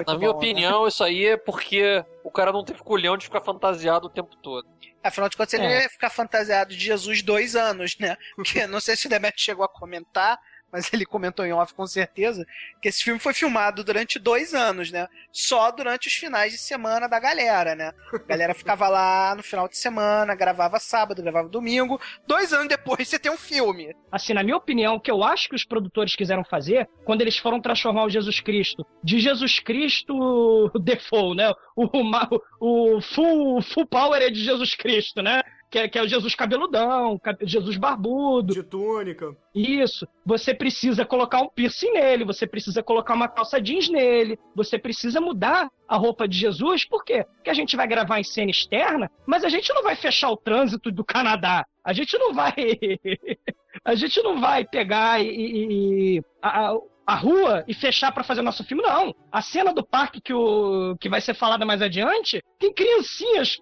Na 0.05 0.17
minha 0.17 0.31
opinião, 0.31 0.85
isso 0.85 1.01
aí 1.01 1.25
é 1.27 1.37
porque 1.37 2.03
o 2.21 2.29
cara 2.29 2.51
não 2.51 2.65
teve 2.65 2.79
culhão 2.79 3.15
de 3.15 3.23
ficar 3.23 3.39
fantasiado 3.39 4.07
o 4.07 4.09
tempo 4.09 4.35
todo. 4.35 4.67
Afinal 5.01 5.29
de 5.29 5.37
contas, 5.37 5.53
ele 5.53 5.63
É. 5.65 5.83
ia 5.83 5.89
ficar 5.89 6.09
fantasiado 6.09 6.71
de 6.75 6.83
Jesus 6.83 7.21
dois 7.21 7.55
anos, 7.55 7.97
né? 7.97 8.17
Porque 8.35 8.67
não 8.67 8.81
sei 8.81 8.97
se 8.97 9.07
o 9.07 9.09
Demet 9.09 9.39
chegou 9.41 9.63
a 9.63 9.69
comentar, 9.69 10.37
mas 10.73 10.91
ele 10.91 11.05
comentou 11.05 11.45
em 11.45 11.53
off 11.53 11.71
com 11.75 11.85
certeza, 11.85 12.45
que 12.81 12.89
esse 12.89 13.03
filme 13.03 13.19
foi 13.19 13.31
filmado 13.31 13.83
durante 13.83 14.17
dois 14.17 14.55
anos, 14.55 14.91
né? 14.91 15.07
Só 15.31 15.69
durante 15.69 16.07
os 16.07 16.13
finais 16.13 16.51
de 16.51 16.57
semana 16.57 17.07
da 17.07 17.19
galera, 17.19 17.75
né? 17.75 17.93
A 18.11 18.17
galera 18.17 18.55
ficava 18.55 18.89
lá 18.89 19.35
no 19.35 19.43
final 19.43 19.69
de 19.69 19.77
semana, 19.77 20.33
gravava 20.33 20.79
sábado, 20.79 21.21
gravava 21.21 21.47
domingo. 21.47 22.01
Dois 22.25 22.51
anos 22.51 22.67
depois 22.67 23.07
você 23.07 23.19
tem 23.19 23.31
um 23.31 23.37
filme. 23.37 23.95
Assim, 24.11 24.33
na 24.33 24.41
minha 24.41 24.57
opinião, 24.57 24.95
o 24.95 24.99
que 24.99 25.11
eu 25.11 25.23
acho 25.23 25.47
que 25.47 25.55
os 25.55 25.63
produtores 25.63 26.15
quiseram 26.15 26.43
fazer 26.43 26.89
quando 27.05 27.21
eles 27.21 27.37
foram 27.37 27.61
transformar 27.61 28.05
o 28.05 28.09
Jesus 28.09 28.39
Cristo 28.39 28.83
de 29.03 29.19
Jesus 29.19 29.59
Cristo 29.59 30.71
default, 30.81 31.37
né? 31.37 31.53
O, 31.75 31.85
o, 31.85 32.95
o 32.95 33.01
full, 33.01 33.61
full 33.61 33.85
power 33.85 34.21
é 34.21 34.31
de 34.31 34.43
Jesus 34.43 34.73
Cristo, 34.73 35.21
né? 35.21 35.43
Que 35.73 35.79
é, 35.79 35.87
que 35.87 35.97
é 35.97 36.03
o 36.03 36.07
Jesus 36.07 36.35
cabeludão, 36.35 37.17
ca- 37.17 37.35
Jesus 37.41 37.77
barbudo. 37.77 38.53
De 38.53 38.61
túnica. 38.61 39.35
Isso. 39.55 40.07
Você 40.23 40.53
precisa 40.53 41.03
colocar 41.03 41.41
um 41.41 41.49
piercing 41.49 41.91
nele, 41.93 42.23
você 42.23 42.45
precisa 42.45 42.83
colocar 42.83 43.15
uma 43.15 43.27
calça 43.27 43.59
jeans 43.59 43.89
nele, 43.89 44.37
você 44.55 44.77
precisa 44.77 45.19
mudar 45.19 45.67
a 45.87 45.97
roupa 45.97 46.27
de 46.27 46.37
Jesus, 46.37 46.85
por 46.85 47.03
quê? 47.03 47.25
Porque 47.37 47.49
a 47.49 47.55
gente 47.55 47.75
vai 47.75 47.87
gravar 47.87 48.19
em 48.19 48.23
cena 48.23 48.51
externa, 48.51 49.09
mas 49.25 49.43
a 49.43 49.49
gente 49.49 49.73
não 49.73 49.81
vai 49.81 49.95
fechar 49.95 50.29
o 50.29 50.37
trânsito 50.37 50.91
do 50.91 51.03
Canadá. 51.03 51.65
A 51.83 51.91
gente 51.91 52.15
não 52.19 52.35
vai. 52.35 52.53
a 53.83 53.95
gente 53.95 54.21
não 54.21 54.39
vai 54.39 54.63
pegar 54.65 55.23
e. 55.23 56.17
e- 56.17 56.21
a, 56.39 56.75
a- 57.07 57.15
rua 57.15 57.65
e 57.67 57.73
fechar 57.73 58.11
pra 58.13 58.23
fazer 58.23 58.41
o 58.41 58.43
nosso 58.43 58.63
filme, 58.63 58.81
não. 58.83 59.13
A 59.31 59.41
cena 59.41 59.73
do 59.73 59.83
parque 59.83 60.21
que, 60.21 60.33
o, 60.33 60.95
que 60.99 61.09
vai 61.09 61.19
ser 61.19 61.33
falada 61.33 61.65
mais 61.65 61.81
adiante 61.81 62.41
tem 62.59 62.71
criancinhas 62.73 63.59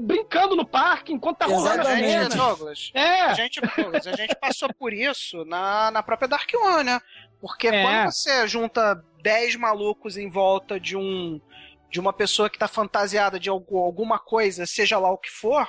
brincando 0.00 0.54
no 0.56 0.66
parque 0.66 1.12
enquanto 1.12 1.38
tá 1.38 1.46
rolando 1.46 1.86
a 1.86 1.96
Gente, 1.96 2.08
cena. 2.08 2.28
Douglas, 2.36 2.90
É. 2.94 3.20
a 3.22 3.34
gente, 3.34 3.60
Douglas, 3.60 4.06
a 4.06 4.12
gente 4.12 4.34
passou 4.36 4.72
por 4.74 4.92
isso 4.92 5.44
na, 5.44 5.90
na 5.90 6.02
própria 6.02 6.28
Dark 6.28 6.48
One, 6.54 6.84
né? 6.84 7.00
Porque 7.40 7.68
É. 7.68 7.82
quando 7.82 8.12
você 8.12 8.46
junta 8.46 9.02
10 9.22 9.56
malucos 9.56 10.16
em 10.16 10.28
volta 10.30 10.78
de 10.78 10.96
um 10.96 11.40
de 11.90 12.00
uma 12.00 12.12
pessoa 12.12 12.50
que 12.50 12.58
tá 12.58 12.66
fantasiada 12.66 13.38
de 13.38 13.48
algu- 13.48 13.78
alguma 13.78 14.18
coisa, 14.18 14.66
seja 14.66 14.98
lá 14.98 15.12
o 15.12 15.18
que 15.18 15.30
for, 15.30 15.64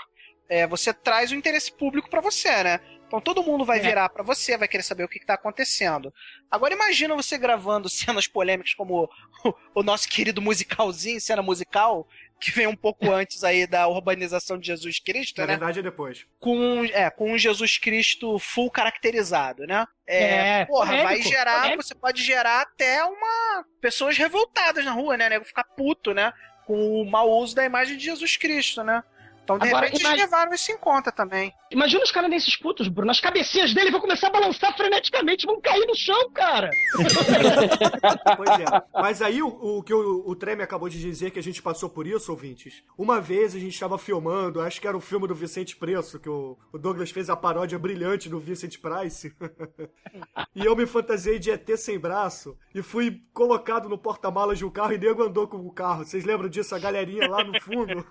é, 0.50 0.66
você 0.66 0.92
traz 0.92 1.32
o 1.32 1.36
interesse 1.36 1.72
público 1.72 2.10
pra 2.10 2.20
você, 2.20 2.64
né? 2.64 2.80
Então 3.06 3.22
todo 3.22 3.44
mundo 3.44 3.64
vai 3.64 3.78
É. 3.78 3.82
virar 3.82 4.10
pra 4.10 4.24
você, 4.24 4.58
vai 4.58 4.68
querer 4.68 4.82
saber 4.82 5.04
o 5.04 5.08
que, 5.08 5.20
que 5.20 5.26
tá 5.26 5.36
acontecendo. 5.36 6.12
Agora 6.50 6.74
imagina 6.74 7.14
você 7.16 7.38
gravando 7.38 7.88
cenas 8.18 8.26
polêmicas 8.26 8.74
como 8.74 9.08
o, 9.44 9.54
o 9.76 9.84
nosso 9.84 10.10
querido 10.10 10.42
musicalzinho, 10.42 11.22
cena 11.22 11.44
musical, 11.44 12.08
que 12.40 12.52
vem 12.52 12.68
um 12.68 12.76
pouco 12.76 13.12
antes 13.12 13.44
aí 13.44 13.66
da 13.66 13.88
urbanização 13.88 14.58
de 14.58 14.68
Jesus 14.68 15.00
Cristo, 15.00 15.40
Na 15.42 15.48
né? 15.48 15.54
verdade 15.54 15.80
é 15.80 15.82
depois. 15.84 16.26
com, 16.40 16.84
é, 16.86 17.10
com 17.10 17.32
um 17.32 17.38
Jesus 17.38 17.78
Cristo 17.78 18.38
full 18.40 18.70
caracterizado, 18.70 19.66
né? 19.66 19.86
É, 20.06 20.60
É, 20.62 20.66
porra, 20.66 20.92
vai 20.98 21.04
polêmico, 21.04 21.30
gerar, 21.30 21.62
polêmico. 21.62 21.84
você 21.84 21.96
pode 21.96 22.22
gerar 22.24 22.62
até 22.62 23.04
uma 23.04 23.66
pessoas 23.82 24.18
revoltadas 24.18 24.84
na 24.86 24.92
rua, 24.92 25.18
né? 25.18 25.30
Nego 25.30 25.46
ficar 25.46 25.64
puto, 25.64 26.14
né? 26.14 26.32
Com 26.66 27.02
o 27.02 27.06
mau 27.10 27.32
uso 27.32 27.56
da 27.56 27.64
imagem 27.66 27.98
de 27.98 28.04
Jesus 28.06 28.38
Cristo, 28.38 28.84
né? 28.84 29.04
Então, 29.46 29.60
de 29.60 29.68
Agora, 29.68 29.86
repente, 29.86 30.02
imag- 30.02 30.14
eles 30.16 30.26
levaram 30.26 30.54
isso 30.56 30.72
em 30.72 30.78
conta 30.78 31.12
também. 31.12 31.54
Imagina 31.72 32.04
os 32.04 32.12
canadenses 32.12 32.56
putos, 32.56 32.88
Bruno. 32.88 33.12
As 33.12 33.20
cabecinhas 33.20 33.76
dele 33.76 33.92
vão 33.92 34.02
começar 34.02 34.28
a 34.28 34.32
balançar 34.32 34.76
freneticamente, 34.76 35.46
vão 35.46 35.62
cair 35.62 35.86
no 35.86 35.96
chão, 35.96 36.32
cara. 36.32 36.72
Pois 38.38 38.50
é. 38.60 38.66
Mas 38.94 39.22
aí 39.22 39.42
o, 39.42 39.48
o 39.48 39.84
que 39.84 39.94
o, 39.94 40.24
o 40.28 40.36
Treme 40.36 40.64
acabou 40.64 40.90
de 40.90 41.00
dizer 41.00 41.32
que 41.32 41.40
a 41.40 41.44
gente 41.44 41.62
passou 41.62 41.90
por 41.90 42.08
isso, 42.08 42.32
ouvintes. 42.32 42.84
Uma 42.98 43.22
vez 43.22 43.56
a 43.56 43.60
gente 43.60 43.74
estava 43.74 43.98
filmando, 43.98 44.62
acho 44.62 44.82
que 44.82 44.88
era 44.88 44.98
o 44.98 45.02
filme 45.02 45.28
do 45.28 45.36
Vicente 45.36 45.76
Preço, 45.76 46.20
que 46.20 46.30
o, 46.30 46.58
o 46.74 46.78
Douglas 46.78 47.12
fez 47.12 47.30
a 47.30 47.36
paródia 47.36 47.78
brilhante 47.78 48.28
do 48.30 48.40
Vincent 48.40 48.78
Price. 48.80 49.36
e 50.56 50.66
eu 50.66 50.76
me 50.76 50.86
fantasiei 50.86 51.38
de 51.38 51.52
ET 51.52 51.70
sem 51.78 52.00
braço 52.00 52.58
e 52.74 52.82
fui 52.82 53.22
colocado 53.34 53.88
no 53.88 53.98
porta-malas 53.98 54.58
de 54.58 54.66
um 54.66 54.70
carro 54.72 54.94
e 54.94 54.98
nego 54.98 55.24
andou 55.24 55.48
com 55.48 55.58
o 55.58 55.72
carro. 55.72 56.04
Vocês 56.04 56.26
lembram 56.26 56.50
disso? 56.50 56.74
A 56.76 56.80
galerinha 56.80 57.28
lá 57.30 57.44
no 57.44 57.60
fundo? 57.62 58.06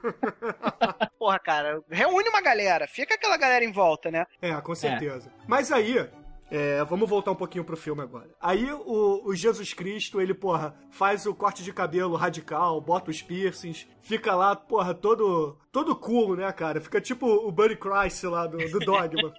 Porra, 1.25 1.39
cara, 1.39 1.83
reúne 1.89 2.29
uma 2.29 2.43
galera, 2.43 2.87
fica 2.87 3.15
aquela 3.15 3.39
galera 3.39 3.65
em 3.65 3.73
volta, 3.73 4.11
né? 4.11 4.27
É, 4.43 4.53
com 4.61 4.75
certeza. 4.75 5.33
Mas 5.49 5.73
aí, 5.73 6.07
é, 6.51 6.85
vamos 6.85 7.09
voltar 7.09 7.31
um 7.31 7.35
pouquinho 7.35 7.65
pro 7.65 7.79
filme 7.79 8.03
agora. 8.03 8.29
Aí 8.39 8.71
o, 8.71 9.23
o 9.25 9.35
Jesus 9.35 9.73
Cristo, 9.73 10.21
ele, 10.21 10.35
porra, 10.35 10.77
faz 10.91 11.25
o 11.25 11.35
corte 11.35 11.63
de 11.63 11.73
cabelo 11.73 12.15
radical, 12.15 12.79
bota 12.79 13.11
os 13.11 13.23
piercings, 13.23 13.89
fica 14.03 14.35
lá, 14.35 14.55
porra, 14.55 14.93
todo, 14.93 15.59
todo 15.75 15.97
cool, 15.97 16.37
né, 16.37 16.53
cara? 16.53 16.81
Fica 16.81 17.01
tipo 17.01 17.27
o 17.27 17.51
Buddy 17.51 17.75
Christ 17.75 18.23
lá 18.23 18.47
do, 18.47 18.59
do 18.71 18.79
Dogma. 18.79 19.35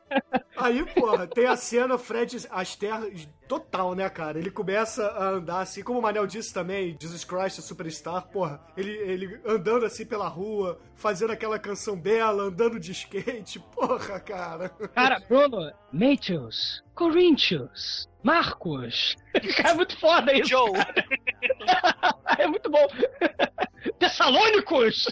Aí, 0.55 0.85
porra, 0.93 1.27
tem 1.27 1.47
a 1.47 1.57
cena 1.57 1.97
Fred 1.97 2.47
Astaire 2.51 3.27
total, 3.49 3.95
né, 3.95 4.07
cara? 4.11 4.39
Ele 4.39 4.51
começa 4.51 5.07
a 5.07 5.31
andar 5.31 5.61
assim, 5.61 5.83
como 5.83 5.99
o 5.99 6.03
Manel 6.03 6.27
disse 6.27 6.53
também, 6.53 6.95
Jesus 7.01 7.25
Christ 7.25 7.63
Superstar, 7.63 8.29
porra, 8.29 8.61
ele, 8.77 8.91
ele 8.91 9.41
andando 9.47 9.87
assim 9.87 10.05
pela 10.05 10.29
rua, 10.29 10.79
fazendo 10.95 11.33
aquela 11.33 11.59
canção 11.59 11.99
bela, 11.99 12.43
andando 12.43 12.79
de 12.79 12.93
skate, 12.93 13.59
porra, 13.75 14.21
cara. 14.21 14.69
Cara, 14.95 15.23
Bruno, 15.27 15.73
Matthews, 15.91 16.85
Corinthians, 16.95 18.10
Marcos. 18.23 19.17
Cara, 19.57 19.71
é 19.71 19.75
muito 19.75 19.99
foda 19.99 20.33
isso. 20.33 20.51
Joe. 20.51 20.73
é 22.39 22.47
muito 22.47 22.71
bom. 22.71 22.87
Tessalônicos! 23.99 25.07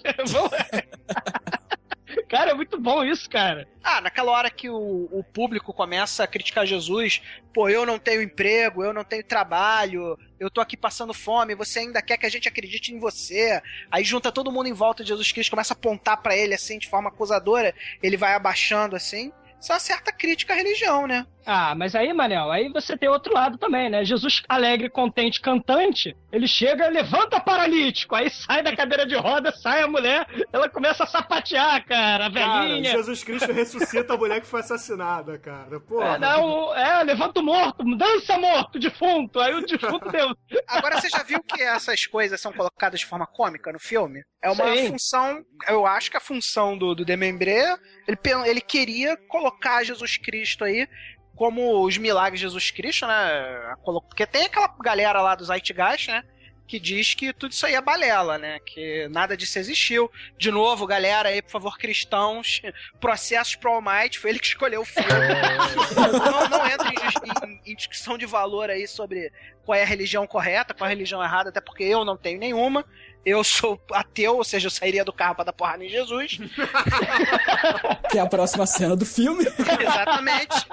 Cara, 2.28 2.50
é 2.50 2.54
muito 2.54 2.78
bom 2.78 3.04
isso, 3.04 3.28
cara. 3.28 3.66
Ah, 3.82 4.00
naquela 4.00 4.32
hora 4.32 4.50
que 4.50 4.68
o, 4.68 5.08
o 5.10 5.24
público 5.24 5.72
começa 5.72 6.24
a 6.24 6.26
criticar 6.26 6.66
Jesus, 6.66 7.22
pô, 7.54 7.68
eu 7.68 7.86
não 7.86 7.98
tenho 7.98 8.22
emprego, 8.22 8.82
eu 8.82 8.92
não 8.92 9.04
tenho 9.04 9.24
trabalho, 9.24 10.18
eu 10.38 10.50
tô 10.50 10.60
aqui 10.60 10.76
passando 10.76 11.14
fome, 11.14 11.54
você 11.54 11.80
ainda 11.80 12.02
quer 12.02 12.18
que 12.18 12.26
a 12.26 12.30
gente 12.30 12.48
acredite 12.48 12.92
em 12.92 12.98
você. 12.98 13.62
Aí 13.90 14.04
junta 14.04 14.32
todo 14.32 14.52
mundo 14.52 14.68
em 14.68 14.72
volta 14.72 15.02
de 15.02 15.08
Jesus 15.08 15.32
Cristo, 15.32 15.50
começa 15.50 15.72
a 15.74 15.76
apontar 15.76 16.20
para 16.22 16.36
ele 16.36 16.54
assim 16.54 16.78
de 16.78 16.88
forma 16.88 17.08
acusadora, 17.08 17.74
ele 18.02 18.16
vai 18.16 18.34
abaixando 18.34 18.96
assim. 18.96 19.32
Isso 19.60 19.72
é 19.72 19.74
uma 19.74 19.80
certa 19.80 20.12
crítica 20.12 20.52
à 20.52 20.56
religião, 20.56 21.06
né? 21.06 21.26
Ah, 21.50 21.74
mas 21.74 21.94
aí, 21.94 22.12
Manel, 22.12 22.52
aí 22.52 22.68
você 22.68 22.94
tem 22.94 23.08
outro 23.08 23.32
lado 23.32 23.56
também, 23.56 23.88
né? 23.88 24.04
Jesus 24.04 24.42
alegre, 24.46 24.90
contente, 24.90 25.40
cantante, 25.40 26.14
ele 26.30 26.46
chega, 26.46 26.88
levanta 26.88 27.40
paralítico, 27.40 28.14
aí 28.14 28.28
sai 28.28 28.62
da 28.62 28.76
cadeira 28.76 29.06
de 29.06 29.14
roda, 29.14 29.50
sai 29.50 29.80
a 29.80 29.88
mulher, 29.88 30.26
ela 30.52 30.68
começa 30.68 31.04
a 31.04 31.06
sapatear, 31.06 31.86
cara, 31.86 32.26
a 32.26 32.28
velhinha. 32.28 32.90
Cara, 32.90 32.96
Jesus 32.98 33.24
Cristo 33.24 33.50
ressuscita 33.50 34.12
a 34.12 34.16
mulher 34.18 34.42
que 34.42 34.46
foi 34.46 34.60
assassinada, 34.60 35.38
cara. 35.38 35.80
Porra. 35.80 36.16
É, 36.16 36.18
não, 36.18 36.74
é, 36.76 37.02
levanta 37.02 37.40
o 37.40 37.42
morto, 37.42 37.96
dança 37.96 38.36
morto, 38.36 38.78
defunto, 38.78 39.40
aí 39.40 39.54
o 39.54 39.64
defunto 39.64 40.10
deu. 40.10 40.36
Agora 40.68 41.00
você 41.00 41.08
já 41.08 41.22
viu 41.22 41.42
que 41.42 41.62
essas 41.62 42.04
coisas 42.04 42.38
são 42.38 42.52
colocadas 42.52 43.00
de 43.00 43.06
forma 43.06 43.26
cômica 43.26 43.72
no 43.72 43.80
filme? 43.80 44.22
É 44.42 44.50
uma 44.50 44.76
Sim. 44.76 44.88
função, 44.88 45.42
eu 45.66 45.86
acho 45.86 46.10
que 46.10 46.16
a 46.18 46.20
função 46.20 46.76
do, 46.76 46.94
do 46.94 47.06
Demembré, 47.06 47.74
ele, 48.08 48.18
ele 48.48 48.60
queria 48.60 49.16
colocar 49.16 49.84
Jesus 49.84 50.16
Cristo 50.16 50.64
aí 50.64 50.88
como 51.36 51.84
os 51.84 51.96
milagres 51.98 52.40
de 52.40 52.46
Jesus 52.46 52.70
Cristo, 52.72 53.06
né? 53.06 53.74
Porque 53.84 54.26
tem 54.26 54.46
aquela 54.46 54.66
galera 54.82 55.20
lá 55.22 55.34
do 55.36 55.44
Zeitgeist, 55.44 56.08
né? 56.08 56.24
Que 56.66 56.78
diz 56.80 57.14
que 57.14 57.32
tudo 57.32 57.52
isso 57.52 57.64
aí 57.64 57.74
é 57.74 57.80
balela, 57.80 58.36
né? 58.36 58.58
Que 58.66 59.06
nada 59.08 59.36
disso 59.36 59.58
existiu. 59.58 60.10
De 60.36 60.50
novo, 60.50 60.86
galera 60.86 61.28
aí, 61.30 61.40
por 61.40 61.50
favor, 61.52 61.78
cristãos, 61.78 62.60
processos 63.00 63.54
pro 63.54 63.70
Almighty, 63.72 64.18
foi 64.18 64.30
ele 64.30 64.38
que 64.38 64.48
escolheu 64.48 64.80
o 64.82 64.84
filme. 64.84 65.08
não, 66.30 66.48
não 66.48 66.66
entra 66.66 66.88
em, 66.88 67.50
em- 67.50 67.72
em 67.72 67.74
discussão 67.76 68.18
de 68.18 68.26
valor 68.26 68.68
aí 68.68 68.86
sobre 68.86 69.32
qual 69.64 69.78
é 69.78 69.82
a 69.82 69.86
religião 69.86 70.26
correta, 70.26 70.74
qual 70.74 70.86
é 70.86 70.92
a 70.92 70.94
religião 70.94 71.22
errada, 71.22 71.50
até 71.50 71.60
porque 71.60 71.84
eu 71.84 72.04
não 72.04 72.16
tenho 72.16 72.38
nenhuma. 72.38 72.84
Eu 73.28 73.44
sou 73.44 73.78
ateu, 73.92 74.36
ou 74.36 74.44
seja, 74.44 74.68
eu 74.68 74.70
sairia 74.70 75.04
do 75.04 75.12
carro 75.12 75.34
pra 75.34 75.44
dar 75.44 75.52
porrada 75.52 75.84
em 75.84 75.88
Jesus. 75.88 76.38
Que 78.10 78.18
é 78.18 78.22
a 78.22 78.26
próxima 78.26 78.66
cena 78.66 78.96
do 78.96 79.04
filme. 79.04 79.44
Exatamente. 79.44 80.66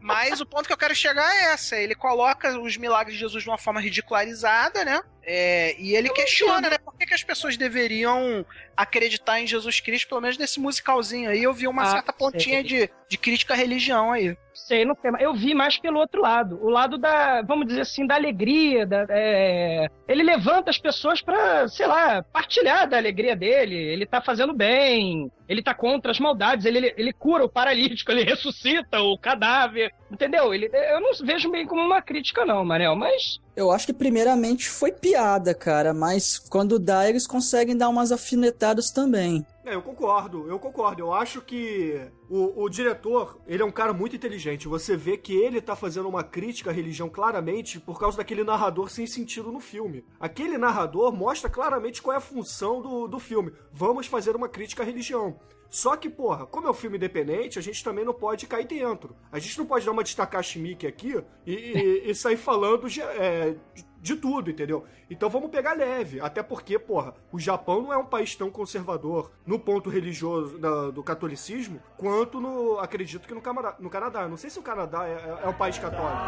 Mas 0.00 0.40
o 0.40 0.46
ponto 0.46 0.66
que 0.66 0.72
eu 0.72 0.76
quero 0.76 0.94
chegar 0.94 1.28
é 1.34 1.52
essa. 1.52 1.76
Ele 1.76 1.94
coloca 1.94 2.58
os 2.60 2.76
milagres 2.76 3.14
de 3.14 3.20
Jesus 3.20 3.42
de 3.42 3.48
uma 3.48 3.58
forma 3.58 3.80
ridicularizada, 3.80 4.84
né? 4.84 5.02
É, 5.24 5.74
e 5.78 5.94
ele 5.94 6.10
questiona, 6.10 6.68
né? 6.70 6.78
Por 6.78 6.96
que, 6.96 7.06
que 7.06 7.14
as 7.14 7.22
pessoas 7.22 7.56
deveriam 7.56 8.44
acreditar 8.76 9.40
em 9.40 9.46
Jesus 9.46 9.80
Cristo, 9.80 10.08
pelo 10.08 10.20
menos 10.20 10.38
nesse 10.38 10.60
musicalzinho 10.60 11.30
aí? 11.30 11.42
Eu 11.42 11.52
vi 11.52 11.66
uma 11.66 11.82
Ah, 11.82 11.86
certa 11.86 12.12
pontinha 12.12 12.62
de, 12.62 12.88
de 13.08 13.18
crítica 13.18 13.54
à 13.54 13.56
religião 13.56 14.12
aí. 14.12 14.36
Sei, 14.54 14.84
não 14.84 14.94
sei, 15.00 15.10
mas 15.10 15.22
eu 15.22 15.34
vi 15.34 15.54
mais 15.54 15.78
pelo 15.78 15.98
outro 15.98 16.20
lado. 16.20 16.58
O 16.62 16.68
lado 16.68 16.98
da, 16.98 17.42
vamos 17.42 17.66
dizer 17.66 17.80
assim, 17.80 18.06
da 18.06 18.14
alegria. 18.14 18.86
Da, 18.86 19.06
é, 19.08 19.88
Ele 20.06 20.22
levanta 20.22 20.70
as 20.70 20.78
pessoas 20.78 21.20
pra, 21.20 21.66
sei 21.68 21.86
lá, 21.86 22.22
partilhar 22.22 22.88
da 22.88 22.96
alegria 22.96 23.34
dele. 23.34 23.74
Ele 23.74 24.06
tá 24.06 24.20
fazendo 24.20 24.52
bem, 24.52 25.30
ele 25.48 25.62
tá 25.62 25.74
contra 25.74 26.10
as 26.12 26.20
maldades, 26.20 26.66
ele, 26.66 26.78
ele, 26.78 26.94
ele 26.96 27.12
cura 27.12 27.44
o 27.44 27.48
paralítico, 27.48 28.12
ele 28.12 28.24
ressuscita 28.24 29.00
o 29.00 29.18
cadáver. 29.18 29.92
Entendeu? 30.12 30.52
Ele, 30.52 30.66
eu 30.66 31.00
não 31.00 31.10
vejo 31.24 31.50
bem 31.50 31.66
como 31.66 31.80
uma 31.80 32.02
crítica, 32.02 32.44
não, 32.44 32.62
Manel, 32.62 32.94
mas. 32.94 33.40
Eu 33.56 33.70
acho 33.70 33.86
que 33.86 33.94
primeiramente 33.94 34.68
foi 34.68 34.92
piada, 34.92 35.54
cara, 35.54 35.94
mas 35.94 36.38
quando 36.38 36.78
dá, 36.78 37.08
eles 37.08 37.26
conseguem 37.26 37.74
dar 37.76 37.88
umas 37.88 38.12
alfinetadas 38.12 38.90
também. 38.90 39.44
É, 39.64 39.74
eu 39.74 39.80
concordo, 39.80 40.48
eu 40.48 40.58
concordo. 40.58 41.00
Eu 41.00 41.12
acho 41.14 41.40
que 41.40 42.00
o, 42.28 42.64
o 42.64 42.68
diretor, 42.68 43.38
ele 43.46 43.62
é 43.62 43.64
um 43.64 43.70
cara 43.70 43.92
muito 43.92 44.16
inteligente. 44.16 44.68
Você 44.68 44.96
vê 44.96 45.16
que 45.16 45.34
ele 45.34 45.60
tá 45.60 45.76
fazendo 45.76 46.08
uma 46.08 46.24
crítica 46.24 46.70
à 46.70 46.72
religião 46.72 47.08
claramente 47.08 47.78
por 47.78 47.98
causa 47.98 48.16
daquele 48.16 48.42
narrador 48.42 48.90
sem 48.90 49.06
sentido 49.06 49.52
no 49.52 49.60
filme. 49.60 50.04
Aquele 50.18 50.58
narrador 50.58 51.12
mostra 51.12 51.48
claramente 51.48 52.02
qual 52.02 52.14
é 52.14 52.18
a 52.18 52.20
função 52.20 52.82
do, 52.82 53.06
do 53.06 53.18
filme. 53.18 53.52
Vamos 53.72 54.06
fazer 54.06 54.34
uma 54.34 54.48
crítica 54.48 54.82
à 54.82 54.86
religião. 54.86 55.38
Só 55.74 55.96
que, 55.96 56.10
porra, 56.10 56.44
como 56.44 56.66
é 56.66 56.70
um 56.70 56.74
filme 56.74 56.98
independente, 56.98 57.58
a 57.58 57.62
gente 57.62 57.82
também 57.82 58.04
não 58.04 58.12
pode 58.12 58.46
cair 58.46 58.66
dentro. 58.66 59.16
A 59.32 59.38
gente 59.38 59.56
não 59.58 59.64
pode 59.64 59.86
dar 59.86 59.92
uma 59.92 60.02
destacar-chimique 60.04 60.86
aqui 60.86 61.18
e, 61.46 61.54
e- 61.54 62.02
e 62.10 62.14
sair 62.14 62.36
falando 62.36 62.90
de, 62.90 63.00
é, 63.00 63.54
de- 64.02 64.16
tudo, 64.16 64.50
entendeu? 64.50 64.84
Então 65.08 65.30
vamos 65.30 65.50
pegar 65.50 65.72
leve. 65.72 66.20
Até 66.20 66.42
porque, 66.42 66.78
porra, 66.78 67.14
o 67.32 67.38
Japão 67.38 67.80
não 67.80 67.90
é 67.92 67.96
um 67.96 68.04
país 68.04 68.36
tão 68.36 68.50
conservador 68.50 69.30
no 69.46 69.58
ponto 69.58 69.88
religioso 69.88 70.58
da- 70.58 70.90
do 70.90 71.02
catolicismo 71.02 71.80
quanto 71.96 72.38
no. 72.38 72.78
acredito 72.78 73.26
que 73.26 73.32
no, 73.34 73.40
Camara- 73.40 73.74
no 73.80 73.88
Canadá. 73.88 74.28
Não 74.28 74.36
sei 74.36 74.50
se 74.50 74.58
o 74.58 74.62
Canadá 74.62 75.06
é, 75.08 75.12
é- 75.12 75.40
é 75.44 75.48
um 75.48 75.54
país 75.54 75.78
católico. 75.78 76.20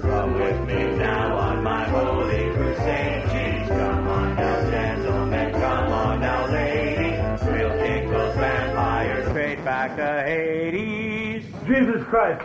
Come 0.00 0.42
with 0.42 0.60
me 0.66 0.96
now 0.96 1.36
on 1.38 1.62
my 1.62 1.84
holy 1.90 2.50
crusade. 2.52 3.28
Jeez, 3.30 3.68
come 3.68 4.08
on 4.08 4.34
now, 4.34 4.70
gentlemen, 4.70 5.52
back 9.92 9.96
to 9.96 10.02
Hades. 10.02 11.44
Jesus 11.66 12.04
Christ. 12.08 12.40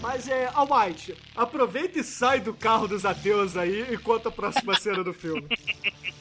Mas 0.00 0.28
é, 0.28 0.48
Almighty, 0.54 1.16
aproveita 1.34 1.98
e 1.98 2.04
sai 2.04 2.38
do 2.38 2.54
carro 2.54 2.86
dos 2.86 3.04
ateus 3.04 3.56
aí 3.56 3.92
e 3.92 3.98
conta 3.98 4.28
a 4.28 4.32
próxima 4.32 4.78
cena 4.78 5.02
do 5.02 5.12
filme. 5.12 5.48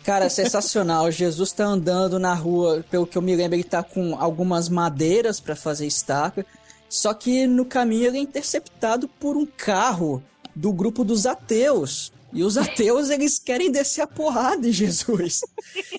Cara, 0.03 0.30
sensacional. 0.30 1.11
Jesus 1.11 1.51
tá 1.51 1.66
andando 1.66 2.18
na 2.18 2.34
rua, 2.34 2.84
pelo 2.89 3.05
que 3.05 3.18
eu 3.18 3.22
me 3.22 3.36
lembro, 3.36 3.55
ele 3.55 3.64
tá 3.64 3.84
com 3.84 4.16
algumas 4.20 4.68
madeiras 4.68 5.39
pra 5.39 5.55
fazer 5.55 5.86
estaca. 5.86 6.45
Só 6.89 7.14
que 7.14 7.45
no 7.45 7.66
caminho 7.66 8.07
ele 8.07 8.18
é 8.18 8.22
interceptado 8.22 9.07
por 9.07 9.38
um 9.38 9.45
carro 9.45 10.24
do 10.55 10.72
grupo 10.74 11.03
dos 11.03 11.26
ateus. 11.26 12.11
E 12.34 12.43
os 12.43 12.57
ateus, 12.57 13.09
eles 13.09 13.39
querem 13.39 13.71
descer 13.71 14.01
a 14.01 14.07
porrada 14.07 14.67
em 14.67 14.71
Jesus. 14.71 15.39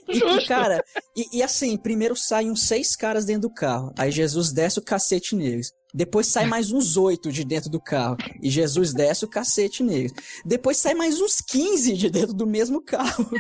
E, 0.06 0.46
cara, 0.46 0.84
e, 1.16 1.38
e 1.38 1.42
assim, 1.42 1.76
primeiro 1.76 2.14
saem 2.14 2.50
uns 2.50 2.68
seis 2.68 2.94
caras 2.94 3.24
dentro 3.24 3.48
do 3.48 3.54
carro. 3.54 3.92
Aí 3.98 4.12
Jesus 4.12 4.52
desce 4.52 4.78
o 4.78 4.82
cacete 4.82 5.34
neles. 5.34 5.72
Depois 5.94 6.26
sai 6.26 6.44
mais 6.46 6.72
uns 6.72 6.96
oito 6.96 7.30
de 7.30 7.44
dentro 7.44 7.70
do 7.70 7.80
carro. 7.80 8.16
E 8.42 8.50
Jesus 8.50 8.92
desce 8.92 9.24
o 9.24 9.28
cacete 9.28 9.80
neles. 9.82 10.12
Depois 10.44 10.76
sai 10.76 10.92
mais 10.92 11.20
uns 11.20 11.40
15 11.40 11.94
de 11.94 12.10
dentro 12.10 12.34
do 12.34 12.46
mesmo 12.46 12.80
carro. 12.82 13.30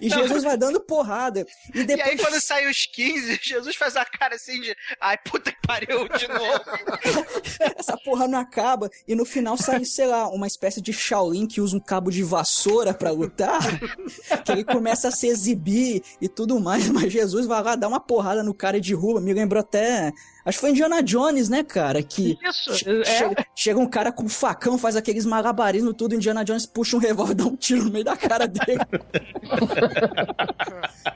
E 0.00 0.08
Não. 0.08 0.18
Jesus 0.18 0.44
vai 0.44 0.56
dando 0.56 0.80
porrada. 0.80 1.44
E 1.74 1.80
E 1.80 1.84
depois. 1.84 2.08
aí, 2.08 2.16
quando 2.16 2.40
sai 2.40 2.70
os 2.70 2.86
15, 2.86 3.40
Jesus 3.42 3.74
faz 3.74 3.96
a 3.96 4.04
cara 4.04 4.36
assim 4.36 4.60
de. 4.60 4.76
Ai, 5.00 5.18
puta 5.18 5.50
que 5.50 5.58
pariu 5.66 6.08
de 6.08 6.28
novo. 6.28 6.60
Essa 7.76 7.96
porra 7.96 8.28
não 8.28 8.38
acaba. 8.38 8.88
E 9.06 9.14
no 9.14 9.24
final 9.24 9.56
sai, 9.56 9.84
sei 9.84 10.06
lá, 10.06 10.28
uma 10.28 10.46
espécie 10.46 10.80
de 10.80 10.92
Shaolin 10.92 11.46
que 11.46 11.60
usa 11.60 11.76
um 11.76 11.80
cabo 11.80 12.10
de 12.10 12.22
vassoura 12.22 12.94
pra 12.94 13.10
lutar. 13.10 13.58
Que 14.44 14.52
ele 14.52 14.64
começa 14.64 15.08
a 15.08 15.10
se 15.10 15.26
exibir 15.26 16.02
e 16.20 16.28
tudo 16.28 16.60
mais. 16.60 16.88
Mas 16.88 17.12
Jesus 17.12 17.44
vai 17.46 17.62
lá 17.62 17.74
dar 17.76 17.88
uma 17.88 18.00
porrada 18.00 18.42
no 18.42 18.54
cara 18.54 18.80
de 18.80 18.94
rua. 18.94 19.20
Me 19.20 19.32
lembrou 19.32 19.60
até. 19.60 20.12
Acho 20.48 20.58
que 20.58 20.62
foi 20.62 20.70
Indiana 20.70 21.02
Jones, 21.02 21.48
né, 21.48 21.62
cara? 21.62 22.02
Que 22.02 22.36
Isso, 22.42 22.74
che- 22.74 23.00
é. 23.02 23.04
chega, 23.04 23.46
chega 23.54 23.78
um 23.78 23.86
cara 23.86 24.10
com 24.10 24.24
um 24.24 24.28
facão, 24.28 24.78
faz 24.78 24.96
aqueles 24.96 25.24
malabarismos, 25.26 25.94
tudo. 25.96 26.14
Indiana 26.14 26.44
Jones 26.44 26.66
puxa 26.66 26.96
um 26.96 27.00
revólver 27.00 27.32
e 27.32 27.36
dá 27.36 27.44
um 27.44 27.56
tiro 27.56 27.84
no 27.84 27.90
meio 27.90 28.04
da 28.04 28.16
cara 28.16 28.46
dele. 28.48 28.78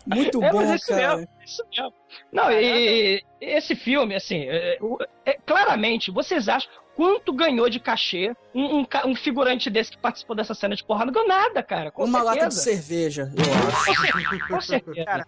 Muito 0.06 0.42
É, 0.42 0.50
bom, 0.50 0.76
cara. 0.86 1.16
mesmo, 1.16 1.28
isso 1.44 1.64
mesmo. 1.70 1.92
Não, 2.32 2.50
e 2.50 3.22
esse 3.40 3.74
filme, 3.74 4.14
assim, 4.14 4.44
é, 4.48 4.78
é, 5.24 5.38
claramente, 5.46 6.10
vocês 6.10 6.48
acham 6.48 6.70
quanto 6.96 7.32
ganhou 7.32 7.68
de 7.70 7.80
cachê 7.80 8.34
um, 8.54 8.80
um 8.80 8.86
um 9.06 9.14
figurante 9.16 9.70
desse 9.70 9.90
que 9.92 9.98
participou 9.98 10.36
dessa 10.36 10.54
cena 10.54 10.76
de 10.76 10.84
porrada? 10.84 11.06
Não 11.06 11.12
ganhou 11.12 11.28
nada, 11.28 11.62
cara. 11.62 11.90
Com 11.90 12.04
Uma 12.04 12.20
certeza. 12.20 12.40
lata 12.40 12.48
de 12.48 12.60
cerveja, 12.62 13.32
eu 13.36 13.68
acho. 13.68 14.48
Com 14.48 14.60
certeza. 14.60 15.04
Cara, 15.04 15.26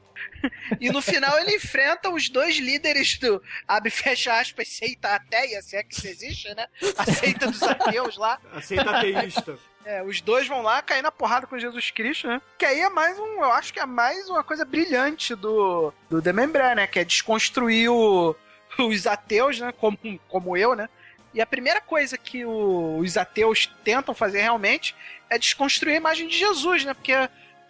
E 0.80 0.90
no 0.90 1.00
final 1.00 1.38
ele 1.38 1.56
enfrenta 1.56 2.10
os 2.10 2.28
dois 2.28 2.56
líderes 2.58 3.18
do 3.18 3.42
abre 3.66 3.88
e 3.88 3.92
fecha 3.92 4.38
aspas, 4.38 4.68
seita 4.68 5.14
ateia, 5.14 5.62
se 5.62 5.76
é 5.76 5.82
que 5.82 5.94
isso 5.94 6.06
existe, 6.06 6.54
né? 6.54 6.66
A 6.98 7.04
seita 7.06 7.46
dos 7.50 7.62
ateus 7.62 8.16
lá. 8.16 8.38
Aceita 8.54 8.90
ateísta. 8.90 9.58
É, 9.86 10.02
os 10.02 10.22
dois 10.22 10.48
vão 10.48 10.62
lá 10.62 10.80
cair 10.80 11.02
na 11.02 11.12
porrada 11.12 11.46
com 11.46 11.58
Jesus 11.58 11.90
Cristo, 11.90 12.26
né? 12.26 12.40
Que 12.56 12.64
aí 12.64 12.80
é 12.80 12.88
mais 12.88 13.18
um, 13.18 13.42
eu 13.44 13.52
acho 13.52 13.70
que 13.70 13.78
é 13.78 13.84
mais 13.84 14.30
uma 14.30 14.42
coisa 14.42 14.64
brilhante 14.64 15.34
do, 15.34 15.92
do 16.08 16.22
Demembré, 16.22 16.74
né? 16.74 16.86
Que 16.86 17.00
é 17.00 17.04
desconstruir 17.04 17.90
o- 17.90 18.34
os 18.78 19.06
ateus, 19.06 19.60
né? 19.60 19.72
Como, 19.72 19.98
como 20.26 20.56
eu, 20.56 20.74
né? 20.74 20.88
E 21.34 21.40
a 21.40 21.46
primeira 21.46 21.80
coisa 21.80 22.16
que 22.16 22.44
o- 22.44 22.98
os 22.98 23.16
ateus 23.16 23.66
tentam 23.82 24.14
fazer 24.14 24.40
realmente 24.42 24.94
é 25.28 25.36
desconstruir 25.36 25.94
a 25.94 25.96
imagem 25.96 26.28
de 26.28 26.38
Jesus, 26.38 26.84
né? 26.84 26.94
Porque 26.94 27.12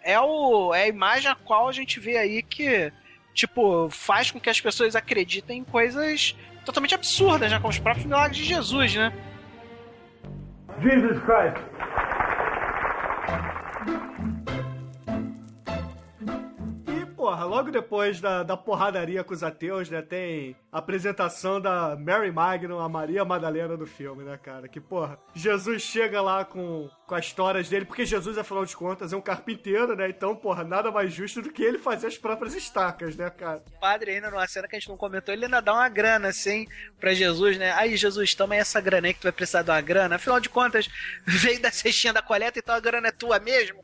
é, 0.03 0.19
o, 0.19 0.73
é 0.73 0.83
a 0.83 0.87
imagem 0.87 1.31
a 1.31 1.35
qual 1.35 1.67
a 1.67 1.71
gente 1.71 1.99
vê 1.99 2.15
aí 2.17 2.43
que, 2.43 2.93
tipo, 3.33 3.89
faz 3.89 4.29
com 4.29 4.39
que 4.39 4.49
as 4.51 4.61
pessoas 4.61 4.95
acreditem 4.95 5.59
em 5.59 5.63
coisas 5.63 6.35
totalmente 6.63 6.93
absurdas, 6.93 7.51
né? 7.51 7.57
Como 7.57 7.69
os 7.69 7.79
próprios 7.79 8.05
milagres 8.05 8.37
de 8.37 8.43
Jesus, 8.43 8.93
né? 8.95 9.11
Jesus 10.81 11.19
Christ. 11.23 11.57
Porra, 17.25 17.43
logo 17.43 17.71
depois 17.71 18.21
da, 18.21 18.43
da 18.43 18.55
porradaria 18.55 19.23
com 19.23 19.33
os 19.33 19.41
ateus, 19.41 19.89
né, 19.89 19.99
tem 19.99 20.55
a 20.71 20.77
apresentação 20.77 21.59
da 21.59 21.95
Mary 21.95 22.31
Magnum, 22.31 22.77
a 22.77 22.87
Maria 22.87 23.25
Madalena 23.25 23.75
do 23.75 23.87
filme, 23.87 24.23
né, 24.23 24.37
cara? 24.37 24.67
Que, 24.67 24.79
porra, 24.79 25.17
Jesus 25.33 25.81
chega 25.81 26.21
lá 26.21 26.45
com, 26.45 26.87
com 27.07 27.15
as 27.15 27.25
histórias 27.25 27.67
dele, 27.67 27.83
porque 27.83 28.05
Jesus, 28.05 28.37
afinal 28.37 28.63
de 28.63 28.77
contas, 28.77 29.11
é 29.11 29.17
um 29.17 29.21
carpinteiro, 29.21 29.95
né? 29.95 30.07
Então, 30.07 30.35
porra, 30.35 30.63
nada 30.63 30.91
mais 30.91 31.11
justo 31.11 31.41
do 31.41 31.51
que 31.51 31.63
ele 31.63 31.79
fazer 31.79 32.05
as 32.05 32.15
próprias 32.15 32.53
estacas, 32.53 33.15
né, 33.15 33.27
cara? 33.31 33.63
O 33.75 33.79
padre 33.79 34.11
ainda 34.11 34.29
numa 34.29 34.47
cena 34.47 34.67
que 34.67 34.75
a 34.75 34.79
gente 34.79 34.89
não 34.89 34.97
comentou, 34.97 35.33
ele 35.33 35.45
ainda 35.45 35.63
dá 35.63 35.73
uma 35.73 35.89
grana, 35.89 36.27
assim, 36.27 36.67
pra 36.99 37.15
Jesus, 37.15 37.57
né? 37.57 37.71
Aí, 37.71 37.97
Jesus, 37.97 38.35
toma 38.35 38.55
essa 38.55 38.79
grana 38.79 39.07
aí 39.07 39.15
que 39.15 39.21
tu 39.21 39.23
vai 39.23 39.31
precisar 39.31 39.63
de 39.63 39.71
uma 39.71 39.81
grana. 39.81 40.17
Afinal 40.17 40.39
de 40.39 40.49
contas, 40.49 40.87
veio 41.25 41.59
da 41.59 41.71
cestinha 41.71 42.13
da 42.13 42.21
coleta, 42.21 42.59
então 42.59 42.75
a 42.75 42.79
grana 42.79 43.07
é 43.07 43.11
tua 43.11 43.39
mesmo. 43.39 43.83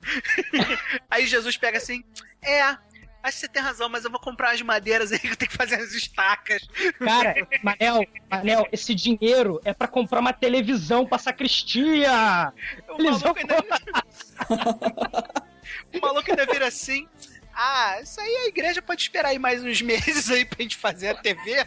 aí 1.09 1.25
Jesus 1.25 1.57
pega 1.57 1.79
assim, 1.79 2.03
é, 2.43 2.77
acho 3.23 3.35
que 3.35 3.41
você 3.41 3.47
tem 3.47 3.61
razão, 3.61 3.89
mas 3.89 4.05
eu 4.05 4.11
vou 4.11 4.19
comprar 4.19 4.51
as 4.51 4.61
madeiras 4.61 5.11
aí 5.13 5.19
que 5.19 5.27
eu 5.27 5.35
tenho 5.35 5.51
que 5.51 5.57
fazer 5.57 5.75
as 5.75 5.91
estacas. 5.91 6.67
Cara, 6.99 7.47
Manel, 7.63 8.05
Manel, 8.29 8.67
esse 8.71 8.93
dinheiro 8.95 9.61
é 9.63 9.73
pra 9.73 9.87
comprar 9.87 10.19
uma 10.19 10.33
televisão 10.33 11.05
pra 11.05 11.17
sacristia. 11.17 12.53
O 12.89 13.01
Eles 13.01 13.21
vão 13.21 13.33
maluco 13.33 13.39
ainda... 13.39 13.63
o 15.93 16.01
maluco 16.01 16.29
ainda 16.29 16.45
vira 16.45 16.67
assim. 16.67 17.07
Ah, 17.53 17.99
isso 18.01 18.19
aí 18.19 18.35
a 18.37 18.47
igreja 18.47 18.81
pode 18.81 19.01
esperar 19.01 19.29
aí 19.29 19.39
mais 19.39 19.63
uns 19.63 19.81
meses 19.81 20.29
aí 20.29 20.45
pra 20.45 20.61
gente 20.61 20.77
fazer 20.77 21.09
a 21.09 21.15
TV. 21.15 21.65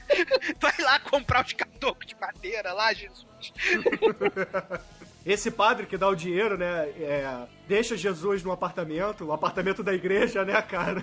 Vai 0.58 0.74
lá 0.78 0.98
comprar 0.98 1.44
os 1.44 1.52
catocos 1.52 2.06
de 2.06 2.16
madeira 2.18 2.72
lá, 2.72 2.92
Jesus. 2.92 3.26
Esse 5.24 5.50
padre 5.50 5.86
que 5.86 5.96
dá 5.96 6.06
o 6.06 6.14
dinheiro, 6.14 6.58
né, 6.58 6.88
é, 7.00 7.46
deixa 7.66 7.96
Jesus 7.96 8.42
no 8.42 8.52
apartamento, 8.52 9.24
o 9.24 9.32
apartamento 9.32 9.82
da 9.82 9.94
igreja, 9.94 10.44
né, 10.44 10.60
cara? 10.60 11.02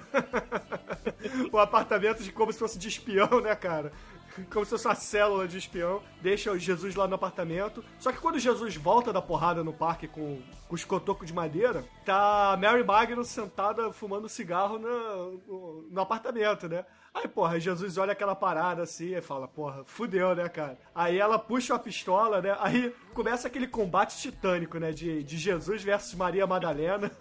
o 1.51 1.57
apartamento 1.57 2.21
de 2.23 2.31
como 2.31 2.53
se 2.53 2.59
fosse 2.59 2.77
de 2.77 2.87
espião, 2.87 3.41
né, 3.41 3.55
cara? 3.55 3.91
Como 4.53 4.63
se 4.63 4.71
fosse 4.71 4.87
uma 4.87 4.95
célula 4.95 5.47
de 5.47 5.57
espião. 5.57 6.03
Deixa 6.21 6.57
Jesus 6.57 6.95
lá 6.95 7.07
no 7.07 7.15
apartamento. 7.15 7.83
Só 7.99 8.11
que 8.11 8.19
quando 8.19 8.37
Jesus 8.39 8.75
volta 8.75 9.11
da 9.11 9.21
porrada 9.21 9.63
no 9.63 9.73
parque 9.73 10.07
com, 10.07 10.39
com 10.67 10.75
os 10.75 10.85
cotocos 10.85 11.27
de 11.27 11.33
madeira, 11.33 11.83
tá 12.05 12.57
Mary 12.61 12.83
Magno 12.83 13.25
sentada 13.25 13.91
fumando 13.91 14.29
cigarro 14.29 14.77
no, 14.77 15.83
no 15.89 16.01
apartamento, 16.01 16.69
né? 16.69 16.85
Aí, 17.13 17.27
porra, 17.27 17.59
Jesus 17.59 17.97
olha 17.97 18.13
aquela 18.13 18.33
parada 18.33 18.83
assim 18.83 19.15
e 19.15 19.21
fala, 19.21 19.45
porra, 19.45 19.83
fudeu, 19.85 20.33
né, 20.33 20.47
cara? 20.47 20.77
Aí 20.95 21.19
ela 21.19 21.37
puxa 21.37 21.75
a 21.75 21.79
pistola, 21.79 22.41
né? 22.41 22.55
Aí 22.59 22.95
começa 23.13 23.47
aquele 23.49 23.67
combate 23.67 24.17
titânico, 24.17 24.77
né? 24.79 24.93
De, 24.93 25.21
de 25.21 25.37
Jesus 25.37 25.83
versus 25.83 26.13
Maria 26.15 26.47
Madalena. 26.47 27.11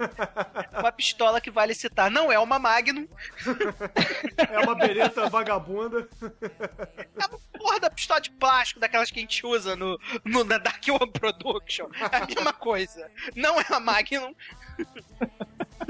Uma 0.78 0.93
pistola 0.93 1.41
que 1.41 1.51
vale 1.51 1.74
citar, 1.74 2.09
não 2.09 2.30
é 2.30 2.38
uma 2.38 2.59
Magnum. 2.59 3.09
É 4.51 4.59
uma 4.61 4.74
bereta 4.74 5.28
vagabunda. 5.28 6.09
É 6.22 7.26
uma 7.26 7.41
porra 7.53 7.80
da 7.80 7.91
pistola 7.91 8.20
de 8.20 8.30
plástico, 8.30 8.80
daquelas 8.80 9.11
que 9.11 9.18
a 9.18 9.22
gente 9.22 9.47
usa 9.47 9.76
no, 9.76 9.99
no 10.24 10.45
na 10.45 10.59
Dark 10.59 10.82
One 10.88 11.12
Production. 11.12 11.88
É 12.11 12.16
a 12.16 12.26
mesma 12.26 12.53
coisa. 12.53 13.11
Não 13.34 13.61
é 13.61 13.64
uma 13.68 13.80
Magnum. 13.80 14.34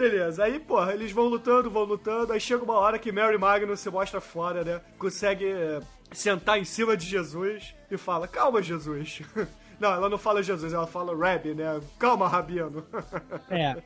Beleza, 0.01 0.44
aí, 0.44 0.59
porra, 0.59 0.94
eles 0.94 1.12
vão 1.12 1.26
lutando, 1.26 1.70
vão 1.70 1.84
lutando, 1.84 2.32
aí 2.32 2.40
chega 2.40 2.64
uma 2.64 2.72
hora 2.72 2.98
que 2.98 3.12
Mary 3.12 3.36
Magnus 3.36 3.80
se 3.80 3.90
mostra 3.90 4.18
fora, 4.18 4.64
né? 4.64 4.80
Consegue 4.98 5.44
é, 5.44 5.82
sentar 6.11 6.59
em 6.59 6.64
cima 6.64 6.96
de 6.96 7.07
Jesus 7.07 7.74
e 7.90 7.98
fala, 7.98 8.26
calma, 8.26 8.62
Jesus. 8.62 9.20
Não, 9.78 9.92
ela 9.92 10.11
não 10.11 10.18
fala 10.18 10.42
Jesus, 10.42 10.74
ela 10.74 10.86
fala 10.86 11.16
Rabbi, 11.16 11.55
né? 11.55 11.80
Calma, 11.98 12.28
Rabino. 12.28 12.84
É. 13.48 13.76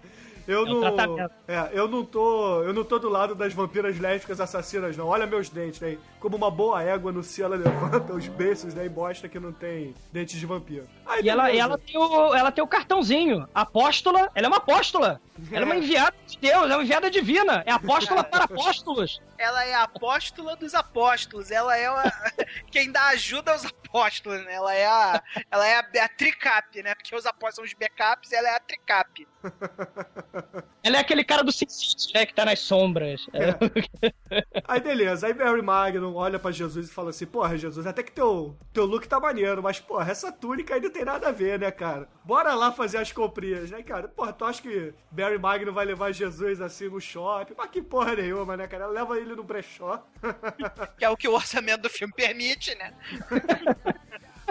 Eu 0.47 0.63
É 0.63 0.67
não. 0.67 1.31
É, 1.49 1.71
eu 1.73 1.89
não 1.89 2.05
tô. 2.05 2.63
Eu 2.63 2.73
não 2.73 2.85
tô 2.85 2.99
do 2.99 3.09
lado 3.09 3.35
das 3.35 3.53
vampiras 3.53 3.99
lésbicas 3.99 4.41
assassinas, 4.41 4.97
não. 4.97 5.07
Olha 5.07 5.27
meus 5.27 5.49
dentes, 5.49 5.81
né? 5.81 5.97
Como 6.21 6.37
uma 6.37 6.51
boa 6.51 6.83
égua 6.83 7.11
no 7.13 7.23
cielo, 7.23 7.55
ela 7.55 7.65
levanta 7.71 8.13
os 8.13 8.29
beiços, 8.29 8.75
né? 8.75 8.87
E 8.87 8.91
mostra 8.91 9.29
que 9.29 9.41
não 9.41 9.53
tem 9.53 9.95
dentes 10.13 10.39
de 10.39 10.47
vampiro. 10.47 10.87
Aí, 11.07 11.23
E 11.25 11.29
ela, 11.29 11.51
ela, 11.51 11.79
tem 11.79 11.99
o, 11.99 12.35
ela 12.35 12.53
tem 12.53 12.63
o 12.63 12.67
cartãozinho. 12.67 13.49
Apóstola, 13.55 14.31
ela 14.35 14.47
é 14.47 14.49
uma 14.49 14.59
apóstola. 14.59 15.21
Ela 15.51 15.63
é 15.63 15.65
uma 15.65 15.77
enviada 15.77 16.15
de 16.27 16.39
Deus, 16.39 16.71
é 16.71 16.77
uma 16.77 16.85
enviada 16.85 17.11
divina. 17.11 17.63
É 17.67 17.73
apóstola 17.73 18.23
para 18.25 18.45
apóstolos. 18.45 19.21
Ela 19.39 19.65
é 19.65 19.75
a 19.75 19.83
apóstola 19.85 20.57
dos 20.57 20.75
apóstolos. 20.75 21.51
Ela 21.51 21.77
é 21.77 21.87
a... 21.87 22.13
quem 22.71 22.93
dá 22.93 23.07
ajuda 23.09 23.53
aos 23.53 23.65
apóstolos, 23.65 24.45
né? 24.45 24.55
Ela 24.55 24.75
é 24.75 24.87
a, 24.87 25.23
ela 25.51 25.67
é 25.67 25.77
a, 25.77 26.05
a 26.05 26.09
tricap, 26.09 26.83
né? 26.83 26.95
Porque 26.95 27.15
os 27.17 27.27
apóstolos 27.27 27.55
são 27.55 27.65
os 27.65 27.75
backups, 27.75 28.33
ela 28.33 28.49
é 28.49 28.57
a 28.57 28.61
tricap. 28.61 29.27
Ela 30.83 30.99
é 30.99 31.01
aquele 31.01 31.25
cara 31.25 31.43
do 31.43 31.51
Sin 31.51 31.69
City, 31.69 32.13
né, 32.15 32.27
que 32.27 32.35
tá 32.35 32.45
nas 32.45 32.61
sombras. 32.61 33.27
Aí 34.69 34.81
beleza, 34.81 35.27
aí 35.27 35.35
Mary 35.35 35.63
Magnum 35.63 36.15
olha 36.15 36.39
pra 36.39 36.51
Jesus 36.51 36.89
e 36.89 36.93
fala 36.93 37.11
assim: 37.11 37.27
Porra, 37.27 37.57
Jesus, 37.57 37.87
até 37.87 38.03
que 38.03 38.13
teu, 38.13 38.57
teu 38.73 38.85
look 38.85 39.07
tá 39.07 39.19
maneiro, 39.21 39.63
mas 39.63 39.81
porra, 39.81 40.11
essa 40.11 40.33
túnica 40.33 40.75
aí 40.75 40.81
não 40.81 40.91
tem 40.91 41.05
nada 41.05 41.29
a 41.29 41.33
ver, 41.33 41.59
né, 41.59 41.71
cara? 41.71 42.09
Bora 42.25 42.55
lá 42.55 42.73
fazer 42.73 42.99
as 42.99 43.13
comprinhas, 43.13 43.71
né, 43.71 43.83
cara? 43.83 44.09
Porra, 44.09 44.33
tu 44.33 44.45
acha 44.45 44.61
que 44.61 44.93
Mary 45.11 45.39
Magnum 45.39 45.73
vai 45.73 45.85
levar 45.87 46.13
Jesus 46.13 46.61
assim 46.61 46.89
no 46.89 47.01
shopping? 47.01 47.55
Mas 47.57 47.71
que 47.71 47.81
porra 47.81 48.17
nenhuma, 48.17 48.57
né, 48.57 48.67
cara? 48.67 48.85
Ela 48.85 48.93
leva 48.93 49.19
ele 49.19 49.35
no 49.35 49.45
brechó. 49.45 50.03
Que 50.99 51.05
é 51.05 51.11
o 51.11 51.17
que 51.17 51.29
o 51.29 51.35
orçamento 51.35 51.83
do 51.83 51.91
filme 51.91 52.13
permite, 52.15 52.75
né? 52.77 52.93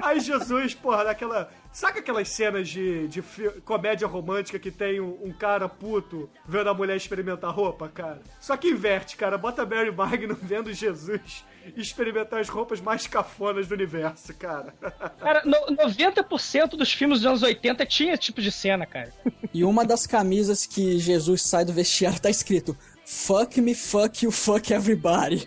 Aí 0.02 0.20
Jesus, 0.20 0.74
porra, 0.74 1.04
naquela. 1.06 1.50
Saca 1.74 1.99
aquelas 1.99 2.30
cenas 2.30 2.69
de, 2.69 3.07
de 3.07 3.24
comédia 3.65 4.07
romântica 4.07 4.59
que 4.59 4.69
tem 4.69 5.01
um, 5.01 5.17
um 5.24 5.34
cara 5.34 5.67
puto 5.67 6.30
vendo 6.47 6.69
a 6.69 6.74
mulher 6.74 6.95
experimentar 6.95 7.51
roupa, 7.51 7.89
cara? 7.89 8.21
Só 8.39 8.55
que 8.55 8.67
inverte, 8.69 9.17
cara. 9.17 9.39
Bota 9.39 9.65
Mary 9.65 9.91
Magnum 9.91 10.36
vendo 10.39 10.71
Jesus 10.71 11.43
experimentar 11.76 12.39
as 12.41 12.47
roupas 12.49 12.80
mais 12.80 13.07
cafonas 13.07 13.67
do 13.67 13.74
universo, 13.74 14.34
cara. 14.36 14.74
Cara, 15.19 15.41
no- 15.45 15.76
90% 15.78 16.71
dos 16.76 16.91
filmes 16.91 17.19
dos 17.21 17.26
anos 17.26 17.41
80 17.41 17.86
tinha 17.86 18.13
esse 18.13 18.21
tipo 18.24 18.41
de 18.41 18.51
cena, 18.51 18.86
cara. 18.86 19.11
E 19.53 19.63
uma 19.63 19.86
das 19.86 20.05
camisas 20.05 20.65
que 20.65 20.99
Jesus 20.99 21.41
sai 21.41 21.63
do 21.63 21.71
vestiário 21.71 22.19
tá 22.19 22.30
escrito 22.30 22.78
Fuck 23.06 23.62
me, 23.62 23.76
fuck 23.76 24.24
you, 24.24 24.32
fuck 24.32 24.74
everybody. 24.74 25.45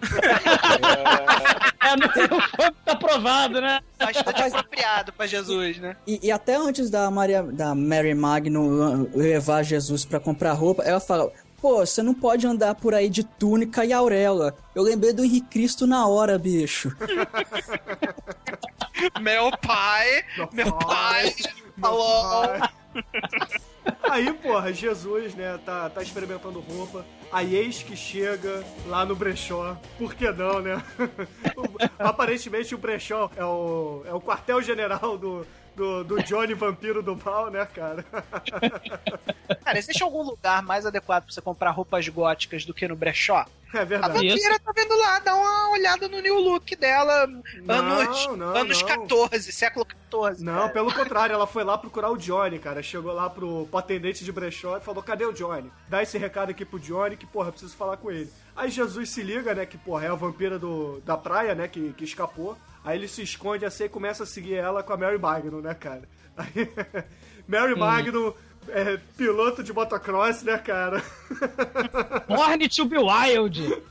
É, 1.81 1.97
tá 2.85 2.97
provado, 2.97 3.61
né? 3.61 3.81
Bastante 3.99 4.43
apropriado 4.43 5.13
pra 5.13 5.27
Jesus, 5.27 5.79
né? 5.79 5.97
E, 6.07 6.27
e 6.27 6.31
até 6.31 6.57
antes 6.57 6.91
da, 6.91 7.11
Maria, 7.11 7.43
da 7.43 7.75
Mary 7.75 8.15
Magno 8.15 9.09
levar 9.15 9.63
Jesus 9.63 10.05
pra 10.05 10.21
comprar 10.21 10.53
roupa, 10.53 10.83
ela 10.83 11.01
fala: 11.01 11.33
Pô, 11.61 11.79
você 11.79 12.03
não 12.03 12.15
pode 12.15 12.47
andar 12.47 12.75
por 12.75 12.95
aí 12.95 13.09
de 13.09 13.25
túnica 13.25 13.85
e 13.85 13.93
auréola. 13.93 14.55
Eu 14.75 14.83
lembrei 14.83 15.13
do 15.13 15.25
Henrique 15.25 15.49
Cristo 15.49 15.87
na 15.87 16.07
hora, 16.07 16.39
bicho. 16.39 16.95
Meu 19.21 19.51
pai, 19.59 20.25
meu 20.53 20.73
pai, 20.73 21.35
falou. 21.79 22.47
Aí, 24.11 24.33
porra, 24.33 24.73
Jesus, 24.73 25.35
né, 25.35 25.59
tá, 25.65 25.91
tá 25.91 26.03
experimentando 26.03 26.61
roupa. 26.61 27.05
Aí 27.33 27.57
eis 27.57 27.83
que 27.83 27.97
chega 27.97 28.65
lá 28.87 29.05
no 29.05 29.17
brechó. 29.17 29.77
Por 29.99 30.15
que 30.15 30.31
não, 30.31 30.61
né? 30.61 30.83
Aparentemente 31.99 32.75
o 32.75 32.79
brechó 32.79 33.31
é 33.37 33.45
o, 33.45 34.03
é 34.07 34.15
o 34.15 34.21
quartel-general 34.21 35.19
do, 35.19 35.47
do, 35.77 36.03
do 36.03 36.23
Johnny 36.23 36.55
Vampiro 36.55 37.03
do 37.03 37.15
Mal, 37.15 37.51
né, 37.51 37.65
cara? 37.67 38.05
Cara, 39.63 39.79
existe 39.79 40.03
algum 40.03 40.23
lugar 40.23 40.63
mais 40.63 40.87
adequado 40.87 41.25
pra 41.25 41.33
você 41.33 41.41
comprar 41.41 41.71
roupas 41.71 42.09
góticas 42.09 42.65
do 42.65 42.73
que 42.75 42.89
no 42.89 42.97
brechó? 42.97 43.45
É 43.75 43.81
A 43.81 43.85
verdade. 43.85 44.15
vampira 44.15 44.59
tá 44.61 44.73
vendo 44.75 44.97
lá, 44.97 45.19
dá 45.19 45.35
uma 45.35 45.71
olhada 45.73 46.09
no 46.09 46.21
new 46.21 46.39
look 46.41 46.75
dela, 46.77 47.27
Não, 47.63 47.75
anos, 47.75 48.27
não, 48.37 48.57
anos 48.57 48.81
não. 48.81 48.89
14, 48.89 49.53
século 49.53 49.85
14. 49.85 50.43
Não, 50.43 50.55
cara. 50.55 50.69
pelo 50.71 50.93
contrário, 50.95 51.35
ela 51.35 51.47
foi 51.47 51.65
lá 51.65 51.77
procurar 51.77 52.11
o 52.11 52.17
Johnny, 52.17 52.59
cara. 52.59 52.83
Chegou 52.83 53.13
lá 53.13 53.29
pro, 53.29 53.67
pro 53.67 53.79
atendente 53.79 54.25
de 54.25 54.33
brechó 54.33 54.77
e 54.77 54.81
falou: 54.81 55.03
cadê 55.03 55.25
o 55.25 55.33
Johnny? 55.33 55.71
Dá 55.89 56.03
esse 56.03 56.17
recado 56.17 56.51
aqui 56.51 56.65
pro 56.65 56.79
Johnny 56.79 57.17
que, 57.17 57.27
porra, 57.27 57.49
eu 57.49 57.53
preciso 57.53 57.77
falar 57.77 57.97
com 57.97 58.11
ele. 58.11 58.33
Aí 58.55 58.71
Jesus 58.71 59.11
se 59.11 59.23
liga, 59.23 59.55
né, 59.55 59.67
que, 59.67 59.77
porra, 59.77 60.07
é 60.07 60.09
a 60.09 60.15
vampira 60.15 60.59
do, 60.59 61.01
da 61.05 61.17
praia, 61.17 61.55
né, 61.55 61.69
que, 61.69 61.93
que 61.93 62.05
escapou. 62.05 62.57
Aí 62.87 62.97
ele 62.97 63.09
se 63.09 63.21
esconde 63.21 63.65
assim 63.65 63.85
e 63.85 63.89
começa 63.89 64.23
a 64.23 64.27
seguir 64.27 64.55
ela 64.55 64.81
com 64.81 64.93
a 64.93 64.97
Mary 64.97 65.19
Magnum, 65.19 65.61
né, 65.61 65.75
cara? 65.75 66.03
Aí, 66.37 66.71
Mary 67.49 67.75
Magnum, 67.75 68.33
é, 68.69 68.97
piloto 69.17 69.61
de 69.61 69.73
motocross, 69.73 70.45
né, 70.45 70.57
cara? 70.57 71.03
Born 72.29 72.69
to 72.69 72.85
be 72.85 72.97
wild. 72.97 73.83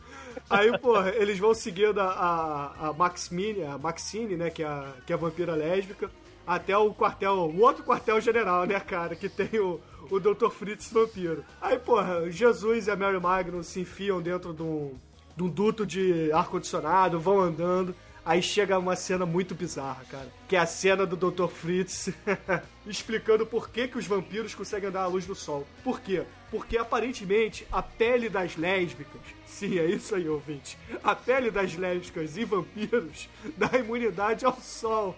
Aí, 0.50 0.78
porra, 0.78 1.10
eles 1.10 1.38
vão 1.38 1.54
seguindo 1.54 2.00
a, 2.00 2.08
a, 2.08 2.88
a 2.88 2.94
Maxine, 2.94 3.64
a 3.64 3.78
Maxine, 3.78 4.38
né, 4.38 4.50
que 4.50 4.64
é 4.64 4.66
a, 4.66 4.94
que 5.06 5.12
é 5.12 5.16
a 5.16 5.20
vampira 5.20 5.56
lésbica. 5.56 6.10
até 6.48 6.78
o 6.78 6.94
quartel, 6.94 7.34
o 7.34 7.60
outro 7.60 7.84
quartel-general, 7.84 8.66
né, 8.66 8.80
cara? 8.80 9.14
Que 9.14 9.28
tem 9.28 9.60
o, 9.60 9.82
o 10.10 10.22
Dr. 10.22 10.50
Fritz 10.52 10.90
vampiro. 10.90 11.44
Aí, 11.60 11.78
porra, 11.78 12.32
Jesus 12.32 12.88
e 12.88 12.92
a 12.92 12.96
Mary 12.96 13.20
Magnum 13.20 13.62
se 13.62 13.82
enfiam 13.82 14.22
dentro 14.22 14.54
de 14.54 14.64
um, 14.64 14.94
de 15.36 15.44
um 15.44 15.50
duto 15.50 15.86
de 15.86 16.32
ar-condicionado, 16.32 17.20
vão 17.20 17.42
andando. 17.42 17.94
Aí 18.26 18.42
chega 18.42 18.80
uma 18.80 18.96
cena 18.96 19.24
muito 19.24 19.54
bizarra, 19.54 20.04
cara. 20.10 20.28
Que 20.48 20.56
é 20.56 20.60
a 20.60 20.66
cena 20.66 21.06
do 21.06 21.16
Dr. 21.16 21.48
Fritz 21.48 22.10
explicando 22.88 23.46
por 23.46 23.70
que, 23.70 23.88
que 23.88 24.00
os 24.00 24.08
vampiros 24.08 24.56
conseguem 24.56 24.90
andar 24.90 25.04
à 25.04 25.08
luz 25.08 25.28
do 25.28 25.36
sol. 25.36 25.68
Por 25.84 26.02
quê? 26.02 26.24
Porque 26.50 26.76
aparentemente 26.76 27.68
a 27.72 27.84
pele 27.84 28.28
das 28.28 28.58
lésbicas, 28.58 29.22
sim, 29.46 29.78
é 29.78 29.86
isso 29.86 30.16
aí, 30.16 30.28
ouvinte. 30.28 30.76
A 31.04 31.16
pele 31.16 31.52
das 31.52 31.76
lésbicas 31.76 32.36
e 32.36 32.46
vampiros 32.46 33.30
dá 33.56 33.78
imunidade 33.78 34.44
ao 34.44 34.60
sol. 34.60 35.16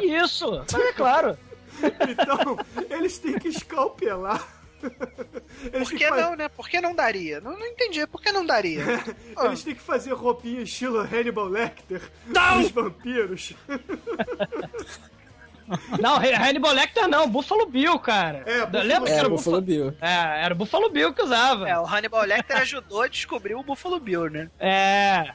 Isso, 0.00 0.50
mas 0.72 0.74
é 0.74 0.92
claro. 0.94 1.36
Então, 2.08 2.56
eles 2.88 3.18
têm 3.18 3.38
que 3.38 3.48
escalpelar. 3.48 4.53
Por 5.72 5.90
que 5.90 6.10
não, 6.10 6.36
né? 6.36 6.48
Por 6.48 6.68
que 6.68 6.80
não 6.80 6.94
daria? 6.94 7.40
Não, 7.40 7.58
não 7.58 7.66
entendi. 7.66 8.06
Por 8.06 8.20
que 8.20 8.32
não 8.32 8.44
daria? 8.44 8.82
Eles 9.44 9.62
têm 9.62 9.74
que 9.74 9.80
fazer 9.80 10.12
roupinha 10.12 10.62
estilo 10.62 11.00
Hannibal 11.00 11.48
Lecter 11.48 12.02
Não! 12.26 12.60
dos 12.62 12.70
vampiros. 12.70 13.52
Não, 15.98 16.16
Hannibal 16.16 16.74
Lecter 16.74 17.08
não, 17.08 17.26
Buffalo 17.26 17.64
Bill, 17.64 17.98
cara. 17.98 18.42
É, 18.44 18.66
Buffalo 18.66 18.84
Lembra 18.84 19.10
que 19.10 19.16
É, 19.16 19.18
era 19.18 19.28
Buffalo 19.30 19.60
Bill. 19.62 19.94
É, 19.98 20.42
era 20.44 20.52
o 20.52 20.56
Buffalo 20.58 20.90
Bill 20.90 21.14
que 21.14 21.22
usava. 21.22 21.66
É, 21.66 21.78
o 21.78 21.86
Hannibal 21.86 22.22
Lecter 22.24 22.58
ajudou 22.58 23.00
a 23.00 23.08
descobrir 23.08 23.54
o 23.54 23.62
Buffalo 23.62 23.98
Bill, 23.98 24.28
né? 24.28 24.50
É. 24.60 25.32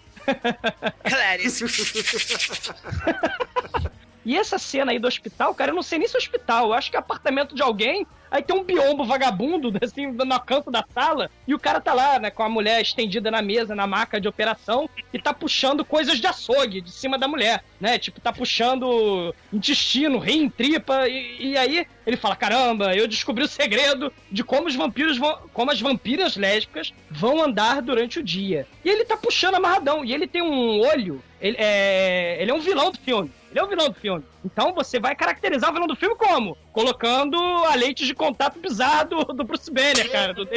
Clarice. 1.04 1.66
E 4.26 4.38
essa 4.38 4.58
cena 4.58 4.92
aí 4.92 5.00
do 5.00 5.08
hospital, 5.08 5.54
cara, 5.56 5.72
eu 5.72 5.76
não 5.76 5.84
sei 5.84 6.00
nem 6.00 6.08
se 6.08 6.16
é 6.16 6.20
hospital, 6.20 6.68
eu 6.68 6.74
acho 6.74 6.90
que 6.90 6.98
é 6.98 7.00
apartamento 7.00 7.56
de 7.56 7.62
alguém. 7.62 8.06
Aí 8.32 8.44
tem 8.44 8.56
um 8.56 8.64
biombo 8.64 9.04
vagabundo, 9.04 9.74
assim, 9.82 10.08
no 10.08 10.40
canto 10.42 10.70
da 10.70 10.86
sala, 10.94 11.32
e 11.48 11.54
o 11.54 11.60
cara 11.60 11.82
tá 11.82 11.94
lá, 11.94 12.20
né, 12.20 12.30
com 12.30 12.44
a 12.44 12.50
mulher 12.50 12.82
estendida 12.82 13.32
na 13.32 13.42
mesa, 13.42 13.76
na 13.76 13.88
maca 13.88 14.22
de 14.22 14.28
operação, 14.28 14.88
e 15.12 15.20
tá 15.20 15.34
puxando 15.34 15.84
coisas 15.84 16.20
de 16.20 16.28
açougue 16.28 16.82
de 16.82 16.92
cima 16.92 17.18
da 17.18 17.28
mulher, 17.28 17.64
né? 17.80 17.98
Tipo, 17.98 18.22
tá 18.22 18.32
puxando 18.32 19.34
intestino, 19.52 20.20
rim, 20.20 20.50
tripa, 20.50 21.08
e, 21.08 21.52
e 21.52 21.58
aí 21.58 21.88
ele 22.10 22.18
fala: 22.18 22.36
caramba, 22.36 22.96
eu 22.96 23.08
descobri 23.08 23.44
o 23.44 23.48
segredo 23.48 24.12
de 24.32 24.44
como 24.44 24.68
os 24.68 24.76
vampiros 24.76 25.18
vão. 25.18 25.38
como 25.54 25.72
as 25.72 25.80
vampiras 25.80 26.36
lésbicas 26.36 26.94
vão 27.10 27.42
andar 27.42 27.82
durante 27.82 28.20
o 28.20 28.24
dia. 28.24 28.68
E 28.84 28.90
ele 28.90 29.06
tá 29.06 29.16
puxando 29.16 29.56
amarradão, 29.56 30.04
e 30.04 30.14
ele 30.14 30.28
tem 30.28 30.42
um 30.42 30.80
olho, 30.80 31.24
ele 31.40 31.56
é, 31.60 32.42
ele 32.42 32.52
é 32.52 32.54
um 32.54 32.60
vilão 32.60 32.92
do 32.92 32.98
filme. 32.98 33.32
Ele 33.50 33.60
é 33.60 33.64
o 33.64 33.68
vilão 33.68 33.90
do 33.90 33.96
filme. 33.96 34.24
Então 34.46 34.74
você 34.74 35.00
vai 35.00 35.16
caracterizar 35.16 35.72
o 35.72 35.74
vilão 35.74 35.88
do 35.88 35.96
filme 35.96 36.16
como? 36.16 36.56
Colocando 36.72 37.36
a 37.66 37.74
lente 37.74 38.06
de 38.06 38.14
contato 38.14 38.60
bizarra 38.60 39.06
do, 39.06 39.24
do 39.24 39.44
Bruce 39.44 39.72
Banner, 39.72 40.12
cara. 40.12 40.34
Do. 40.34 40.48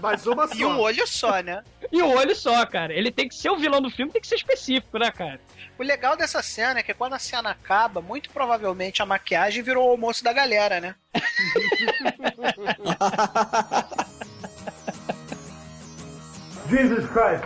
Mas 0.00 0.26
uma 0.26 0.46
E 0.54 0.64
um 0.64 0.78
olho 0.78 1.06
só, 1.06 1.40
né? 1.40 1.62
E 1.90 2.02
um 2.02 2.14
olho 2.14 2.36
só, 2.36 2.66
cara. 2.66 2.92
Ele 2.92 3.10
tem 3.10 3.28
que 3.28 3.34
ser 3.34 3.50
o 3.50 3.56
vilão 3.56 3.80
do 3.80 3.90
filme, 3.90 4.12
tem 4.12 4.20
que 4.20 4.28
ser 4.28 4.36
específico, 4.36 4.98
né, 4.98 5.10
cara? 5.10 5.40
O 5.78 5.82
legal 5.82 6.16
dessa 6.16 6.42
cena 6.42 6.80
é 6.80 6.82
que 6.82 6.94
quando 6.94 7.14
a 7.14 7.18
cena 7.18 7.50
acaba, 7.50 8.00
muito 8.00 8.30
provavelmente 8.30 9.02
a 9.02 9.06
maquiagem 9.06 9.62
virou 9.62 9.86
o 9.86 9.90
almoço 9.90 10.22
da 10.22 10.32
galera, 10.32 10.80
né? 10.80 10.94
Jesus 16.70 17.06
Christ. 17.10 17.44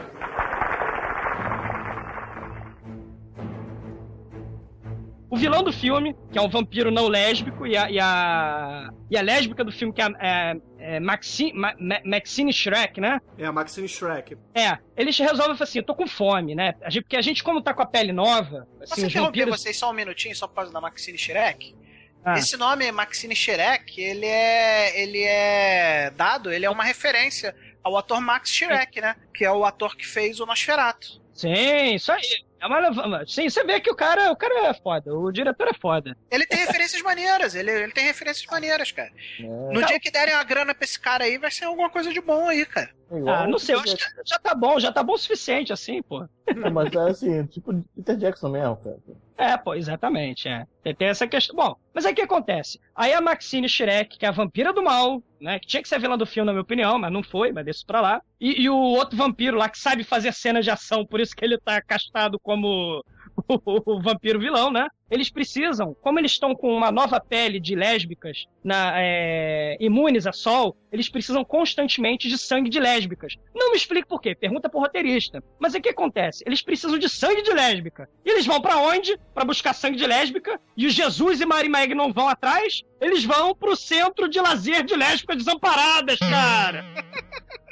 O 5.30 5.36
vilão 5.36 5.62
do 5.62 5.72
filme, 5.72 6.16
que 6.32 6.38
é 6.38 6.42
um 6.42 6.48
vampiro 6.48 6.90
não 6.90 7.06
lésbico, 7.06 7.66
e 7.66 7.76
a, 7.76 7.90
e 7.90 8.00
a, 8.00 8.90
e 9.10 9.16
a 9.16 9.20
lésbica 9.20 9.62
do 9.62 9.70
filme, 9.70 9.92
que 9.92 10.00
é, 10.00 10.04
a- 10.04 10.10
é, 10.20 10.56
é 10.96 11.00
Maxine, 11.00 11.52
Ma- 11.52 11.74
Ma- 11.78 12.00
Maxine 12.04 12.52
Shrek, 12.52 13.00
né? 13.00 13.20
É 13.36 13.44
a 13.44 13.52
Maxine 13.52 13.88
Shrek. 13.88 14.36
É, 14.54 14.78
eles 14.96 15.18
resolvem 15.18 15.56
assim, 15.60 15.78
eu 15.80 15.84
tô 15.84 15.94
com 15.94 16.06
fome, 16.06 16.54
né? 16.54 16.74
A 16.82 16.88
gente- 16.90 17.02
Porque 17.04 17.16
a 17.16 17.22
gente, 17.22 17.42
como 17.44 17.60
tá 17.62 17.74
com 17.74 17.82
a 17.82 17.86
pele 17.86 18.12
nova, 18.12 18.66
assim, 18.80 18.88
Posso 18.88 18.92
os 18.94 18.98
interromper 19.04 19.40
vampiros... 19.40 19.60
vocês 19.60 19.76
só 19.76 19.90
um 19.90 19.94
minutinho, 19.94 20.34
só 20.34 20.46
por 20.46 20.54
causa 20.54 20.72
da 20.72 20.80
Maxine 20.80 21.18
Shrek? 21.18 21.76
Ah. 22.24 22.38
Esse 22.38 22.56
nome, 22.56 22.90
Maxine 22.90 23.34
Shrek, 23.36 24.00
ele 24.00 24.26
é, 24.26 25.00
ele 25.02 25.22
é 25.22 26.10
dado, 26.16 26.52
ele 26.52 26.66
é 26.66 26.70
uma 26.70 26.84
referência 26.84 27.54
ao 27.82 27.96
ator 27.96 28.20
Max 28.20 28.50
Shrek, 28.50 29.00
né? 29.00 29.14
Que 29.32 29.44
é 29.44 29.50
o 29.52 29.64
ator 29.64 29.96
que 29.96 30.06
fez 30.06 30.40
o 30.40 30.46
Nosferatu. 30.46 31.20
Sim, 31.32 31.94
isso 31.94 32.10
aí. 32.10 32.22
É 32.60 32.66
uma, 32.66 33.24
sim, 33.26 33.48
você 33.48 33.62
vê 33.64 33.80
que 33.80 33.90
o 33.90 33.94
cara, 33.94 34.32
o 34.32 34.36
cara 34.36 34.68
é 34.68 34.74
foda, 34.74 35.14
o 35.14 35.30
diretor 35.30 35.68
é 35.68 35.74
foda. 35.74 36.16
Ele 36.30 36.44
tem 36.44 36.58
referências 36.58 37.00
maneiras, 37.02 37.54
ele, 37.54 37.70
ele 37.70 37.92
tem 37.92 38.04
referências 38.04 38.46
maneiras, 38.50 38.90
cara. 38.90 39.10
No 39.38 39.84
dia 39.86 40.00
que 40.00 40.10
derem 40.10 40.34
a 40.34 40.42
grana 40.42 40.74
pra 40.74 40.84
esse 40.84 40.98
cara 40.98 41.24
aí, 41.24 41.38
vai 41.38 41.50
ser 41.50 41.66
alguma 41.66 41.88
coisa 41.88 42.12
de 42.12 42.20
bom 42.20 42.48
aí, 42.48 42.66
cara. 42.66 42.90
Ah, 43.26 43.46
não 43.46 43.58
sei, 43.58 43.74
eu 43.74 43.80
acho 43.80 43.96
que 43.96 44.02
já 44.26 44.38
tá 44.38 44.54
bom, 44.54 44.78
já 44.78 44.92
tá 44.92 45.02
bom 45.02 45.14
o 45.14 45.18
suficiente, 45.18 45.72
assim, 45.72 46.02
pô. 46.02 46.26
Não, 46.54 46.70
mas 46.70 46.92
é 46.92 46.98
assim, 47.10 47.46
tipo 47.48 47.72
Peter 47.96 48.16
Jackson 48.16 48.48
mesmo, 48.50 48.76
cara. 48.76 48.98
É, 49.38 49.56
pô, 49.56 49.74
exatamente, 49.74 50.48
é. 50.48 50.66
Tem- 50.82 50.94
Tem 50.94 51.08
essa 51.08 51.26
questão. 51.26 51.54
Bom, 51.56 51.76
mas 51.94 52.04
aí 52.04 52.12
o 52.12 52.14
que 52.16 52.22
acontece? 52.22 52.78
Aí 52.94 53.12
a 53.12 53.20
Maxine 53.20 53.68
Shrek, 53.68 54.18
que 54.18 54.26
é 54.26 54.28
a 54.28 54.32
vampira 54.32 54.72
do 54.72 54.82
mal, 54.82 55.22
né? 55.40 55.58
Que 55.58 55.66
tinha 55.66 55.82
que 55.82 55.88
ser 55.88 55.98
vilã 56.00 56.18
do 56.18 56.26
filme, 56.26 56.46
na 56.46 56.52
minha 56.52 56.62
opinião, 56.62 56.98
mas 56.98 57.12
não 57.12 57.22
foi, 57.22 57.50
mas 57.52 57.64
deixa 57.64 57.84
pra 57.86 58.00
lá. 58.00 58.20
E, 58.40 58.62
e 58.62 58.68
o 58.68 58.76
outro 58.76 59.16
vampiro 59.16 59.56
lá 59.56 59.68
que 59.68 59.78
sabe 59.78 60.02
fazer 60.04 60.32
cenas 60.34 60.64
de 60.64 60.70
ação, 60.70 61.06
por 61.06 61.20
isso 61.20 61.34
que 61.36 61.44
ele 61.44 61.56
tá 61.58 61.80
castado 61.80 62.38
como 62.40 63.02
o, 63.48 64.00
vampiro 64.00 64.38
vilão, 64.38 64.70
né? 64.70 64.88
Eles 65.10 65.30
precisam, 65.30 65.96
como 66.02 66.18
eles 66.18 66.32
estão 66.32 66.54
com 66.54 66.70
uma 66.70 66.92
nova 66.92 67.18
pele 67.18 67.58
de 67.58 67.74
lésbicas 67.74 68.44
na, 68.62 68.92
é, 68.96 69.76
imunes 69.80 70.26
a 70.26 70.32
sol, 70.32 70.76
eles 70.92 71.08
precisam 71.08 71.42
constantemente 71.44 72.28
de 72.28 72.36
sangue 72.36 72.68
de 72.68 72.78
lésbicas. 72.78 73.36
Não 73.54 73.70
me 73.70 73.76
explique 73.76 74.06
por 74.06 74.20
quê, 74.20 74.34
pergunta 74.34 74.68
pro 74.68 74.80
roteirista. 74.80 75.42
Mas 75.58 75.74
o 75.74 75.80
que 75.80 75.88
acontece? 75.88 76.44
Eles 76.46 76.60
precisam 76.60 76.98
de 76.98 77.08
sangue 77.08 77.42
de 77.42 77.52
lésbica. 77.52 78.08
E 78.24 78.30
eles 78.30 78.46
vão 78.46 78.60
pra 78.60 78.76
onde? 78.76 79.18
Pra 79.34 79.44
buscar 79.44 79.72
sangue 79.72 79.96
de 79.96 80.06
lésbica. 80.06 80.60
E 80.76 80.86
o 80.86 80.90
Jesus 80.90 81.40
e 81.40 81.46
Mary 81.46 81.68
Meg 81.68 81.94
não 81.94 82.12
vão 82.12 82.28
atrás? 82.28 82.82
Eles 83.00 83.24
vão 83.24 83.54
pro 83.54 83.76
centro 83.76 84.28
de 84.28 84.40
lazer 84.40 84.84
de 84.84 84.94
lésbicas 84.94 85.38
desamparadas, 85.38 86.18
cara. 86.18 86.84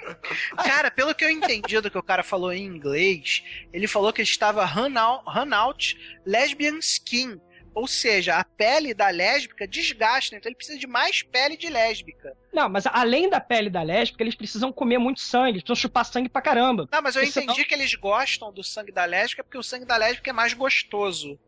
Cara, 0.56 0.90
pelo 0.90 1.14
que 1.14 1.24
eu 1.24 1.30
entendi 1.30 1.80
do 1.80 1.90
que 1.90 1.98
o 1.98 2.02
cara 2.02 2.22
falou 2.22 2.52
em 2.52 2.64
inglês, 2.64 3.42
ele 3.72 3.86
falou 3.86 4.12
que 4.12 4.22
estava 4.22 4.64
run 4.64 4.96
out, 4.96 5.24
run 5.26 5.52
out 5.54 5.98
lesbian 6.24 6.78
skin. 6.78 7.40
Ou 7.74 7.86
seja, 7.86 8.36
a 8.38 8.42
pele 8.44 8.94
da 8.94 9.10
lésbica 9.10 9.68
desgasta, 9.68 10.34
então 10.34 10.48
ele 10.48 10.56
precisa 10.56 10.78
de 10.78 10.86
mais 10.86 11.22
pele 11.22 11.58
de 11.58 11.68
lésbica. 11.68 12.34
Não, 12.50 12.70
mas 12.70 12.86
além 12.86 13.28
da 13.28 13.38
pele 13.38 13.68
da 13.68 13.82
lésbica, 13.82 14.22
eles 14.22 14.34
precisam 14.34 14.72
comer 14.72 14.96
muito 14.96 15.20
sangue, 15.20 15.50
eles 15.58 15.62
precisam 15.62 15.82
chupar 15.82 16.06
sangue 16.06 16.30
pra 16.30 16.40
caramba. 16.40 16.88
Não, 16.90 17.02
mas 17.02 17.14
eu 17.16 17.20
Porque 17.20 17.32
senão- 17.32 17.52
entendi 17.52 17.68
que 17.68 17.74
eles 17.74 17.94
gostam 17.94 18.50
do 18.50 18.64
sangue 18.64 18.90
da 18.90 19.04
lésbica 19.04 19.44
porque 19.44 19.58
o 19.58 19.62
sangue 19.62 19.84
da 19.84 19.98
lésbica 19.98 20.30
é 20.30 20.32
mais 20.32 20.54
gostoso. 20.54 21.38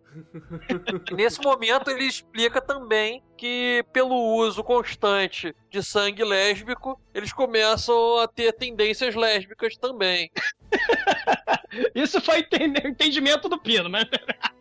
Nesse 1.13 1.41
momento 1.41 1.91
ele 1.91 2.05
explica 2.05 2.61
também 2.61 3.23
que 3.37 3.85
pelo 3.93 4.15
uso 4.37 4.63
constante 4.65 5.55
de 5.71 5.83
sangue 5.83 6.25
lésbico, 6.25 7.01
eles 7.15 7.33
começam 7.33 8.19
a 8.19 8.27
ter 8.29 8.53
tendências 8.53 9.15
lésbicas 9.15 9.77
também. 9.77 10.31
Isso 11.95 12.21
foi 12.21 12.41
enten- 12.41 12.73
entendimento 12.85 13.49
do 13.49 13.59
Pino, 13.61 13.89
mas. 13.91 14.05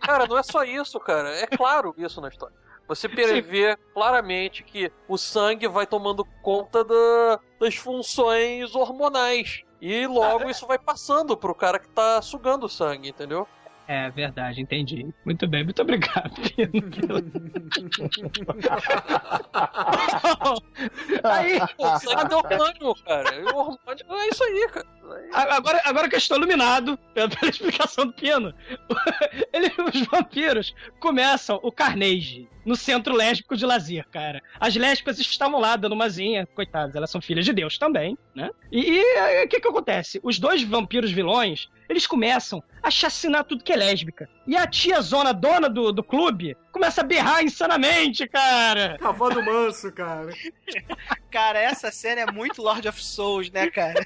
Cara, 0.02 0.28
não 0.28 0.38
é 0.38 0.44
só 0.44 0.64
isso, 0.64 1.00
cara. 1.00 1.30
É 1.36 1.48
claro 1.48 1.94
isso 1.98 2.20
na 2.22 2.28
história. 2.30 2.56
Você 2.88 3.10
prevê 3.10 3.78
claramente 3.94 4.64
que 4.64 4.92
o 5.08 5.18
sangue 5.18 5.68
vai 5.68 5.86
tomando 5.86 6.24
conta 6.42 6.84
da- 6.84 7.40
das 7.60 7.76
funções 7.76 8.76
hormonais. 8.76 9.64
E 9.82 10.08
logo 10.08 10.50
isso 10.50 10.66
vai 10.66 10.80
passando 10.80 11.38
pro 11.38 11.54
cara 11.54 11.80
que 11.80 11.90
tá 11.90 12.22
sugando 12.22 12.66
o 12.66 12.70
sangue, 12.70 13.10
entendeu? 13.10 13.48
É 13.88 14.10
verdade, 14.10 14.60
entendi. 14.62 15.08
Muito 15.24 15.48
bem, 15.48 15.64
muito 15.64 15.82
obrigado, 15.82 16.32
pelo- 16.56 17.24
Aí, 21.24 21.60
O 21.78 22.00
sangue 22.00 22.34
é 22.34 22.36
hormônio, 22.36 22.96
cara. 23.06 23.46
O 23.46 23.58
hormônio 23.58 24.06
é 24.10 24.28
isso 24.30 24.44
aí, 24.44 24.68
cara. 24.74 24.88
Agora, 25.34 25.82
agora 25.86 26.10
que 26.10 26.16
eu 26.16 26.20
estou 26.20 26.38
iluminado 26.38 26.98
pela, 27.14 27.30
pela 27.30 27.50
explicação 27.50 28.08
do 28.08 28.14
Pino, 28.14 28.54
ele- 29.54 29.72
os 29.94 30.02
vampiros 30.08 30.76
começam 31.00 31.58
o 31.64 31.72
carnage 31.72 32.50
no 32.66 32.76
centro 32.76 33.16
lésbico 33.16 33.56
de 33.56 33.66
lazer, 33.66 34.06
cara. 34.10 34.42
As 34.60 34.76
lésbicas 34.76 35.18
estavam 35.20 35.60
lá 35.62 35.78
dando 35.78 35.94
umazinha, 35.94 36.46
coitadas, 36.46 36.94
elas 36.96 37.10
são 37.10 37.22
filhas 37.22 37.46
de 37.46 37.54
Deus 37.54 37.78
também, 37.78 38.18
né? 38.36 38.50
E 38.72 39.00
o 39.46 39.48
que 39.48 39.62
que 39.62 39.68
acontece? 39.68 40.20
Os 40.22 40.38
dois 40.38 40.62
vampiros 40.64 41.10
vilões, 41.12 41.70
eles 41.90 42.06
começam 42.08 42.64
a 42.82 42.90
chacinar 42.92 43.44
tudo 43.44 43.64
que 43.64 43.74
é 43.74 43.76
lésbica. 43.76 44.30
E 44.46 44.56
a 44.56 44.66
tia 44.68 45.02
zona 45.02 45.34
dona 45.34 45.70
do, 45.70 45.92
do 45.92 46.04
clube 46.04 46.56
começa 46.72 47.02
a 47.02 47.04
berrar 47.04 47.44
insanamente, 47.44 48.28
cara. 48.28 48.98
Cavalo 49.00 49.44
manso, 49.44 49.92
cara. 49.92 50.32
Cara, 51.30 51.60
essa 51.60 51.92
série 51.92 52.22
é 52.22 52.32
muito 52.32 52.62
Lord 52.62 52.88
of 52.88 53.04
Souls, 53.04 53.52
né, 53.52 53.70
cara? 53.70 54.04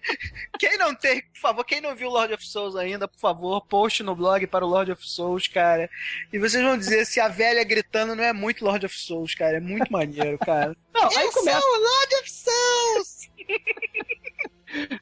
Quem 0.58 0.76
não 0.76 0.94
tem, 0.94 1.22
por 1.22 1.38
favor, 1.40 1.64
quem 1.64 1.80
não 1.80 1.94
viu 1.94 2.10
Lord 2.10 2.34
of 2.34 2.44
Souls 2.46 2.74
ainda, 2.76 3.06
por 3.08 3.18
favor, 3.18 3.64
poste 3.66 4.02
no 4.02 4.14
blog 4.14 4.46
para 4.48 4.66
o 4.66 4.68
Lord 4.68 4.90
of 4.92 5.06
Souls, 5.08 5.46
cara. 5.46 5.88
E 6.32 6.38
vocês 6.38 6.62
vão 6.62 6.76
dizer 6.76 7.06
se 7.06 7.20
a 7.20 7.28
velha 7.28 7.62
gritando 7.64 8.14
não 8.16 8.24
é 8.24 8.32
muito 8.32 8.64
Lord 8.64 8.84
of 8.84 8.98
Souls, 8.98 9.34
cara. 9.34 9.58
É 9.58 9.60
muito 9.60 9.90
maneiro, 9.90 10.36
cara. 10.38 10.76
Não, 10.92 11.04
aí 11.04 11.24
Eu 11.26 11.32
começa. 11.32 11.60
sou 11.60 11.70
o 11.70 11.80
Lord 11.80 12.14
of 12.16 12.30
Souls! 12.30 13.30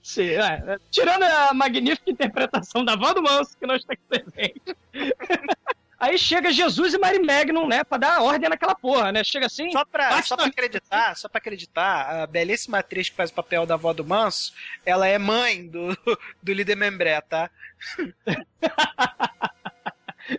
Sim, 0.03 0.31
é, 0.31 0.79
tirando 0.91 1.23
a 1.23 1.55
magnífica 1.55 2.11
interpretação 2.11 2.85
da 2.85 2.95
Wanda 2.95 3.21
Manso, 3.21 3.57
que 3.57 3.67
nós 3.67 3.85
temos 3.85 4.03
presente. 4.09 4.77
Aí 6.03 6.19
chega 6.19 6.51
Jesus 6.51 6.95
e 6.95 6.99
Mary 6.99 7.21
Magnum, 7.21 7.69
né, 7.69 7.85
pra 7.85 7.97
dar 7.97 8.23
ordem 8.23 8.49
naquela 8.49 8.75
porra, 8.75 9.13
né? 9.13 9.23
Chega 9.23 9.47
assim. 9.47 9.71
Só 9.71 9.85
pra, 9.85 10.21
só 10.23 10.37
pra 10.37 10.47
acreditar, 10.47 11.17
só 11.17 11.29
pra 11.29 11.39
acreditar, 11.39 12.23
a 12.23 12.27
belíssima 12.27 12.79
atriz 12.81 13.09
que 13.09 13.15
faz 13.15 13.31
o 13.31 13.35
papel 13.35 13.65
da 13.65 13.75
avó 13.75 13.93
do 13.93 14.05
Manso, 14.05 14.53
ela 14.85 15.07
é 15.07 15.17
mãe 15.17 15.65
do, 15.65 15.97
do 16.43 16.53
líder 16.53 16.75
Membré, 16.75 17.21
tá? 17.21 17.49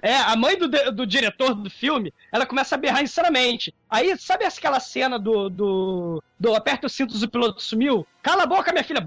É, 0.02 0.16
a 0.16 0.36
mãe 0.36 0.58
do, 0.58 0.68
do 0.92 1.06
diretor 1.06 1.54
do 1.54 1.70
filme, 1.70 2.14
ela 2.32 2.46
começa 2.46 2.74
a 2.74 2.78
berrar 2.78 3.04
insanamente. 3.04 3.74
Aí, 3.94 4.18
sabe 4.18 4.44
aquela 4.44 4.80
cena 4.80 5.20
do, 5.20 5.50
do, 5.50 6.24
do 6.40 6.56
aperta 6.56 6.88
os 6.88 6.94
cintos 6.94 7.22
e 7.22 7.26
o 7.26 7.30
piloto 7.30 7.62
sumiu? 7.62 8.08
Cala 8.24 8.44
a 8.44 8.48
boca, 8.48 8.72
minha 8.72 8.84
filha! 8.84 9.06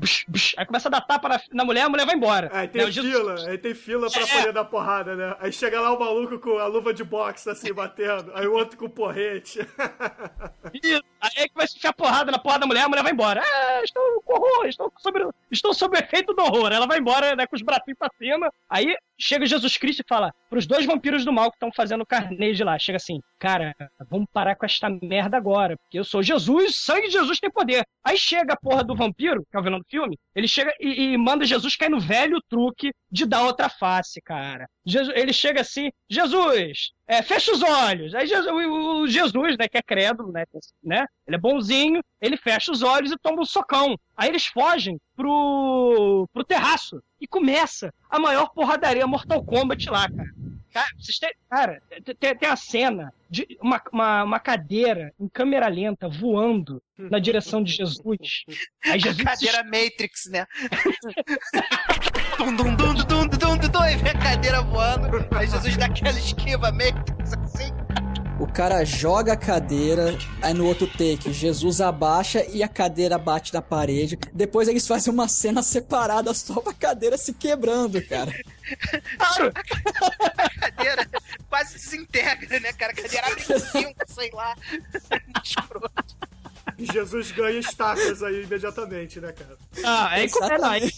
Aí 0.57 0.64
começa 0.64 0.89
a 0.89 0.91
dar 0.91 1.01
tapa 1.01 1.28
na, 1.28 1.41
na 1.53 1.64
mulher, 1.64 1.82
a 1.82 1.89
mulher 1.89 2.07
vai 2.07 2.14
embora. 2.14 2.51
Aí 2.53 2.68
tem 2.68 2.82
Né, 2.84 2.89
o 2.89 2.93
fila, 2.93 3.34
aí 3.49 3.59
tem 3.59 3.74
fila 3.74 4.09
pra 4.11 4.22
É. 4.22 4.26
poder 4.26 4.53
dar 4.53 4.64
porrada, 4.66 5.16
né? 5.16 5.34
Aí 5.41 5.51
chega 5.53 5.80
lá 5.80 5.93
o 5.93 5.99
maluco 5.99 6.39
com 6.39 6.59
a 6.59 6.66
luva 6.66 6.95
de 6.95 7.03
boxe, 7.03 7.51
assim, 7.51 7.72
batendo. 7.72 8.30
Aí 8.34 8.47
o 8.47 8.53
outro 8.53 8.78
com 8.78 8.84
o 8.84 8.91
porrete. 8.91 9.59
Isso. 10.82 11.03
Aí 11.20 11.49
começa 11.49 11.74
a 11.74 11.76
enfiar 11.78 11.93
porrada 11.95 12.30
na 12.30 12.39
porra 12.39 12.59
da 12.61 12.66
mulher, 12.66 12.82
a 12.84 12.89
mulher 12.89 13.03
vai 13.03 13.12
embora. 13.12 13.43
Ah, 13.45 13.80
estou 13.82 14.22
com 14.24 14.34
horror, 14.34 14.66
estou 14.66 14.93
sob, 14.99 15.18
estou 15.51 15.74
sob 15.74 15.97
o 15.97 16.01
efeito 16.01 16.32
do 16.32 16.43
horror. 16.43 16.70
Ela 16.72 16.87
vai 16.87 16.99
embora, 16.99 17.34
né, 17.34 17.47
com 17.47 17.57
os 17.57 17.62
bracinhos 17.62 17.99
pra 17.99 18.11
cima. 18.18 18.51
Aí 18.70 18.95
chega 19.18 19.47
Jesus 19.47 19.76
Cristo 19.78 20.01
e 20.01 20.09
fala 20.09 20.32
pros 20.51 20.66
dois 20.66 20.84
vampiros 20.87 21.24
do 21.24 21.32
mal 21.32 21.51
que 21.51 21.57
estão 21.57 21.72
fazendo 21.74 22.05
carnejo 22.07 22.64
lá. 22.64 22.78
Chega 22.78 22.97
assim, 22.97 23.20
cara, 23.39 23.74
vamos 24.11 24.28
parar 24.32 24.55
com 24.57 24.66
esta 24.76 24.88
merda 25.02 25.36
agora, 25.36 25.76
porque 25.76 25.98
eu 25.98 26.04
sou 26.04 26.22
Jesus, 26.22 26.76
sangue 26.76 27.08
de 27.08 27.14
Jesus 27.14 27.40
tem 27.40 27.50
poder. 27.50 27.84
Aí 28.04 28.16
chega 28.16 28.54
a 28.54 28.56
porra 28.56 28.84
do 28.84 28.94
vampiro, 28.94 29.44
que 29.50 29.56
é 29.56 29.60
o 29.60 29.62
vilão 29.62 29.78
do 29.78 29.86
filme, 29.88 30.18
ele 30.34 30.46
chega 30.46 30.72
e, 30.80 31.12
e 31.12 31.18
manda 31.18 31.44
Jesus 31.44 31.76
cair 31.76 31.90
no 31.90 32.00
velho 32.00 32.40
truque 32.48 32.92
de 33.10 33.26
dar 33.26 33.42
outra 33.42 33.68
face, 33.68 34.20
cara. 34.20 34.68
Jesus- 34.84 35.14
ele 35.16 35.32
chega 35.32 35.60
assim, 35.60 35.90
Jesus, 36.08 36.90
é, 37.06 37.22
fecha 37.22 37.52
os 37.52 37.62
olhos. 37.62 38.14
Aí 38.14 38.26
Jesus, 38.26 38.46
o, 38.52 39.02
o 39.02 39.08
Jesus, 39.08 39.56
né, 39.58 39.68
que 39.68 39.78
é 39.78 39.82
crédulo, 39.82 40.32
né, 40.32 40.44
né, 40.82 41.06
ele 41.26 41.36
é 41.36 41.38
bonzinho, 41.38 42.00
ele 42.20 42.36
fecha 42.36 42.70
os 42.70 42.82
olhos 42.82 43.10
e 43.12 43.16
toma 43.18 43.42
um 43.42 43.44
socão. 43.44 43.96
Aí 44.16 44.28
eles 44.28 44.46
fogem 44.46 44.98
pro, 45.14 46.28
pro 46.32 46.44
terraço 46.44 47.02
e 47.20 47.26
começa 47.26 47.92
a 48.10 48.18
maior 48.18 48.50
porradaria 48.50 49.06
Mortal 49.06 49.42
Kombat 49.42 49.88
lá, 49.90 50.08
cara. 50.08 50.30
Cara, 51.50 51.82
tem, 52.18 52.48
a 52.48 52.56
cena 52.56 53.12
de 53.30 53.46
uma, 53.60 53.82
uma, 53.92 54.24
uma, 54.24 54.40
cadeira 54.40 55.12
em 55.18 55.28
câmera 55.28 55.68
lenta 55.68 56.08
voando 56.08 56.82
na 56.96 57.18
direção 57.18 57.62
de 57.62 57.72
Jesus. 57.72 58.44
Aí 58.84 59.00
Jesus 59.00 59.20
a 59.20 59.24
cadeira 59.24 59.58
se... 59.58 59.64
Matrix, 59.64 60.26
né? 60.30 60.46
dum, 62.38 62.56
dum, 62.56 62.76
dum, 62.76 62.94
dum, 62.94 63.26
dum, 63.26 63.56
dum, 63.56 63.68
dum, 63.68 63.84
e 63.86 63.96
vem 63.96 64.12
a 64.12 64.18
cadeira 64.18 64.62
voando. 64.62 65.08
Aí 65.36 65.46
Jesus 65.46 65.76
dá 65.76 65.86
aquela 65.86 66.18
esquiva 66.18 66.70
Matrix 66.72 67.32
assim. 67.32 67.75
O 68.39 68.47
cara 68.47 68.84
joga 68.84 69.32
a 69.32 69.37
cadeira, 69.37 70.16
aí 70.43 70.53
no 70.53 70.66
outro 70.66 70.87
take, 70.87 71.32
Jesus 71.32 71.80
abaixa 71.80 72.45
e 72.51 72.62
a 72.62 72.68
cadeira 72.68 73.16
bate 73.16 73.53
na 73.55 73.62
parede. 73.62 74.18
Depois 74.32 74.68
eles 74.68 74.87
fazem 74.87 75.11
uma 75.12 75.26
cena 75.26 75.62
separada 75.62 76.34
só 76.34 76.61
pra 76.61 76.74
cadeira 76.74 77.16
se 77.16 77.32
quebrando, 77.32 78.01
cara. 78.07 78.30
Claro! 79.16 79.53
A 80.37 80.70
cadeira 80.70 81.09
quase 81.49 81.74
desintegra, 81.74 82.61
né, 82.61 82.72
cara? 82.74 82.93
A 82.93 82.97
cadeira 82.97 83.26
abre 83.26 83.43
cinco, 83.43 83.95
sei 84.07 84.30
lá. 84.32 84.55
Escroto. 85.43 86.16
E 86.78 86.84
Jesus 86.84 87.30
ganha 87.30 87.58
estacas 87.58 88.22
aí 88.22 88.42
imediatamente, 88.42 89.20
né, 89.20 89.32
cara? 89.32 89.56
Ah, 89.84 90.08
aí 90.10 90.30
começa. 90.30 90.68
Aí, 90.68 90.90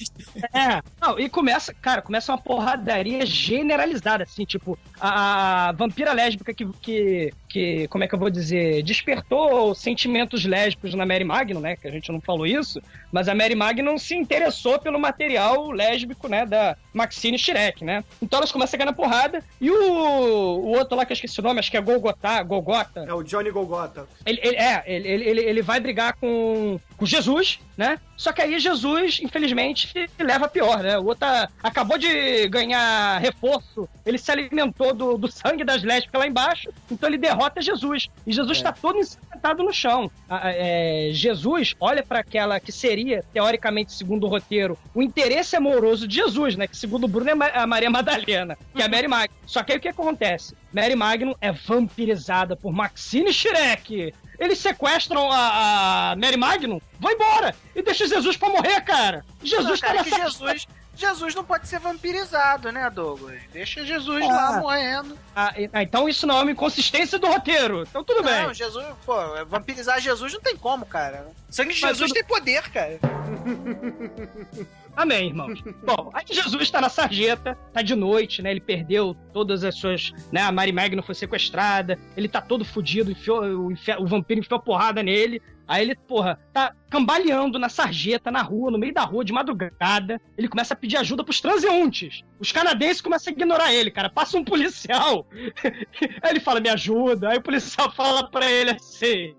é, 0.55 0.83
não, 1.01 1.19
e 1.19 1.29
começa, 1.29 1.75
cara, 1.75 2.03
começa 2.03 2.33
uma 2.33 2.39
porradaria 2.39 3.25
generalizada, 3.27 4.25
assim, 4.25 4.45
tipo, 4.45 4.79
a, 4.99 5.69
a 5.69 5.73
vampira 5.73 6.13
lésbica 6.13 6.55
que, 6.55 6.67
que, 6.81 7.33
que, 7.49 7.89
como 7.89 8.05
é 8.05 8.09
que 8.09 8.15
eu 8.15 8.19
vou 8.19 8.29
dizer, 8.31 8.83
despertou 8.83 9.75
sentimentos 9.75 10.45
lésbicos 10.45 10.95
na 10.95 11.07
Mary 11.07 11.25
Magnum, 11.25 11.61
né, 11.61 11.77
que 11.77 11.89
a 11.89 11.91
gente 11.91 12.13
não 12.13 12.21
falou 12.21 12.47
isso, 12.47 12.81
mas 13.11 13.29
a 13.29 13.35
Mary 13.35 13.55
Magnum 13.55 13.97
se 13.97 14.15
interessou 14.15 14.79
pelo 14.79 14.99
material 15.01 15.71
lésbico, 15.71 16.29
né, 16.29 16.45
da 16.45 16.77
Maxine 16.93 17.39
Shrek, 17.39 17.85
né. 17.85 18.05
Então 18.21 18.39
elas 18.39 18.53
começam 18.53 18.77
a 18.77 18.79
ganhar 18.79 18.93
porrada, 18.93 19.43
e 19.61 19.71
o, 19.71 19.75
o 19.83 20.69
outro 20.77 20.97
lá 20.97 21.07
que 21.07 21.13
eu 21.13 21.15
esqueci 21.15 21.41
o 21.41 21.43
nome, 21.43 21.59
acho 21.61 21.71
que 21.71 21.77
é 21.77 21.81
Golgotá, 21.81 22.43
Golgota. 22.43 23.05
É 23.09 23.15
o 23.15 23.23
Johnny 23.23 23.51
Golgota. 23.51 24.07
Ele, 24.27 24.39
ele- 24.43 24.57
é, 24.57 24.83
ele, 24.87 25.09
ele, 25.09 25.25
ele, 25.25 25.41
ele 25.41 25.63
vai 25.63 25.81
brigar 25.81 26.15
com, 26.15 26.79
com 26.97 27.07
Jesus, 27.07 27.59
né? 27.77 27.99
Só 28.17 28.33
que 28.33 28.43
aí 28.43 28.59
Jesus, 28.59 29.21
infelizmente, 29.23 30.11
leva 30.19 30.47
a 30.47 30.49
pior, 30.49 30.83
né? 30.83 30.99
O 30.99 31.05
outro 31.07 31.21
tá- 31.21 31.49
acabou 31.63 31.97
de 31.97 32.49
ganhar 32.49 33.19
reforço, 33.21 33.89
ele 34.05 34.19
se 34.19 34.31
alimentou 34.31 34.93
do, 34.93 35.17
do 35.17 35.31
sangue 35.31 35.65
das 35.65 35.83
lésbicas 35.83 36.21
lá 36.21 36.27
embaixo, 36.27 36.69
então 36.91 37.09
ele 37.09 37.17
derrota 37.17 37.38
Jesus. 37.61 38.09
E 38.27 38.33
Jesus 38.33 38.63
tá 38.63 38.73
todo 38.73 38.99
ensanguentado 38.99 39.63
no 39.63 39.73
chão. 39.73 40.11
É, 40.31 41.11
Jesus 41.13 41.75
olha 41.81 42.03
para 42.03 42.21
aquela 42.21 42.61
que 42.61 42.73
seria, 42.73 43.25
teoricamente, 43.33 43.93
segundo 43.93 44.25
o 44.25 44.29
roteiro, 44.29 44.79
o 44.95 45.03
interesse 45.03 45.57
amoroso 45.57 46.07
de 46.07 46.17
Jesus, 46.17 46.57
né? 46.57 46.67
Que 46.67 46.77
segundo 46.77 47.05
o 47.05 47.09
Bruno 47.09 47.31
é 47.31 47.59
a 47.59 47.67
Maria 47.67 47.91
Madalena, 47.91 48.57
que 48.75 48.83
é 48.83 48.85
a 48.85 48.89
Mary 48.89 49.09
Magnum. 49.09 49.37
Só 49.47 49.63
que 49.63 49.73
aí 49.73 49.79
o 49.79 49.81
que 49.81 49.89
acontece? 49.89 50.55
Mary 50.73 50.95
Magnum 50.95 51.35
é 51.41 51.53
vampirizada 51.53 52.57
por 52.57 52.73
Maxine 52.73 53.33
Shrek. 53.33 54.13
Eles 54.39 54.59
sequestram 54.59 55.31
a, 55.33 56.13
a 56.13 56.17
Mary 56.17 56.37
Magnum, 56.37 56.81
vão 57.01 57.13
embora 57.13 57.55
e 57.75 57.83
deixa 57.83 58.07
Jesus 58.07 58.37
pra 58.37 58.49
morrer, 58.49 58.81
cara. 58.83 59.25
Jesus 59.43 59.81
Não, 59.81 59.89
cara, 59.89 59.99
tá 59.99 60.05
que 60.05 60.11
Jesus, 60.11 60.67
Jesus 60.99 61.35
não 61.35 61.45
pode 61.45 61.69
ser 61.69 61.79
vampirizado, 61.79 62.73
né, 62.73 62.91
Douglas? 62.91 63.41
Deixa 63.53 63.85
Jesus 63.85 64.25
Ah. 64.25 64.29
lá 64.33 64.61
morrendo. 64.61 65.17
Ah, 65.35 65.55
ah, 65.73 65.83
então 65.83 66.09
isso 66.09 66.27
não 66.27 66.39
é 66.39 66.43
uma 66.43 66.51
inconsistência 66.51 67.19
do 67.19 67.29
roteiro. 67.29 67.83
Então 67.89 68.03
tudo 68.03 68.23
bem. 68.23 68.43
Não, 68.43 68.53
Jesus, 68.53 68.85
pô, 69.07 69.15
vampirizar 69.47 70.01
Jesus 70.01 70.33
não 70.33 70.41
tem 70.41 70.57
como, 70.57 70.85
cara. 70.85 71.29
Sangue 71.49 71.73
de 71.73 71.81
Jesus 71.81 71.99
tudo- 72.11 72.15
tem 72.15 72.25
poder, 72.25 72.69
cara. 72.71 72.99
Amém, 74.97 75.29
irmãos. 75.29 75.63
Bom, 75.85 76.11
aí 76.13 76.25
Jesus 76.29 76.69
tá 76.71 76.81
na 76.81 76.89
sarjeta, 76.89 77.57
tá 77.73 77.83
de 77.83 77.95
noite, 77.95 78.43
né? 78.43 78.51
Ele 78.51 78.61
perdeu 78.61 79.17
todas 79.33 79.63
as 79.63 79.77
suas. 79.77 80.13
né? 80.33 80.43
A 80.43 80.51
Mary 80.51 80.73
Magno 80.73 81.03
foi 81.05 81.15
sequestrada, 81.15 81.97
ele 82.17 82.29
tá 82.29 82.41
todo 82.41 82.65
fudido, 82.65 83.13
enfiou, 83.13 83.45
o, 83.45 83.73
o 84.01 84.07
vampiro 84.07 84.41
enfiou 84.41 84.59
a 84.59 84.63
porrada 84.63 85.01
nele. 85.03 85.41
Aí 85.69 85.83
ele, 85.83 85.95
porra, 85.95 86.41
tá 86.53 86.75
cambaleando 86.91 87.59
na 87.59 87.69
sarjeta, 87.69 88.31
na 88.31 88.41
rua, 88.41 88.71
no 88.71 88.79
meio 88.79 88.95
da 88.95 89.03
rua, 89.03 89.23
de 89.23 89.35
madrugada. 89.35 90.19
Ele 90.37 90.49
começa 90.49 90.73
a 90.73 90.77
pedir 90.77 90.97
ajuda 90.97 91.23
pros 91.23 91.43
transeuntes. 91.43 92.25
Os 92.41 92.51
canadenses 92.51 93.03
começam 93.03 93.31
a 93.31 93.37
ignorar 93.37 93.73
ele, 93.75 93.91
cara. 93.91 94.09
Passa 94.09 94.39
um 94.39 94.45
policial. 94.45 95.27
Aí 96.23 96.31
ele 96.31 96.41
fala, 96.41 96.59
me 96.59 96.71
ajuda. 96.71 97.29
Aí 97.29 97.37
o 97.37 97.43
policial 97.43 97.93
fala 97.93 98.29
pra 98.31 98.51
ele 98.51 98.71
assim: 98.71 99.35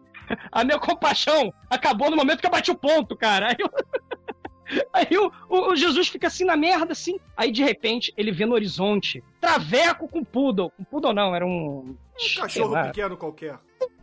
a 0.52 0.64
minha 0.64 0.78
compaixão 0.78 1.52
acabou 1.70 2.12
no 2.12 2.16
momento 2.16 2.40
que 2.42 2.46
eu 2.46 2.52
bati 2.52 2.70
o 2.70 2.76
ponto, 2.76 3.16
cara. 3.18 3.48
Aí 3.48 3.56
eu- 3.60 3.70
Aí 4.94 5.08
o, 5.18 5.32
o- 5.50 5.72
o 5.72 5.76
Jesus 5.76 6.10
fica 6.10 6.28
assim 6.28 6.46
na 6.46 6.56
merda, 6.56 6.92
assim. 6.92 7.20
Aí 7.36 7.52
de 7.52 7.64
repente 7.64 8.14
ele 8.16 8.32
vê 8.32 8.46
no 8.46 8.54
horizonte 8.54 9.24
Traveco 9.42 10.08
com 10.08 10.24
Poodle. 10.24 10.72
Um 10.80 10.84
Poodle 10.84 11.12
não, 11.12 11.36
era 11.36 11.44
um. 11.44 11.96
Um 12.38 12.42
cachorro 12.42 12.76
pequeno 12.92 13.18
qualquer. 13.18 13.58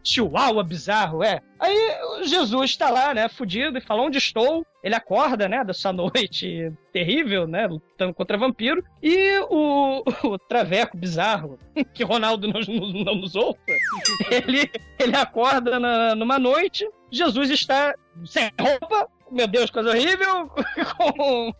Chihuahua 0.06 0.62
bizarro, 0.62 1.22
é. 1.22 1.40
Aí 1.58 1.76
Jesus 2.24 2.76
tá 2.76 2.90
lá, 2.90 3.12
né, 3.12 3.28
fudido, 3.28 3.76
e 3.76 3.80
fala 3.80 4.02
onde 4.02 4.18
estou. 4.18 4.64
Ele 4.82 4.94
acorda, 4.94 5.48
né, 5.48 5.64
dessa 5.64 5.90
noite 5.92 6.72
terrível, 6.92 7.46
né, 7.48 7.66
lutando 7.66 8.14
contra 8.14 8.38
vampiro. 8.38 8.84
E 9.02 9.38
o, 9.50 10.02
o 10.22 10.38
Traveco 10.38 10.96
bizarro, 10.96 11.58
que 11.92 12.04
Ronaldo 12.04 12.46
não, 12.48 12.60
não, 12.60 13.14
nos 13.16 13.34
ouça, 13.34 13.58
ele, 14.30 14.70
ele 14.98 15.16
acorda 15.16 15.80
na- 15.80 16.14
numa 16.14 16.38
noite, 16.38 16.88
Jesus 17.10 17.50
está 17.50 17.94
sem 18.24 18.50
roupa, 18.60 19.08
meu 19.30 19.48
Deus, 19.48 19.70
coisa 19.70 19.90
horrível, 19.90 20.48
com, 20.96 21.52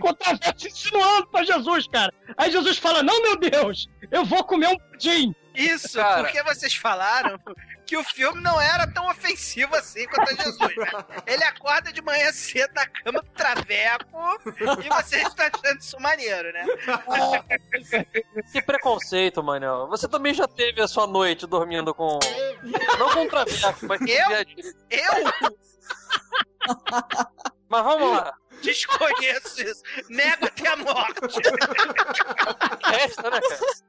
com 0.00 0.08
o 0.10 0.14
Traveco 0.14 0.66
insinuando 0.66 1.26
pra 1.28 1.44
Jesus, 1.44 1.86
cara. 1.88 2.12
Aí 2.36 2.50
Jesus 2.50 2.76
fala, 2.76 3.02
não, 3.02 3.22
meu 3.22 3.38
Deus, 3.38 3.88
eu 4.10 4.22
vou 4.24 4.44
comer 4.44 4.68
um 4.68 4.78
pudim. 4.78 5.34
Isso, 5.54 5.96
Cara. 5.98 6.22
porque 6.24 6.42
vocês 6.42 6.74
falaram 6.74 7.38
que 7.86 7.96
o 7.96 8.02
filme 8.04 8.40
não 8.40 8.60
era 8.60 8.86
tão 8.86 9.06
ofensivo 9.08 9.74
assim 9.76 10.06
quanto 10.06 10.30
a 10.30 10.34
Jesus, 10.34 10.76
né? 10.76 10.90
Ele 11.26 11.44
acorda 11.44 11.92
de 11.92 12.00
manhã 12.02 12.32
cedo 12.32 12.72
na 12.74 12.86
cama 12.86 13.20
do 13.20 13.30
traveco 13.30 14.38
e 14.82 14.88
você 14.88 15.18
está 15.22 15.50
achando 15.52 15.78
isso 15.80 16.00
maneiro, 16.00 16.52
né? 16.52 16.66
Que 18.52 18.62
preconceito, 18.62 19.42
Manel. 19.42 19.86
Você 19.88 20.08
também 20.08 20.32
já 20.34 20.48
teve 20.48 20.80
a 20.80 20.88
sua 20.88 21.06
noite 21.06 21.46
dormindo 21.46 21.94
com. 21.94 22.18
Não 22.98 23.10
com 23.10 23.28
traveco, 23.28 23.86
mas 23.86 23.98
com 23.98 24.06
Eu? 24.06 24.30
Eu 24.90 25.54
Mas 27.74 27.82
vamos 27.82 28.16
lá. 28.16 28.32
desconheço 28.62 29.60
isso. 29.60 29.82
Nego 30.08 30.46
até 30.46 30.68
a 30.68 30.76
morte. 30.76 31.40
Esta, 33.04 33.30
né, 33.30 33.40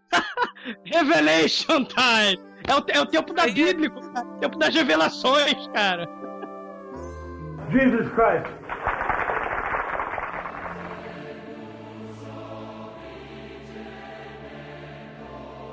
cara? 0.09 0.25
Revelation 0.85 1.85
time! 1.85 2.43
É 2.67 2.75
o, 2.75 2.83
é 2.89 2.99
o 2.99 3.05
tempo 3.05 3.31
da 3.31 3.43
Bíblia, 3.43 3.91
cara. 3.91 4.27
O 4.27 4.39
tempo 4.39 4.57
das 4.57 4.73
revelações, 4.73 5.67
cara. 5.67 6.09
Jesus 7.71 8.09
Christ. 8.15 8.65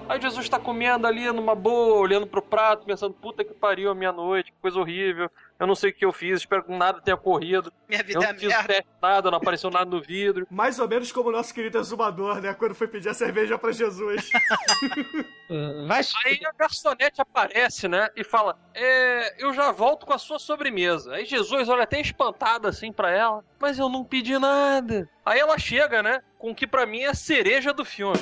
Aí 0.06 0.20
Jesus 0.20 0.46
tá 0.50 0.58
comendo 0.58 1.06
ali 1.06 1.32
numa 1.32 1.54
boa, 1.54 1.98
olhando 2.00 2.26
pro 2.26 2.42
prato, 2.42 2.84
pensando, 2.84 3.14
puta 3.14 3.42
que 3.42 3.54
pariu 3.54 3.90
a 3.90 3.94
minha 3.94 4.12
noite, 4.12 4.52
que 4.52 4.58
coisa 4.60 4.78
horrível. 4.78 5.30
Eu 5.62 5.66
não 5.68 5.76
sei 5.76 5.90
o 5.90 5.94
que 5.94 6.04
eu 6.04 6.12
fiz, 6.12 6.40
espero 6.40 6.64
que 6.64 6.72
nada 6.72 7.00
tenha 7.00 7.16
corrido. 7.16 7.72
Minha 7.88 8.00
Eu 8.00 8.04
vida 8.04 8.18
não 8.18 8.26
é 8.30 8.34
fiz 8.34 8.48
merda. 8.48 8.84
nada, 9.00 9.30
não 9.30 9.38
apareceu 9.38 9.70
nada 9.70 9.84
no 9.88 10.02
vidro. 10.02 10.44
Mais 10.50 10.80
ou 10.80 10.88
menos 10.88 11.12
como 11.12 11.28
o 11.28 11.32
nosso 11.32 11.54
querido 11.54 11.78
exumador, 11.78 12.40
né? 12.42 12.52
Quando 12.52 12.74
foi 12.74 12.88
pedir 12.88 13.10
a 13.10 13.14
cerveja 13.14 13.56
pra 13.56 13.70
Jesus. 13.70 14.28
Vai 15.86 16.00
Aí 16.24 16.40
a 16.44 16.52
garçonete 16.52 17.20
aparece, 17.20 17.86
né? 17.86 18.08
E 18.16 18.24
fala: 18.24 18.58
É, 18.74 19.40
eu 19.40 19.54
já 19.54 19.70
volto 19.70 20.04
com 20.04 20.12
a 20.12 20.18
sua 20.18 20.40
sobremesa. 20.40 21.14
Aí 21.14 21.24
Jesus 21.26 21.68
olha 21.68 21.84
até 21.84 22.00
espantado 22.00 22.66
assim 22.66 22.90
pra 22.90 23.12
ela, 23.12 23.44
mas 23.60 23.78
eu 23.78 23.88
não 23.88 24.02
pedi 24.02 24.36
nada. 24.40 25.08
Aí 25.24 25.38
ela 25.38 25.56
chega, 25.60 26.02
né? 26.02 26.22
Com 26.38 26.50
o 26.50 26.54
que 26.56 26.66
pra 26.66 26.86
mim 26.86 27.02
é 27.02 27.10
a 27.10 27.14
cereja 27.14 27.72
do 27.72 27.84
filme. 27.84 28.18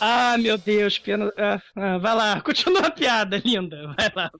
Ah, 0.00 0.38
meu 0.38 0.56
Deus, 0.56 0.98
pena. 0.98 1.30
ah, 1.36 1.60
ah, 1.76 1.98
vai 1.98 2.14
lá, 2.14 2.40
continua 2.42 2.86
a 2.86 2.90
piada, 2.90 3.36
linda. 3.44 3.94
Vai 3.94 4.10
lá. 4.16 4.30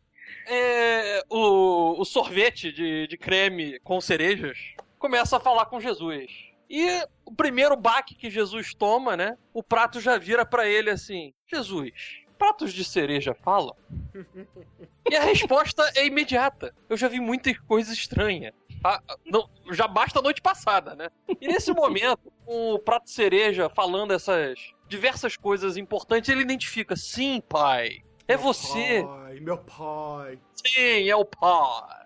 É, 0.47 1.23
o, 1.29 2.01
o 2.01 2.05
sorvete 2.05 2.73
de, 2.73 3.07
de 3.07 3.17
creme 3.17 3.79
com 3.81 4.01
cerejas 4.01 4.59
começa 4.99 5.37
a 5.37 5.41
falar 5.41 5.67
com 5.67 5.81
Jesus. 5.81 6.51
E 6.69 7.03
o 7.25 7.35
primeiro 7.35 7.75
baque 7.77 8.15
que 8.15 8.31
Jesus 8.31 8.75
toma, 8.75 9.17
né? 9.17 9.37
O 9.53 9.63
prato 9.63 10.01
já 10.01 10.17
vira 10.19 10.47
pra 10.47 10.69
ele 10.69 10.91
assim: 10.91 11.35
Jesus, 11.53 11.93
pratos 12.39 12.73
de 12.73 12.85
cereja 12.85 13.35
falam? 13.35 13.75
E 15.11 15.17
a 15.17 15.23
resposta 15.23 15.91
é 15.97 16.07
imediata. 16.07 16.73
Eu 16.89 16.97
já 16.97 17.09
vi 17.09 17.19
muita 17.19 17.53
coisa 17.63 17.93
estranha. 17.93 18.55
Ah, 18.85 19.03
não, 19.27 19.51
já 19.73 19.87
basta 19.87 20.21
a 20.21 20.23
noite 20.23 20.41
passada, 20.41 20.95
né? 20.95 21.09
E 21.41 21.49
nesse 21.49 21.73
momento, 21.73 22.33
o 22.47 22.79
prato 22.79 23.05
de 23.05 23.11
cereja 23.11 23.69
falando 23.69 24.13
essas 24.13 24.59
diversas 24.89 25.37
coisas 25.37 25.77
importantes, 25.77 26.31
ele 26.31 26.43
identifica: 26.43 26.97
sim, 26.97 27.43
pai, 27.47 28.03
é 28.33 28.37
você. 28.37 29.05
Pai, 29.05 29.41
meu 29.41 29.59
pai. 29.59 30.39
Sim, 30.55 31.09
é 31.09 31.17
o 31.17 31.25
pai. 31.25 32.01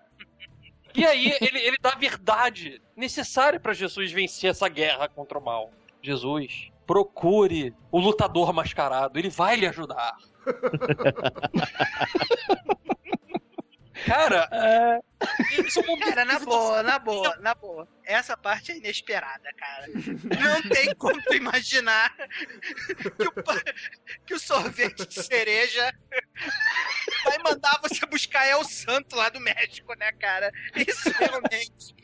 E 0.95 1.05
aí 1.05 1.35
ele, 1.41 1.59
ele 1.59 1.77
dá 1.81 1.91
a 1.91 1.97
verdade 1.97 2.81
necessária 2.95 3.59
pra 3.59 3.73
Jesus 3.73 4.11
vencer 4.11 4.51
essa 4.51 4.69
guerra 4.69 5.09
contra 5.09 5.37
o 5.37 5.43
mal. 5.43 5.71
Jesus, 6.01 6.71
procure 6.87 7.73
o 7.91 7.99
lutador 7.99 8.53
mascarado, 8.53 9.19
ele 9.19 9.29
vai 9.29 9.55
lhe 9.55 9.67
ajudar. 9.67 10.15
Cara, 14.05 14.49
isso 15.65 15.79
é 15.79 15.97
Cara, 15.97 16.25
na 16.25 16.39
boa, 16.39 16.83
na 16.83 16.99
boa, 16.99 17.35
na 17.37 17.55
boa. 17.55 17.87
Essa 18.03 18.37
parte 18.37 18.71
é 18.71 18.77
inesperada, 18.77 19.51
cara. 19.57 19.87
Não 19.87 20.61
tem 20.69 20.93
como 20.95 21.21
tu 21.23 21.33
imaginar 21.33 22.15
que 22.15 23.27
o, 23.27 23.33
que 24.25 24.33
o 24.35 24.39
sorvete 24.39 25.07
de 25.07 25.23
cereja 25.23 25.91
vai 27.23 27.37
mandar 27.39 27.79
você 27.81 28.05
buscar 28.05 28.47
El 28.47 28.63
Santo 28.63 29.15
lá 29.15 29.29
do 29.29 29.39
México, 29.39 29.93
né, 29.95 30.11
cara? 30.13 30.51
Isso 30.75 31.09
realmente. 31.11 31.95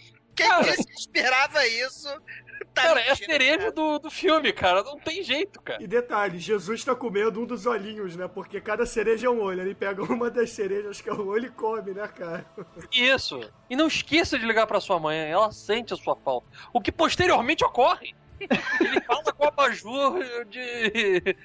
Quem 0.42 0.50
Cara. 0.50 0.64
disse 0.64 0.84
que 0.88 1.00
esperava 1.00 1.68
isso? 1.68 2.08
Tá 2.74 2.84
Cara, 2.84 3.02
é 3.02 3.08
a 3.08 3.10
mentindo, 3.10 3.26
cereja 3.32 3.58
cara. 3.58 3.72
do, 3.74 4.00
do 4.00 4.10
filme, 4.10 4.54
cara. 4.54 4.82
Não 4.84 4.98
tem 4.98 5.22
jeito, 5.24 5.60
cara. 5.62 5.84
E 5.84 5.88
detalhe, 5.88 6.40
Jesus 6.40 6.86
tá 6.86 6.96
comendo 6.96 7.42
um 7.42 7.46
dos 7.46 7.66
olhinhos, 7.66 8.16
né? 8.16 8.30
Porque 8.30 8.62
cada 8.62 8.86
cereja 8.86 9.28
é 9.28 9.30
um 9.30 9.42
olho. 9.42 9.60
Ele 9.60 9.76
pega 9.76 10.02
uma 10.04 10.30
das 10.30 10.52
cerejas 10.52 11.02
que 11.02 11.10
é 11.10 11.14
o 11.14 11.28
olho 11.28 11.48
e 11.48 11.50
come, 11.50 11.92
né, 11.92 12.08
cara? 12.08 12.46
Isso. 12.94 13.42
E 13.70 13.76
não 13.76 13.88
esqueça 13.88 14.40
de 14.40 14.46
ligar 14.46 14.68
pra 14.68 14.80
sua 14.80 14.98
mãe, 15.00 15.20
ela 15.20 15.52
sente 15.52 15.94
a 15.94 15.98
sua 15.98 16.16
falta. 16.16 16.48
O 16.72 16.80
que 16.80 16.94
posteriormente 16.94 17.66
ocorre. 17.66 18.16
Ele 18.40 19.02
fala 19.02 19.34
com 19.34 19.44
a 19.44 19.48
abajur 19.50 20.46
de. 20.46 21.36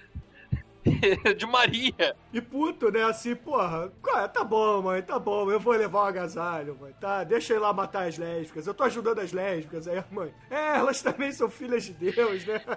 de 1.37 1.47
Maria. 1.47 2.17
E 2.33 2.41
puto, 2.41 2.91
né? 2.91 3.03
Assim, 3.05 3.35
porra, 3.35 3.93
"Ah, 4.15 4.29
tá 4.29 4.45
bom, 4.45 4.83
mãe, 4.83 5.03
tá 5.03 5.19
bom, 5.19 5.51
eu 5.51 5.59
vou 5.61 5.75
levar 5.75 6.01
o 6.01 6.07
agasalho, 6.07 6.77
mãe, 6.81 6.93
tá? 7.01 7.25
Deixa 7.25 7.53
eu 7.53 7.59
ir 7.59 7.61
lá 7.61 7.73
matar 7.73 8.07
as 8.07 8.19
lésbicas. 8.19 8.67
Eu 8.67 8.75
tô 8.75 8.85
ajudando 8.85 9.19
as 9.21 9.33
lésbicas. 9.33 9.89
Aí 9.89 9.99
a 9.99 10.05
mãe, 10.11 10.33
é, 10.51 10.77
elas 10.77 11.03
também 11.03 11.33
são 11.33 11.51
filhas 11.51 11.85
de 11.85 11.93
Deus, 11.95 12.45
né? 12.45 12.61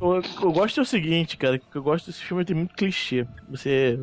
Eu, 0.00 0.20
eu 0.42 0.52
gosto 0.52 0.80
é 0.80 0.82
o 0.82 0.86
seguinte, 0.86 1.36
cara, 1.36 1.58
que 1.58 1.76
eu 1.76 1.82
gosto 1.82 2.06
desse 2.06 2.22
filme 2.22 2.44
tem 2.44 2.54
muito 2.56 2.74
clichê. 2.74 3.26
Você 3.48 3.98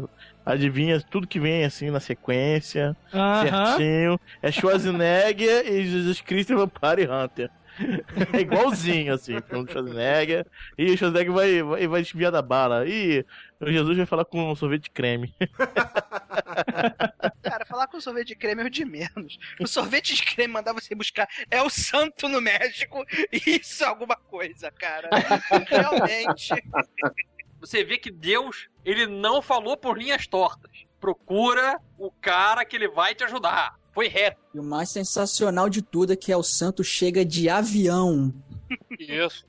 adivinha 0.46 1.02
tudo 1.10 1.28
que 1.28 1.40
vem 1.40 1.64
assim 1.66 1.90
na 1.90 2.00
sequência, 2.00 2.96
Aham. 3.14 3.66
certinho. 3.66 4.20
É 4.42 4.52
Schwarzenegger 4.52 5.68
e 5.68 5.86
Jesus 5.86 6.22
Cristo 6.22 6.54
e 6.54 6.56
Vampire 6.56 7.08
Hunter. 7.10 7.50
É 8.34 8.40
igualzinho, 8.40 9.14
assim, 9.14 9.36
o 9.36 9.42
filme 9.42 9.66
do 9.66 9.72
Schwarzenegger. 9.72 10.46
E 10.78 10.92
o 10.92 10.98
Schwarzenegger 10.98 11.34
vai, 11.34 11.64
vai, 11.64 11.88
vai 11.88 12.02
desviar 12.02 12.32
da 12.32 12.42
bala. 12.42 12.88
E 12.88 13.26
o 13.60 13.72
Jesus 13.72 13.98
vai 13.98 14.06
falar 14.06 14.26
com 14.26 14.52
um 14.52 14.56
sorvete 14.56 14.84
de 14.84 14.92
creme. 14.92 15.34
Cara, 17.42 17.66
falar 17.66 17.88
com 17.88 18.00
sorvete 18.00 18.30
de 18.30 18.36
creme 18.36 18.64
é 18.64 18.66
o 18.66 18.70
de 18.70 18.86
menos. 18.86 19.38
O 19.60 19.68
sorvete 19.68 20.16
de 20.16 20.24
creme 20.24 20.54
mandar 20.54 20.74
você 20.74 20.94
buscar 20.94 21.28
é 21.50 21.62
o 21.62 21.70
santo 21.70 22.28
no 22.28 22.42
México 22.42 23.04
e 23.32 23.60
isso 23.60 23.84
é 23.84 23.88
alguma 23.88 24.16
coisa, 24.16 24.72
cara. 24.72 25.10
Realmente. 25.68 26.54
Você 27.60 27.84
vê 27.84 27.98
que 27.98 28.12
Deus, 28.12 28.68
ele 28.84 29.08
não 29.08 29.42
falou 29.42 29.78
por 29.78 29.98
linhas 29.98 30.28
tortas. 30.28 30.72
Procura 31.00 31.80
o 31.98 32.12
cara 32.12 32.66
que 32.66 32.76
ele 32.76 32.90
vai 32.90 33.16
te 33.16 33.24
ajudar. 33.24 33.76
Foi 33.94 34.08
reto. 34.08 34.38
E 34.54 34.60
o 34.60 34.64
mais 34.64 34.90
sensacional 34.90 35.70
de 35.70 35.82
tudo 35.82 36.14
é 36.14 36.16
que 36.16 36.32
El 36.32 36.44
Santo 36.44 36.84
chega 36.84 37.24
de 37.24 37.48
avião. 37.50 38.34
Isso. 39.00 39.46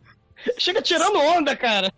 Chega 0.59 0.83
tirando 0.83 1.19
onda, 1.19 1.57
cara. 1.57 1.93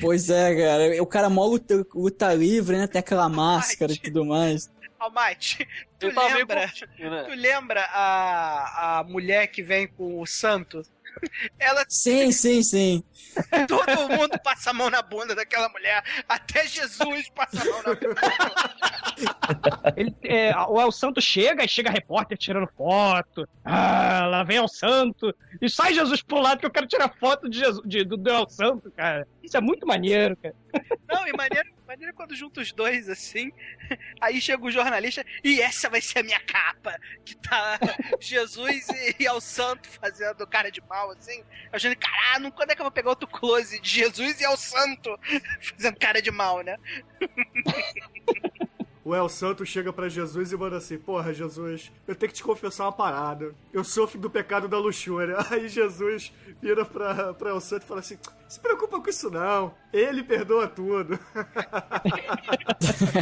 Pois 0.00 0.28
é, 0.28 0.54
cara. 0.56 1.02
O 1.02 1.06
cara 1.06 1.30
mó 1.30 1.46
luta, 1.46 1.86
luta 1.94 2.34
livre, 2.34 2.76
né? 2.76 2.86
Tem 2.86 3.00
aquela 3.00 3.28
máscara 3.28 3.92
e 3.92 3.98
tudo 3.98 4.24
mais. 4.24 4.70
Almighty, 4.98 5.66
tu 5.98 6.08
lembra, 6.08 6.66
né? 6.66 7.24
tu 7.24 7.34
lembra 7.34 7.82
a, 7.86 8.98
a 8.98 9.04
mulher 9.04 9.46
que 9.46 9.62
vem 9.62 9.88
com 9.88 10.20
o 10.20 10.26
santo? 10.26 10.82
Ela, 11.58 11.84
Sim, 11.88 12.30
sim, 12.30 12.62
sim. 12.62 13.02
todo 13.68 14.08
mundo 14.08 14.38
passa 14.42 14.70
a 14.70 14.72
mão 14.72 14.90
na 14.90 15.02
bunda 15.02 15.34
daquela 15.34 15.68
mulher, 15.68 16.02
até 16.28 16.66
Jesus 16.66 17.28
passa 17.30 17.62
a 17.62 17.64
mão 17.64 17.82
na 17.82 17.94
bunda. 17.94 18.20
Ele, 19.96 20.14
é, 20.24 20.56
o 20.68 20.80
El 20.80 20.92
Santo 20.92 21.20
chega 21.20 21.64
e 21.64 21.68
chega 21.68 21.90
repórter 21.90 22.38
tirando 22.38 22.68
foto. 22.76 23.48
Ah, 23.64 24.26
lá 24.26 24.42
vem 24.44 24.56
El 24.56 24.68
Santo. 24.68 25.34
E 25.60 25.68
sai 25.68 25.94
Jesus 25.94 26.22
pro 26.22 26.40
lado 26.40 26.60
que 26.60 26.66
eu 26.66 26.70
quero 26.70 26.86
tirar 26.86 27.14
foto 27.18 27.48
de 27.48 27.58
Jesus, 27.58 27.86
de- 27.86 28.04
do, 28.04 28.16
do 28.16 28.30
El 28.30 28.48
Santo, 28.48 28.90
cara. 28.92 29.26
Isso 29.42 29.56
é 29.56 29.60
muito 29.60 29.86
maneiro, 29.86 30.36
cara. 30.36 30.54
Não, 31.08 31.26
e 31.26 31.32
maneiro, 31.32 31.68
maneiro 31.86 32.14
quando 32.14 32.34
junta 32.36 32.60
os 32.60 32.72
dois 32.72 33.08
assim. 33.08 33.50
Aí 34.20 34.40
chega 34.40 34.64
o 34.64 34.70
jornalista 34.70 35.24
e 35.42 35.60
essa 35.60 35.88
vai 35.90 36.00
ser 36.00 36.20
a 36.20 36.22
minha 36.22 36.40
capa. 36.40 36.96
Que 37.24 37.36
tá 37.36 37.78
Jesus 38.20 38.88
e, 38.88 39.16
e 39.20 39.26
ao 39.26 39.40
santo 39.40 39.88
fazendo 39.88 40.46
cara 40.46 40.70
de 40.70 40.80
mal, 40.82 41.10
assim. 41.10 41.42
Achando, 41.72 41.96
caralho, 41.96 42.52
quando 42.52 42.70
é 42.70 42.74
que 42.74 42.80
eu 42.80 42.84
vou 42.84 42.92
pegar 42.92 43.09
outro 43.10 43.28
close 43.28 43.80
de 43.80 43.88
Jesus 43.88 44.40
e 44.40 44.44
ao 44.44 44.56
santo 44.56 45.18
fazendo 45.60 45.98
cara 45.98 46.22
de 46.22 46.30
mal, 46.30 46.62
né? 46.62 46.76
O 49.02 49.14
El 49.14 49.28
Santo 49.28 49.64
chega 49.64 49.92
pra 49.92 50.08
Jesus 50.08 50.52
e 50.52 50.56
manda 50.56 50.76
assim: 50.76 50.98
Porra, 50.98 51.32
Jesus, 51.32 51.90
eu 52.06 52.14
tenho 52.14 52.30
que 52.30 52.36
te 52.36 52.44
confessar 52.44 52.84
uma 52.84 52.92
parada. 52.92 53.54
Eu 53.72 53.82
sofro 53.82 54.20
do 54.20 54.30
pecado 54.30 54.68
da 54.68 54.78
luxúria. 54.78 55.36
Aí 55.50 55.68
Jesus 55.68 56.32
vira 56.60 56.84
pra, 56.84 57.32
pra 57.34 57.50
El 57.50 57.60
Santo 57.60 57.82
e 57.82 57.86
fala 57.86 58.00
assim: 58.00 58.18
Se 58.48 58.60
preocupa 58.60 59.00
com 59.00 59.08
isso 59.08 59.30
não. 59.30 59.74
Ele 59.92 60.22
perdoa 60.22 60.68
tudo. 60.68 61.18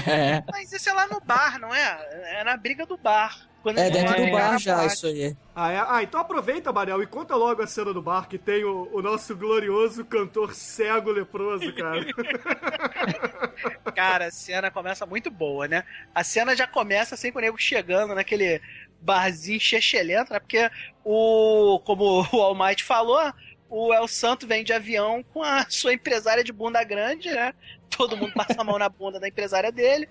É. 0.06 0.42
Mas 0.50 0.72
isso 0.72 0.88
é 0.88 0.92
lá 0.92 1.06
no 1.06 1.20
bar, 1.20 1.58
não 1.58 1.74
é? 1.74 2.38
É 2.40 2.44
na 2.44 2.56
briga 2.56 2.86
do 2.86 2.96
bar. 2.96 3.48
Quando 3.62 3.78
É, 3.78 3.90
dentro 3.90 4.14
do 4.16 4.30
bar 4.30 4.58
já, 4.58 4.86
isso 4.86 5.06
aí. 5.06 5.36
Ah, 5.54 5.72
é? 5.72 5.84
ah, 5.86 6.02
então 6.02 6.20
aproveita, 6.20 6.72
Manel, 6.72 7.02
e 7.02 7.06
conta 7.06 7.34
logo 7.34 7.60
a 7.60 7.66
cena 7.66 7.92
do 7.92 8.00
bar 8.00 8.28
que 8.28 8.38
tem 8.38 8.64
o, 8.64 8.88
o 8.92 9.02
nosso 9.02 9.36
glorioso 9.36 10.04
cantor 10.04 10.54
cego 10.54 11.10
leproso, 11.10 11.72
cara. 11.74 12.06
Cara, 13.94 14.26
a 14.26 14.30
cena 14.30 14.70
começa 14.70 15.04
muito 15.04 15.30
boa, 15.30 15.66
né? 15.66 15.82
A 16.14 16.22
cena 16.22 16.54
já 16.54 16.66
começa 16.66 17.14
assim 17.14 17.32
com 17.32 17.38
o 17.38 17.42
nego 17.42 17.58
chegando 17.58 18.14
naquele 18.14 18.60
barzinho 19.00 19.60
chechelento, 19.60 20.32
né? 20.32 20.38
Porque 20.38 20.70
o. 21.04 21.80
Como 21.84 22.24
o 22.32 22.40
All 22.40 22.54
Might 22.54 22.84
falou, 22.84 23.32
o 23.68 23.92
El 23.92 24.08
Santo 24.08 24.46
vem 24.46 24.64
de 24.64 24.72
avião 24.72 25.22
com 25.22 25.42
a 25.42 25.66
sua 25.70 25.92
empresária 25.92 26.44
de 26.44 26.52
bunda 26.52 26.82
grande, 26.82 27.30
né? 27.30 27.54
Todo 27.90 28.16
mundo 28.16 28.32
passa 28.34 28.60
a 28.60 28.64
mão 28.64 28.78
na 28.78 28.88
bunda 28.88 29.18
da 29.18 29.28
empresária 29.28 29.72
dele. 29.72 30.08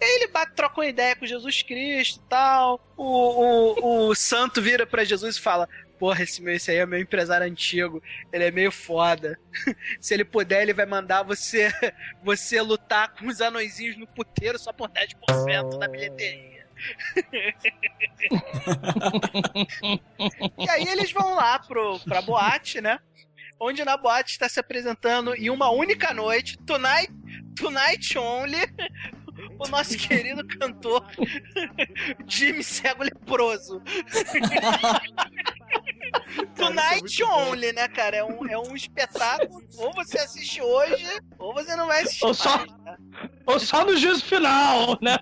Ele 0.00 0.28
bate, 0.28 0.54
troca 0.54 0.80
uma 0.80 0.86
ideia 0.86 1.16
com 1.16 1.26
Jesus 1.26 1.62
Cristo 1.62 2.22
e 2.24 2.28
tal. 2.28 2.80
O, 2.96 3.04
o, 3.04 4.08
o 4.08 4.14
santo 4.14 4.62
vira 4.62 4.86
pra 4.86 5.04
Jesus 5.04 5.36
e 5.36 5.40
fala: 5.40 5.68
Porra, 5.98 6.22
esse, 6.22 6.40
meu, 6.40 6.54
esse 6.54 6.70
aí 6.70 6.76
é 6.76 6.86
meu 6.86 7.00
empresário 7.00 7.46
antigo. 7.46 8.00
Ele 8.32 8.44
é 8.44 8.50
meio 8.50 8.70
foda. 8.70 9.38
Se 10.00 10.14
ele 10.14 10.24
puder, 10.24 10.62
ele 10.62 10.72
vai 10.72 10.86
mandar 10.86 11.24
você 11.24 11.70
você 12.22 12.62
lutar 12.62 13.14
com 13.14 13.26
os 13.26 13.40
anõezinhos 13.40 13.96
no 13.96 14.06
puteiro 14.06 14.58
só 14.58 14.72
por 14.72 14.88
10% 14.88 15.78
da 15.78 15.88
bilheteria. 15.88 16.57
e 20.58 20.70
aí 20.70 20.88
eles 20.88 21.12
vão 21.12 21.34
lá 21.34 21.58
pro, 21.58 21.98
pra 22.00 22.22
boate, 22.22 22.80
né? 22.80 22.98
Onde 23.60 23.84
na 23.84 23.96
boate 23.96 24.32
está 24.32 24.48
se 24.48 24.60
apresentando 24.60 25.34
em 25.34 25.50
uma 25.50 25.70
única 25.70 26.14
noite, 26.14 26.56
Tonight, 26.58 27.12
tonight 27.56 28.16
Only, 28.16 28.62
o 29.58 29.68
nosso 29.68 29.96
querido 30.08 30.46
cantor 30.46 31.04
Jimmy 32.26 32.62
Cego 32.62 33.04
Leproso. 33.04 33.82
Tonight 36.56 37.22
Only, 37.22 37.72
né, 37.72 37.86
cara? 37.88 38.18
É 38.18 38.24
um, 38.24 38.46
é 38.48 38.58
um 38.58 38.74
espetáculo. 38.74 39.62
Ou 39.76 39.92
você 39.92 40.18
assiste 40.18 40.60
hoje, 40.60 41.06
ou 41.38 41.52
você 41.52 41.76
não 41.76 41.86
vai 41.86 42.02
assistir. 42.02 42.24
Ou 42.24 42.34
só, 42.34 42.56
mais, 42.56 42.72
né? 42.82 42.96
ou 43.46 43.60
só 43.60 43.84
no 43.84 43.96
juízo 43.96 44.24
final, 44.24 44.98
né? 45.02 45.16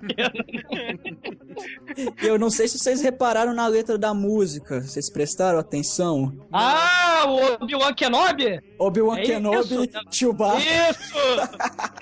Eu 2.23 2.39
não 2.39 2.51
sei 2.51 2.69
se 2.69 2.78
vocês 2.78 3.01
repararam 3.01 3.53
na 3.55 3.66
letra 3.66 3.97
da 3.97 4.12
música. 4.12 4.81
Vocês 4.81 5.11
prestaram 5.11 5.59
atenção? 5.59 6.33
Ah, 6.53 7.24
o 7.27 7.62
Obi-Wan 7.65 7.95
Kenobi? 7.95 8.61
Obi-Wan 8.78 9.19
É 9.19 9.23
Kenobi. 9.23 9.91
Chewbacca. 10.11 10.59
Isso! 10.59 11.19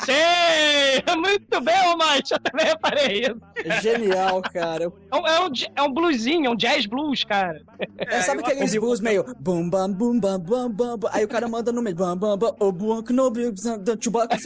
Sim! 0.05 1.15
Muito 1.17 1.61
bem, 1.61 1.97
Mate, 1.97 2.35
eu 2.35 2.41
também 2.41 2.67
reparei 2.67 3.21
isso. 3.23 3.83
Genial, 3.83 4.43
cara. 4.43 4.85
É 4.85 5.17
um, 5.17 5.27
é 5.27 5.41
um, 5.41 5.51
é 5.77 5.83
um 5.83 5.93
bluesinho, 5.93 6.47
é 6.47 6.51
um 6.51 6.57
jazz 6.57 6.87
blues, 6.87 7.25
cara. 7.25 7.63
É, 7.99 8.21
sabe 8.23 8.41
aqueles 8.41 8.75
blues 8.75 9.01
meio 9.01 9.25
bum 9.39 9.69
bam 9.71 9.91
bum 9.91 10.19
bam 10.19 10.39
bam 10.39 10.71
bam 10.71 10.99
bam. 10.99 11.11
Aí 11.13 11.25
o 11.25 11.29
cara 11.29 11.49
manda 11.49 11.71
no 11.73 11.81
meio 11.83 11.97
bam 11.97 12.17
bam 12.17 12.37
bam 12.37 12.55
Obi-Wan 12.59 13.03
Kenobi, 13.03 13.53
Chewbacca. 14.01 14.37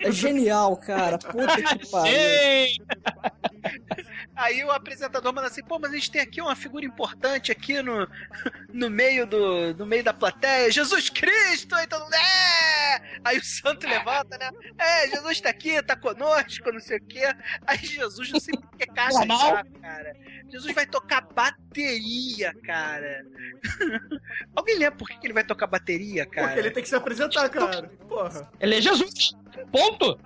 É 0.00 0.10
genial, 0.12 0.76
cara. 0.76 1.18
Puta 1.18 1.56
que 1.78 1.90
pariu. 1.90 2.12
Sim! 2.12 2.76
Aí 4.34 4.64
o 4.64 4.70
apresentador 4.70 5.32
manda 5.32 5.48
assim, 5.48 5.62
pô, 5.62 5.78
mas 5.78 5.92
a 5.92 5.94
gente 5.94 6.10
tem 6.10 6.20
aqui 6.20 6.40
uma 6.40 6.56
figura 6.56 6.84
importante 6.84 7.52
aqui 7.52 7.82
no, 7.82 8.08
no 8.72 8.90
meio 8.90 9.26
do 9.26 9.74
no 9.74 9.86
meio 9.86 10.04
da 10.04 10.12
plateia, 10.12 10.70
Jesus 10.70 11.08
Cristo, 11.08 11.74
aí 11.74 11.86
todo 11.86 12.02
mundo, 12.02 12.14
é! 12.14 13.02
Aí 13.24 13.38
o 13.38 13.44
santo 13.44 13.86
levanta, 13.86 14.36
né? 14.38 14.50
É, 14.78 15.08
Jesus 15.08 15.40
tá 15.40 15.50
aqui, 15.50 15.82
tá 15.82 15.96
conosco, 15.96 16.72
não 16.72 16.80
sei 16.80 16.98
o 16.98 17.04
quê. 17.04 17.34
Aí 17.66 17.78
Jesus 17.78 18.30
não 18.30 18.40
sei 18.40 18.54
por 18.54 18.70
que 18.76 18.86
caixa 18.86 19.24
saco, 19.26 19.80
cara. 19.80 20.16
Jesus 20.50 20.74
vai 20.74 20.86
tocar 20.86 21.22
bateria, 21.22 22.54
cara. 22.64 23.24
Alguém 24.54 24.78
lembra 24.78 24.98
por 24.98 25.08
que 25.08 25.18
que 25.18 25.26
ele 25.26 25.34
vai 25.34 25.44
tocar 25.44 25.66
bateria, 25.66 26.26
cara? 26.26 26.48
Porque 26.48 26.60
ele 26.60 26.70
tem 26.70 26.82
que 26.82 26.88
se 26.88 26.94
apresentar, 26.94 27.48
cara. 27.48 27.88
Porra. 28.08 28.50
Ele 28.60 28.76
é 28.76 28.80
Jesus. 28.80 29.32
Ponto. 29.70 30.18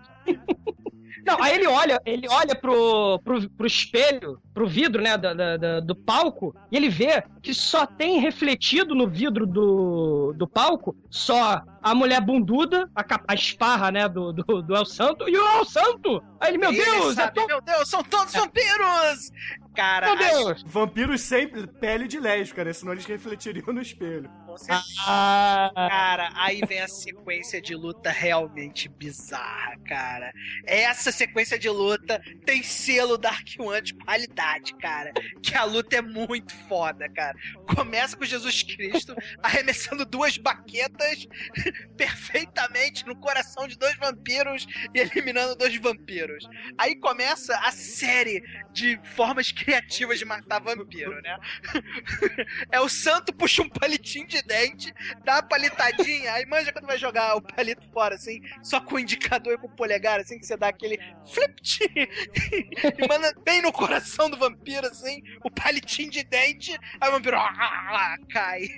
Não, 1.27 1.43
aí 1.43 1.57
ele 1.57 1.67
olha, 1.67 2.01
ele 2.07 2.29
olha 2.29 2.55
pro, 2.55 3.19
pro, 3.25 3.51
pro 3.51 3.67
espelho, 3.67 4.41
pro 4.57 4.67
vidro, 4.67 5.03
né, 5.03 5.19
da, 5.19 5.35
da- 5.35 5.57
da- 5.59 5.81
do 5.81 5.95
palco, 5.95 6.57
e 6.73 6.77
ele 6.79 6.89
vê 6.89 7.23
que 7.43 7.53
só 7.53 7.85
tem 7.85 8.19
refletido 8.21 8.95
no 8.95 9.07
vidro 9.07 9.47
do, 9.47 10.33
do 10.35 10.49
palco 10.49 10.97
só 11.11 11.61
a 11.83 11.95
mulher 11.95 12.23
bunduda, 12.23 12.91
a, 12.95 13.05
capa- 13.05 13.27
a 13.29 13.35
esparra, 13.35 13.91
né, 13.93 14.09
do, 14.09 14.33
do, 14.33 14.63
do 14.63 14.75
El 14.75 14.87
Santo, 14.87 15.29
e 15.29 15.37
o 15.37 15.47
El 15.59 15.65
Santo! 15.67 16.23
Aí 16.41 16.49
ele, 16.53 16.59
meu 16.59 16.73
ele 16.73 16.83
Deus, 16.83 17.13
é 17.19 17.23
sabe, 17.23 17.35
tão... 17.35 17.47
meu 17.47 17.61
Deus, 17.61 17.87
são 17.89 18.03
todos 18.03 18.33
vampiros! 18.33 19.31
Cara, 19.75 20.07
Meu 20.07 20.17
Deus! 20.17 20.65
Vampiros 20.67 21.21
sempre 21.21 21.67
pele 21.67 22.09
de 22.09 22.19
lésbica, 22.19 22.65
né? 22.65 22.73
Senão 22.73 22.93
eles 22.95 23.05
refletiriam 23.05 23.75
no 23.75 23.83
espelho. 23.83 24.27
Com 24.47 24.57
certeza. 24.57 24.83
Ah, 25.07 25.71
Cara, 25.75 26.31
aí 26.35 26.63
vem 26.67 26.81
a 26.81 26.89
sequência 26.89 27.61
de 27.61 27.75
luta 27.75 28.09
realmente 28.11 28.89
bizarra, 28.89 29.77
cara. 29.87 30.33
Essa 30.65 31.13
sequência 31.13 31.59
de 31.59 31.69
luta 31.69 32.23
tem 32.47 32.63
selo 32.63 33.19
Dark 33.19 33.47
One 33.59 33.83
de 33.83 33.93
qualidade, 33.93 34.46
cara. 34.81 35.13
Que 35.43 35.55
a 35.55 35.65
luta 35.65 35.97
é 35.97 36.03
muito 36.03 36.55
foda, 36.69 37.09
cara. 37.09 37.37
Começa 37.75 38.17
com 38.17 38.25
Jesus 38.25 38.63
Cristo 38.63 39.15
arremessando 39.43 40.05
duas 40.05 40.37
baquetas 40.39 41.27
perfeitamente 41.97 43.07
no 43.07 43.17
coração 43.17 43.67
de 43.67 43.79
dois 43.79 43.97
vampiros 43.97 44.67
e 44.95 45.01
eliminando 45.01 45.57
dois 45.57 45.77
vampiros. 45.77 46.49
Aí 46.79 46.97
começa 46.97 47.57
a 47.59 47.73
série 47.73 48.43
de 48.73 48.99
formas 49.15 49.53
criativas 49.53 50.19
de 50.19 50.25
matar 50.25 50.61
vampiro, 50.61 51.21
né? 51.23 51.39
É 52.71 52.81
o 52.81 52.89
santo 52.89 53.33
puxa 53.33 53.63
um 53.63 53.69
palitinho 53.69 54.27
de 54.27 54.43
dente, 54.43 54.93
dá 55.25 55.35
uma 55.35 55.43
palitadinha, 55.43 56.33
aí 56.33 56.47
manja 56.47 56.73
quando 56.73 56.87
vai 56.87 56.99
jogar 56.99 57.37
o 57.37 57.41
palito 57.41 57.83
fora, 57.93 58.15
assim, 58.15 58.41
só 58.63 58.81
com 58.81 58.97
o 58.97 58.99
indicador 58.99 59.55
e 59.55 59.59
com 59.59 59.67
o 59.67 59.77
polegar, 59.77 60.21
assim, 60.21 60.39
que 60.39 60.47
você 60.47 60.57
dá 60.57 60.69
aquele 60.69 60.99
flip 61.27 61.57
e 62.99 63.09
manda 63.09 63.35
bem 63.45 63.63
no 63.63 63.73
coração 63.73 64.29
do 64.29 64.36
vampiro, 64.37 64.87
assim, 64.87 65.23
o 65.45 65.51
palitinho 65.51 66.11
de 66.11 66.23
dente, 66.25 66.77
aí 67.01 67.09
o 67.09 67.13
vampiro 67.13 67.37
ah, 67.37 68.17
cai. 68.31 68.69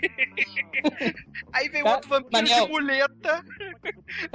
Aí 1.52 1.68
vem 1.68 1.82
Tá, 1.82 1.94
outro 1.94 2.08
vampiro 2.08 2.32
Manel. 2.32 2.66
de 2.66 2.72
muleta, 2.72 3.44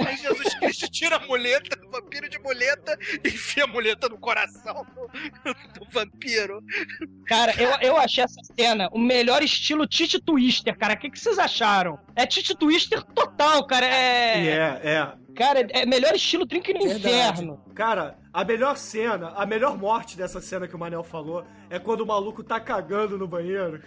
aí 0.04 0.16
Jesus 0.16 0.54
Cristo 0.54 0.90
tira 0.90 1.16
a 1.16 1.20
muleta, 1.20 1.78
o 1.86 1.90
vampiro 1.90 2.28
de 2.28 2.38
muleta, 2.38 2.98
e 3.24 3.28
enfia 3.28 3.64
a 3.64 3.66
muleta 3.66 4.08
no 4.08 4.18
coração 4.18 4.86
do, 5.44 5.80
do 5.80 5.90
vampiro. 5.90 6.62
Cara, 7.26 7.54
eu, 7.60 7.70
eu 7.80 7.96
achei 7.96 8.24
essa 8.24 8.40
cena 8.56 8.88
o 8.92 8.98
melhor 8.98 9.42
estilo 9.42 9.86
Titi 9.86 10.20
Twister, 10.20 10.76
cara. 10.76 10.94
O 10.94 10.98
que, 10.98 11.10
que 11.10 11.18
vocês 11.18 11.38
acharam? 11.38 11.98
É 12.16 12.26
Titi 12.26 12.56
Twister 12.56 13.02
total, 13.02 13.66
cara. 13.66 13.86
É. 13.86 14.46
É, 14.46 14.80
é. 14.84 15.23
Cara, 15.34 15.66
é 15.70 15.84
melhor 15.84 16.14
estilo 16.14 16.46
Drink 16.46 16.72
no 16.72 16.80
Verdade. 16.80 16.98
Inferno. 17.06 17.60
Cara, 17.74 18.18
a 18.32 18.44
melhor 18.44 18.76
cena, 18.76 19.30
a 19.30 19.44
melhor 19.44 19.76
morte 19.76 20.16
dessa 20.16 20.40
cena 20.40 20.68
que 20.68 20.74
o 20.74 20.78
Manel 20.78 21.02
falou 21.02 21.44
é 21.68 21.78
quando 21.78 22.02
o 22.02 22.06
maluco 22.06 22.42
tá 22.42 22.60
cagando 22.60 23.18
no 23.18 23.26
banheiro. 23.26 23.82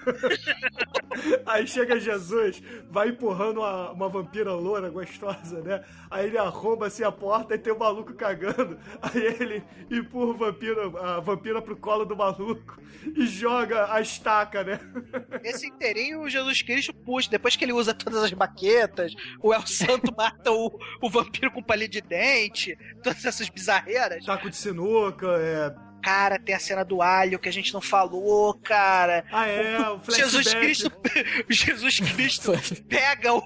Aí 1.46 1.66
chega 1.66 1.98
Jesus, 1.98 2.62
vai 2.90 3.08
empurrando 3.08 3.58
uma, 3.58 3.90
uma 3.90 4.08
vampira 4.08 4.52
loura 4.52 4.88
gostosa, 4.88 5.60
né? 5.60 5.84
Aí 6.10 6.26
ele 6.26 6.38
arromba 6.38 6.86
assim 6.86 7.02
a 7.02 7.12
porta 7.12 7.54
e 7.54 7.58
tem 7.58 7.72
o 7.72 7.78
maluco 7.78 8.14
cagando. 8.14 8.78
Aí 9.02 9.22
ele 9.40 9.62
empurra 9.90 10.30
o 10.30 10.36
vampiro, 10.36 10.98
a 10.98 11.20
vampira 11.20 11.60
pro 11.60 11.76
colo 11.76 12.04
do 12.04 12.16
maluco 12.16 12.80
e 13.16 13.26
joga 13.26 13.92
a 13.92 14.00
estaca, 14.00 14.64
né? 14.64 14.80
Esse 15.44 15.66
inteirinho 15.66 16.22
o 16.22 16.28
Jesus 16.28 16.62
Cristo 16.62 16.94
puxa. 16.94 17.30
Depois 17.30 17.56
que 17.56 17.64
ele 17.64 17.72
usa 17.72 17.94
todas 17.94 18.22
as 18.22 18.32
baquetas, 18.32 19.14
o 19.42 19.52
El 19.52 19.66
Santo 19.66 20.14
mata 20.16 20.50
o, 20.52 20.78
o 21.02 21.10
vampiro 21.10 21.50
com 21.50 21.62
palito 21.62 21.92
de 21.92 22.00
dente, 22.00 22.76
todas 23.02 23.24
essas 23.24 23.48
bizarreiras. 23.48 24.24
Taco 24.24 24.48
de 24.48 24.56
sinuca, 24.56 25.26
é. 25.38 25.89
Cara, 26.02 26.38
tem 26.38 26.54
a 26.54 26.58
cena 26.58 26.84
do 26.84 27.02
alho 27.02 27.38
que 27.38 27.48
a 27.48 27.52
gente 27.52 27.72
não 27.72 27.80
falou, 27.80 28.54
cara. 28.54 29.24
Ah, 29.30 29.46
é, 29.46 29.78
o 29.90 30.00
flashback. 30.00 30.30
Jesus 30.30 30.54
Cristo, 30.54 30.92
Jesus 31.48 32.00
Cristo 32.00 32.52
pega 32.88 33.34
o, 33.34 33.42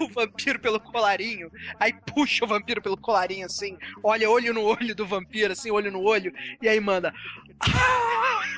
o 0.00 0.08
vampiro 0.08 0.58
pelo 0.58 0.80
colarinho, 0.80 1.50
aí 1.78 1.92
puxa 2.14 2.44
o 2.44 2.48
vampiro 2.48 2.80
pelo 2.80 2.96
colarinho 2.96 3.46
assim, 3.46 3.76
olha 4.02 4.30
olho 4.30 4.54
no 4.54 4.62
olho 4.62 4.94
do 4.94 5.06
vampiro, 5.06 5.52
assim, 5.52 5.70
olho 5.70 5.90
no 5.90 6.02
olho, 6.02 6.32
e 6.60 6.68
aí 6.68 6.80
manda. 6.80 7.12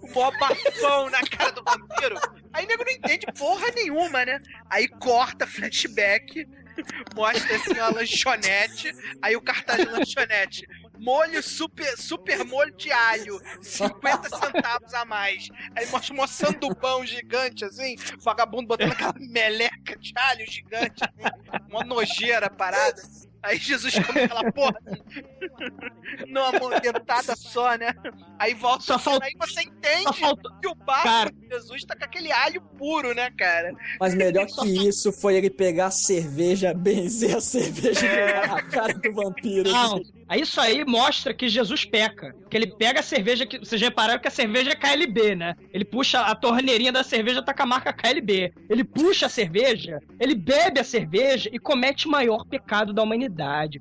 O 0.00 0.08
maior 0.14 0.36
bafão 0.38 1.10
na 1.10 1.20
cara 1.22 1.52
do 1.52 1.62
vampiro. 1.62 2.16
Aí 2.52 2.64
o 2.64 2.68
nego 2.68 2.84
não 2.84 2.92
entende 2.92 3.26
porra 3.38 3.66
nenhuma, 3.74 4.24
né? 4.24 4.40
Aí 4.68 4.88
corta 4.88 5.46
flashback, 5.46 6.46
mostra 7.14 7.56
assim 7.56 7.74
uma 7.74 7.88
lanchonete, 7.88 8.92
aí 9.20 9.36
o 9.36 9.40
cartaz 9.40 9.78
de 9.78 9.90
lanchonete. 9.90 10.66
Molho 11.02 11.42
super, 11.42 11.98
super 11.98 12.44
molho 12.44 12.72
de 12.76 12.92
alho, 12.92 13.40
50 13.60 14.28
centavos 14.28 14.94
a 14.94 15.04
mais. 15.04 15.48
Aí 15.76 15.84
mostra 15.86 16.14
um 16.14 16.26
sandubão 16.28 17.04
gigante, 17.04 17.64
assim, 17.64 17.96
vagabundo 18.20 18.68
botando 18.68 18.92
aquela 18.92 19.14
meleca 19.18 19.98
de 19.98 20.12
alho 20.14 20.48
gigante, 20.48 21.02
assim, 21.02 21.68
uma 21.68 21.82
nojeira 21.82 22.48
parada. 22.48 23.02
Aí 23.42 23.58
Jesus 23.58 23.98
come 23.98 24.20
aquela 24.20 24.52
porra 24.52 24.74
numa 26.28 26.52
momentada 26.52 27.34
só, 27.36 27.74
né? 27.76 27.94
Aí 28.38 28.54
volta 28.54 28.84
Só 28.84 28.94
a 28.94 28.98
falta- 28.98 29.26
aí 29.26 29.32
você 29.38 29.62
entende 29.62 30.02
só 30.04 30.12
falta- 30.12 30.50
que 30.60 30.68
o 30.68 30.74
barco 30.74 31.02
Cara. 31.04 31.30
de 31.32 31.48
Jesus 31.48 31.84
tá 31.84 31.96
com 31.96 32.04
aquele 32.04 32.30
alho 32.32 32.60
puro, 32.78 33.14
né, 33.14 33.30
cara? 33.30 33.72
Mas 34.00 34.14
melhor 34.14 34.46
que 34.46 34.52
isso 34.88 35.12
foi 35.12 35.36
ele 35.36 35.50
pegar 35.50 35.86
a 35.86 35.90
cerveja, 35.90 36.72
benzer 36.74 37.36
a 37.36 37.40
cerveja 37.40 38.06
É. 38.06 38.46
na 38.46 38.62
cara 38.62 38.94
do 38.94 39.12
vampiro. 39.12 39.70
Não, 39.70 40.00
aí 40.28 40.40
isso 40.42 40.60
aí 40.60 40.84
mostra 40.84 41.34
que 41.34 41.48
Jesus 41.48 41.84
peca. 41.84 42.34
Que 42.50 42.56
ele 42.56 42.66
pega 42.76 43.00
a 43.00 43.02
cerveja 43.02 43.46
que. 43.46 43.58
Vocês 43.58 43.80
repararam 43.80 44.20
que 44.20 44.28
a 44.28 44.30
cerveja 44.30 44.70
é 44.70 44.74
KLB, 44.74 45.34
né? 45.34 45.54
Ele 45.72 45.84
puxa 45.84 46.20
a 46.20 46.34
torneirinha 46.34 46.92
da 46.92 47.02
cerveja, 47.02 47.42
tá 47.42 47.54
com 47.54 47.62
a 47.62 47.66
marca 47.66 47.92
KLB. 47.92 48.52
Ele 48.68 48.84
puxa 48.84 49.26
a 49.26 49.28
cerveja, 49.28 49.98
ele 50.20 50.34
bebe 50.34 50.78
a 50.80 50.84
cerveja 50.84 51.48
e 51.52 51.58
comete 51.58 52.06
o 52.06 52.10
maior 52.10 52.44
pecado 52.46 52.92
da 52.92 53.02
humanidade, 53.02 53.31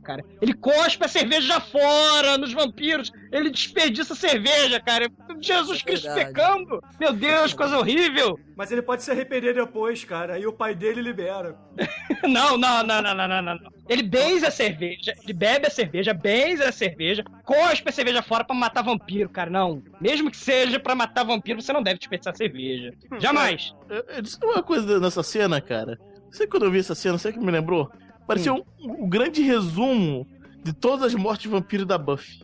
cara. 0.02 0.24
Ele 0.42 0.54
cospe 0.54 1.06
a 1.06 1.08
cerveja 1.08 1.60
fora 1.60 2.38
nos 2.38 2.54
vampiros. 2.54 3.12
Ele 3.32 3.50
desperdiça 3.50 4.14
a 4.14 4.16
cerveja, 4.16 4.80
cara. 4.80 5.10
Jesus 5.40 5.80
É 5.80 5.84
Cristo 5.84 6.14
pecando. 6.14 6.82
Meu 7.00 7.14
Deus, 7.14 7.54
coisa 7.54 7.78
horrível. 7.78 8.40
Mas 8.56 8.72
ele 8.72 8.82
pode 8.82 9.04
se 9.04 9.12
arrepender 9.12 9.54
depois, 9.54 10.04
cara. 10.04 10.34
Aí 10.34 10.46
o 10.46 10.54
pai 10.54 10.76
dele 10.76 11.02
libera. 11.02 11.58
Não, 12.24 12.56
não, 12.56 12.84
não, 12.84 13.02
não, 13.02 13.16
não, 13.16 13.28
não, 13.28 13.42
não. 13.42 13.72
Ele 13.90 14.04
benze 14.04 14.46
a 14.46 14.52
cerveja, 14.52 15.14
ele 15.24 15.34
bebe 15.34 15.66
a 15.66 15.72
cerveja, 15.72 16.14
benze 16.14 16.62
a 16.62 16.72
cerveja, 16.72 17.24
cospe 17.44 17.90
a 17.90 17.92
cerveja 17.92 18.22
fora 18.22 18.44
pra 18.44 18.56
matar 18.56 18.84
vampiro, 18.84 19.28
cara. 19.28 19.50
Não. 19.50 19.82
Mesmo 20.00 20.30
que 20.30 20.38
seja 20.38 20.80
pra 20.80 20.94
matar 20.94 21.24
vampiro, 21.24 21.62
você 21.62 21.74
não 21.74 21.82
deve 21.82 21.98
desperdiçar 21.98 22.36
cerveja. 22.36 22.94
Jamais. 23.20 23.74
Eu, 23.90 24.04
eu 24.16 24.22
disse 24.22 24.38
uma 24.44 24.62
coisa 24.62 25.00
nessa 25.00 25.24
cena, 25.24 25.60
cara. 25.60 25.98
Você 26.32 26.48
quando 26.48 26.64
eu 26.64 26.72
vi 26.72 26.80
essa 26.80 26.96
cena, 26.96 27.18
sabe 27.18 27.36
o 27.36 27.40
que 27.40 27.46
me 27.46 27.52
lembrou? 27.52 27.92
Parecia 28.28 28.54
um, 28.54 28.64
um 28.80 29.10
grande 29.10 29.42
resumo 29.42 30.28
de 30.64 30.74
todas 30.74 31.08
as 31.08 31.16
mortes 31.16 31.44
de 31.44 31.50
vampiro 31.50 31.86
da 31.86 31.98
Buffy. 31.98 32.44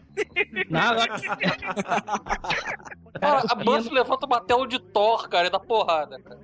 Nada. 0.70 1.06
Cara, 3.20 3.44
a 3.50 3.56
Buffy 3.56 3.92
levanta 3.92 4.26
o 4.26 4.30
martelo 4.30 4.68
de 4.68 4.80
Thor, 4.80 5.28
cara, 5.28 5.48
e 5.48 5.50
dá 5.50 5.60
porrada, 5.60 6.20
cara. 6.20 6.40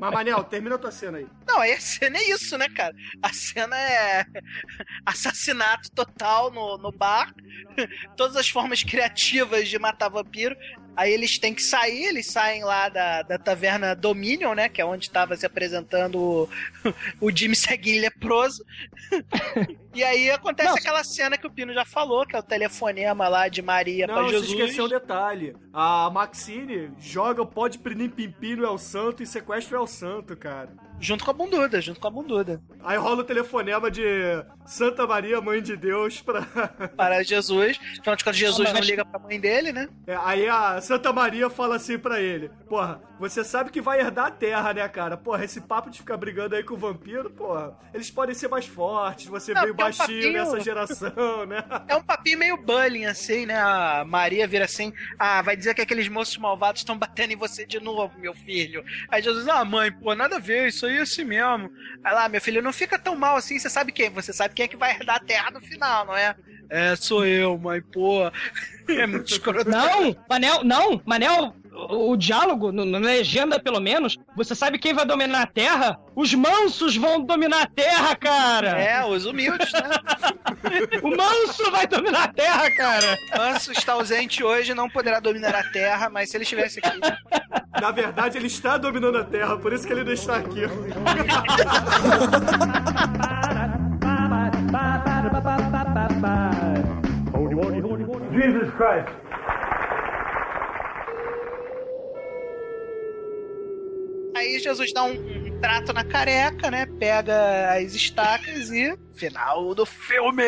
Mas, 0.00 0.12
Manel, 0.12 0.44
termina 0.44 0.76
a 0.76 0.78
tua 0.78 0.90
cena 0.90 1.18
aí. 1.18 1.26
Não, 1.46 1.58
aí 1.58 1.72
a 1.72 1.80
cena 1.80 2.18
é 2.18 2.30
isso, 2.30 2.56
né, 2.56 2.68
cara? 2.68 2.94
A 3.22 3.32
cena 3.32 3.76
é 3.76 4.24
assassinato 5.04 5.90
total 5.92 6.50
no, 6.50 6.78
no 6.78 6.92
bar, 6.92 7.34
todas 8.16 8.36
as 8.36 8.48
formas 8.48 8.82
criativas 8.82 9.68
de 9.68 9.78
matar 9.78 10.08
vampiro. 10.08 10.56
Aí 10.96 11.12
eles 11.12 11.38
têm 11.38 11.52
que 11.52 11.62
sair, 11.62 12.04
eles 12.04 12.26
saem 12.26 12.62
lá 12.62 12.88
da, 12.88 13.22
da 13.22 13.36
taverna 13.36 13.96
Dominion, 13.96 14.54
né? 14.54 14.68
Que 14.68 14.80
é 14.80 14.84
onde 14.84 15.06
estava 15.06 15.36
se 15.36 15.44
apresentando 15.44 16.20
o, 16.20 16.48
o 17.20 17.30
Jimmy 17.32 17.56
Seguin 17.56 17.98
leproso. 17.98 18.64
E 19.92 20.04
aí 20.04 20.30
acontece 20.30 20.68
Não. 20.68 20.76
aquela 20.76 21.02
cena 21.02 21.36
que 21.36 21.46
o 21.46 21.50
Pino 21.50 21.74
já 21.74 21.84
falou, 21.84 22.24
que 22.24 22.36
é 22.36 22.38
o 22.38 22.42
telefonema 23.04 23.28
lá 23.28 23.48
de 23.48 23.60
Maria 23.60 24.06
Não, 24.06 24.24
você 24.24 24.30
Jesus. 24.30 24.50
esqueceu 24.50 24.84
um 24.86 24.88
detalhe. 24.88 25.54
A 25.72 26.10
Maxine 26.10 26.90
joga 26.98 27.42
o 27.42 27.46
pó 27.46 27.68
de 27.68 27.78
Pinim 27.78 28.08
Pimpim 28.08 28.56
no 28.56 28.64
El 28.64 28.78
Santo 28.78 29.22
e 29.22 29.26
sequestra 29.26 29.78
o 29.78 29.82
El 29.82 29.86
Santo, 29.86 30.36
cara. 30.36 30.70
Junto 31.00 31.24
com 31.24 31.30
a 31.30 31.34
bunduda, 31.34 31.80
junto 31.82 32.00
com 32.00 32.08
a 32.08 32.10
bunduda. 32.10 32.62
Aí 32.82 32.96
rola 32.96 33.20
o 33.20 33.24
telefonema 33.24 33.90
de 33.90 34.02
Santa 34.64 35.06
Maria, 35.06 35.40
Mãe 35.40 35.60
de 35.60 35.76
Deus, 35.76 36.22
pra. 36.22 36.42
Para 36.96 37.22
Jesus. 37.22 37.78
Afinal 37.98 38.16
de 38.16 38.24
contas, 38.24 38.36
Jesus 38.38 38.64
Não, 38.68 38.72
mas- 38.72 38.80
não 38.80 38.88
liga 38.88 39.04
pra 39.04 39.18
mãe 39.18 39.38
dele, 39.38 39.70
né? 39.72 39.88
É, 40.06 40.16
aí 40.22 40.48
a 40.48 40.80
Santa 40.80 41.12
Maria 41.12 41.50
fala 41.50 41.76
assim 41.76 41.98
pra 41.98 42.20
ele: 42.22 42.48
Porra, 42.68 43.02
você 43.20 43.44
sabe 43.44 43.70
que 43.70 43.82
vai 43.82 44.00
herdar 44.00 44.26
a 44.26 44.30
terra, 44.30 44.72
né, 44.72 44.88
cara? 44.88 45.16
Porra, 45.16 45.44
esse 45.44 45.60
papo 45.60 45.90
de 45.90 45.98
ficar 45.98 46.16
brigando 46.16 46.54
aí 46.56 46.62
com 46.64 46.72
o 46.74 46.78
vampiro, 46.78 47.28
porra, 47.28 47.76
eles 47.92 48.10
podem 48.10 48.34
ser 48.34 48.48
mais 48.48 48.64
fortes, 48.66 49.26
você 49.26 49.52
Não, 49.52 49.60
veio 49.62 49.72
é 49.72 49.74
um 49.74 49.76
baixinho 49.76 50.06
papinho- 50.06 50.32
nessa 50.32 50.60
geração, 50.60 51.44
né? 51.46 51.62
É 51.86 51.96
um 51.96 52.02
papinho 52.02 52.38
meio 52.38 52.56
bullying, 52.56 53.04
assim, 53.04 53.44
né? 53.44 53.60
A 53.60 54.04
Maria 54.06 54.46
vira 54.46 54.64
assim: 54.64 54.90
Ah, 55.18 55.42
vai 55.42 55.54
dizer 55.56 55.74
que 55.74 55.82
aqueles 55.82 56.08
moços 56.08 56.38
malvados 56.38 56.80
estão 56.80 56.96
batendo 56.96 57.32
em 57.32 57.36
você 57.36 57.66
de 57.66 57.78
novo, 57.78 58.18
meu 58.18 58.32
filho. 58.32 58.82
Aí 59.10 59.20
Jesus, 59.22 59.46
ah, 59.48 59.62
mãe, 59.66 59.92
pô, 59.92 60.14
nada 60.14 60.36
a 60.36 60.40
ver, 60.40 60.68
isso 60.68 60.83
é 60.86 61.00
assim 61.00 61.24
mesmo. 61.24 61.70
Aí 62.02 62.14
lá, 62.14 62.28
meu 62.28 62.40
filho, 62.40 62.62
não 62.62 62.72
fica 62.72 62.98
tão 62.98 63.16
mal 63.16 63.36
assim, 63.36 63.58
você 63.58 63.68
sabe 63.70 63.92
quem? 63.92 64.10
Você 64.10 64.32
sabe 64.32 64.54
quem 64.54 64.64
é 64.64 64.68
que 64.68 64.76
vai 64.76 64.92
herdar 64.92 65.16
a 65.16 65.24
terra 65.24 65.50
no 65.50 65.60
final, 65.60 66.06
não 66.06 66.16
é? 66.16 66.34
É, 66.70 66.96
sou 66.96 67.24
eu, 67.26 67.56
mãe, 67.58 67.80
pô. 67.80 68.20
É 68.86 69.06
muito 69.06 69.32
escroto. 69.32 69.70
Não, 69.70 70.14
Manel, 70.28 70.62
não, 70.62 71.00
Manel, 71.06 71.56
o, 71.74 72.12
o 72.12 72.16
diálogo, 72.16 72.70
no- 72.72 72.84
na 72.84 72.98
legenda 72.98 73.58
pelo 73.60 73.80
menos, 73.80 74.16
você 74.36 74.54
sabe 74.54 74.78
quem 74.78 74.94
vai 74.94 75.04
dominar 75.04 75.42
a 75.42 75.46
Terra? 75.46 75.98
Os 76.14 76.32
mansos 76.34 76.96
vão 76.96 77.20
dominar 77.20 77.62
a 77.62 77.66
Terra, 77.66 78.14
cara! 78.16 78.68
É, 78.80 79.04
os 79.04 79.26
humildes, 79.26 79.72
né? 79.72 79.80
O 81.02 81.08
manso 81.14 81.70
vai 81.70 81.86
dominar 81.86 82.24
a 82.24 82.28
Terra, 82.28 82.70
cara! 82.74 83.16
Manso 83.36 83.72
está 83.72 83.92
ausente 83.94 84.42
hoje, 84.42 84.72
não 84.74 84.88
poderá 84.88 85.20
dominar 85.20 85.54
a 85.54 85.62
terra, 85.70 86.08
mas 86.08 86.30
se 86.30 86.36
ele 86.36 86.44
estivesse 86.44 86.80
aqui. 86.82 86.98
Na 87.80 87.90
verdade, 87.90 88.38
ele 88.38 88.46
está 88.46 88.76
dominando 88.78 89.18
a 89.18 89.24
terra, 89.24 89.56
por 89.58 89.72
isso 89.72 89.86
que 89.86 89.92
ele 89.92 90.04
não 90.04 90.12
está 90.12 90.36
aqui. 90.36 90.62
Jesus 98.32 98.70
Christ. 98.76 99.23
Aí 104.34 104.58
Jesus 104.58 104.92
dá 104.92 105.04
um, 105.04 105.12
um 105.12 105.60
trato 105.60 105.92
na 105.92 106.04
careca, 106.04 106.70
né? 106.70 106.86
Pega 106.86 107.72
as 107.74 107.94
estacas 107.94 108.70
e. 108.70 108.98
Final 109.14 109.74
do 109.74 109.86
filme! 109.86 110.42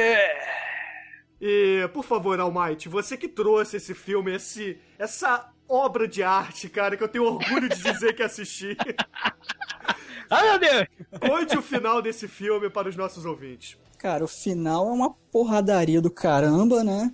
E, 1.40 1.88
por 1.92 2.04
favor, 2.04 2.38
Almighty, 2.40 2.88
você 2.88 3.16
que 3.16 3.28
trouxe 3.28 3.76
esse 3.76 3.94
filme, 3.94 4.34
esse, 4.34 4.78
essa 4.98 5.50
obra 5.68 6.08
de 6.08 6.22
arte, 6.22 6.68
cara, 6.68 6.96
que 6.96 7.04
eu 7.04 7.08
tenho 7.08 7.24
orgulho 7.24 7.68
de 7.68 7.82
dizer 7.82 8.14
que 8.14 8.22
assisti. 8.22 8.76
Ai, 10.28 10.50
meu 10.50 10.58
Deus! 10.58 10.86
Conte 11.20 11.56
o 11.56 11.62
final 11.62 12.02
desse 12.02 12.26
filme 12.26 12.68
para 12.68 12.88
os 12.88 12.96
nossos 12.96 13.24
ouvintes. 13.24 13.76
Cara, 13.98 14.24
o 14.24 14.28
final 14.28 14.88
é 14.88 14.92
uma 14.92 15.10
porradaria 15.30 16.00
do 16.00 16.10
caramba, 16.10 16.82
né? 16.82 17.12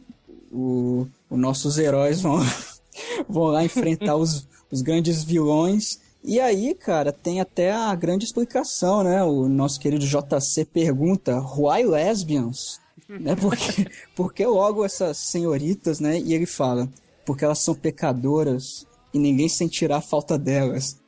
O, 0.51 1.07
os 1.29 1.39
nossos 1.39 1.79
heróis 1.79 2.21
vão, 2.23 2.39
vão 3.29 3.45
lá 3.45 3.65
enfrentar 3.65 4.17
os, 4.17 4.49
os 4.71 4.81
grandes 4.81 5.23
vilões. 5.23 6.01
E 6.25 6.39
aí, 6.39 6.75
cara, 6.75 7.13
tem 7.13 7.41
até 7.41 7.73
a 7.73 7.95
grande 7.95 8.25
explicação, 8.25 9.03
né? 9.03 9.23
O 9.25 9.49
nosso 9.49 9.81
querido 9.81 10.07
JC 10.07 10.65
pergunta: 10.65 11.41
Why 11.41 11.85
lesbians? 11.85 12.81
né? 13.09 13.35
Porque, 13.41 13.91
porque 14.15 14.47
logo 14.47 14.85
essas 14.85 15.19
senhoritas, 15.19 16.01
né? 16.01 16.19
E 16.19 16.35
ele 16.35 16.47
fala: 16.47 16.89
Porque 17.25 17.45
elas 17.45 17.59
são 17.59 17.75
pecadoras 17.75 18.87
e 19.13 19.19
ninguém 19.19 19.49
sentirá 19.49 19.97
a 19.97 20.03
falta 20.03 20.39
delas. 20.39 21.01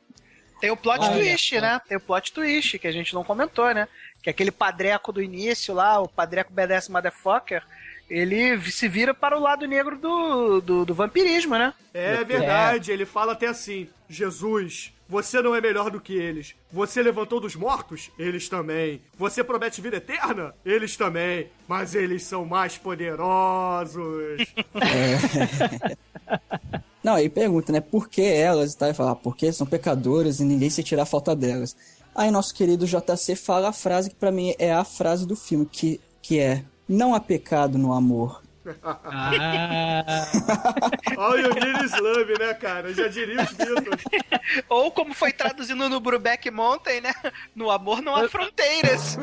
Tem 0.59 0.71
o 0.71 0.77
plot 0.77 0.99
Olha 1.01 1.13
twist, 1.13 1.59
né? 1.59 1.81
Tem 1.87 1.97
o 1.97 2.01
plot 2.01 2.31
twist, 2.31 2.79
que 2.79 2.87
a 2.87 2.91
gente 2.91 3.13
não 3.13 3.23
comentou, 3.23 3.73
né? 3.73 3.87
Que 4.21 4.29
aquele 4.29 4.51
padreco 4.51 5.11
do 5.11 5.21
início 5.21 5.73
lá, 5.73 5.99
o 5.99 6.07
padreco 6.07 6.53
BDS 6.53 6.89
Motherfucker, 6.89 7.63
ele 8.09 8.59
se 8.71 8.87
vira 8.87 9.13
para 9.13 9.37
o 9.37 9.41
lado 9.41 9.67
negro 9.67 9.97
do, 9.97 10.61
do, 10.61 10.85
do 10.85 10.93
vampirismo, 10.93 11.57
né? 11.57 11.73
É 11.93 12.23
verdade, 12.23 12.91
ele 12.91 13.05
fala 13.05 13.33
até 13.33 13.47
assim: 13.47 13.87
Jesus, 14.09 14.93
você 15.07 15.41
não 15.41 15.55
é 15.55 15.61
melhor 15.61 15.89
do 15.89 16.01
que 16.01 16.13
eles. 16.13 16.55
Você 16.71 17.01
levantou 17.01 17.39
dos 17.39 17.55
mortos? 17.55 18.11
Eles 18.17 18.49
também. 18.49 19.01
Você 19.17 19.43
promete 19.43 19.81
vida 19.81 19.97
eterna? 19.97 20.53
Eles 20.65 20.97
também. 20.97 21.47
Mas 21.67 21.93
eles 21.93 22.23
são 22.23 22.45
mais 22.45 22.77
poderosos. 22.77 24.45
Não, 27.03 27.19
ele 27.19 27.29
pergunta, 27.29 27.71
né? 27.71 27.79
Por 27.79 28.09
que 28.09 28.23
elas 28.23 28.73
e 28.73 28.77
tal? 28.77 28.93
Fala, 28.95 29.11
ah, 29.11 29.15
porque 29.15 29.53
são 29.53 29.67
pecadoras 29.67 30.39
e 30.39 30.43
ninguém 30.43 30.71
se 30.71 30.83
tira 30.83 31.03
a 31.03 31.05
falta 31.05 31.35
delas. 31.35 31.77
Aí 32.15 32.31
nosso 32.31 32.55
querido 32.55 32.87
JC 32.87 33.35
fala 33.35 33.69
a 33.69 33.73
frase 33.73 34.09
que 34.09 34.15
pra 34.15 34.31
mim 34.31 34.55
é 34.57 34.73
a 34.73 34.83
frase 34.83 35.27
do 35.27 35.35
filme, 35.35 35.67
que, 35.67 36.01
que 36.19 36.39
é 36.39 36.63
Não 36.87 37.13
há 37.15 37.19
pecado 37.19 37.77
no 37.77 37.93
amor. 37.93 38.41
Ah, 38.83 40.03
Olha 41.17 41.49
o 41.49 41.53
Neil 41.53 41.85
Slump, 41.85 42.29
né, 42.39 42.53
cara? 42.55 42.93
Já 42.93 43.07
diria 43.07 43.43
os 43.43 43.51
Beatles. 43.53 44.03
Ou 44.69 44.91
como 44.91 45.13
foi 45.13 45.31
traduzido 45.31 45.87
no 45.87 45.99
Brubeck 45.99 46.49
Mountain, 46.49 47.01
né? 47.01 47.13
No 47.55 47.69
amor 47.69 48.01
não 48.01 48.15
há 48.15 48.27
fronteiras. 48.27 49.17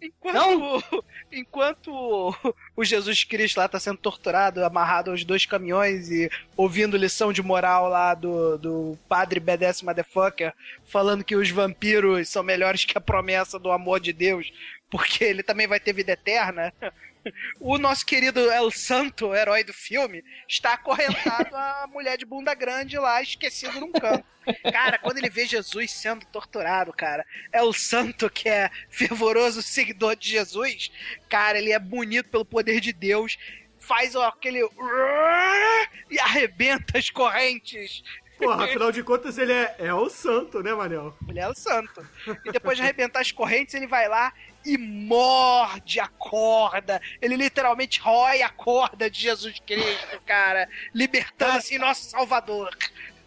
Enquanto, 0.00 1.04
enquanto 1.30 1.90
o- 1.92 2.34
o 2.74 2.84
Jesus 2.84 3.22
Cristo 3.24 3.58
lá 3.58 3.68
tá 3.68 3.78
sendo 3.78 3.98
torturado, 3.98 4.64
amarrado 4.64 5.10
aos 5.10 5.24
dois 5.24 5.44
caminhões 5.44 6.10
e 6.10 6.30
ouvindo 6.56 6.96
lição 6.96 7.32
de 7.34 7.42
moral 7.42 7.88
lá 7.88 8.14
do, 8.14 8.56
do 8.56 8.98
padre 9.08 9.40
BDS 9.40 9.82
Motherfucker, 9.82 10.54
falando 10.86 11.22
que 11.24 11.36
os 11.36 11.50
vampiros 11.50 12.28
são 12.30 12.42
melhores 12.42 12.84
que 12.86 12.96
a 12.96 13.00
promessa 13.00 13.58
do 13.58 13.70
amor 13.70 14.00
de 14.00 14.12
Deus, 14.14 14.50
porque 14.90 15.24
ele 15.24 15.42
também 15.42 15.66
vai 15.66 15.80
ter 15.80 15.92
vida 15.92 16.12
eterna. 16.12 16.72
o 17.60 17.78
nosso 17.78 18.04
querido 18.04 18.50
El 18.50 18.70
Santo, 18.70 19.34
herói 19.34 19.64
do 19.64 19.72
filme, 19.72 20.22
está 20.48 20.74
acorrentado 20.74 21.54
à 21.56 21.86
mulher 21.92 22.16
de 22.16 22.24
bunda 22.24 22.54
grande 22.54 22.98
lá, 22.98 23.22
esquecido 23.22 23.80
num 23.80 23.92
canto. 23.92 24.24
Cara, 24.70 24.98
quando 24.98 25.18
ele 25.18 25.30
vê 25.30 25.46
Jesus 25.46 25.90
sendo 25.90 26.26
torturado, 26.26 26.92
cara, 26.92 27.24
El 27.52 27.72
Santo, 27.72 28.28
que 28.28 28.48
é 28.48 28.70
fervoroso 28.90 29.62
seguidor 29.62 30.16
de 30.16 30.28
Jesus, 30.28 30.92
cara, 31.28 31.58
ele 31.58 31.72
é 31.72 31.78
bonito 31.78 32.28
pelo 32.28 32.44
poder 32.44 32.80
de 32.80 32.92
Deus, 32.92 33.38
faz 33.78 34.14
ó, 34.14 34.28
aquele. 34.28 34.60
e 36.10 36.18
arrebenta 36.18 36.98
as 36.98 37.08
correntes. 37.08 38.02
Porra, 38.36 38.64
afinal 38.64 38.90
de 38.90 39.02
contas 39.02 39.38
ele 39.38 39.52
é, 39.52 39.76
é 39.78 39.94
o 39.94 40.10
santo, 40.10 40.62
né, 40.62 40.74
Manel? 40.74 41.16
Ele 41.28 41.38
é 41.38 41.48
o 41.48 41.54
santo. 41.54 42.06
E 42.44 42.50
depois 42.50 42.76
de 42.76 42.82
arrebentar 42.82 43.20
as 43.20 43.30
correntes, 43.30 43.74
ele 43.74 43.86
vai 43.86 44.08
lá 44.08 44.32
e 44.64 44.76
morde 44.78 46.00
a 46.00 46.08
corda. 46.08 47.00
Ele 47.20 47.36
literalmente 47.36 48.00
rói 48.00 48.42
a 48.42 48.48
corda 48.48 49.10
de 49.10 49.20
Jesus 49.20 49.60
Cristo, 49.66 50.20
cara. 50.26 50.68
Libertando 50.94 51.58
assim 51.58 51.78
nosso 51.78 52.04
Salvador. 52.10 52.70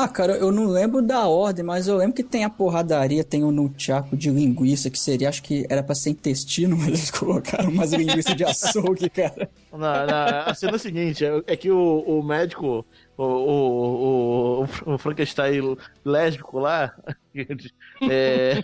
Ah, 0.00 0.06
cara, 0.06 0.34
eu 0.36 0.52
não 0.52 0.66
lembro 0.66 1.02
da 1.02 1.26
ordem, 1.26 1.64
mas 1.64 1.88
eu 1.88 1.96
lembro 1.96 2.14
que 2.14 2.22
tem 2.22 2.44
a 2.44 2.48
porradaria, 2.50 3.24
tem 3.24 3.42
o 3.42 3.50
nunchaku 3.50 4.16
de 4.16 4.30
linguiça, 4.30 4.88
que 4.88 4.98
seria, 4.98 5.28
acho 5.28 5.42
que 5.42 5.66
era 5.68 5.82
pra 5.82 5.92
ser 5.92 6.10
intestino, 6.10 6.76
mas 6.78 6.86
eles 6.86 7.10
colocaram 7.10 7.68
umas 7.68 7.92
linguiças 7.92 8.36
de 8.36 8.44
açougue, 8.44 9.10
cara. 9.10 9.50
Não, 9.72 9.78
não, 9.80 10.40
a 10.46 10.54
cena 10.54 10.72
é 10.72 10.76
a 10.76 10.78
seguinte, 10.78 11.24
é- 11.24 11.42
é 11.48 11.56
que 11.56 11.68
o, 11.68 12.04
o 12.06 12.22
médico, 12.22 12.86
o, 13.18 13.24
o, 13.24 14.64
o, 14.86 14.94
o 14.94 14.98
Frankenstein 14.98 15.76
lésbico 16.04 16.58
lá, 16.58 16.94
é, 18.08 18.60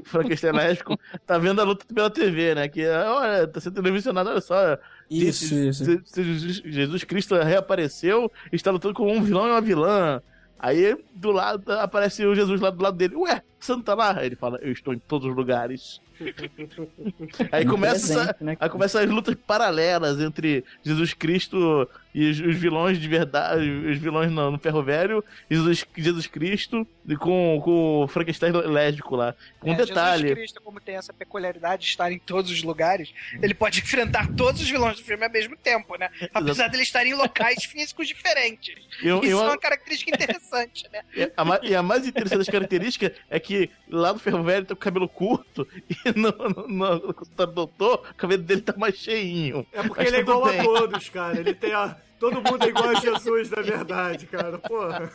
o 0.00 0.04
Frankenstein 0.08 0.52
lésbico, 0.52 0.98
tá 1.26 1.38
vendo 1.38 1.60
a 1.60 1.64
luta 1.64 1.84
pela 1.92 2.10
TV, 2.10 2.54
né? 2.54 2.68
Que, 2.68 2.86
olha, 2.88 3.46
tá 3.46 3.60
sendo 3.60 3.74
televisionado, 3.74 4.30
olha 4.30 4.40
só. 4.40 4.78
Isso, 5.10 5.46
se- 5.46 5.68
isso. 5.68 5.84
Jesus- 6.16 6.62
Jesus 6.64 7.04
Cristo 7.04 7.34
reapareceu, 7.36 8.32
está 8.52 8.70
lutando 8.70 8.94
com 8.94 9.12
um 9.12 9.22
vilão 9.22 9.46
e 9.46 9.50
uma 9.50 9.60
vilã. 9.60 10.20
Aí, 10.58 10.96
do 11.14 11.30
lado, 11.32 11.70
aparece 11.74 12.24
o 12.24 12.34
Jesus 12.34 12.60
lá 12.62 12.70
do 12.70 12.82
lado 12.82 12.96
dele. 12.96 13.14
Ué, 13.16 13.42
Santo 13.60 13.84
tá 13.84 13.94
lá? 13.94 14.18
Aí 14.18 14.26
ele 14.26 14.36
fala, 14.36 14.58
eu 14.62 14.72
estou 14.72 14.94
em 14.94 14.98
todos 14.98 15.28
os 15.28 15.36
lugares. 15.36 16.00
Aí 17.52 17.66
começa, 17.66 18.34
né, 18.40 18.56
aí 18.58 18.68
começa 18.70 19.00
as 19.02 19.10
lutas 19.10 19.34
paralelas 19.46 20.18
entre 20.18 20.64
Jesus 20.82 21.12
Cristo 21.12 21.86
e 22.18 22.30
os, 22.30 22.40
os 22.40 22.56
vilões 22.56 22.98
de 22.98 23.06
verdade, 23.06 23.68
os 23.68 23.98
vilões 23.98 24.30
no, 24.32 24.50
no 24.50 24.58
ferro 24.58 24.82
velho, 24.82 25.22
e 25.50 25.54
Jesus, 25.54 25.84
Jesus 25.94 26.26
Cristo 26.26 26.86
e 27.06 27.14
com, 27.14 27.60
com 27.62 28.02
o 28.04 28.08
Frankenstein 28.08 28.52
lésbico 28.52 29.14
lá. 29.14 29.34
Com 29.60 29.70
um 29.70 29.74
É, 29.74 29.76
detalhe. 29.76 30.22
Jesus 30.22 30.38
Cristo, 30.38 30.62
como 30.62 30.80
tem 30.80 30.96
essa 30.96 31.12
peculiaridade 31.12 31.82
de 31.82 31.88
estar 31.90 32.10
em 32.10 32.18
todos 32.18 32.50
os 32.50 32.62
lugares, 32.62 33.12
ele 33.42 33.52
pode 33.52 33.80
enfrentar 33.84 34.28
todos 34.34 34.62
os 34.62 34.68
vilões 34.70 34.96
do 34.96 35.04
filme 35.04 35.24
ao 35.24 35.30
mesmo 35.30 35.54
tempo, 35.58 35.96
né? 35.98 36.08
Apesar 36.32 36.68
de 36.68 36.76
eles 36.76 36.88
estarem 36.88 37.12
em 37.12 37.14
locais 37.14 37.62
físicos 37.68 38.08
diferentes. 38.08 38.74
Eu- 39.02 39.18
Isso 39.22 39.32
eu- 39.32 39.40
é 39.40 39.48
uma 39.48 39.58
característica 39.58 40.10
interessante, 40.10 40.88
né? 40.90 41.02
E 41.14 41.22
a, 41.36 41.60
e 41.62 41.74
a 41.74 41.82
mais 41.82 42.06
interessante 42.06 42.38
das 42.38 42.48
características 42.48 43.12
é 43.28 43.38
que 43.38 43.68
lá 43.90 44.14
no 44.14 44.18
ferro 44.18 44.42
velho 44.42 44.64
tá 44.64 44.72
o 44.72 44.76
cabelo 44.76 45.06
curto 45.08 45.68
e 45.90 46.18
no, 46.18 46.30
no, 46.32 46.66
no, 46.66 46.94
no 47.08 47.14
consultório 47.14 47.52
do 47.52 47.56
doutor, 47.56 48.06
o 48.10 48.14
cabelo 48.14 48.42
dele 48.42 48.62
tá 48.62 48.74
mais 48.76 48.96
cheinho. 48.96 49.66
É 49.70 49.82
porque 49.82 49.98
Mas 50.00 50.08
ele 50.08 50.16
é 50.16 50.20
igual 50.20 50.44
bem. 50.44 50.60
a 50.60 50.64
todos, 50.64 51.08
cara. 51.10 51.38
Ele 51.38 51.52
tem 51.54 51.72
a. 51.74 51.96
Todo 52.18 52.36
mundo 52.36 52.64
é 52.64 52.68
igual 52.68 52.88
a 52.88 52.94
Jesus, 52.94 53.50
na 53.50 53.62
verdade, 53.62 54.26
cara. 54.26 54.58
Porra. 54.58 55.10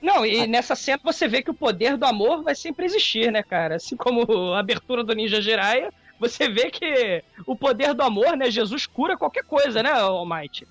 Não, 0.00 0.24
e 0.24 0.46
nessa 0.46 0.76
cena 0.76 1.00
você 1.02 1.26
vê 1.26 1.42
que 1.42 1.50
o 1.50 1.54
poder 1.54 1.96
do 1.96 2.04
amor 2.04 2.42
vai 2.42 2.54
sempre 2.54 2.86
existir, 2.86 3.32
né, 3.32 3.42
cara? 3.42 3.76
Assim 3.76 3.96
como 3.96 4.52
a 4.52 4.60
abertura 4.60 5.02
do 5.02 5.14
Ninja 5.14 5.40
Jiraiya, 5.40 5.92
você 6.20 6.48
vê 6.48 6.70
que 6.70 7.22
o 7.44 7.56
poder 7.56 7.94
do 7.94 8.02
amor, 8.02 8.36
né? 8.36 8.48
Jesus 8.48 8.86
cura 8.86 9.16
qualquer 9.16 9.42
coisa, 9.44 9.82
né, 9.82 9.90
Almighty? 9.90 10.66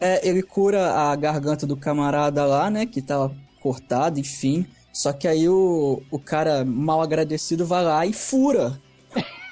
É, 0.00 0.26
ele 0.28 0.42
cura 0.42 0.92
a 0.92 1.14
garganta 1.14 1.64
do 1.66 1.76
camarada 1.76 2.44
lá, 2.44 2.68
né, 2.68 2.84
que 2.84 3.00
tava 3.00 3.32
cortado, 3.60 4.18
enfim. 4.18 4.66
Só 4.92 5.12
que 5.12 5.28
aí 5.28 5.48
o, 5.48 6.02
o 6.10 6.18
cara 6.18 6.64
mal 6.64 7.00
agradecido 7.00 7.64
vai 7.64 7.84
lá 7.84 8.04
e 8.04 8.12
fura. 8.12 8.78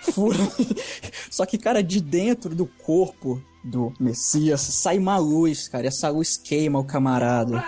Fura. 0.02 0.38
Só 1.30 1.46
que, 1.46 1.56
cara, 1.56 1.82
de 1.82 2.00
dentro 2.00 2.54
do 2.54 2.66
corpo 2.66 3.40
do 3.62 3.92
Messias 3.98 4.60
sai 4.60 4.98
uma 4.98 5.18
luz, 5.18 5.68
cara. 5.68 5.84
E 5.84 5.88
essa 5.88 6.08
luz 6.08 6.36
queima 6.36 6.78
o 6.78 6.84
camarada. 6.84 7.64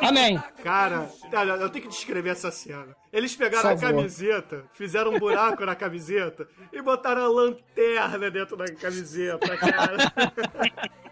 Amém. 0.00 0.42
Cara, 0.62 1.10
olha, 1.32 1.52
eu 1.52 1.70
tenho 1.70 1.84
que 1.84 1.90
descrever 1.90 2.30
essa 2.30 2.50
cena. 2.50 2.94
Eles 3.12 3.34
pegaram 3.34 3.70
a 3.70 3.76
camiseta, 3.76 4.64
fizeram 4.74 5.14
um 5.14 5.18
buraco 5.18 5.64
na 5.64 5.74
camiseta 5.74 6.46
e 6.72 6.82
botaram 6.82 7.22
a 7.22 7.28
lanterna 7.28 8.30
dentro 8.30 8.56
da 8.56 8.66
camiseta, 8.66 9.56
cara. 9.56 10.12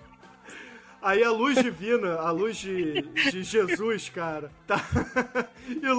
Aí 1.02 1.24
a 1.24 1.32
luz 1.32 1.60
divina, 1.60 2.14
a 2.14 2.30
luz 2.30 2.56
de, 2.58 3.02
de 3.02 3.42
Jesus, 3.42 4.08
cara, 4.08 4.52
tá. 4.68 4.78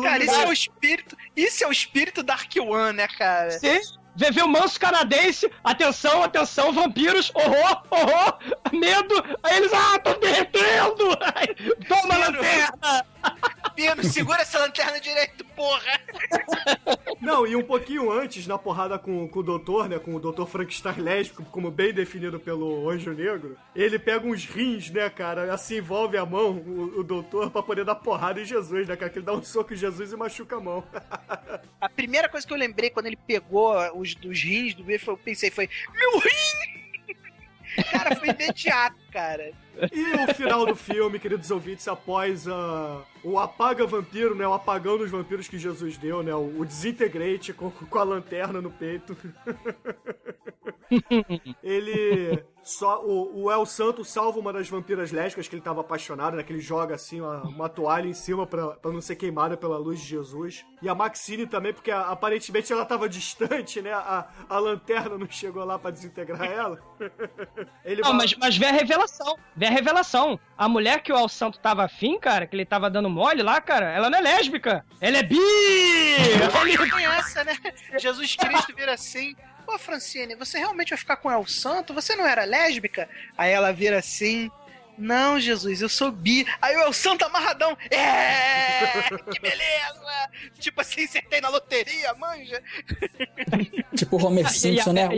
Cara, 0.04 0.24
isso 0.24 0.36
é 0.36 0.48
o 0.48 0.54
espírito. 0.54 1.18
Isso 1.36 1.64
é 1.64 1.68
o 1.68 1.72
espírito 1.72 2.24
Dark 2.24 2.50
One, 2.58 2.98
né, 2.98 3.08
cara? 3.08 3.52
Sim. 3.52 3.80
Vê 4.16 4.42
o 4.44 4.48
manso 4.48 4.80
canadense, 4.80 5.52
atenção, 5.64 6.24
atenção, 6.24 6.72
vampiros, 6.72 7.32
horror, 7.34 7.84
horror, 7.90 8.38
medo. 8.72 9.16
Aí 9.42 9.58
eles, 9.58 9.74
ah, 9.74 9.98
tô 10.00 10.14
derretendo! 10.16 11.18
Toma 11.88 12.14
a 12.14 12.18
lanterna! 12.18 13.06
Pino, 13.76 14.04
segura 14.04 14.42
essa 14.42 14.60
lanterna 14.60 15.00
direito, 15.00 15.44
porra! 15.56 16.00
Não, 17.20 17.48
e 17.48 17.56
um 17.56 17.64
pouquinho 17.64 18.12
antes, 18.12 18.46
na 18.46 18.58
porrada 18.58 19.00
com, 19.00 19.28
com 19.28 19.40
o 19.40 19.44
doutor, 19.44 19.88
né? 19.88 19.98
Com 19.98 20.16
o 20.16 20.20
doutor 20.20 20.48
Frankenstein 20.48 21.00
lésbico, 21.00 21.44
como 21.46 21.72
bem 21.72 21.94
definido 21.94 22.40
pelo 22.40 22.90
Anjo 22.90 23.14
Negro, 23.14 23.58
ele 23.76 23.98
pega 23.98 24.28
uns 24.28 24.46
rins, 24.46 24.90
né, 24.90 25.10
cara? 25.10 25.54
Assim, 25.54 25.78
envolve 25.78 26.18
a 26.18 26.26
mão, 26.26 26.52
o, 26.52 27.00
o 27.00 27.04
doutor, 27.04 27.50
pra 27.50 27.64
poder 27.64 27.86
dar 27.86 27.96
porrada 27.96 28.42
em 28.42 28.46
Jesus, 28.46 28.88
né, 28.88 28.96
cara? 28.96 29.10
Que 29.10 29.20
ele 29.20 29.26
dá 29.26 29.34
um 29.34 29.44
soco 29.44 29.74
em 29.74 29.78
Jesus 29.78 30.12
e 30.12 30.16
machuca 30.16 30.58
a 30.58 30.60
mão. 30.60 30.84
A 31.80 31.90
primeira 31.90 32.30
coisa 32.30 32.46
que 32.46 32.54
eu 32.54 32.58
lembrei 32.58 32.90
quando 32.90 33.08
ele 33.08 33.18
pegou 33.18 33.76
os 33.98 34.16
dos 34.16 34.42
rins 34.42 34.74
do 34.74 34.84
bicho, 34.84 35.10
eu 35.10 35.18
pensei 35.18 35.50
foi: 35.50 35.70
Meu 35.94 36.20
rim! 36.20 36.84
Cara, 37.92 38.16
foi 38.16 38.30
imediato, 38.30 38.98
cara. 39.12 39.52
E 39.92 40.32
o 40.32 40.36
final 40.36 40.66
do 40.66 40.76
filme, 40.76 41.18
queridos 41.18 41.50
ouvintes, 41.50 41.88
após 41.88 42.48
a, 42.48 43.02
o 43.24 43.40
apaga 43.40 43.86
vampiro, 43.86 44.36
né? 44.36 44.48
O 44.48 44.54
apagão 44.54 44.98
dos 44.98 45.10
vampiros 45.10 45.48
que 45.48 45.58
Jesus 45.58 45.98
deu, 45.98 46.22
né? 46.24 46.34
O, 46.36 46.60
o 46.60 46.66
desintegrate 46.66 47.54
com, 47.54 47.72
com 47.72 48.00
a 48.00 48.04
lanterna 48.04 48.62
no 48.62 48.72
peito. 48.72 49.16
ele 51.64 52.44
só 52.64 53.04
o, 53.04 53.44
o 53.44 53.52
El 53.52 53.66
Santo 53.66 54.06
salva 54.06 54.40
uma 54.40 54.54
das 54.54 54.70
vampiras 54.70 55.12
lésbicas 55.12 55.48
que 55.48 55.56
ele 55.56 55.62
tava 55.62 55.82
apaixonado, 55.82 56.38
né? 56.38 56.44
Que 56.44 56.54
ele 56.54 56.62
joga 56.62 56.96
assim 56.96 57.20
uma, 57.20 57.44
uma 57.44 57.70
toalha 57.70 58.08
em 58.08 58.14
cima 58.14 58.48
pra, 58.48 58.68
pra 58.70 58.92
não 58.92 59.02
ser 59.02 59.18
queimada 59.18 59.58
pela 59.58 59.78
luz 59.78 60.00
de 60.00 60.08
Jesus. 60.08 60.66
E 60.82 60.88
a 60.88 60.96
Maxine 60.96 61.46
também, 61.46 61.74
porque 61.74 61.92
a- 61.92 62.08
aparentemente 62.10 62.72
ela 62.72 62.86
tava 62.86 63.10
distante, 63.10 63.82
né? 63.82 63.92
A, 63.92 64.28
a 64.50 64.60
lanterna 64.60 65.18
não 65.18 65.28
chegou 65.30 65.64
lá 65.66 65.78
pra 65.78 65.92
desintegrar 65.92 66.44
ela. 66.50 66.80
ele 67.84 68.02
Não, 68.02 68.12
vai- 68.12 68.20
mas, 68.20 68.36
mas 68.38 68.58
vê 68.58 68.68
a 68.68 68.72
revelação. 68.72 69.38
Vê 69.56 69.66
a 69.66 69.70
revelação. 69.72 70.40
A 70.58 70.70
mulher 70.70 71.04
que 71.04 71.12
o 71.12 71.18
Al 71.18 71.28
Santo 71.28 71.60
tava 71.60 71.84
afim, 71.84 72.18
cara, 72.18 72.48
que 72.48 72.56
ele 72.56 72.66
tava 72.66 72.90
dando 72.90 73.10
mole 73.14 73.42
lá, 73.42 73.62
cara, 73.62 73.92
ela 73.92 74.10
não 74.10 74.18
é 74.18 74.22
lésbica. 74.22 74.86
Ela 75.00 75.18
é 75.20 75.24
bi! 75.24 75.38
Ele 75.38 76.92
tem 76.92 77.06
essa, 77.06 77.44
né? 77.44 77.58
Jesus 77.98 78.36
Cristo 78.36 78.76
vira 78.76 78.94
assim. 78.94 79.36
Pô, 79.66 79.78
Francine, 79.80 80.36
você 80.36 80.58
realmente 80.58 80.90
vai 80.90 80.98
ficar 80.98 81.18
com 81.18 81.32
El 81.32 81.46
Santo? 81.48 81.94
Você 81.94 82.16
não 82.16 82.28
era 82.28 82.44
lésbica? 82.44 83.08
Aí 83.38 83.52
ela 83.52 83.72
vira 83.72 84.00
assim. 84.00 84.52
Não, 84.98 85.40
Jesus, 85.40 85.82
eu 85.82 85.90
sou 85.90 86.12
bi. 86.12 86.46
Aí 86.62 86.76
o 86.76 86.82
El 86.82 86.94
Santo 86.94 87.26
amarradão. 87.26 87.78
É! 87.90 89.10
Que 89.32 89.40
beleza! 89.40 90.30
Tipo 90.60 90.82
assim, 90.82 91.06
acertei 91.06 91.42
na 91.42 91.50
loteria, 91.50 92.14
manja. 92.14 92.62
Tipo 93.96 94.18
o 94.18 94.26
Homer 94.26 94.50
Simpson, 94.52 94.94
né? 94.94 95.10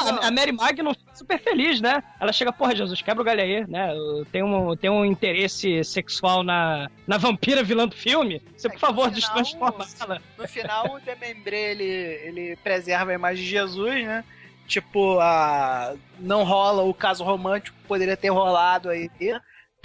a- 0.00 0.30
Mary 0.30 0.52
Magno 0.52 0.94
fica 0.94 1.14
super 1.14 1.38
feliz, 1.38 1.80
né? 1.80 2.02
Ela 2.20 2.32
chega, 2.32 2.52
porra, 2.52 2.74
Jesus, 2.74 3.00
quebra 3.02 3.22
o 3.22 3.24
galho 3.24 3.40
aí, 3.42 3.66
né? 3.66 3.88
Tenho 4.32 4.46
um, 4.46 4.76
tenho 4.76 4.92
um 4.92 5.04
interesse 5.04 5.82
sexual 5.84 6.42
na, 6.42 6.90
na 7.06 7.16
vampira 7.18 7.62
vilã 7.62 7.86
do 7.88 7.94
filme. 7.96 8.40
Você, 8.56 8.68
por 8.68 8.78
favor, 8.78 9.10
destransforma 9.10 9.86
ela. 10.00 10.20
No 10.38 10.46
final, 10.48 10.94
o 10.94 11.00
Demembre, 11.00 11.56
ele, 11.56 11.84
ele 11.84 12.56
preserva 12.56 13.10
a 13.10 13.14
imagem 13.14 13.44
de 13.44 13.50
Jesus, 13.50 14.04
né? 14.04 14.24
Tipo, 14.66 15.20
a... 15.20 15.94
não 16.18 16.42
rola 16.42 16.82
o 16.82 16.92
caso 16.92 17.22
romântico 17.22 17.76
que 17.76 17.86
poderia 17.86 18.16
ter 18.16 18.30
rolado 18.30 18.88
aí. 18.90 19.08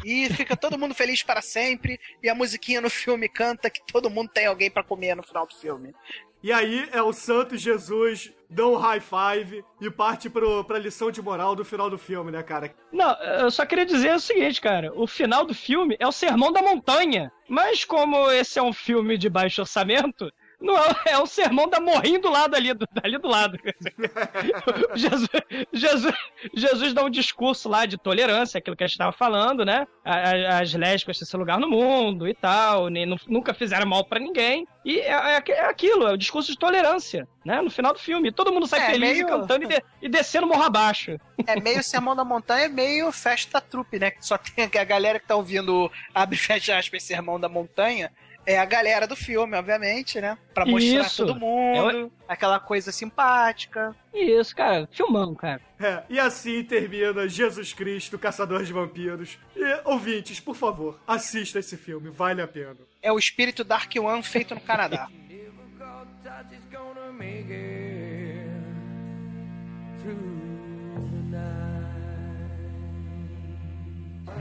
E 0.04 0.28
fica 0.34 0.58
todo 0.58 0.78
mundo 0.80 0.96
feliz 0.96 1.22
para 1.22 1.42
sempre. 1.42 2.00
E 2.24 2.28
a 2.30 2.34
musiquinha 2.36 2.82
no 2.82 2.90
filme 2.90 3.30
canta 3.30 3.70
que 3.70 3.82
todo 3.92 4.10
mundo 4.10 4.30
tem 4.34 4.48
alguém 4.48 4.72
pra 4.72 4.84
comer 4.84 5.16
no 5.16 5.22
final 5.24 5.46
do 5.46 5.54
filme. 5.56 5.94
E 6.44 6.52
aí 6.52 6.90
é 6.92 7.02
o 7.02 7.14
Santo 7.14 7.56
Jesus 7.56 8.34
dão 8.50 8.74
um 8.74 8.78
high 8.78 9.00
five 9.00 9.64
e 9.80 9.90
parte 9.90 10.30
pro, 10.30 10.64
pra 10.64 10.80
lição 10.80 11.12
de 11.12 11.22
moral 11.22 11.56
do 11.56 11.64
final 11.64 11.90
do 11.90 11.98
filme, 11.98 12.32
né, 12.32 12.42
cara? 12.42 12.74
Não, 12.92 13.14
eu 13.24 13.52
só 13.52 13.66
queria 13.66 13.86
dizer 13.86 14.16
o 14.16 14.20
seguinte, 14.20 14.60
cara. 14.60 14.92
O 14.96 15.06
final 15.06 15.46
do 15.46 15.54
filme 15.54 15.96
é 16.00 16.08
o 16.08 16.12
Sermão 16.12 16.52
da 16.52 16.62
Montanha. 16.62 17.32
Mas 17.48 17.86
como 17.86 18.30
esse 18.32 18.58
é 18.58 18.64
um 18.64 18.74
filme 18.74 19.18
de 19.18 19.30
baixo 19.30 19.62
orçamento, 19.62 20.32
não 20.62 20.76
é, 21.06 21.18
o 21.18 21.26
sermão 21.26 21.68
da 21.68 21.80
morrinho 21.80 22.22
do 22.22 22.30
lado 22.30 22.56
ali, 22.56 22.74
do, 22.74 22.88
ali 23.04 23.18
do 23.18 23.28
lado. 23.28 23.58
Jesus, 24.96 25.30
Jesus, 25.74 26.16
Jesus 26.54 26.94
dá 26.94 27.04
um 27.04 27.10
discurso 27.10 27.68
lá 27.70 27.86
de 27.86 27.98
tolerância, 27.98 28.58
aquilo 28.58 28.76
que 28.76 28.84
a 28.84 28.88
gente 28.88 28.94
estava 28.96 29.12
falando, 29.12 29.66
né? 29.66 29.88
A- 30.04 30.60
As 30.60 30.74
lésbicas 30.74 31.18
têm 31.18 31.28
seu 31.28 31.40
lugar 31.40 31.60
no 31.60 31.70
mundo 31.70 32.28
e 32.28 32.34
tal, 32.34 32.88
nem, 32.88 33.06
nu- 33.06 33.18
nunca 33.28 33.54
fizeram 33.54 33.86
mal 33.88 34.04
pra 34.06 34.20
ninguém. 34.20 34.68
E 34.84 35.00
é, 35.00 35.12
é- 35.38 35.44
é 35.52 35.66
aquilo, 35.66 36.08
é 36.08 36.14
o 36.14 36.18
discurso 36.18 36.52
de 36.52 36.58
tolerância, 36.58 37.28
né? 37.46 37.62
No 37.62 37.70
final 37.70 37.94
do 37.94 38.00
filme. 38.00 38.32
Todo 38.32 38.52
mundo 38.52 38.66
sai 38.68 38.82
É, 38.82 38.86
feliz 38.92 39.00
meio- 39.18 39.28
e 39.28 39.30
cantando 39.30 39.66
e, 39.66 39.68
de- 39.68 39.84
e 40.02 40.10
descendo 40.10 40.48
morro 40.48 40.64
abaixo. 40.64 41.18
É 41.46 41.60
meio 41.60 41.84
Sermão 41.84 42.16
da 42.16 42.24
Montanha, 42.26 42.68
meio 42.70 43.12
festa 43.12 43.54
da 43.54 43.62
trupe, 43.62 44.00
né? 44.00 44.12
Que 44.12 44.26
só 44.26 44.38
tem 44.38 44.66
a 44.80 44.84
galera 44.84 45.20
que 45.20 45.28
tá 45.28 45.36
ouvindo 45.36 45.92
abre 46.14 46.38
fecha 46.38 46.78
aspas 46.78 47.04
Sermão 47.04 47.40
da 47.40 47.48
Montanha. 47.50 48.12
É 48.46 48.58
a 48.58 48.66
galera 48.66 49.06
do 49.06 49.16
filme, 49.16 49.56
obviamente, 49.56 50.20
né? 50.20 50.38
Pra 50.54 50.66
mostrar 50.66 51.02
Isso. 51.02 51.26
todo 51.26 51.40
mundo, 51.40 52.12
aquela 52.28 52.60
coisa 52.60 52.92
simpática. 52.92 53.96
Isso, 54.14 54.56
cara, 54.56 54.90
filmão, 54.92 55.36
cara. 55.36 55.62
É, 55.80 56.04
e 56.10 56.20
assim 56.20 56.64
termina 56.64 57.28
Jesus 57.28 57.72
Cristo, 57.74 58.18
Caçador 58.18 58.64
de 58.64 58.74
Vampiros. 58.74 59.38
E, 59.56 59.82
ouvintes, 59.86 60.40
por 60.40 60.56
favor, 60.56 61.00
assista 61.08 61.60
esse 61.60 61.78
filme, 61.78 62.10
vale 62.10 62.42
a 62.42 62.48
pena. 62.48 62.78
É 63.02 63.12
o 63.12 63.20
espírito 63.20 63.64
Dark 63.64 63.92
One 63.96 64.24
feito 64.24 64.56
no 64.56 64.62
Canadá. 64.62 65.08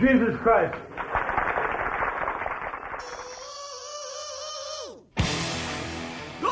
Jesus 0.00 0.34
Christ. 0.38 0.74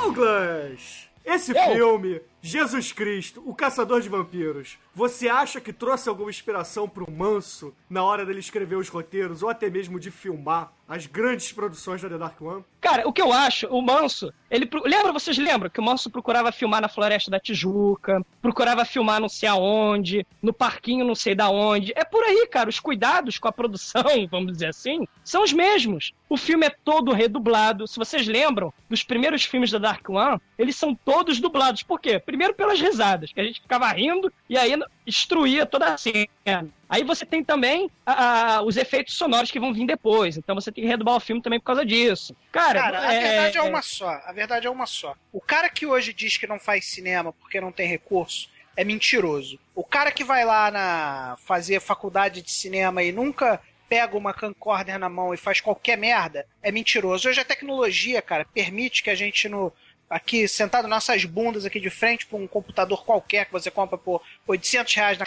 Douglas! 0.02 1.08
Esse 1.24 1.52
filme, 1.52 2.22
Jesus 2.40 2.92
Cristo, 2.92 3.42
o 3.44 3.54
Caçador 3.54 4.00
de 4.00 4.08
Vampiros, 4.08 4.78
você 4.98 5.28
acha 5.28 5.60
que 5.60 5.72
trouxe 5.72 6.08
alguma 6.08 6.28
inspiração 6.28 6.88
pro 6.88 7.08
Manso 7.08 7.72
na 7.88 8.02
hora 8.02 8.26
dele 8.26 8.40
escrever 8.40 8.74
os 8.74 8.88
roteiros 8.88 9.44
ou 9.44 9.48
até 9.48 9.70
mesmo 9.70 10.00
de 10.00 10.10
filmar 10.10 10.72
as 10.88 11.06
grandes 11.06 11.52
produções 11.52 12.02
da 12.02 12.08
The 12.08 12.18
Dark 12.18 12.40
One? 12.40 12.64
Cara, 12.80 13.06
o 13.06 13.12
que 13.12 13.20
eu 13.20 13.32
acho, 13.32 13.66
o 13.68 13.82
Manso, 13.82 14.32
ele. 14.50 14.68
Lembra, 14.84 15.12
vocês 15.12 15.36
lembram 15.36 15.68
que 15.68 15.78
o 15.78 15.82
Manso 15.82 16.10
procurava 16.10 16.50
filmar 16.50 16.80
na 16.80 16.88
Floresta 16.88 17.30
da 17.30 17.38
Tijuca, 17.38 18.24
procurava 18.40 18.84
filmar 18.84 19.20
não 19.20 19.28
sei 19.28 19.48
aonde, 19.48 20.26
no 20.40 20.52
parquinho 20.52 21.04
não 21.04 21.14
sei 21.14 21.34
da 21.34 21.50
onde. 21.50 21.92
É 21.94 22.04
por 22.04 22.24
aí, 22.24 22.46
cara. 22.46 22.70
Os 22.70 22.80
cuidados 22.80 23.38
com 23.38 23.46
a 23.46 23.52
produção, 23.52 24.02
vamos 24.30 24.52
dizer 24.52 24.68
assim, 24.68 25.06
são 25.22 25.44
os 25.44 25.52
mesmos. 25.52 26.12
O 26.28 26.36
filme 26.36 26.66
é 26.66 26.70
todo 26.70 27.12
redublado. 27.12 27.86
Se 27.86 27.98
vocês 27.98 28.26
lembram, 28.26 28.72
dos 28.88 29.02
primeiros 29.02 29.44
filmes 29.44 29.70
da 29.70 29.78
Dark 29.78 30.08
One, 30.08 30.40
eles 30.58 30.76
são 30.76 30.94
todos 30.94 31.40
dublados. 31.40 31.82
Por 31.82 32.00
quê? 32.00 32.18
Primeiro 32.18 32.54
pelas 32.54 32.80
risadas, 32.80 33.32
que 33.32 33.40
a 33.40 33.44
gente 33.44 33.60
ficava 33.60 33.88
rindo 33.88 34.32
e 34.48 34.56
aí 34.56 34.74
destruía 35.06 35.64
toda 35.66 35.94
a 35.94 35.98
cena. 35.98 36.68
Aí 36.88 37.02
você 37.04 37.24
tem 37.24 37.42
também 37.42 37.90
a- 38.04 38.56
a- 38.56 38.62
os 38.62 38.76
efeitos 38.76 39.14
sonoros 39.16 39.50
que 39.50 39.58
vão 39.60 39.72
vir 39.72 39.86
depois. 39.86 40.36
Então 40.36 40.54
você 40.54 40.70
tem 40.70 40.84
que 40.84 40.88
redublar 40.88 41.16
o 41.16 41.20
filme 41.20 41.40
também 41.42 41.58
por 41.58 41.66
causa 41.66 41.84
disso. 41.84 42.34
Cara, 42.52 42.80
Cara, 42.80 42.98
a 42.98 43.10
verdade 43.10 43.58
é 43.58 43.62
uma 43.62 43.82
só. 43.82 44.08
A 44.24 44.32
verdade 44.32 44.66
é 44.66 44.70
uma 44.70 44.86
só. 44.86 45.14
O 45.32 45.40
cara 45.40 45.68
que 45.68 45.86
hoje 45.86 46.12
diz 46.12 46.36
que 46.36 46.46
não 46.46 46.58
faz 46.58 46.86
cinema 46.86 47.32
porque 47.32 47.60
não 47.60 47.72
tem 47.72 47.88
recurso 47.88 48.48
é 48.76 48.84
mentiroso. 48.84 49.58
O 49.74 49.82
cara 49.82 50.12
que 50.12 50.22
vai 50.24 50.44
lá 50.44 50.70
na 50.70 51.36
fazer 51.46 51.80
faculdade 51.80 52.42
de 52.42 52.50
cinema 52.50 53.02
e 53.02 53.10
nunca 53.10 53.60
pega 53.88 54.16
uma 54.16 54.34
camcorder 54.34 54.98
na 54.98 55.08
mão 55.08 55.32
e 55.32 55.36
faz 55.38 55.60
qualquer 55.62 55.96
merda 55.96 56.46
é 56.62 56.70
mentiroso. 56.70 57.28
Hoje 57.28 57.40
a 57.40 57.44
tecnologia, 57.44 58.20
cara, 58.20 58.44
permite 58.52 59.02
que 59.02 59.08
a 59.10 59.14
gente 59.14 59.48
no 59.48 59.72
aqui 60.08 60.48
sentado 60.48 60.88
nossas 60.88 61.24
bundas 61.24 61.64
aqui 61.64 61.80
de 61.80 61.90
frente 61.90 62.26
para 62.26 62.38
um 62.38 62.46
computador 62.46 63.04
qualquer 63.04 63.46
que 63.46 63.52
você 63.52 63.70
compra 63.70 63.98
por 63.98 64.22
800 64.46 64.94
reais 64.94 65.18
na 65.18 65.24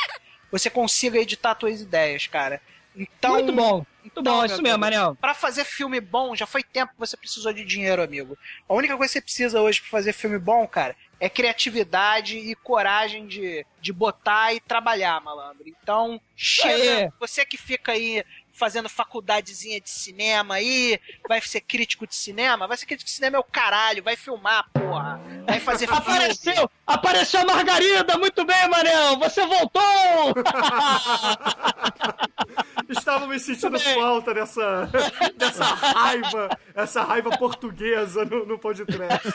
você 0.50 0.70
consiga 0.70 1.18
editar 1.18 1.56
suas 1.58 1.80
ideias, 1.80 2.26
cara. 2.26 2.60
Então, 2.94 3.34
Muito 3.34 3.52
bom. 3.52 3.86
Muito 4.02 4.22
bom, 4.22 4.38
meu 4.38 4.46
isso 4.46 4.62
mesmo, 4.62 4.78
Mariel. 4.78 5.16
Pra 5.20 5.34
fazer 5.34 5.64
filme 5.64 6.00
bom, 6.00 6.34
já 6.34 6.46
foi 6.46 6.62
tempo 6.62 6.92
que 6.92 6.98
você 6.98 7.16
precisou 7.16 7.52
de 7.52 7.64
dinheiro, 7.64 8.02
amigo. 8.02 8.36
A 8.68 8.74
única 8.74 8.96
coisa 8.96 9.12
que 9.12 9.18
você 9.18 9.20
precisa 9.20 9.60
hoje 9.60 9.80
pra 9.80 9.90
fazer 9.90 10.12
filme 10.12 10.38
bom, 10.38 10.66
cara, 10.66 10.96
é 11.20 11.28
criatividade 11.28 12.38
e 12.38 12.54
coragem 12.54 13.26
de, 13.26 13.64
de 13.80 13.92
botar 13.92 14.54
e 14.54 14.60
trabalhar, 14.60 15.20
malandro. 15.20 15.64
Então, 15.66 16.20
chega, 16.34 17.04
Aí. 17.04 17.10
você 17.20 17.44
que 17.44 17.58
fica 17.58 17.92
aí 17.92 18.24
fazendo 18.60 18.90
faculdadezinha 18.90 19.80
de 19.80 19.88
cinema 19.88 20.56
aí, 20.56 21.00
vai 21.26 21.40
ser 21.40 21.62
crítico 21.62 22.06
de 22.06 22.14
cinema, 22.14 22.68
vai 22.68 22.76
ser 22.76 22.84
crítico 22.84 23.08
de 23.08 23.14
cinema 23.14 23.38
é 23.38 23.40
o 23.40 23.44
caralho, 23.44 24.02
vai 24.02 24.16
filmar, 24.16 24.68
porra. 24.70 25.18
Vai 25.46 25.58
fazer 25.58 25.86
filme. 25.86 26.02
Apareceu! 26.02 26.70
Apareceu 26.86 27.40
a 27.40 27.44
Margarida! 27.46 28.18
Muito 28.18 28.44
bem, 28.44 28.68
Manel! 28.68 29.18
Você 29.18 29.46
voltou! 29.46 29.80
Estava 32.86 33.26
me 33.26 33.40
sentindo 33.40 33.80
falta 33.80 34.34
dessa, 34.34 34.90
dessa 35.36 35.64
raiva, 35.64 36.58
essa 36.74 37.02
raiva 37.02 37.30
portuguesa 37.38 38.26
no, 38.26 38.44
no 38.44 38.58
podcast. 38.58 39.32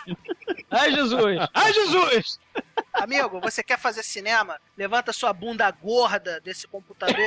Ai, 0.70 0.92
Jesus! 0.92 1.50
Ai, 1.52 1.74
Jesus! 1.74 2.40
Amigo, 2.94 3.42
você 3.42 3.64
quer 3.64 3.78
fazer 3.78 4.04
cinema? 4.04 4.60
Levanta 4.78 5.12
sua 5.12 5.34
bunda 5.34 5.70
gorda 5.72 6.40
desse 6.40 6.68
computador, 6.68 7.18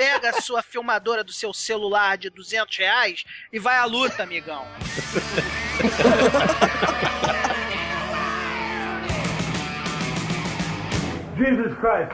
pega 0.00 0.30
a 0.30 0.40
sua 0.40 0.62
filmadora 0.62 1.22
do 1.22 1.30
seu 1.30 1.52
celular 1.52 2.16
de 2.16 2.30
200 2.30 2.74
reais 2.78 3.22
e 3.52 3.58
vai 3.58 3.76
à 3.76 3.84
luta, 3.84 4.22
amigão. 4.22 4.66
Jesus 11.36 11.74
Christ. 11.80 12.12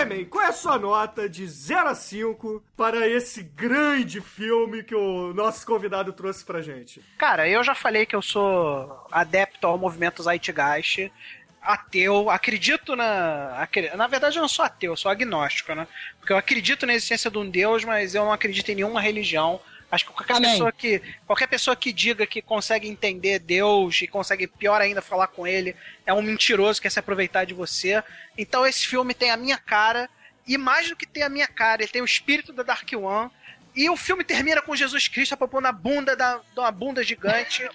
Tremen, 0.00 0.24
qual 0.24 0.42
é 0.42 0.48
a 0.48 0.52
sua 0.52 0.78
nota 0.78 1.28
de 1.28 1.46
0 1.46 1.90
a 1.90 1.94
5 1.94 2.64
para 2.74 3.06
esse 3.06 3.42
grande 3.42 4.18
filme 4.22 4.82
que 4.82 4.94
o 4.94 5.34
nosso 5.34 5.66
convidado 5.66 6.10
trouxe 6.10 6.42
pra 6.42 6.62
gente? 6.62 7.02
Cara, 7.18 7.46
eu 7.46 7.62
já 7.62 7.74
falei 7.74 8.06
que 8.06 8.16
eu 8.16 8.22
sou 8.22 9.06
adepto 9.12 9.66
ao 9.66 9.76
movimento 9.76 10.22
Zeitgeist, 10.22 11.12
ateu, 11.60 12.30
acredito 12.30 12.96
na. 12.96 13.68
Na 13.94 14.06
verdade, 14.06 14.38
eu 14.38 14.40
não 14.40 14.48
sou 14.48 14.64
ateu, 14.64 14.92
eu 14.92 14.96
sou 14.96 15.10
agnóstico, 15.10 15.74
né? 15.74 15.86
Porque 16.18 16.32
eu 16.32 16.38
acredito 16.38 16.86
na 16.86 16.94
existência 16.94 17.30
de 17.30 17.36
um 17.36 17.50
Deus, 17.50 17.84
mas 17.84 18.14
eu 18.14 18.24
não 18.24 18.32
acredito 18.32 18.70
em 18.70 18.76
nenhuma 18.76 19.02
religião. 19.02 19.60
Acho 19.90 20.06
que 20.06 20.12
qualquer 20.12 20.36
Amém. 20.36 20.52
pessoa 20.52 20.70
que 20.70 21.02
qualquer 21.26 21.46
pessoa 21.48 21.74
que 21.74 21.92
diga 21.92 22.26
que 22.26 22.40
consegue 22.40 22.88
entender 22.88 23.40
Deus 23.40 24.00
e 24.02 24.06
consegue 24.06 24.46
pior 24.46 24.80
ainda 24.80 25.02
falar 25.02 25.26
com 25.26 25.46
ele 25.46 25.74
é 26.06 26.14
um 26.14 26.22
mentiroso 26.22 26.80
que 26.80 26.84
quer 26.84 26.90
se 26.90 26.98
aproveitar 26.98 27.44
de 27.44 27.54
você. 27.54 28.02
Então 28.38 28.64
esse 28.64 28.86
filme 28.86 29.14
tem 29.14 29.30
a 29.30 29.36
minha 29.36 29.58
cara 29.58 30.08
e 30.46 30.56
mais 30.56 30.88
do 30.88 30.96
que 30.96 31.06
ter 31.06 31.22
a 31.22 31.28
minha 31.28 31.46
cara, 31.46 31.82
ele 31.82 31.92
tem 31.92 32.02
o 32.02 32.04
espírito 32.04 32.52
da 32.52 32.62
Dark 32.62 32.88
One. 32.92 33.30
E 33.74 33.88
o 33.88 33.96
filme 33.96 34.24
termina 34.24 34.60
com 34.60 34.74
Jesus 34.74 35.06
Cristo 35.06 35.32
apontando 35.32 35.68
a 35.68 35.72
bunda 35.72 36.16
da, 36.16 36.38
de 36.38 36.58
uma 36.58 36.72
bunda 36.72 37.02
gigante. 37.04 37.68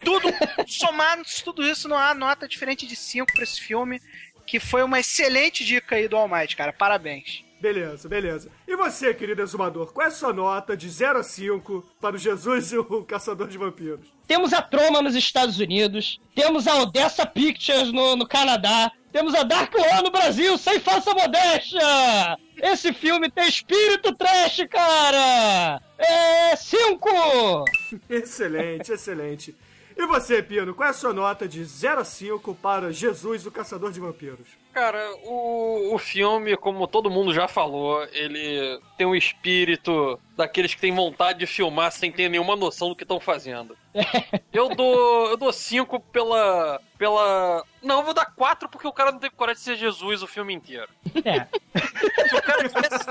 Tudo 0.00 0.28
somado, 0.66 1.22
tudo 1.44 1.62
isso 1.62 1.88
não 1.88 1.98
há 1.98 2.14
nota 2.14 2.48
diferente 2.48 2.86
de 2.86 2.96
5 2.96 3.32
pra 3.32 3.42
esse 3.42 3.60
filme, 3.60 4.00
que 4.46 4.58
foi 4.58 4.82
uma 4.82 4.98
excelente 4.98 5.64
dica 5.64 5.96
aí 5.96 6.08
do 6.08 6.16
Almighty, 6.16 6.56
cara. 6.56 6.72
Parabéns. 6.72 7.44
Beleza, 7.62 8.08
beleza. 8.08 8.50
E 8.66 8.74
você, 8.74 9.14
querido 9.14 9.40
exumador, 9.40 9.92
qual 9.92 10.04
é 10.04 10.08
a 10.08 10.12
sua 10.12 10.32
nota 10.32 10.76
de 10.76 10.88
0 10.88 11.20
a 11.20 11.22
5 11.22 11.84
para 12.00 12.16
o 12.16 12.18
Jesus 12.18 12.72
e 12.72 12.76
o 12.76 13.04
Caçador 13.04 13.46
de 13.46 13.56
Vampiros? 13.56 14.12
Temos 14.26 14.52
a 14.52 14.60
Troma 14.60 15.00
nos 15.00 15.14
Estados 15.14 15.60
Unidos, 15.60 16.20
temos 16.34 16.66
a 16.66 16.82
Odessa 16.82 17.24
Pictures 17.24 17.92
no, 17.92 18.16
no 18.16 18.26
Canadá, 18.26 18.90
temos 19.12 19.32
a 19.32 19.44
Dark 19.44 19.72
One 19.76 20.02
no 20.02 20.10
Brasil, 20.10 20.58
sem 20.58 20.80
falsa 20.80 21.14
modéstia! 21.14 22.36
Esse 22.60 22.92
filme 22.92 23.30
tem 23.30 23.48
espírito 23.48 24.12
trash, 24.12 24.66
cara! 24.68 25.80
É 25.96 26.56
cinco! 26.56 27.64
excelente, 28.10 28.90
excelente. 28.90 29.54
E 29.96 30.04
você, 30.04 30.42
Pino, 30.42 30.74
qual 30.74 30.88
é 30.88 30.90
a 30.90 30.94
sua 30.94 31.12
nota 31.12 31.46
de 31.46 31.64
0 31.64 32.00
a 32.00 32.04
5 32.04 32.56
para 32.56 32.92
Jesus, 32.92 33.46
o 33.46 33.52
Caçador 33.52 33.92
de 33.92 34.00
Vampiros? 34.00 34.61
Cara, 34.72 35.14
o, 35.24 35.94
o 35.94 35.98
filme, 35.98 36.56
como 36.56 36.86
todo 36.86 37.10
mundo 37.10 37.34
já 37.34 37.46
falou, 37.46 38.02
ele 38.12 38.80
tem 38.96 39.06
um 39.06 39.14
espírito 39.14 40.18
daqueles 40.34 40.74
que 40.74 40.80
têm 40.80 40.94
vontade 40.94 41.40
de 41.40 41.46
filmar 41.46 41.92
sem 41.92 42.10
ter 42.10 42.30
nenhuma 42.30 42.56
noção 42.56 42.88
do 42.88 42.96
que 42.96 43.04
estão 43.04 43.20
fazendo. 43.20 43.76
Eu 44.52 44.74
dou 44.74 45.30
eu 45.30 45.36
dou 45.36 45.52
cinco 45.52 46.00
pela 46.00 46.80
pela 46.98 47.64
não, 47.82 47.98
eu 47.98 48.04
vou 48.04 48.14
dar 48.14 48.26
quatro 48.26 48.68
porque 48.68 48.86
o 48.86 48.92
cara 48.92 49.10
não 49.10 49.18
teve 49.18 49.34
coragem 49.34 49.58
de 49.58 49.64
ser 49.64 49.76
Jesus 49.76 50.22
o 50.22 50.26
filme 50.26 50.54
inteiro. 50.54 50.88
É. 51.24 51.46
Se 52.28 52.36
o 52.36 52.42
cara 52.42 52.68
tivesse 52.68 53.04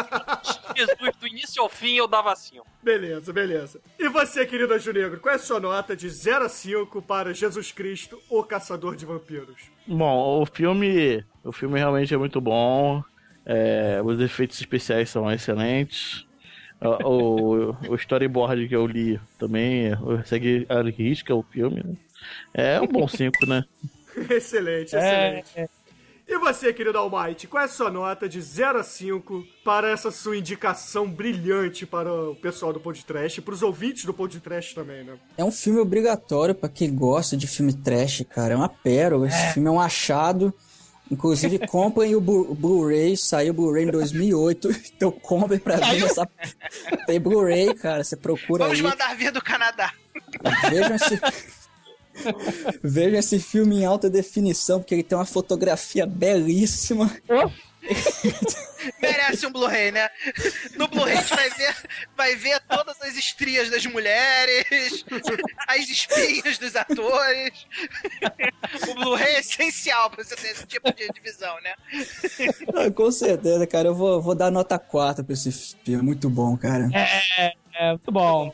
Jesus 0.77 1.15
do 1.17 1.27
início 1.27 1.61
ao 1.61 1.67
fim, 1.67 1.95
eu 1.95 2.07
dava 2.07 2.31
assim. 2.31 2.59
Beleza, 2.81 3.33
beleza. 3.33 3.81
E 3.99 4.07
você, 4.07 4.45
querido 4.45 4.73
Anjo 4.73 4.93
Negro, 4.93 5.19
qual 5.19 5.33
é 5.33 5.35
a 5.35 5.39
sua 5.39 5.59
nota 5.59 5.95
de 5.95 6.09
0 6.09 6.45
a 6.45 6.49
5 6.49 7.01
para 7.01 7.33
Jesus 7.33 7.71
Cristo, 7.71 8.17
o 8.29 8.43
Caçador 8.43 8.95
de 8.95 9.05
Vampiros? 9.05 9.61
Bom, 9.85 10.41
o 10.41 10.45
filme. 10.45 11.25
O 11.43 11.51
filme 11.51 11.77
realmente 11.77 12.13
é 12.13 12.17
muito 12.17 12.39
bom. 12.39 13.03
É, 13.45 13.99
os 14.03 14.19
efeitos 14.19 14.59
especiais 14.59 15.09
são 15.09 15.29
excelentes. 15.31 16.25
O, 16.81 17.69
o, 17.69 17.77
o 17.89 17.95
storyboard 17.95 18.67
que 18.67 18.75
eu 18.75 18.87
li 18.87 19.19
também 19.37 19.91
segue 20.25 20.65
a 20.67 20.81
risca 20.81 21.35
o 21.35 21.43
filme. 21.43 21.83
Né? 21.83 21.95
É 22.53 22.81
um 22.81 22.87
bom 22.87 23.07
5, 23.07 23.45
né? 23.45 23.63
excelente, 24.29 24.95
excelente. 24.95 25.51
É, 25.55 25.61
é. 25.61 25.69
E 26.27 26.37
você, 26.37 26.71
querido 26.71 26.97
Almighty, 26.97 27.45
qual 27.45 27.61
é 27.61 27.65
a 27.65 27.67
sua 27.67 27.91
nota 27.91 28.29
de 28.29 28.41
0 28.41 28.79
a 28.79 28.83
5 28.83 29.45
para 29.65 29.91
essa 29.91 30.09
sua 30.11 30.37
indicação 30.37 31.05
brilhante 31.05 31.85
para 31.85 32.09
o 32.09 32.35
pessoal 32.35 32.71
do 32.71 32.79
podcast 32.79 33.37
e 33.37 33.43
para 33.43 33.53
os 33.53 33.61
ouvintes 33.61 34.05
do 34.05 34.13
podcast 34.13 34.73
também, 34.73 35.03
né? 35.03 35.15
É 35.37 35.43
um 35.43 35.51
filme 35.51 35.79
obrigatório 35.79 36.55
para 36.55 36.69
quem 36.69 36.95
gosta 36.95 37.35
de 37.35 37.47
filme 37.47 37.73
trash, 37.73 38.23
cara. 38.29 38.53
É 38.53 38.55
uma 38.55 38.69
pérola. 38.69 39.27
Esse 39.27 39.43
é. 39.43 39.51
filme 39.51 39.67
é 39.67 39.71
um 39.71 39.81
achado. 39.81 40.53
Inclusive, 41.11 41.59
comprem 41.67 42.15
o 42.15 42.21
Blu-ray, 42.21 43.17
saiu 43.17 43.51
o 43.51 43.55
Blu-ray 43.55 43.83
em 43.83 43.91
2008, 43.91 44.69
então 44.95 45.11
comprem 45.11 45.59
pra 45.59 45.75
ver 45.75 46.05
essa... 46.05 46.25
Tem 47.05 47.19
Blu-ray, 47.19 47.73
cara, 47.75 48.01
você 48.01 48.15
procura 48.15 48.63
Vamos 48.63 48.79
aí. 48.79 48.83
mandar 48.83 49.13
vir 49.17 49.31
do 49.31 49.41
Canadá. 49.41 49.93
Vejam 50.69 50.95
esse... 50.95 51.19
Vejam 52.83 53.19
esse 53.19 53.39
filme 53.39 53.79
em 53.79 53.85
alta 53.85 54.09
definição, 54.09 54.79
porque 54.79 54.95
ele 54.95 55.03
tem 55.03 55.17
uma 55.17 55.25
fotografia 55.25 56.05
belíssima. 56.05 57.09
Merece 59.31 59.47
um 59.47 59.51
Blu-ray, 59.51 59.91
né? 59.91 60.09
No 60.75 60.87
Blu-ray 60.87 61.17
a 61.17 61.21
gente 61.21 61.35
vai 61.35 61.49
ver, 61.49 61.75
vai 62.17 62.35
ver 62.35 62.59
todas 62.61 63.01
as 63.01 63.15
estrias 63.15 63.69
das 63.69 63.85
mulheres, 63.85 65.05
as 65.67 65.89
espinhas 65.89 66.57
dos 66.57 66.75
atores. 66.75 67.65
O 68.89 68.95
Blu-ray 68.95 69.35
é 69.35 69.39
essencial 69.39 70.09
pra 70.09 70.23
você 70.23 70.35
ter 70.35 70.51
esse 70.51 70.65
tipo 70.65 70.93
de 70.93 71.07
divisão, 71.09 71.55
né? 71.61 71.73
Ah, 72.75 72.91
com 72.91 73.11
certeza, 73.11 73.65
cara. 73.65 73.89
Eu 73.89 73.95
vou, 73.95 74.21
vou 74.21 74.35
dar 74.35 74.51
nota 74.51 74.77
4 74.77 75.23
pra 75.23 75.33
esse 75.33 75.51
filme. 75.83 76.03
Muito 76.03 76.29
bom, 76.29 76.57
cara. 76.57 76.89
É, 76.93 77.53
é 77.75 77.89
muito 77.89 78.11
bom. 78.11 78.53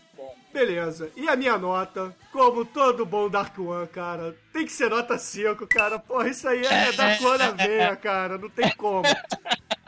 Beleza. 0.58 1.12
E 1.16 1.30
a 1.30 1.36
minha 1.36 1.56
nota, 1.56 2.16
como 2.32 2.66
todo 2.66 3.06
bom 3.06 3.30
Dark 3.30 3.56
One, 3.60 3.86
cara, 3.90 4.36
tem 4.52 4.66
que 4.66 4.72
ser 4.72 4.90
nota 4.90 5.16
5, 5.16 5.68
cara. 5.68 6.00
Porra, 6.00 6.30
isso 6.30 6.50
aí 6.50 6.66
é 6.66 6.92
Dark 6.94 7.22
One 7.22 7.38
na 7.38 7.52
veia, 7.52 7.96
cara. 7.96 8.40
Não 8.40 8.50
tem 8.50 8.72
como. 8.76 9.04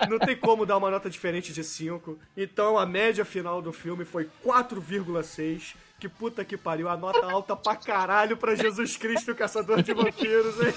Não 0.08 0.20
tem 0.20 0.36
como 0.36 0.68
dar 0.68 0.78
uma 0.78 0.92
nota 0.92 1.10
diferente 1.10 1.52
de 1.52 1.64
5. 1.64 2.20
Então 2.38 2.78
a 2.78 2.86
média 2.86 3.26
final 3.26 3.64
do 3.64 3.74
filme 3.74 4.06
foi 4.06 4.30
4,6. 4.46 5.74
Que 6.00 6.08
puta 6.08 6.46
que 6.46 6.56
pariu, 6.56 6.88
a 6.88 6.96
nota 6.96 7.26
alta 7.26 7.56
pra 7.56 7.76
caralho 7.76 8.38
pra 8.38 8.54
Jesus 8.54 8.96
Cristo, 8.96 9.34
caçador 9.34 9.82
de 9.82 9.92
vampiros, 9.92 10.56
hein? 10.62 10.74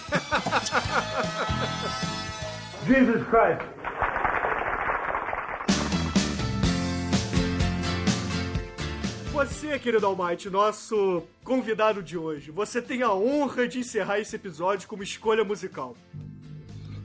Jesus 2.87 3.23
Christ. 3.29 4.22
Você, 9.33 9.79
querido 9.79 10.07
Almighty, 10.07 10.51
nosso 10.51 11.23
convidado 11.43 12.03
de 12.03 12.19
hoje, 12.19 12.51
você 12.51 12.83
tem 12.83 13.03
a 13.03 13.15
honra 13.15 13.67
de 13.67 13.79
encerrar 13.79 14.21
esse 14.21 14.37
episódio 14.37 14.87
com 14.87 14.95
uma 14.95 15.05
escolha 15.05 15.43
musical. 15.43 15.97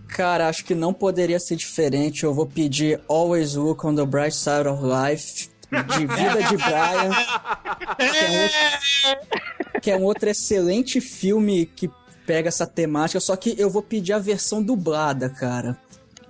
Cara, 0.10 0.50
acho 0.50 0.66
que 0.66 0.76
não 0.76 0.94
poderia 0.94 1.40
ser 1.40 1.56
diferente. 1.56 2.26
Eu 2.26 2.34
vou 2.34 2.46
pedir 2.46 3.00
Always 3.08 3.56
Look 3.56 3.86
on 3.86 3.96
the 3.96 4.06
Bright 4.06 4.36
Side 4.36 4.68
of 4.68 4.84
Life, 4.84 5.50
de 5.72 6.06
Vida 6.06 6.44
de 6.50 6.58
Brian, 6.58 7.12
que 7.96 8.20
é, 8.20 8.30
um 8.30 8.42
outro, 8.42 9.80
que 9.82 9.92
é 9.92 9.98
um 9.98 10.04
outro 10.04 10.30
excelente 10.30 11.00
filme 11.00 11.66
que 11.66 11.90
pega 12.26 12.50
essa 12.50 12.68
temática, 12.68 13.22
só 13.22 13.38
que 13.38 13.56
eu 13.58 13.70
vou 13.70 13.82
pedir 13.82 14.12
a 14.12 14.20
versão 14.20 14.62
dublada, 14.62 15.30
cara. 15.30 15.78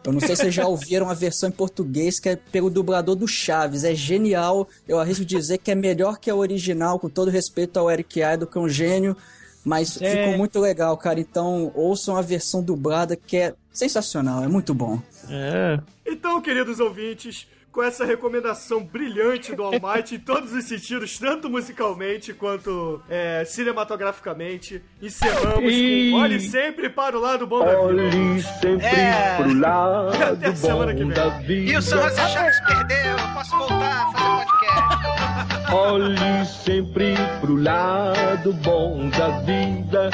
Eu 0.07 0.13
não 0.13 0.21
sei 0.21 0.29
se 0.29 0.43
vocês 0.43 0.53
já 0.53 0.65
ouviram 0.65 1.09
a 1.09 1.13
versão 1.13 1.49
em 1.49 1.51
português 1.51 2.17
que 2.17 2.29
é 2.29 2.37
pelo 2.37 2.69
dublador 2.69 3.13
do 3.13 3.27
Chaves. 3.27 3.83
É 3.83 3.93
genial. 3.93 4.65
Eu 4.87 4.99
arrisco 4.99 5.25
dizer 5.25 5.57
que 5.57 5.69
é 5.69 5.75
melhor 5.75 6.17
que 6.17 6.29
a 6.29 6.35
original, 6.35 6.97
com 6.97 7.09
todo 7.09 7.29
respeito 7.29 7.77
ao 7.77 7.91
Eric 7.91 8.21
Idle, 8.21 8.47
que 8.47 8.57
é 8.57 8.61
um 8.61 8.69
gênio. 8.69 9.17
Mas 9.65 10.01
é. 10.01 10.23
ficou 10.23 10.37
muito 10.37 10.61
legal, 10.61 10.95
cara. 10.95 11.19
Então 11.19 11.73
ouçam 11.75 12.15
a 12.15 12.21
versão 12.21 12.63
dublada 12.63 13.17
que 13.17 13.35
é 13.35 13.53
sensacional, 13.73 14.41
é 14.41 14.47
muito 14.47 14.73
bom. 14.73 14.97
É. 15.29 15.77
Então, 16.05 16.41
queridos 16.41 16.79
ouvintes, 16.79 17.45
com 17.77 17.83
essa 17.83 18.03
recomendação 18.03 18.83
brilhante 18.83 19.55
do 19.55 19.61
Almighty 19.61 20.15
em 20.15 20.19
todos 20.19 20.51
os 20.51 20.65
sentidos, 20.65 21.19
tanto 21.19 21.47
musicalmente 21.47 22.33
quanto 22.33 22.99
é, 23.07 23.45
cinematograficamente. 23.45 24.81
Encerramos 24.99 25.71
e... 25.71 26.09
com 26.09 26.17
Olhe 26.17 26.39
sempre 26.39 26.89
para 26.89 27.15
o 27.15 27.21
lado 27.21 27.45
bom 27.45 27.59
da 27.59 27.65
vida. 27.65 27.81
Olhe 27.83 28.41
sempre 28.41 28.87
é... 28.87 29.35
pro 29.37 29.59
lado 29.59 30.23
Até 30.23 30.55
semana 30.55 30.91
que 30.91 31.03
vem. 31.03 31.13
da 31.13 31.29
vida. 31.37 31.71
E 31.71 31.77
o 31.77 31.81
São 31.83 32.01
José 32.01 32.27
Chaves 32.29 32.59
perdeu, 32.61 33.11
eu 33.11 33.33
posso 33.35 33.55
voltar 33.55 34.07
a 34.07 34.11
fazer 34.11 34.45
podcast. 34.47 35.75
Olhe 35.75 36.45
sempre 36.47 37.13
pro 37.39 37.61
lado 37.61 38.53
bom 38.53 39.07
da 39.09 39.37
vida. 39.41 40.09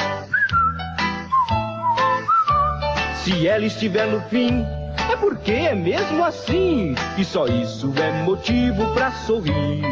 Se 3.24 3.48
ela 3.48 3.64
estiver 3.64 4.06
no 4.06 4.20
fim 4.28 4.66
é 5.10 5.16
porque 5.16 5.52
é 5.52 5.74
mesmo 5.74 6.24
assim, 6.24 6.94
e 7.18 7.24
só 7.24 7.46
isso 7.46 7.92
é 7.96 8.22
motivo 8.22 8.92
pra 8.94 9.10
sorrir. 9.10 9.82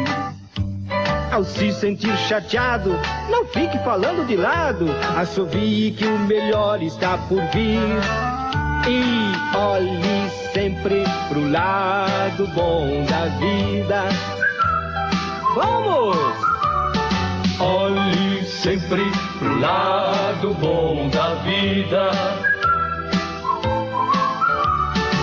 Ao 1.31 1.43
se 1.43 1.71
sentir 1.71 2.15
chateado, 2.17 2.91
não 3.29 3.45
fique 3.45 3.77
falando 3.79 4.25
de 4.27 4.35
lado, 4.35 4.85
assovie 5.17 5.91
que 5.91 6.05
o 6.05 6.19
melhor 6.19 6.81
está 6.81 7.17
por 7.29 7.41
vir. 7.51 7.79
E 8.87 9.57
olhe 9.57 10.29
sempre 10.53 11.03
pro 11.29 11.49
lado 11.49 12.45
bom 12.53 13.03
da 13.05 13.25
vida. 13.39 14.03
Vamos! 15.55 16.17
Olhe 17.59 18.43
sempre 18.45 19.03
pro 19.39 19.59
lado 19.59 20.53
bom 20.55 21.09
da 21.09 21.33
vida 21.35 22.52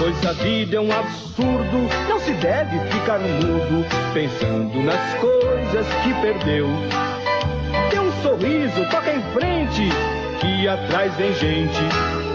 pois 0.00 0.26
a 0.26 0.32
vida 0.32 0.76
é 0.76 0.80
um 0.80 0.90
absurdo. 0.90 1.88
Não 2.08 2.18
se 2.18 2.32
deve 2.32 2.80
ficar 2.90 3.18
mudo 3.18 3.86
pensando 4.14 4.82
nas 4.82 5.14
coisas 5.20 5.86
que 6.02 6.14
perdeu. 6.22 6.66
Dê 7.90 8.00
um 8.00 8.10
sorriso, 8.22 8.88
toca 8.90 9.12
em 9.12 9.22
frente, 9.34 9.88
que 10.40 10.66
atrás 10.66 11.14
vem 11.16 11.34
gente. 11.34 11.78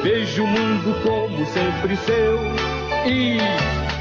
Veja 0.03 0.43
o 0.43 0.47
mundo 0.47 0.95
como 1.01 1.45
sempre 1.47 1.97
seu. 1.97 2.39
E 3.07 3.39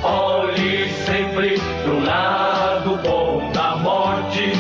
olhe 0.03 0.89
sempre 1.07 1.59
pro 1.83 2.05
lado 2.05 3.01
bom 3.03 3.51
da 3.53 3.77
morte. 3.77 4.53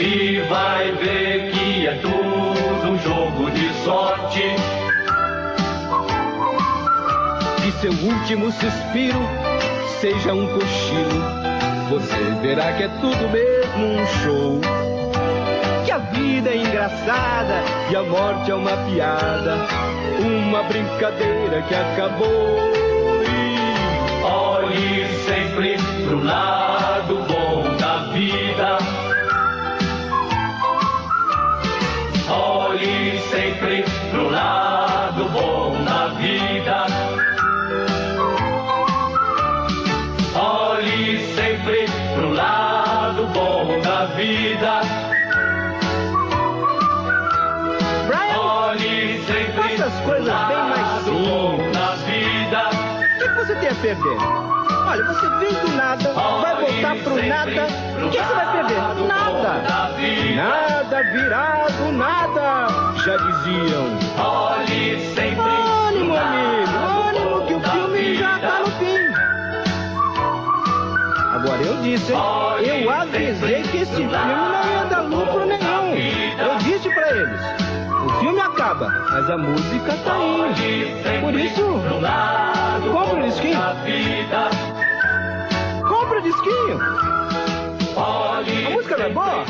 E 0.00 0.40
vai 0.48 0.90
ver 0.92 1.52
que 1.52 1.86
é 1.86 1.94
tudo 2.02 2.90
um 2.90 2.98
jogo 2.98 3.50
de 3.52 3.72
sorte 3.84 4.81
seu 7.82 7.90
último 7.90 8.52
suspiro 8.52 9.18
seja 10.00 10.32
um 10.32 10.46
cochilo, 10.46 11.20
você 11.90 12.40
verá 12.40 12.72
que 12.74 12.84
é 12.84 12.88
tudo 13.00 13.28
mesmo 13.28 13.84
um 13.84 14.06
show. 14.22 14.60
Que 15.84 15.90
a 15.90 15.98
vida 15.98 16.50
é 16.50 16.58
engraçada 16.58 17.60
e 17.90 17.96
a 17.96 18.04
morte 18.04 18.52
é 18.52 18.54
uma 18.54 18.76
piada, 18.86 19.56
uma 20.20 20.62
brincadeira 20.62 21.60
que 21.62 21.74
acabou. 21.74 22.72
E 23.26 24.24
olhe 24.24 25.08
sempre 25.26 25.76
pro 26.06 26.22
lado 26.22 27.16
bom 27.26 27.76
da 27.80 28.12
vida. 28.12 28.78
Olhe 32.30 33.18
sempre 33.22 33.84
pro 34.12 34.30
lado 34.30 35.24
bom 35.30 35.82
da 35.84 36.06
vida. 36.14 36.91
Vida. 44.62 44.80
Brian, 48.06 48.38
Olhe 48.38 49.22
sempre 49.24 49.74
essas 49.74 49.92
coisas 50.04 50.34
bem 50.46 50.56
mais 50.56 51.04
simples. 51.04 51.72
da 51.72 51.94
vida. 52.06 52.70
O 53.16 53.18
que 53.18 53.28
você 53.34 53.54
tem 53.56 53.68
a 53.68 53.74
perder? 53.74 54.18
Olha, 54.86 55.04
você 55.04 55.28
vem 55.38 55.52
do 55.54 55.68
nada, 55.76 56.12
vai 56.12 56.54
voltar 56.56 56.96
pro 56.96 57.26
nada. 57.26 57.66
O 58.06 58.10
que 58.10 58.18
você 58.18 58.34
vai 58.34 58.52
perder? 58.52 59.06
Nada. 59.06 59.62
Nada 60.36 61.02
virá 61.12 61.66
do 61.78 61.92
nada. 61.92 62.68
Já 63.04 63.16
diziam. 63.16 63.98
Olhe 64.18 65.14
sempre. 65.14 65.40
Ânimo, 65.88 66.16
amigo. 66.16 66.81
Disse, 71.82 72.12
hein? 72.12 72.18
Eu 72.84 72.90
avisei 72.90 73.62
que 73.62 73.76
esse 73.78 73.94
filme 73.94 74.12
não 74.12 74.72
ia 74.72 74.84
dar 74.88 75.00
lucro 75.00 75.46
nenhum. 75.46 75.94
Eu 76.38 76.58
disse 76.58 76.88
pra 76.90 77.10
eles. 77.10 77.40
O 78.04 78.08
filme 78.20 78.40
acaba, 78.40 78.88
mas 79.10 79.30
a 79.30 79.38
música 79.38 79.92
tá 80.04 80.16
indo. 80.18 81.20
Por 81.20 81.34
isso, 81.34 81.62
compra 82.92 83.18
o 83.18 83.22
disquinho. 83.22 83.58
Compra 85.88 86.18
o 86.18 86.22
disquinho. 86.22 86.80
A 87.96 88.70
música 88.70 88.96
não 88.96 89.04
é 89.04 89.10
boa? 89.10 89.44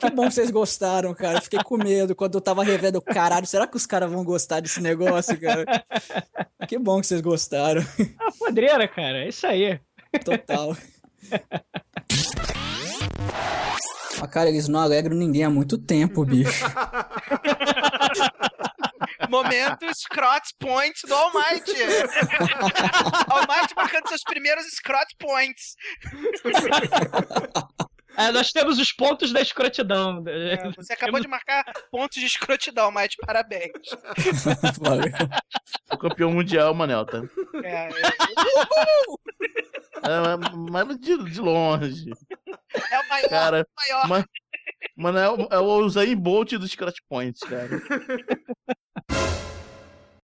Que 0.00 0.10
bom 0.10 0.28
que 0.28 0.34
vocês 0.34 0.50
gostaram, 0.50 1.14
cara. 1.14 1.38
Eu 1.38 1.42
Fiquei 1.42 1.62
com 1.62 1.76
medo 1.76 2.14
quando 2.14 2.34
eu 2.34 2.40
tava 2.40 2.64
revendo. 2.64 3.00
Caralho, 3.00 3.46
será 3.46 3.66
que 3.66 3.76
os 3.76 3.86
caras 3.86 4.10
vão 4.10 4.24
gostar 4.24 4.60
desse 4.60 4.80
negócio, 4.80 5.38
cara? 5.40 5.64
Que 6.66 6.78
bom 6.78 7.00
que 7.00 7.06
vocês 7.06 7.20
gostaram. 7.20 7.82
A 8.18 8.32
podreira, 8.32 8.88
cara. 8.88 9.18
É 9.18 9.28
isso 9.28 9.46
aí. 9.46 9.78
Total. 10.24 10.76
Mas, 14.18 14.30
cara, 14.30 14.48
eles 14.48 14.68
não 14.68 14.80
alegram 14.80 15.16
ninguém 15.16 15.44
há 15.44 15.50
muito 15.50 15.76
tempo, 15.78 16.24
bicho. 16.24 16.64
Momento 19.28 19.86
Scrot 19.94 20.54
Points 20.58 21.02
do 21.06 21.14
Almighty. 21.14 21.76
Almighty 23.28 23.74
marcando 23.74 24.08
seus 24.08 24.22
primeiros 24.22 24.64
Scrot 24.66 25.14
Points. 25.18 25.76
É, 28.16 28.32
nós 28.32 28.50
temos 28.52 28.78
os 28.78 28.92
pontos 28.92 29.32
da 29.32 29.40
escrotidão. 29.40 30.24
É, 30.26 30.56
você 30.76 30.92
acabou 30.94 31.20
de 31.20 31.28
marcar 31.28 31.64
pontos 31.90 32.18
de 32.18 32.26
escrotidão, 32.26 32.86
Almighty. 32.86 33.16
Parabéns. 33.24 33.72
O 35.92 35.96
campeão 35.98 36.30
mundial, 36.32 36.74
Manel, 36.74 37.06
tá? 37.06 37.22
É, 37.62 37.88
é. 37.88 37.90
É, 40.02 40.36
mas 40.70 40.98
de, 40.98 41.16
de 41.30 41.40
longe. 41.40 42.10
É 42.90 43.00
o 43.00 43.08
maior. 43.08 43.28
Cara, 43.28 43.66
maior. 43.76 44.08
ma- 44.08 44.24
Mano, 44.96 45.18
é 45.18 45.30
o, 45.30 45.48
é 45.52 45.58
o 45.58 45.78
Usain 45.84 46.16
Bolt 46.16 46.52
dos 46.54 46.70
Scratch 46.72 46.98
Points, 47.08 47.40
cara. 47.40 47.68